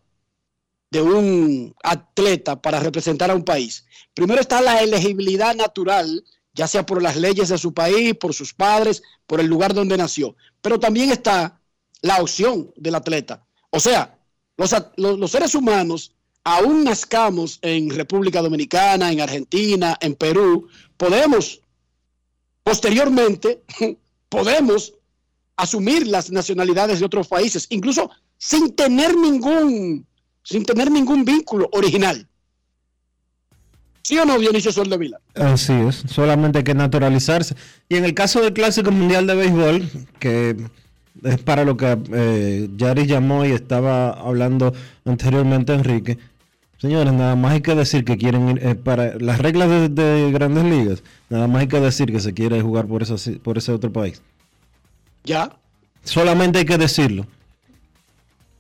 de 0.92 1.02
un 1.02 1.76
atleta 1.84 2.62
para 2.62 2.80
representar 2.80 3.30
a 3.30 3.36
un 3.36 3.44
país. 3.44 3.86
Primero 4.20 4.42
está 4.42 4.60
la 4.60 4.82
elegibilidad 4.82 5.56
natural, 5.56 6.26
ya 6.54 6.68
sea 6.68 6.86
por 6.86 7.02
las 7.02 7.16
leyes 7.16 7.48
de 7.48 7.58
su 7.58 7.74
país, 7.74 8.14
por 8.16 8.34
sus 8.34 8.54
padres, 8.54 9.02
por 9.26 9.40
el 9.40 9.48
lugar 9.48 9.74
donde 9.74 9.96
nació. 9.96 10.36
Pero 10.62 10.78
también 10.78 11.10
está 11.10 11.62
la 12.02 12.18
opción 12.18 12.70
del 12.76 12.96
atleta. 12.96 13.46
O 13.70 13.80
sea, 13.80 14.20
los, 14.58 14.74
los, 14.98 15.32
seres 15.32 15.56
humanos 15.56 16.12
aún 16.44 16.84
nazcamos 16.84 17.60
en 17.62 17.92
República 17.92 18.42
Dominicana, 18.42 19.10
en 19.10 19.22
Argentina, 19.22 19.98
en 20.02 20.16
Perú, 20.16 20.68
podemos, 20.98 21.62
posteriormente, 22.62 23.64
podemos 24.28 24.96
asumir 25.56 26.08
las 26.08 26.30
nacionalidades 26.30 27.00
de 27.00 27.06
otros 27.06 27.30
países, 27.30 27.68
incluso 27.70 28.12
sin 28.38 28.76
tener 28.76 29.16
ningún, 29.16 30.06
sin 30.44 30.66
tener 30.66 30.92
ningún 30.92 31.24
vínculo 31.24 31.70
original. 31.72 32.29
¿Sí 34.02 34.18
o 34.18 34.26
no, 34.26 34.40
Dionisio 34.40 34.72
Sol 34.72 34.90
de 34.90 34.98
Vila? 34.98 35.20
Así 35.36 35.74
es, 35.74 36.04
solamente 36.08 36.60
hay 36.60 36.64
que 36.64 36.74
naturalizarse. 36.74 37.56
Y 37.88 37.96
en 37.96 38.06
el 38.06 38.14
caso 38.14 38.42
del 38.42 38.54
Clásico 38.54 38.92
Mundial 38.92 39.28
de 39.28 39.36
Béisbol, 39.36 39.90
que 40.20 40.56
es 41.24 41.38
para 41.40 41.66
lo 41.66 41.78
que 41.78 41.98
eh, 42.14 42.70
Yari 42.76 43.06
llamó 43.06 43.46
y 43.46 43.52
estaba 43.52 44.12
hablando 44.12 44.74
anteriormente 45.06 45.74
Enrique, 45.74 46.18
Señores, 46.80 47.12
nada 47.12 47.36
más 47.36 47.52
hay 47.52 47.62
que 47.62 47.76
decir 47.76 48.06
que 48.06 48.18
quieren 48.18 48.52
ir 48.52 48.66
eh, 48.66 48.74
para 48.74 49.18
las 49.20 49.40
reglas 49.40 49.94
de, 49.94 50.32
grandes 50.32 50.64
ligas, 50.64 51.04
nada 51.30 51.46
más 51.46 51.62
hay 51.62 51.68
que 51.68 51.82
decir 51.82 52.10
que 52.10 52.22
se 52.22 52.34
quiere 52.34 52.62
jugar 52.62 52.88
por, 52.88 53.04
por 53.42 53.58
ese 53.58 53.72
otro 53.74 53.92
país. 53.92 54.22
Ya. 55.26 55.58
Solamente 56.06 56.60
hay 56.60 56.66
que 56.66 56.78
decirlo. 56.78 57.28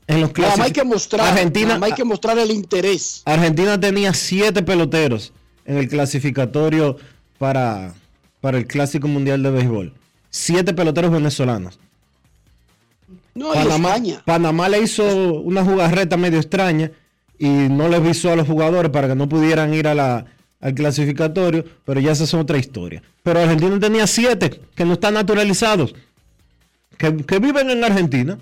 En 0.09 0.21
los 0.21 0.35
más 0.37 0.59
hay 0.59 0.71
que 0.71 0.83
mostrar, 0.83 1.27
Argentina, 1.27 1.79
hay 1.81 1.93
que 1.93 2.03
mostrar 2.03 2.37
el 2.39 2.49
interés. 2.49 3.21
Argentina 3.25 3.79
tenía 3.79 4.11
siete 4.13 4.63
peloteros 4.63 5.31
en 5.65 5.77
el 5.77 5.87
clasificatorio 5.87 6.97
para, 7.37 7.93
para 8.41 8.57
el 8.57 8.65
Clásico 8.65 9.07
Mundial 9.07 9.43
de 9.43 9.51
Béisbol. 9.51 9.93
Siete 10.31 10.73
peloteros 10.73 11.11
venezolanos. 11.11 11.79
No, 13.35 13.53
Panamá, 13.53 13.97
Panamá 14.25 14.67
le 14.67 14.81
hizo 14.81 15.05
una 15.41 15.63
jugarreta 15.63 16.17
medio 16.17 16.39
extraña 16.39 16.91
y 17.37 17.47
no 17.47 17.87
les 17.87 18.01
visó 18.01 18.31
a 18.31 18.35
los 18.35 18.47
jugadores 18.47 18.91
para 18.91 19.07
que 19.07 19.15
no 19.15 19.29
pudieran 19.29 19.73
ir 19.75 19.87
a 19.87 19.93
la, 19.93 20.25
al 20.59 20.73
clasificatorio, 20.73 21.65
pero 21.85 21.99
ya 21.99 22.13
esa 22.13 22.23
es 22.23 22.33
otra 22.33 22.57
historia. 22.57 23.03
Pero 23.21 23.41
Argentina 23.41 23.79
tenía 23.79 24.07
siete 24.07 24.59
que 24.75 24.85
no 24.85 24.93
están 24.93 25.13
naturalizados, 25.13 25.93
que, 26.97 27.11
viven 27.39 27.69
en 27.69 27.83
Argentina 27.83 28.39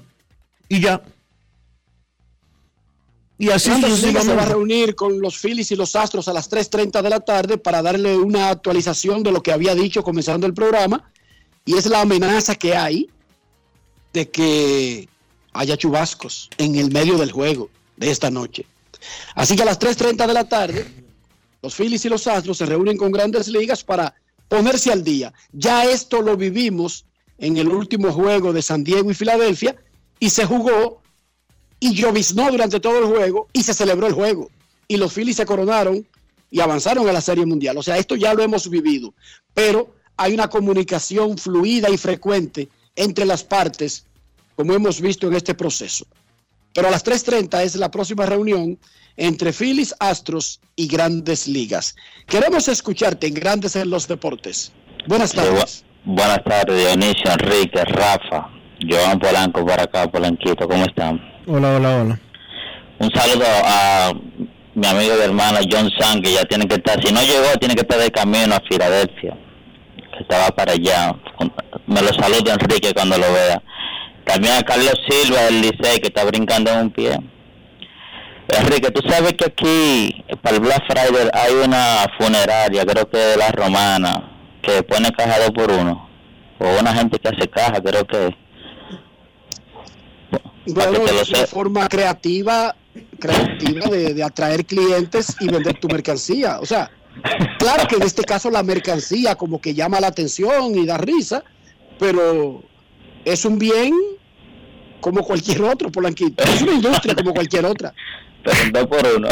y 0.70 0.80
ya. 0.80 1.02
Y 3.40 3.50
así 3.50 3.70
se 3.72 4.36
va 4.36 4.44
a 4.44 4.46
reunir 4.46 4.96
con 4.96 5.22
los 5.22 5.38
Phillies 5.38 5.72
y 5.72 5.76
los 5.76 5.96
Astros 5.96 6.28
a 6.28 6.34
las 6.34 6.50
3.30 6.50 7.02
de 7.04 7.10
la 7.10 7.20
tarde 7.20 7.58
para 7.58 7.84
darle 7.84 8.18
una 8.18 8.50
actualización 8.50 9.22
de 9.22 9.32
lo 9.32 9.44
que 9.44 9.52
había 9.52 9.76
dicho 9.76 10.04
comenzando 10.04 10.48
el 10.48 10.54
programa. 10.54 11.12
Y 11.64 11.78
es 11.78 11.86
la 11.86 12.02
amenaza 12.02 12.56
que 12.56 12.76
hay 12.76 13.10
de 14.12 14.30
que 14.30 15.08
haya 15.54 15.78
chubascos 15.78 16.50
en 16.58 16.76
el 16.76 16.92
medio 16.92 17.18
del 17.18 17.32
juego 17.32 17.70
de 17.96 18.10
esta 18.10 18.32
noche. 18.32 18.66
Así 19.36 19.56
que 19.56 19.62
a 19.62 19.66
las 19.66 19.80
3.30 19.80 20.26
de 20.26 20.34
la 20.34 20.50
tarde, 20.50 20.88
los 21.62 21.76
Phillies 21.76 22.06
y 22.06 22.10
los 22.10 22.26
Astros 22.26 22.58
se 22.58 22.66
reúnen 22.66 22.98
con 22.98 23.12
grandes 23.12 23.48
ligas 23.48 23.84
para 23.84 24.16
ponerse 24.48 24.92
al 24.92 25.04
día. 25.04 25.32
Ya 25.52 25.86
esto 25.86 26.22
lo 26.22 26.38
vivimos 26.38 27.06
en 27.38 27.58
el 27.58 27.68
último 27.68 28.12
juego 28.12 28.54
de 28.54 28.62
San 28.62 28.84
Diego 28.84 29.12
y 29.12 29.14
Filadelfia 29.14 29.76
y 30.20 30.30
se 30.30 30.46
jugó 30.46 31.02
y 31.80 31.94
lloviznó 31.94 32.50
durante 32.52 32.80
todo 32.80 33.00
el 33.00 33.06
juego 33.06 33.48
y 33.54 33.64
se 33.64 33.74
celebró 33.74 34.08
el 34.08 34.14
juego. 34.14 34.50
Y 34.88 34.98
los 34.98 35.14
Phillies 35.14 35.38
se 35.38 35.46
coronaron 35.46 36.06
y 36.50 36.60
avanzaron 36.60 37.08
a 37.08 37.14
la 37.14 37.22
Serie 37.22 37.46
Mundial. 37.46 37.78
O 37.78 37.84
sea, 37.84 37.98
esto 37.98 38.16
ya 38.16 38.34
lo 38.34 38.44
hemos 38.44 38.70
vivido, 38.70 39.14
pero 39.54 39.96
hay 40.16 40.34
una 40.34 40.50
comunicación 40.50 41.38
fluida 41.38 41.90
y 41.90 41.98
frecuente 41.98 42.70
entre 42.96 43.26
las 43.26 43.44
partes, 43.44 44.06
como 44.56 44.74
hemos 44.74 45.00
visto 45.02 45.28
en 45.28 45.36
este 45.36 45.54
proceso. 45.54 46.06
Pero 46.74 46.88
a 46.88 46.92
las 46.92 47.06
3.30 47.06 47.64
es 47.64 47.76
la 47.76 47.92
próxima 47.92 48.26
reunión 48.26 48.78
entre 49.16 49.52
Phillies, 49.52 49.96
Astros 50.00 50.60
y 50.76 50.88
Grandes 50.88 51.48
Ligas. 51.48 51.96
Queremos 52.28 52.68
escucharte 52.68 53.28
en 53.28 53.34
Grandes 53.34 53.76
en 53.76 53.90
los 53.90 54.08
Deportes. 54.08 54.72
Buenas 55.08 55.34
tardes. 55.34 55.84
Buenas 56.06 56.44
tardes, 56.44 56.78
Dionisio, 56.78 57.32
Enrique, 57.32 57.84
Rafa, 57.84 58.50
Joan 58.88 59.20
Polanco 59.20 59.66
por 59.66 59.80
acá, 59.80 60.10
Polanquito, 60.10 60.68
¿cómo 60.68 60.86
están? 60.86 61.20
Hola, 61.50 61.78
hola, 61.78 62.02
hola. 62.02 62.20
Un 63.00 63.10
saludo 63.12 63.46
a 63.48 64.12
mi 64.76 64.86
amigo 64.86 65.14
y 65.18 65.24
hermano 65.24 65.60
John 65.72 65.90
San, 65.98 66.22
que 66.22 66.34
ya 66.34 66.44
tiene 66.44 66.68
que 66.68 66.76
estar, 66.76 67.02
si 67.02 67.14
no 67.14 67.22
llegó, 67.22 67.58
tiene 67.58 67.74
que 67.74 67.84
estar 67.84 67.98
de 67.98 68.12
camino 68.12 68.54
a 68.54 68.60
Filadelfia, 68.70 69.34
que 69.96 70.24
estaba 70.24 70.50
para 70.50 70.74
allá. 70.74 71.16
Me 71.86 72.02
lo 72.02 72.10
saluda 72.10 72.52
Enrique 72.52 72.94
cuando 72.94 73.18
lo 73.18 73.32
vea. 73.32 73.64
También 74.26 74.56
a 74.56 74.62
Carlos 74.64 75.00
Silva 75.08 75.44
del 75.44 75.62
Licey, 75.62 76.02
que 76.02 76.08
está 76.08 76.26
brincando 76.26 76.70
en 76.70 76.80
un 76.80 76.92
pie. 76.92 77.18
Enrique, 78.50 78.92
tú 78.92 79.02
sabes 79.08 79.32
que 79.36 79.46
aquí, 79.46 80.26
para 80.42 80.58
el 80.58 80.62
Black 80.62 80.84
Friday, 80.86 81.30
hay 81.32 81.54
una 81.64 82.08
funeraria, 82.20 82.86
creo 82.86 83.10
que 83.10 83.18
de 83.18 83.38
la 83.38 83.52
romana, 83.54 84.32
que 84.62 84.84
pone 84.84 85.14
caja 85.14 85.40
dos 85.40 85.52
por 85.52 85.72
uno. 85.72 86.10
O 86.60 86.78
una 86.78 86.94
gente 86.94 87.18
que 87.20 87.30
hace 87.30 87.48
caja, 87.48 87.80
creo 87.82 88.06
que. 88.06 88.36
Es 90.68 91.30
una 91.30 91.48
forma 91.48 91.88
creativa, 91.88 92.76
creativa 93.20 93.88
de, 93.88 94.14
de 94.14 94.24
atraer 94.24 94.66
clientes 94.66 95.36
y 95.40 95.48
vender 95.48 95.80
tu 95.80 95.88
mercancía. 95.88 96.60
O 96.60 96.66
sea, 96.66 96.92
claro 97.58 97.88
que 97.88 97.96
en 97.96 98.04
este 98.04 98.24
caso 98.24 98.50
la 98.50 98.64
mercancía 98.64 99.36
como 99.36 99.62
que 99.62 99.74
llama 99.74 100.00
la 100.00 100.08
atención 100.08 100.76
y 100.76 100.86
da 100.86 100.98
risa, 100.98 101.44
pero 102.00 102.64
es 103.26 103.46
un 103.46 103.58
bien 103.58 103.94
como 105.00 105.24
cualquier 105.24 105.62
otro, 105.64 105.92
Polanquito. 105.92 106.44
Es 106.44 106.62
una 106.62 106.74
industria 106.74 107.16
como 107.16 107.34
cualquier 107.34 107.66
otra. 107.66 107.94
Pero 108.44 108.58
dos 108.74 108.88
por 108.88 109.08
uno. 109.16 109.28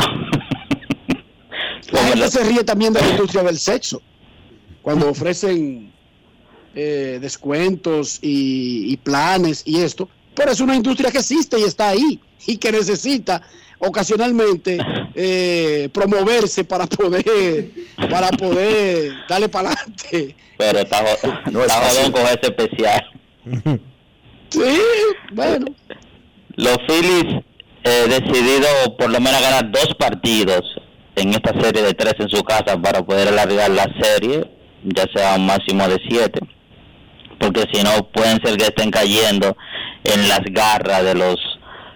La 1.92 2.04
gente 2.04 2.28
se 2.30 2.44
ríe 2.44 2.64
también 2.64 2.94
de 2.94 3.02
la 3.02 3.10
industria 3.10 3.44
del 3.44 3.58
sexo. 3.58 4.02
Cuando 4.82 5.10
ofrecen 5.10 5.92
eh, 6.76 7.20
descuentos 7.22 8.20
y, 8.22 8.92
y 8.92 8.98
planes 8.98 9.64
y 9.66 9.82
esto. 9.82 10.10
Pero 10.36 10.52
es 10.52 10.60
una 10.60 10.76
industria 10.76 11.12
que 11.12 11.20
existe 11.20 11.60
y 11.60 11.64
está 11.64 11.90
ahí 11.90 12.20
y 12.46 12.58
que 12.58 12.72
necesita 12.72 13.42
ocasionalmente 13.80 14.78
eh, 15.14 15.90
promoverse 15.94 16.64
para 16.64 16.86
poder 16.88 17.72
para 18.10 18.30
poder 18.30 19.14
darle 19.28 19.50
para 19.50 19.72
adelante. 19.72 20.36
Pero 20.58 20.80
está, 20.80 21.04
No 21.52 21.60
es 21.64 21.68
está 21.68 21.90
jodón 21.90 22.12
con 22.12 22.22
ese 22.24 22.40
especial. 22.44 23.04
Sí, 24.50 24.78
bueno. 25.32 25.66
Los 26.56 26.78
Phillies 26.88 27.44
eh, 27.84 28.06
decidido 28.08 28.68
por 28.98 29.10
lo 29.10 29.20
menos 29.20 29.42
ganar 29.42 29.70
dos 29.72 29.90
partidos 30.00 30.62
en 31.16 31.30
esta 31.30 31.52
serie 31.60 31.82
de 31.82 31.94
tres 31.94 32.14
en 32.20 32.30
su 32.30 32.44
casa 32.44 32.82
para 32.82 33.06
poder 33.06 33.28
alargar 33.28 33.70
la 33.70 33.88
serie, 34.02 34.50
ya 34.84 35.06
sea 35.14 35.36
un 35.36 35.46
máximo 35.46 35.88
de 35.88 36.00
siete, 36.08 36.40
porque 37.40 37.66
si 37.72 37.84
no 37.84 38.10
pueden 38.12 38.42
ser 38.44 38.58
que 38.58 38.66
estén 38.66 38.92
cayendo 38.92 39.56
en 40.06 40.28
las 40.30 40.42
garras 40.46 41.04
de 41.04 41.16
los 41.16 41.36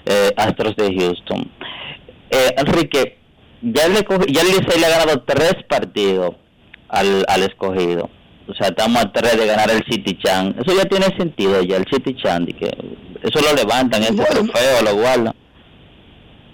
eh, 0.06 0.32
Astros 0.36 0.76
de 0.76 0.94
Houston. 0.96 1.50
Eh, 2.32 2.54
Enrique, 2.58 3.18
ya 3.62 3.88
le 3.88 4.06
cogi- 4.06 4.32
ya 4.32 4.42
el 4.42 4.48
Licey 4.48 4.80
le 4.80 4.86
ha 4.86 4.90
ganado 4.90 5.22
tres 5.24 5.56
partidos 5.68 6.36
al, 6.90 7.24
al 7.28 7.44
escogido. 7.44 8.10
O 8.48 8.54
sea, 8.56 8.68
estamos 8.70 9.04
a 9.04 9.12
tres 9.12 9.38
de 9.38 9.46
ganar 9.46 9.70
el 9.70 9.84
City 9.86 10.18
Chan. 10.24 10.56
Eso 10.60 10.76
ya 10.76 10.86
tiene 10.86 11.06
sentido 11.18 11.62
ya, 11.62 11.78
el 11.78 11.86
City 11.92 12.16
Chan, 12.16 12.46
de 12.46 12.54
que 12.54 12.66
eso 13.22 13.40
lo 13.42 13.54
levantan, 13.56 14.02
ese 14.02 14.14
trofeo, 14.16 14.82
lo 14.84 14.96
guardan. 14.96 15.36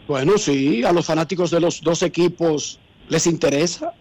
Bueno, 0.07 0.37
sí, 0.37 0.83
a 0.83 0.91
los 0.91 1.05
fanáticos 1.05 1.51
de 1.51 1.61
los 1.61 1.81
dos 1.81 2.03
equipos 2.03 2.79
les 3.07 3.25
interesa. 3.27 3.93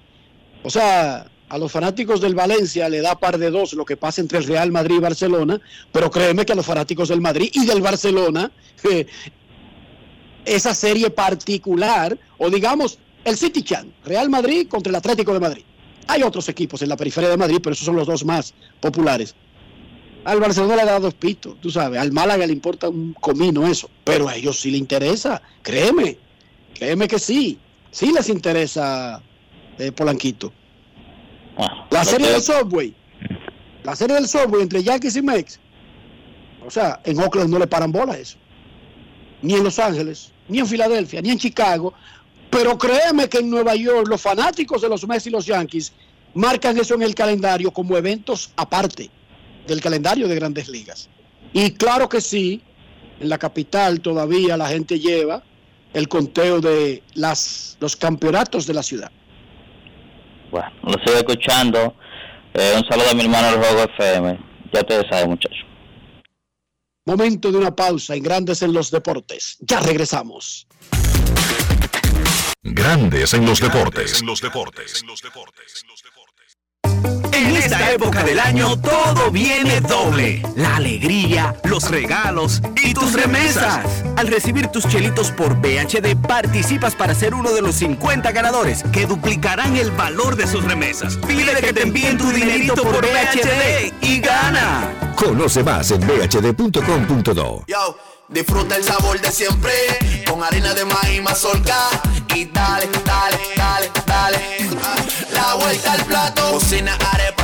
O 0.64 0.70
sea, 0.70 1.26
a 1.49 1.59
los 1.59 1.71
fanáticos 1.71 2.21
del 2.21 2.35
Valencia 2.35 2.89
le 2.89 3.01
da 3.01 3.19
par 3.19 3.39
de 3.39 3.51
dos 3.51 3.75
lo 3.75 3.85
que 3.85 3.97
pasa 3.97 4.21
entre 4.21 4.39
el 4.39 4.45
Real 4.45 4.73
Madrid 4.73 4.97
y 4.97 5.01
Barcelona, 5.01 5.61
pero 5.93 6.11
créeme 6.11 6.45
que 6.45 6.53
a 6.53 6.57
los 6.57 6.66
fanáticos 6.66 7.09
del 7.09 7.21
Madrid 7.21 7.51
y 7.53 7.66
del 7.66 7.83
Barcelona, 7.83 8.51
eh, 8.91 9.07
esa 10.45 10.75
serie 10.75 11.11
particular, 11.11 12.19
o 12.39 12.51
digamos, 12.51 12.99
el 13.25 13.37
City 13.37 13.62
Chan, 13.62 13.93
Real 14.05 14.29
Madrid 14.29 14.69
contra 14.69 14.91
el 14.91 14.97
Atlético 14.97 15.33
de 15.33 15.41
Madrid. 15.41 15.65
Hay 16.07 16.23
otros 16.23 16.49
equipos 16.49 16.83
en 16.83 16.91
la 16.91 16.97
periferia 16.97 17.31
de 17.31 17.37
Madrid, 17.37 17.61
pero 17.62 17.73
esos 17.73 17.87
son 17.87 17.97
los 17.97 18.07
dos 18.07 18.25
más 18.25 18.53
populares. 18.81 19.35
Al 20.25 20.41
Barcelona 20.41 20.77
le 20.77 20.85
da 20.85 20.99
dos 20.99 21.15
pitos, 21.15 21.57
tú 21.61 21.71
sabes. 21.71 22.01
Al 22.01 22.12
Málaga 22.12 22.47
le 22.47 22.53
importa 22.53 22.89
un 22.89 23.12
comino 23.15 23.66
eso. 23.66 23.91
Pero 24.05 24.29
a 24.29 24.35
ellos 24.35 24.59
sí 24.59 24.71
le 24.71 24.79
interesa. 24.79 25.43
Créeme. 25.62 26.19
Créeme 26.75 27.09
que 27.09 27.19
sí. 27.19 27.59
Sí 27.91 28.11
les 28.12 28.29
interesa 28.29 29.23
eh, 29.79 29.93
Polanquito. 29.93 30.53
La 31.90 32.05
serie 32.05 32.31
del 32.31 32.40
Subway. 32.40 32.94
La 33.82 33.94
serie 33.94 34.16
del 34.16 34.28
Subway 34.28 34.62
entre 34.62 34.82
Yankees 34.82 35.16
y 35.16 35.22
Mex. 35.22 35.60
O 36.66 36.70
sea, 36.70 37.01
en 37.05 37.18
Oakland 37.18 37.51
no 37.51 37.59
le 37.59 37.66
paran 37.66 37.93
bola 37.93 38.14
a 38.14 38.18
eso. 38.18 38.39
Ni 39.43 39.55
en 39.55 39.64
Los 39.64 39.78
Ángeles, 39.78 40.32
ni 40.48 40.59
en 40.59 40.66
Filadelfia, 40.66 41.20
ni 41.20 41.31
en 41.31 41.39
Chicago. 41.39 41.93
Pero 42.51 42.78
créeme 42.78 43.28
que 43.28 43.39
en 43.39 43.51
Nueva 43.51 43.74
York 43.74 44.09
los 44.09 44.22
fanáticos 44.22 44.82
de 44.82 44.89
los 44.89 45.06
Mets 45.06 45.26
y 45.26 45.31
los 45.31 45.47
Yankees 45.47 45.93
marcan 46.35 46.78
eso 46.78 46.94
en 46.94 47.02
el 47.02 47.14
calendario 47.14 47.70
como 47.70 47.97
eventos 47.97 48.51
aparte 48.56 49.10
del 49.66 49.81
calendario 49.81 50.28
de 50.28 50.35
grandes 50.35 50.68
ligas. 50.68 51.09
Y 51.52 51.72
claro 51.72 52.09
que 52.09 52.20
sí, 52.20 52.62
en 53.20 53.28
la 53.28 53.39
capital 53.39 54.01
todavía 54.01 54.56
la 54.56 54.68
gente 54.68 54.98
lleva 54.98 55.43
el 55.93 56.09
conteo 56.09 56.60
de 56.60 57.02
las, 57.14 57.76
los 57.81 57.97
campeonatos 57.97 58.66
de 58.66 58.74
la 58.74 58.82
ciudad. 58.82 59.10
Bueno, 60.55 60.70
lo 60.85 60.93
sigo 61.05 61.16
escuchando. 61.16 61.97
Eh, 62.55 62.74
un 62.76 62.85
saludo 62.89 63.10
a 63.10 63.14
mi 63.14 63.22
hermano 63.22 63.51
del 63.51 63.59
Juego 63.59 63.90
FM. 63.93 64.39
Ya 64.72 64.81
ustedes 64.82 65.05
saben, 65.10 65.31
muchachos. 65.31 65.59
Momento 67.05 67.51
de 67.51 67.59
una 67.59 67.74
pausa 67.74 68.14
en 68.14 68.22
Grandes 68.22 68.62
en 68.62 68.72
los 68.72 68.93
Deportes. 68.93 69.56
Ya 69.59 69.81
regresamos. 69.81 70.68
Grandes 72.62 73.35
en 73.35 73.44
los 73.44 73.59
deportes. 73.59 74.20
En 74.20 74.26
los 74.28 74.40
deportes. 74.40 75.02
En 75.02 75.09
esta 77.65 77.93
época 77.93 78.23
del 78.23 78.39
año 78.41 78.78
todo 78.78 79.31
viene 79.31 79.81
doble. 79.81 80.43
La 80.55 80.77
alegría, 80.77 81.57
los 81.65 81.91
regalos 81.91 82.61
y 82.82 82.93
tus 82.93 83.15
remesas. 83.15 83.81
Al 84.16 84.28
recibir 84.28 84.69
tus 84.69 84.86
chelitos 84.86 85.31
por 85.31 85.55
BHD 85.57 86.15
participas 86.28 86.95
para 86.95 87.15
ser 87.15 87.35
uno 87.35 87.53
de 87.53 87.62
los 87.62 87.77
50 87.77 88.32
ganadores 88.32 88.85
que 88.93 89.07
duplicarán 89.07 89.77
el 89.77 89.91
valor 89.91 90.36
de 90.36 90.47
sus 90.47 90.62
remesas. 90.65 91.16
Pide 91.27 91.55
que 91.61 91.73
te 91.73 91.82
envíen 91.82 92.19
tu 92.19 92.31
dinerito 92.31 92.82
por 92.82 93.01
BHD 93.01 93.93
y 94.03 94.20
gana. 94.20 94.91
Conoce 95.16 95.62
más 95.62 95.91
en 95.91 96.01
bhd.com.do. 96.07 97.65
Yo, 97.66 97.99
disfruta 98.28 98.77
el 98.77 98.85
sabor 98.85 99.20
de 99.20 99.31
siempre 99.31 99.73
con 100.28 100.43
harina 100.43 100.74
de 100.74 100.85
maíz 100.85 101.23
mazorca 101.23 101.77
y 102.35 102.45
dale, 102.47 102.89
dale, 103.07 103.39
dale, 103.57 103.91
dale. 104.07 104.36
Ah, 104.82 104.97
La 105.32 105.55
vuelta 105.55 105.93
al 105.93 106.05
plato, 106.05 106.51
cocina 106.53 106.97
arepa, 107.12 107.44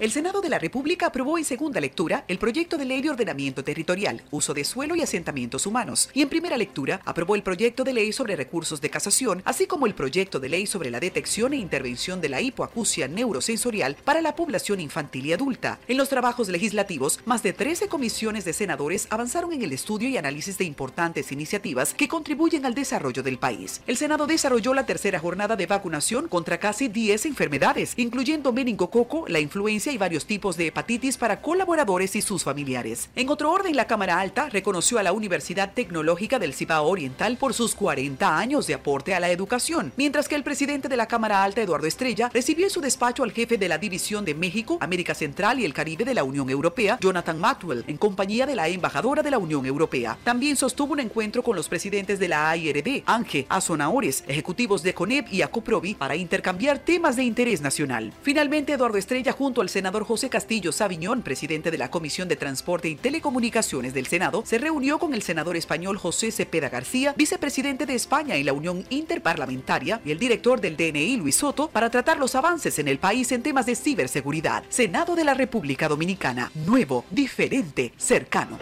El 0.00 0.12
Senado 0.12 0.40
de 0.40 0.48
la 0.48 0.60
República 0.60 1.06
aprobó 1.06 1.38
en 1.38 1.44
segunda 1.44 1.80
lectura 1.80 2.24
el 2.28 2.38
proyecto 2.38 2.78
de 2.78 2.84
ley 2.84 3.02
de 3.02 3.10
ordenamiento 3.10 3.64
territorial, 3.64 4.22
uso 4.30 4.54
de 4.54 4.62
suelo 4.62 4.94
y 4.94 5.02
asentamientos 5.02 5.66
humanos, 5.66 6.08
y 6.14 6.22
en 6.22 6.28
primera 6.28 6.56
lectura 6.56 7.00
aprobó 7.04 7.34
el 7.34 7.42
proyecto 7.42 7.82
de 7.82 7.92
ley 7.92 8.12
sobre 8.12 8.36
recursos 8.36 8.80
de 8.80 8.90
casación, 8.90 9.42
así 9.44 9.66
como 9.66 9.86
el 9.86 9.96
proyecto 9.96 10.38
de 10.38 10.50
ley 10.50 10.68
sobre 10.68 10.92
la 10.92 11.00
detección 11.00 11.52
e 11.52 11.56
intervención 11.56 12.20
de 12.20 12.28
la 12.28 12.40
hipoacusia 12.40 13.08
neurosensorial 13.08 13.96
para 14.04 14.22
la 14.22 14.36
población 14.36 14.78
infantil 14.78 15.26
y 15.26 15.32
adulta. 15.32 15.80
En 15.88 15.96
los 15.96 16.08
trabajos 16.08 16.48
legislativos, 16.48 17.18
más 17.24 17.42
de 17.42 17.52
13 17.52 17.88
comisiones 17.88 18.44
de 18.44 18.52
senadores 18.52 19.08
avanzaron 19.10 19.52
en 19.52 19.62
el 19.62 19.72
estudio 19.72 20.08
y 20.08 20.16
análisis 20.16 20.58
de 20.58 20.64
importantes 20.64 21.32
iniciativas 21.32 21.92
que 21.92 22.06
contribuyen 22.06 22.66
al 22.66 22.74
desarrollo 22.76 23.24
del 23.24 23.40
país. 23.40 23.80
El 23.88 23.96
Senado 23.96 24.28
desarrolló 24.28 24.74
la 24.74 24.86
tercera 24.86 25.18
jornada 25.18 25.56
de 25.56 25.66
vacunación 25.66 26.28
contra 26.28 26.60
casi 26.60 26.86
10 26.86 27.26
enfermedades, 27.26 27.94
incluyendo 27.96 28.52
meningococo, 28.52 29.26
la 29.26 29.40
influencia 29.40 29.87
y 29.92 29.98
varios 29.98 30.26
tipos 30.26 30.56
de 30.56 30.68
hepatitis 30.68 31.16
para 31.16 31.40
colaboradores 31.40 32.16
y 32.16 32.22
sus 32.22 32.44
familiares. 32.44 33.10
En 33.16 33.28
otro 33.28 33.52
orden, 33.52 33.76
la 33.76 33.86
Cámara 33.86 34.20
Alta 34.20 34.48
reconoció 34.48 34.98
a 34.98 35.02
la 35.02 35.12
Universidad 35.12 35.72
Tecnológica 35.72 36.38
del 36.38 36.54
Cibao 36.54 36.86
Oriental 36.86 37.36
por 37.36 37.54
sus 37.54 37.74
40 37.74 38.38
años 38.38 38.66
de 38.66 38.74
aporte 38.74 39.14
a 39.14 39.20
la 39.20 39.30
educación, 39.30 39.92
mientras 39.96 40.28
que 40.28 40.34
el 40.34 40.44
presidente 40.44 40.88
de 40.88 40.96
la 40.96 41.06
Cámara 41.06 41.42
Alta, 41.42 41.62
Eduardo 41.62 41.86
Estrella, 41.86 42.30
recibió 42.32 42.66
en 42.66 42.70
su 42.70 42.80
despacho 42.80 43.24
al 43.24 43.32
jefe 43.32 43.58
de 43.58 43.68
la 43.68 43.78
División 43.78 44.24
de 44.24 44.34
México, 44.34 44.78
América 44.80 45.14
Central 45.14 45.60
y 45.60 45.64
el 45.64 45.74
Caribe 45.74 46.04
de 46.04 46.14
la 46.14 46.24
Unión 46.24 46.50
Europea, 46.50 46.98
Jonathan 47.00 47.38
Matwell, 47.38 47.84
en 47.86 47.96
compañía 47.96 48.46
de 48.46 48.56
la 48.56 48.68
embajadora 48.68 49.22
de 49.22 49.30
la 49.30 49.38
Unión 49.38 49.64
Europea. 49.66 50.18
También 50.24 50.56
sostuvo 50.56 50.92
un 50.92 51.00
encuentro 51.00 51.42
con 51.42 51.56
los 51.56 51.68
presidentes 51.68 52.18
de 52.18 52.28
la 52.28 52.50
AIRD, 52.50 53.02
Ángel 53.06 53.46
Azonaores, 53.48 54.24
ejecutivos 54.26 54.82
de 54.82 54.94
CONEP 54.94 55.32
y 55.32 55.42
ACOPROVI 55.42 55.94
para 55.94 56.16
intercambiar 56.16 56.78
temas 56.78 57.16
de 57.16 57.24
interés 57.24 57.60
nacional. 57.60 58.12
Finalmente, 58.22 58.72
Eduardo 58.72 58.98
Estrella, 58.98 59.32
junto 59.32 59.60
al 59.60 59.68
senador 59.78 60.04
José 60.04 60.28
Castillo 60.28 60.72
Sabiñón, 60.72 61.22
presidente 61.22 61.70
de 61.70 61.78
la 61.78 61.88
Comisión 61.88 62.26
de 62.26 62.34
Transporte 62.34 62.88
y 62.88 62.96
Telecomunicaciones 62.96 63.94
del 63.94 64.08
Senado, 64.08 64.42
se 64.44 64.58
reunió 64.58 64.98
con 64.98 65.14
el 65.14 65.22
senador 65.22 65.56
español 65.56 65.98
José 65.98 66.32
Cepeda 66.32 66.68
García, 66.68 67.14
vicepresidente 67.16 67.86
de 67.86 67.94
España 67.94 68.34
en 68.34 68.46
la 68.46 68.52
Unión 68.52 68.84
Interparlamentaria, 68.90 70.00
y 70.04 70.10
el 70.10 70.18
director 70.18 70.60
del 70.60 70.76
DNI, 70.76 71.16
Luis 71.18 71.36
Soto, 71.36 71.68
para 71.68 71.90
tratar 71.90 72.18
los 72.18 72.34
avances 72.34 72.80
en 72.80 72.88
el 72.88 72.98
país 72.98 73.30
en 73.30 73.44
temas 73.44 73.66
de 73.66 73.76
ciberseguridad. 73.76 74.64
Senado 74.68 75.14
de 75.14 75.22
la 75.22 75.34
República 75.34 75.86
Dominicana, 75.86 76.50
nuevo, 76.66 77.04
diferente, 77.12 77.92
cercano. 77.96 78.58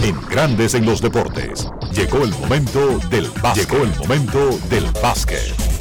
En 0.00 0.20
Grandes 0.28 0.74
en 0.74 0.86
los 0.86 1.02
Deportes, 1.02 1.68
llegó 1.92 2.22
el 2.22 2.30
momento 2.30 3.00
del 3.10 3.28
básquet. 3.42 3.68
Llegó 3.68 3.82
el 3.82 3.96
momento 3.96 4.58
del 4.68 4.84
básquet. 5.02 5.71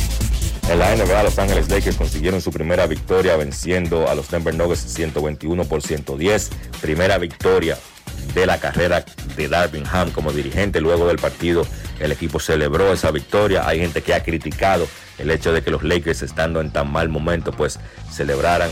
En 0.71 0.79
la 0.79 0.95
NBA, 0.95 1.23
Los 1.23 1.37
Ángeles 1.37 1.67
Lakers 1.67 1.97
consiguieron 1.97 2.39
su 2.39 2.49
primera 2.49 2.87
victoria 2.87 3.35
venciendo 3.35 4.09
a 4.09 4.15
los 4.15 4.31
Denver 4.31 4.55
Nuggets 4.55 4.79
121 4.79 5.65
por 5.65 5.81
110. 5.81 6.49
Primera 6.79 7.17
victoria 7.17 7.77
de 8.33 8.45
la 8.45 8.57
carrera 8.57 9.03
de 9.35 9.49
Darvin 9.49 9.83
Ham 9.91 10.11
como 10.11 10.31
dirigente. 10.31 10.79
Luego 10.79 11.09
del 11.09 11.17
partido, 11.17 11.67
el 11.99 12.13
equipo 12.13 12.39
celebró 12.39 12.93
esa 12.93 13.11
victoria. 13.11 13.67
Hay 13.67 13.79
gente 13.79 14.01
que 14.01 14.13
ha 14.13 14.23
criticado 14.23 14.87
el 15.17 15.29
hecho 15.29 15.51
de 15.51 15.61
que 15.61 15.71
los 15.71 15.83
Lakers, 15.83 16.21
estando 16.21 16.61
en 16.61 16.71
tan 16.71 16.89
mal 16.89 17.09
momento, 17.09 17.51
pues 17.51 17.77
celebraran 18.09 18.69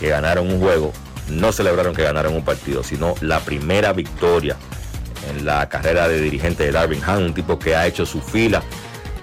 que 0.00 0.08
ganaron 0.08 0.50
un 0.50 0.58
juego. 0.58 0.94
No 1.28 1.52
celebraron 1.52 1.94
que 1.94 2.02
ganaron 2.02 2.32
un 2.32 2.46
partido, 2.46 2.82
sino 2.82 3.14
la 3.20 3.40
primera 3.40 3.92
victoria 3.92 4.56
en 5.28 5.44
la 5.44 5.68
carrera 5.68 6.08
de 6.08 6.18
dirigente 6.18 6.64
de 6.64 6.72
Darvin 6.72 7.02
Ham, 7.04 7.24
un 7.24 7.34
tipo 7.34 7.58
que 7.58 7.76
ha 7.76 7.86
hecho 7.86 8.06
su 8.06 8.22
fila, 8.22 8.62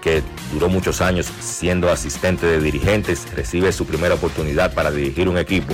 que 0.04 0.22
duró 0.52 0.68
muchos 0.68 1.00
años 1.00 1.32
siendo 1.40 1.90
asistente 1.90 2.46
de 2.46 2.60
dirigentes, 2.60 3.26
recibe 3.34 3.72
su 3.72 3.86
primera 3.86 4.16
oportunidad 4.16 4.74
para 4.74 4.92
dirigir 4.92 5.30
un 5.30 5.38
equipo 5.38 5.74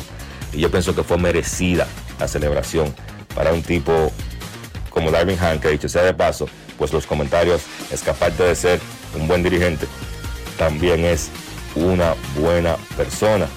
y 0.53 0.59
yo 0.59 0.69
pienso 0.69 0.93
que 0.95 1.03
fue 1.03 1.17
merecida 1.17 1.87
la 2.19 2.27
celebración 2.27 2.93
para 3.33 3.51
un 3.51 3.63
tipo 3.63 4.11
como 4.91 5.09
Darvin 5.09 5.39
Ham, 5.39 5.59
que 5.59 5.69
dicho 5.69 5.89
sea 5.89 6.03
de 6.03 6.13
paso, 6.13 6.47
pues 6.77 6.93
los 6.93 7.07
comentarios 7.07 7.63
es 7.91 8.01
capaz 8.01 8.29
de 8.37 8.53
ser 8.53 8.79
un 9.19 9.27
buen 9.27 9.41
dirigente, 9.41 9.87
también 10.59 11.05
es 11.05 11.29
una 11.75 12.13
buena 12.39 12.75
persona. 12.95 13.47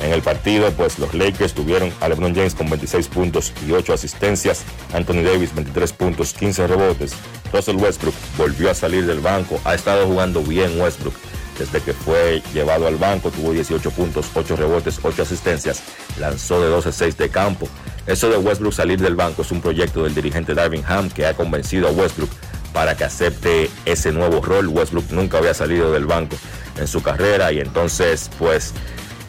En 0.00 0.12
el 0.12 0.22
partido, 0.22 0.70
pues 0.72 0.98
los 0.98 1.12
Lakers 1.12 1.54
tuvieron 1.54 1.92
a 2.00 2.08
LeBron 2.08 2.34
James 2.34 2.54
con 2.54 2.70
26 2.70 3.08
puntos 3.08 3.52
y 3.66 3.72
8 3.72 3.92
asistencias, 3.92 4.62
Anthony 4.92 5.22
Davis 5.24 5.54
23 5.54 5.92
puntos, 5.92 6.32
15 6.34 6.66
rebotes. 6.68 7.14
Russell 7.52 7.76
Westbrook 7.76 8.14
volvió 8.36 8.70
a 8.70 8.74
salir 8.74 9.06
del 9.06 9.20
banco, 9.20 9.60
ha 9.64 9.74
estado 9.74 10.06
jugando 10.06 10.42
bien 10.42 10.80
Westbrook 10.80 11.14
desde 11.58 11.80
que 11.80 11.92
fue 11.92 12.40
llevado 12.54 12.86
al 12.86 12.96
banco, 12.96 13.30
tuvo 13.30 13.52
18 13.52 13.90
puntos, 13.90 14.26
8 14.34 14.56
rebotes, 14.56 15.00
8 15.02 15.22
asistencias, 15.22 15.82
lanzó 16.18 16.60
de 16.60 16.70
12-6 16.70 17.16
de 17.16 17.28
campo. 17.30 17.68
Eso 18.06 18.30
de 18.30 18.38
Westbrook 18.38 18.72
salir 18.72 19.00
del 19.00 19.16
banco 19.16 19.42
es 19.42 19.50
un 19.50 19.60
proyecto 19.60 20.04
del 20.04 20.14
dirigente 20.14 20.54
Darvin 20.54 20.84
Ham 20.86 21.10
que 21.10 21.26
ha 21.26 21.34
convencido 21.34 21.88
a 21.88 21.90
Westbrook 21.90 22.30
para 22.72 22.96
que 22.96 23.04
acepte 23.04 23.70
ese 23.84 24.12
nuevo 24.12 24.40
rol. 24.40 24.68
Westbrook 24.68 25.10
nunca 25.10 25.38
había 25.38 25.52
salido 25.52 25.92
del 25.92 26.06
banco 26.06 26.36
en 26.78 26.86
su 26.86 27.02
carrera 27.02 27.52
y 27.52 27.58
entonces 27.58 28.30
pues 28.38 28.72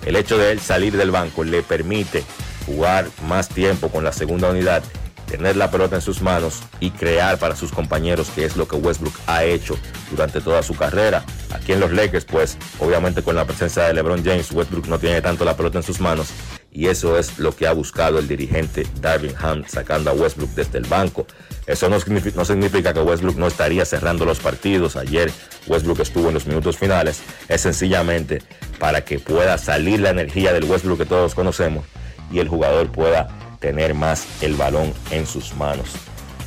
el 0.10 0.16
hecho 0.16 0.40
de 0.40 0.52
él 0.52 0.60
salir 0.60 0.98
del 0.98 1.12
banco 1.12 1.44
le 1.44 1.62
permite 1.62 2.24
jugar 2.66 3.08
más 3.28 3.48
tiempo 3.48 3.90
con 3.90 4.04
la 4.04 4.12
segunda 4.12 4.50
unidad, 4.50 4.82
tener 5.28 5.56
la 5.56 5.70
pelota 5.70 5.98
en 5.98 6.02
sus 6.02 6.24
manos 6.24 6.64
y 6.80 6.90
crear 6.90 7.38
para 7.38 7.56
sus 7.56 7.72
compañeros, 7.72 8.32
que 8.32 8.44
es 8.44 8.58
lo 8.58 8.68
que 8.68 8.76
Westbrook 8.76 9.14
ha 9.28 9.44
hecho 9.44 9.78
durante 10.10 10.42
toda 10.42 10.64
su 10.64 10.76
carrera. 10.76 11.24
Aquí 11.54 11.74
en 11.74 11.80
los 11.80 11.92
Lakers, 11.92 12.26
pues 12.26 12.58
obviamente 12.80 13.22
con 13.22 13.36
la 13.36 13.46
presencia 13.46 13.84
de 13.84 13.94
LeBron 13.94 14.26
James, 14.26 14.52
Westbrook 14.52 14.88
no 14.88 14.98
tiene 14.98 15.22
tanto 15.22 15.46
la 15.46 15.56
pelota 15.56 15.78
en 15.78 15.84
sus 15.84 16.00
manos 16.00 16.34
y 16.80 16.88
eso 16.88 17.20
es 17.20 17.40
lo 17.40 17.54
que 17.54 17.68
ha 17.68 17.74
buscado 17.74 18.20
el 18.20 18.30
dirigente 18.30 18.88
Darvin 19.02 19.34
Ham 19.38 19.66
sacando 19.68 20.12
a 20.12 20.14
Westbrook 20.14 20.52
desde 20.52 20.78
el 20.78 20.86
banco. 20.86 21.28
Eso 21.68 21.90
no 21.90 22.00
significa, 22.00 22.38
no 22.38 22.46
significa, 22.46 22.94
que 22.94 23.02
Westbrook 23.02 23.36
no 23.36 23.48
estaría 23.48 23.84
cerrando 23.84 24.24
los 24.24 24.40
partidos. 24.40 24.96
Ayer 24.96 25.30
Westbrook 25.68 26.00
estuvo 26.00 26.30
en 26.30 26.36
los 26.36 26.48
minutos 26.48 26.78
finales. 26.78 27.22
Es 27.50 27.60
sencillamente 27.60 28.42
para 28.80 29.04
que 29.04 29.20
pueda 29.20 29.58
salir 29.58 30.00
la 30.00 30.12
energía 30.12 30.54
del 30.54 30.64
Westbrook 30.64 31.00
que 31.00 31.06
todos 31.06 31.36
conocemos 31.36 31.84
y 32.32 32.40
el 32.40 32.48
jugador 32.48 32.90
pueda 32.94 33.28
tener 33.60 33.94
más 33.94 34.26
el 34.42 34.56
balón 34.56 34.94
en 35.12 35.28
sus 35.28 35.54
manos. 35.56 35.90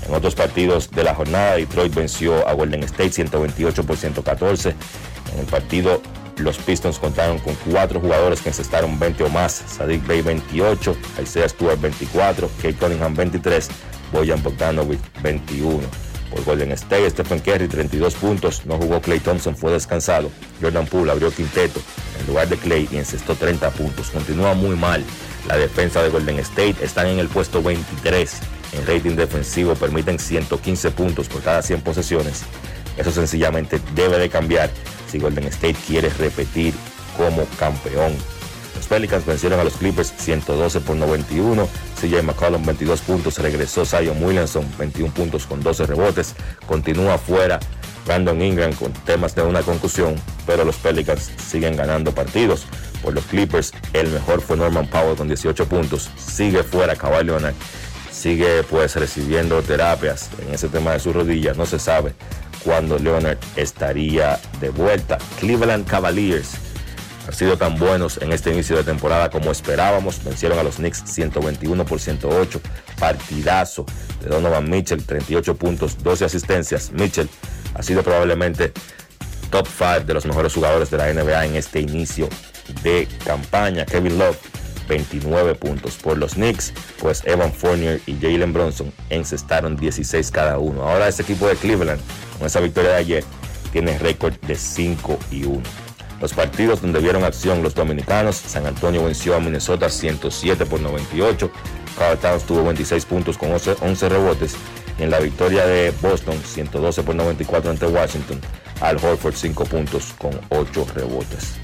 En 0.08 0.14
otros 0.14 0.34
partidos 0.34 0.90
de 0.92 1.04
la 1.04 1.14
jornada, 1.14 1.56
Detroit 1.56 1.94
venció 1.94 2.48
a 2.48 2.54
Golden 2.54 2.84
State 2.84 3.12
128 3.12 3.84
por 3.84 3.98
114. 3.98 4.70
En 5.34 5.40
el 5.40 5.46
partido 5.46 6.00
los 6.38 6.58
Pistons 6.58 6.98
contaron 6.98 7.38
con 7.38 7.54
cuatro 7.70 8.00
jugadores 8.00 8.40
que 8.40 8.48
encestaron 8.48 8.98
20 8.98 9.24
o 9.24 9.28
más. 9.28 9.52
Sadiq 9.52 10.06
Bey 10.06 10.22
28, 10.22 10.96
Isaiah 11.22 11.48
Stewart 11.48 11.80
24, 11.80 12.50
Kate 12.56 12.74
Cunningham 12.74 13.14
23, 13.14 13.68
Boyan 14.12 14.42
Bogdanovic 14.42 15.00
21. 15.22 15.80
Por 16.30 16.44
Golden 16.44 16.72
State, 16.72 17.10
Stephen 17.10 17.40
Curry 17.40 17.68
32 17.68 18.14
puntos, 18.14 18.64
no 18.64 18.78
jugó 18.78 19.02
Clay 19.02 19.20
Thompson, 19.20 19.54
fue 19.54 19.70
descansado. 19.72 20.30
Jordan 20.62 20.86
Poole 20.86 21.12
abrió 21.12 21.30
quinteto 21.30 21.80
en 22.18 22.26
lugar 22.26 22.48
de 22.48 22.56
Clay 22.56 22.88
y 22.90 22.96
encestó 22.96 23.34
30 23.34 23.70
puntos. 23.70 24.08
Continúa 24.08 24.54
muy 24.54 24.74
mal 24.74 25.04
la 25.46 25.56
defensa 25.56 26.02
de 26.02 26.08
Golden 26.08 26.38
State, 26.38 26.76
están 26.82 27.06
en 27.08 27.18
el 27.18 27.28
puesto 27.28 27.62
23 27.62 28.40
en 28.72 28.86
rating 28.86 29.16
defensivo, 29.16 29.74
permiten 29.74 30.18
115 30.18 30.90
puntos 30.92 31.28
por 31.28 31.42
cada 31.42 31.62
100 31.62 31.82
posesiones. 31.82 32.42
Eso 32.96 33.10
sencillamente 33.10 33.80
debe 33.94 34.18
de 34.18 34.28
cambiar 34.28 34.70
si 35.12 35.18
Golden 35.18 35.44
State 35.44 35.76
quiere 35.86 36.08
repetir 36.08 36.74
como 37.16 37.44
campeón. 37.58 38.16
Los 38.74 38.86
Pelicans 38.86 39.26
vencieron 39.26 39.60
a 39.60 39.64
los 39.64 39.74
Clippers 39.74 40.12
112 40.16 40.80
por 40.80 40.96
91. 40.96 41.68
CJ 42.00 42.22
McCollum 42.22 42.64
22 42.64 43.00
puntos. 43.02 43.38
Regresó 43.38 43.84
Zion 43.84 44.22
Williamson 44.24 44.66
21 44.78 45.12
puntos 45.12 45.46
con 45.46 45.62
12 45.62 45.86
rebotes. 45.86 46.34
Continúa 46.66 47.18
fuera 47.18 47.60
Brandon 48.06 48.40
Ingram 48.40 48.72
con 48.72 48.92
temas 48.92 49.34
de 49.34 49.42
una 49.42 49.62
concusión. 49.62 50.14
Pero 50.46 50.64
los 50.64 50.76
Pelicans 50.76 51.30
siguen 51.36 51.76
ganando 51.76 52.12
partidos. 52.12 52.66
Por 53.02 53.12
los 53.12 53.24
Clippers 53.26 53.72
el 53.92 54.08
mejor 54.08 54.40
fue 54.40 54.56
Norman 54.56 54.88
Powell 54.88 55.16
con 55.16 55.28
18 55.28 55.66
puntos. 55.66 56.10
Sigue 56.16 56.62
fuera 56.62 56.96
Kawhi. 56.96 57.26
Sigue 58.10 58.62
pues 58.64 58.96
recibiendo 58.96 59.62
terapias 59.62 60.30
en 60.40 60.54
ese 60.54 60.68
tema 60.68 60.92
de 60.92 61.00
sus 61.00 61.14
rodillas. 61.14 61.58
No 61.58 61.66
se 61.66 61.78
sabe 61.78 62.14
cuándo 62.64 62.98
Leonard 62.98 63.38
estaría 63.56 64.38
de 64.60 64.70
vuelta. 64.70 65.18
Cleveland 65.38 65.86
Cavaliers 65.86 66.54
han 67.26 67.34
sido 67.34 67.56
tan 67.56 67.78
buenos 67.78 68.18
en 68.20 68.32
este 68.32 68.52
inicio 68.52 68.76
de 68.76 68.84
temporada 68.84 69.30
como 69.30 69.50
esperábamos. 69.50 70.22
Vencieron 70.24 70.58
a 70.58 70.62
los 70.62 70.76
Knicks 70.76 71.02
121 71.06 71.84
por 71.84 72.00
108. 72.00 72.60
Partidazo 72.98 73.86
de 74.20 74.28
Donovan 74.28 74.68
Mitchell, 74.68 75.04
38 75.04 75.56
puntos, 75.56 76.02
12 76.02 76.24
asistencias. 76.24 76.90
Mitchell 76.92 77.28
ha 77.74 77.82
sido 77.82 78.02
probablemente 78.02 78.72
top 79.50 79.66
5 79.66 80.00
de 80.06 80.14
los 80.14 80.26
mejores 80.26 80.52
jugadores 80.54 80.90
de 80.90 80.96
la 80.96 81.12
NBA 81.12 81.46
en 81.46 81.56
este 81.56 81.80
inicio 81.80 82.28
de 82.82 83.06
campaña. 83.24 83.84
Kevin 83.84 84.18
Love 84.18 84.38
29 84.92 85.54
puntos. 85.54 85.96
Por 85.96 86.18
los 86.18 86.34
Knicks, 86.34 86.72
pues 87.00 87.22
Evan 87.24 87.52
Fournier 87.52 88.00
y 88.06 88.14
Jalen 88.20 88.52
Bronson 88.52 88.92
encestaron 89.08 89.76
16 89.76 90.30
cada 90.30 90.58
uno. 90.58 90.82
Ahora 90.82 91.08
ese 91.08 91.22
equipo 91.22 91.48
de 91.48 91.56
Cleveland, 91.56 92.00
con 92.36 92.46
esa 92.46 92.60
victoria 92.60 92.90
de 92.90 92.96
ayer, 92.96 93.24
tiene 93.72 93.98
récord 93.98 94.34
de 94.46 94.54
5 94.54 95.18
y 95.30 95.44
1. 95.44 95.62
Los 96.20 96.34
partidos 96.34 96.82
donde 96.82 97.00
vieron 97.00 97.24
acción 97.24 97.62
los 97.62 97.74
dominicanos, 97.74 98.36
San 98.36 98.66
Antonio 98.66 99.02
venció 99.04 99.34
a 99.34 99.40
Minnesota 99.40 99.88
107 99.88 100.66
por 100.66 100.80
98, 100.80 101.50
Carl 101.98 102.18
Towns 102.18 102.44
tuvo 102.44 102.64
26 102.64 103.04
puntos 103.06 103.38
con 103.38 103.50
11, 103.50 103.76
11 103.80 104.08
rebotes, 104.08 104.54
en 104.98 105.10
la 105.10 105.18
victoria 105.20 105.66
de 105.66 105.92
Boston 106.02 106.36
112 106.44 107.02
por 107.02 107.14
94 107.14 107.70
ante 107.70 107.86
Washington, 107.86 108.40
Al 108.80 108.96
Horford 108.96 109.34
5 109.34 109.64
puntos 109.64 110.12
con 110.18 110.38
8 110.50 110.86
rebotes. 110.94 111.54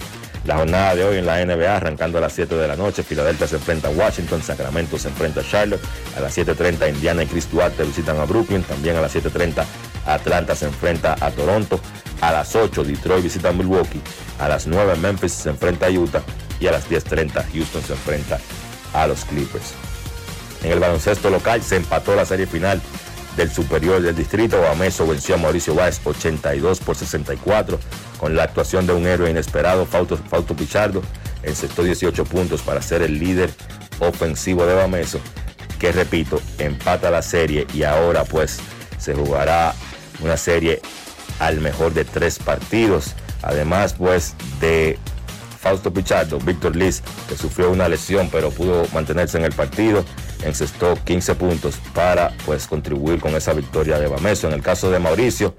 La 0.49 0.57
jornada 0.57 0.95
de 0.95 1.05
hoy 1.05 1.19
en 1.19 1.27
la 1.27 1.45
NBA 1.45 1.77
arrancando 1.77 2.17
a 2.17 2.23
las 2.23 2.33
7 2.33 2.55
de 2.55 2.67
la 2.67 2.75
noche. 2.75 3.03
Filadelfia 3.03 3.47
se 3.47 3.57
enfrenta 3.57 3.89
a 3.89 3.91
Washington, 3.91 4.43
Sacramento 4.43 4.99
se 4.99 5.09
enfrenta 5.09 5.43
a 5.43 5.45
Charlotte. 5.45 5.83
A 6.17 6.21
las 6.21 6.39
7.30 6.39 6.89
Indiana 6.89 7.23
y 7.23 7.27
Chris 7.27 7.51
Duarte 7.51 7.85
visitan 7.85 8.19
a 8.19 8.25
Brooklyn. 8.25 8.63
También 8.63 8.97
a 8.97 9.03
las 9.03 9.15
7.30 9.15 9.63
Atlanta 10.07 10.57
se 10.57 10.65
enfrenta 10.65 11.17
a 11.21 11.31
Toronto. 11.33 11.79
A 12.23 12.33
las 12.33 12.57
8 12.57 12.83
Detroit 12.83 13.25
visita 13.25 13.51
a 13.51 13.53
Milwaukee. 13.53 14.01
A 14.39 14.49
las 14.49 14.67
9 14.67 14.97
Memphis 14.97 15.33
se 15.33 15.51
enfrenta 15.51 15.85
a 15.85 15.91
Utah. 15.91 16.23
Y 16.61 16.67
a 16.67 16.73
las 16.73 16.89
10.30 16.89 17.45
Houston 17.53 17.83
se 17.83 17.93
enfrenta 17.93 18.39
a 18.95 19.07
los 19.07 19.27
Clippers. 19.27 19.75
En 20.63 20.73
el 20.73 20.81
baloncesto 20.81 21.29
local 21.29 21.63
se 21.63 21.77
empató 21.77 22.17
la 22.17 22.25
serie 22.25 22.47
final 22.47 22.81
del 23.39 23.51
superior 23.53 24.03
del 24.03 24.17
distrito. 24.17 24.61
Bameso 24.61 25.07
venció 25.07 25.37
a 25.37 25.39
Mauricio 25.39 25.75
Báez 25.75 26.01
82 26.05 26.81
por 26.81 26.97
64 26.97 27.79
con 28.19 28.35
la 28.35 28.43
actuación 28.43 28.87
de 28.87 28.93
un 28.93 29.07
héroe 29.07 29.31
inesperado, 29.31 29.87
Fausto, 29.87 30.17
Fausto 30.17 30.55
Pichardo, 30.55 31.03
encestó 31.45 31.85
18 31.85 32.25
puntos 32.25 32.63
para 32.63 32.83
ser 32.83 33.01
el 33.03 33.19
líder 33.19 33.51
ofensivo 34.01 34.67
de 34.67 34.75
Bameso, 34.75 35.21
que 35.79 35.93
repito, 35.93 36.43
empata 36.59 37.11
la 37.11 37.23
serie 37.23 37.67
y 37.73 37.85
ahora 37.85 38.25
pues 38.25 38.59
se 38.99 39.15
jugará 39.15 39.73
una 40.21 40.37
serie 40.37 40.83
al 41.39 41.61
mejor 41.61 41.95
de 41.95 42.05
tres 42.05 42.41
partidos. 42.41 43.15
Además 43.43 43.95
pues 43.95 44.35
de 44.61 44.99
Fausto 45.61 45.93
Pichardo, 45.93 46.41
Víctor 46.41 46.75
Liz, 46.75 47.05
que 47.29 47.37
sufrió 47.37 47.71
una 47.71 47.89
lesión 47.89 48.31
pero 48.33 48.51
pudo 48.51 48.85
mantenerse 48.93 49.39
en 49.39 49.45
el 49.45 49.53
partido, 49.53 50.05
encestó 50.45 50.95
15 51.05 51.35
puntos 51.35 51.77
para 51.95 52.33
pues 52.47 52.67
contribuir 52.67 53.21
con 53.21 53.35
esa 53.35 53.53
victoria 53.53 53.99
de 53.99 54.07
Bameso. 54.07 54.47
En 54.47 54.55
el 54.55 54.63
caso 54.63 54.91
de 54.91 54.99
Mauricio, 54.99 55.55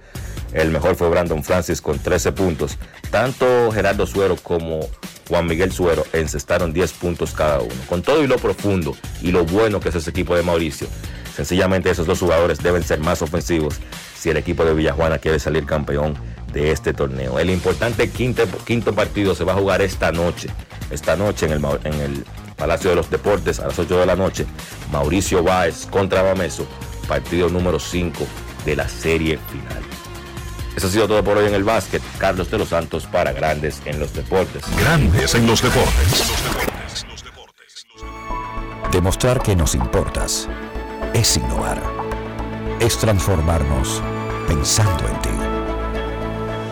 el 0.53 0.72
mejor 0.72 0.95
fue 0.95 1.10
Brandon 1.10 1.43
Francis 1.43 1.81
con 1.81 1.99
13 1.99 2.31
puntos. 2.31 2.77
Tanto 3.11 3.72
Gerardo 3.72 4.06
Suero 4.06 4.35
como 4.41 4.80
Juan 5.27 5.45
Miguel 5.45 5.72
Suero 5.72 6.06
encestaron 6.14 6.73
10 6.73 6.93
puntos 6.93 7.34
cada 7.34 7.60
uno. 7.60 7.76
Con 7.88 8.01
todo 8.01 8.23
y 8.23 8.27
lo 8.27 8.38
profundo 8.38 8.95
y 9.22 9.31
lo 9.31 9.45
bueno 9.45 9.80
que 9.80 9.89
es 9.89 9.95
ese 9.95 10.10
equipo 10.10 10.35
de 10.35 10.43
Mauricio, 10.43 10.88
sencillamente 11.35 11.89
esos 11.89 12.07
dos 12.07 12.19
jugadores 12.19 12.60
deben 12.64 12.84
ser 12.84 12.99
más 12.99 13.22
ofensivos 13.22 13.76
si 14.18 14.30
el 14.30 14.38
equipo 14.38 14.65
de 14.65 14.73
Villajuana 14.73 15.19
quiere 15.19 15.39
salir 15.39 15.65
campeón 15.65 16.15
de 16.51 16.72
este 16.72 16.93
torneo. 16.93 17.39
El 17.39 17.49
importante 17.49 18.10
quinto, 18.10 18.43
quinto 18.65 18.93
partido 18.93 19.35
se 19.35 19.43
va 19.43 19.53
a 19.53 19.56
jugar 19.56 19.81
esta 19.81 20.11
noche. 20.11 20.49
Esta 20.89 21.15
noche 21.15 21.45
en 21.45 21.51
el, 21.51 21.64
en 21.84 21.93
el 22.01 22.26
Palacio 22.60 22.90
de 22.90 22.98
los 22.98 23.10
Deportes 23.10 23.60
a 23.60 23.68
las 23.68 23.80
8 23.80 23.99
de 23.99 24.06
la 24.06 24.15
noche. 24.15 24.45
Mauricio 24.91 25.41
Báez 25.41 25.86
contra 25.86 26.22
Bameso, 26.22 26.68
partido 27.07 27.49
número 27.49 27.80
5 27.80 28.27
de 28.65 28.76
la 28.76 28.88
serie 28.88 29.40
final. 29.49 29.81
Eso 30.76 30.88
ha 30.88 30.91
sido 30.91 31.07
todo 31.07 31.23
por 31.23 31.38
hoy 31.38 31.48
en 31.48 31.56
el 31.56 31.64
básquet. 31.64 32.02
Carlos 32.18 32.52
de 32.52 32.57
los 32.57 32.69
Santos 32.69 33.06
para 33.06 33.34
Grandes 33.34 33.81
en 33.86 33.99
los 33.99 34.14
Deportes. 34.14 34.64
Grandes 34.77 35.34
en 35.36 35.48
los 35.48 35.61
Deportes. 35.61 36.34
Demostrar 38.91 39.41
que 39.41 39.56
nos 39.56 39.76
importas 39.76 40.48
es 41.14 41.38
innovar. 41.38 41.81
Es 42.80 42.98
transformarnos 42.98 44.02
pensando 44.48 45.07
en 45.07 45.22
ti. 45.22 45.30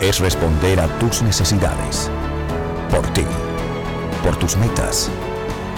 Es 0.01 0.19
responder 0.19 0.79
a 0.79 0.87
tus 0.99 1.21
necesidades. 1.21 2.09
Por 2.89 3.05
ti. 3.13 3.25
Por 4.23 4.35
tus 4.37 4.55
metas. 4.57 5.09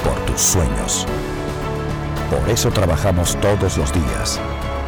Por 0.03 0.15
tus 0.25 0.41
sueños. 0.41 1.05
Por 2.29 2.49
eso 2.49 2.71
trabajamos 2.71 3.35
todos 3.41 3.77
los 3.77 3.91
días. 3.93 4.39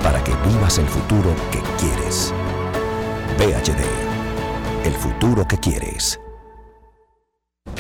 Para 0.04 0.24
que 0.24 0.34
vivas 0.48 0.78
el 0.78 0.88
futuro 0.88 1.36
que 1.52 1.62
quieres. 1.80 2.34
PHD, 3.38 4.86
el 4.86 4.94
futuro 4.94 5.48
que 5.48 5.58
quieres. 5.58 6.21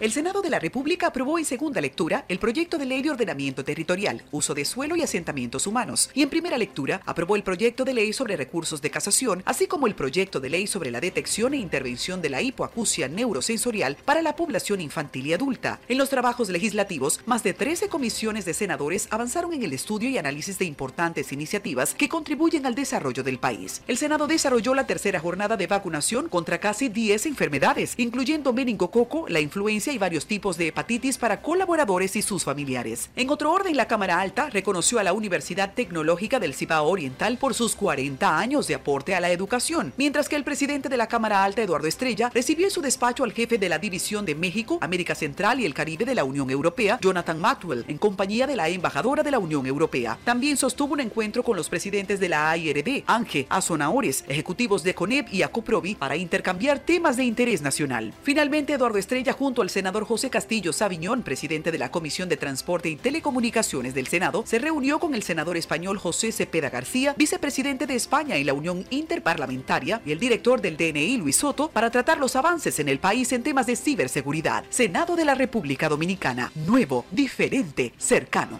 El 0.00 0.12
Senado 0.12 0.42
de 0.42 0.50
la 0.50 0.60
República 0.60 1.08
aprobó 1.08 1.40
en 1.40 1.44
segunda 1.44 1.80
lectura 1.80 2.24
el 2.28 2.38
proyecto 2.38 2.78
de 2.78 2.86
ley 2.86 3.02
de 3.02 3.10
ordenamiento 3.10 3.64
territorial, 3.64 4.22
uso 4.30 4.54
de 4.54 4.64
suelo 4.64 4.94
y 4.94 5.02
asentamientos 5.02 5.66
humanos, 5.66 6.08
y 6.14 6.22
en 6.22 6.28
primera 6.28 6.56
lectura 6.56 7.00
aprobó 7.04 7.34
el 7.34 7.42
proyecto 7.42 7.84
de 7.84 7.94
ley 7.94 8.12
sobre 8.12 8.36
recursos 8.36 8.80
de 8.80 8.92
casación, 8.92 9.42
así 9.44 9.66
como 9.66 9.88
el 9.88 9.96
proyecto 9.96 10.38
de 10.38 10.50
ley 10.50 10.68
sobre 10.68 10.92
la 10.92 11.00
detección 11.00 11.52
e 11.52 11.56
intervención 11.56 12.22
de 12.22 12.30
la 12.30 12.42
hipoacusia 12.42 13.08
neurosensorial 13.08 13.96
para 14.04 14.22
la 14.22 14.36
población 14.36 14.80
infantil 14.80 15.26
y 15.26 15.32
adulta. 15.32 15.80
En 15.88 15.98
los 15.98 16.10
trabajos 16.10 16.48
legislativos, 16.48 17.20
más 17.26 17.42
de 17.42 17.52
13 17.52 17.88
comisiones 17.88 18.44
de 18.44 18.54
senadores 18.54 19.08
avanzaron 19.10 19.52
en 19.52 19.64
el 19.64 19.72
estudio 19.72 20.08
y 20.08 20.16
análisis 20.16 20.60
de 20.60 20.64
importantes 20.64 21.32
iniciativas 21.32 21.94
que 21.94 22.08
contribuyen 22.08 22.66
al 22.66 22.76
desarrollo 22.76 23.24
del 23.24 23.40
país. 23.40 23.82
El 23.88 23.98
Senado 23.98 24.28
desarrolló 24.28 24.76
la 24.76 24.86
tercera 24.86 25.18
jornada 25.18 25.56
de 25.56 25.66
vacunación 25.66 26.28
contra 26.28 26.60
casi 26.60 26.88
10 26.88 27.26
enfermedades, 27.26 27.94
incluyendo 27.96 28.52
meningococo, 28.52 29.28
la 29.28 29.40
influencia 29.40 29.87
y 29.92 29.98
varios 29.98 30.26
tipos 30.26 30.56
de 30.56 30.68
hepatitis 30.68 31.18
para 31.18 31.42
colaboradores 31.42 32.16
y 32.16 32.22
sus 32.22 32.44
familiares. 32.44 33.10
En 33.16 33.30
otro 33.30 33.52
orden, 33.52 33.76
la 33.76 33.88
Cámara 33.88 34.20
Alta 34.20 34.50
reconoció 34.50 34.98
a 34.98 35.04
la 35.04 35.12
Universidad 35.12 35.74
Tecnológica 35.74 36.40
del 36.40 36.54
Cibao 36.54 36.88
Oriental 36.88 37.38
por 37.38 37.54
sus 37.54 37.74
40 37.74 38.38
años 38.38 38.66
de 38.66 38.74
aporte 38.74 39.14
a 39.14 39.20
la 39.20 39.30
educación, 39.30 39.92
mientras 39.96 40.28
que 40.28 40.36
el 40.36 40.44
presidente 40.44 40.88
de 40.88 40.96
la 40.96 41.06
Cámara 41.06 41.44
Alta, 41.44 41.62
Eduardo 41.62 41.88
Estrella, 41.88 42.30
recibió 42.34 42.66
en 42.66 42.70
su 42.70 42.82
despacho 42.82 43.24
al 43.24 43.32
jefe 43.32 43.58
de 43.58 43.68
la 43.68 43.78
División 43.78 44.24
de 44.24 44.34
México, 44.34 44.78
América 44.80 45.14
Central 45.14 45.60
y 45.60 45.66
el 45.66 45.74
Caribe 45.74 46.04
de 46.04 46.14
la 46.14 46.24
Unión 46.24 46.50
Europea, 46.50 46.98
Jonathan 47.00 47.40
Matwell, 47.40 47.84
en 47.88 47.98
compañía 47.98 48.46
de 48.46 48.56
la 48.56 48.68
embajadora 48.68 49.22
de 49.22 49.30
la 49.30 49.38
Unión 49.38 49.66
Europea. 49.66 50.18
También 50.24 50.56
sostuvo 50.56 50.94
un 50.94 51.00
encuentro 51.00 51.42
con 51.42 51.56
los 51.56 51.68
presidentes 51.68 52.20
de 52.20 52.28
la 52.28 52.50
AIRD, 52.50 53.04
Ángel 53.06 53.46
Azonaores, 53.48 54.24
ejecutivos 54.28 54.82
de 54.82 54.94
CONEP 54.94 55.32
y 55.32 55.42
ACOPROVI 55.42 55.94
para 55.94 56.16
intercambiar 56.16 56.78
temas 56.78 57.16
de 57.16 57.24
interés 57.24 57.62
nacional. 57.62 58.12
Finalmente, 58.22 58.72
Eduardo 58.72 58.98
Estrella, 58.98 59.32
junto 59.32 59.62
al 59.62 59.70
senador 59.78 60.06
José 60.06 60.28
Castillo 60.28 60.72
Saviñón, 60.72 61.22
presidente 61.22 61.70
de 61.70 61.78
la 61.78 61.92
Comisión 61.92 62.28
de 62.28 62.36
Transporte 62.36 62.88
y 62.88 62.96
Telecomunicaciones 62.96 63.94
del 63.94 64.08
Senado, 64.08 64.42
se 64.44 64.58
reunió 64.58 64.98
con 64.98 65.14
el 65.14 65.22
senador 65.22 65.56
español 65.56 65.98
José 65.98 66.32
Cepeda 66.32 66.68
García, 66.68 67.14
vicepresidente 67.16 67.86
de 67.86 67.94
España 67.94 68.34
en 68.34 68.46
la 68.46 68.54
Unión 68.54 68.84
Interparlamentaria, 68.90 70.02
y 70.04 70.10
el 70.10 70.18
director 70.18 70.60
del 70.60 70.76
DNI, 70.76 71.18
Luis 71.18 71.36
Soto, 71.36 71.68
para 71.68 71.92
tratar 71.92 72.18
los 72.18 72.34
avances 72.34 72.80
en 72.80 72.88
el 72.88 72.98
país 72.98 73.30
en 73.30 73.44
temas 73.44 73.66
de 73.66 73.76
ciberseguridad. 73.76 74.64
Senado 74.68 75.14
de 75.14 75.24
la 75.24 75.36
República 75.36 75.88
Dominicana, 75.88 76.50
nuevo, 76.56 77.04
diferente, 77.12 77.94
cercano. 77.98 78.58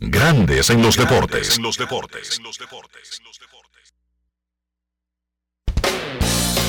Grandes 0.00 0.68
en 0.70 0.82
los 0.82 0.96
deportes. 0.96 1.60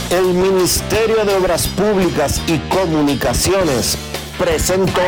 El 0.09 0.34
Ministerio 0.34 1.25
de 1.25 1.35
Obras 1.35 1.67
Públicas 1.67 2.41
y 2.47 2.59
Comunicaciones 2.69 3.97
presentó. 4.38 5.01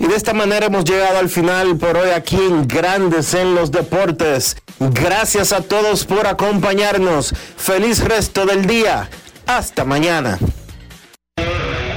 Y 0.00 0.06
de 0.08 0.16
esta 0.16 0.32
manera 0.32 0.66
hemos 0.66 0.84
llegado 0.84 1.18
al 1.18 1.28
final 1.28 1.76
por 1.76 1.96
hoy 1.96 2.10
aquí 2.10 2.36
en 2.36 2.66
Grandes 2.66 3.34
en 3.34 3.54
los 3.54 3.70
Deportes. 3.70 4.56
Gracias 4.80 5.52
a 5.52 5.60
todos 5.60 6.04
por 6.04 6.26
acompañarnos. 6.26 7.32
Feliz 7.56 8.00
resto 8.00 8.44
del 8.44 8.66
día. 8.66 9.08
Hasta 9.46 9.84
mañana. 9.84 10.36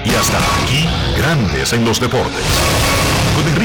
Y 0.05 0.09
hasta 0.09 0.37
aquí, 0.37 0.87
Grandes 1.17 1.73
en 1.73 1.85
los 1.85 1.99
Deportes. 1.99 2.45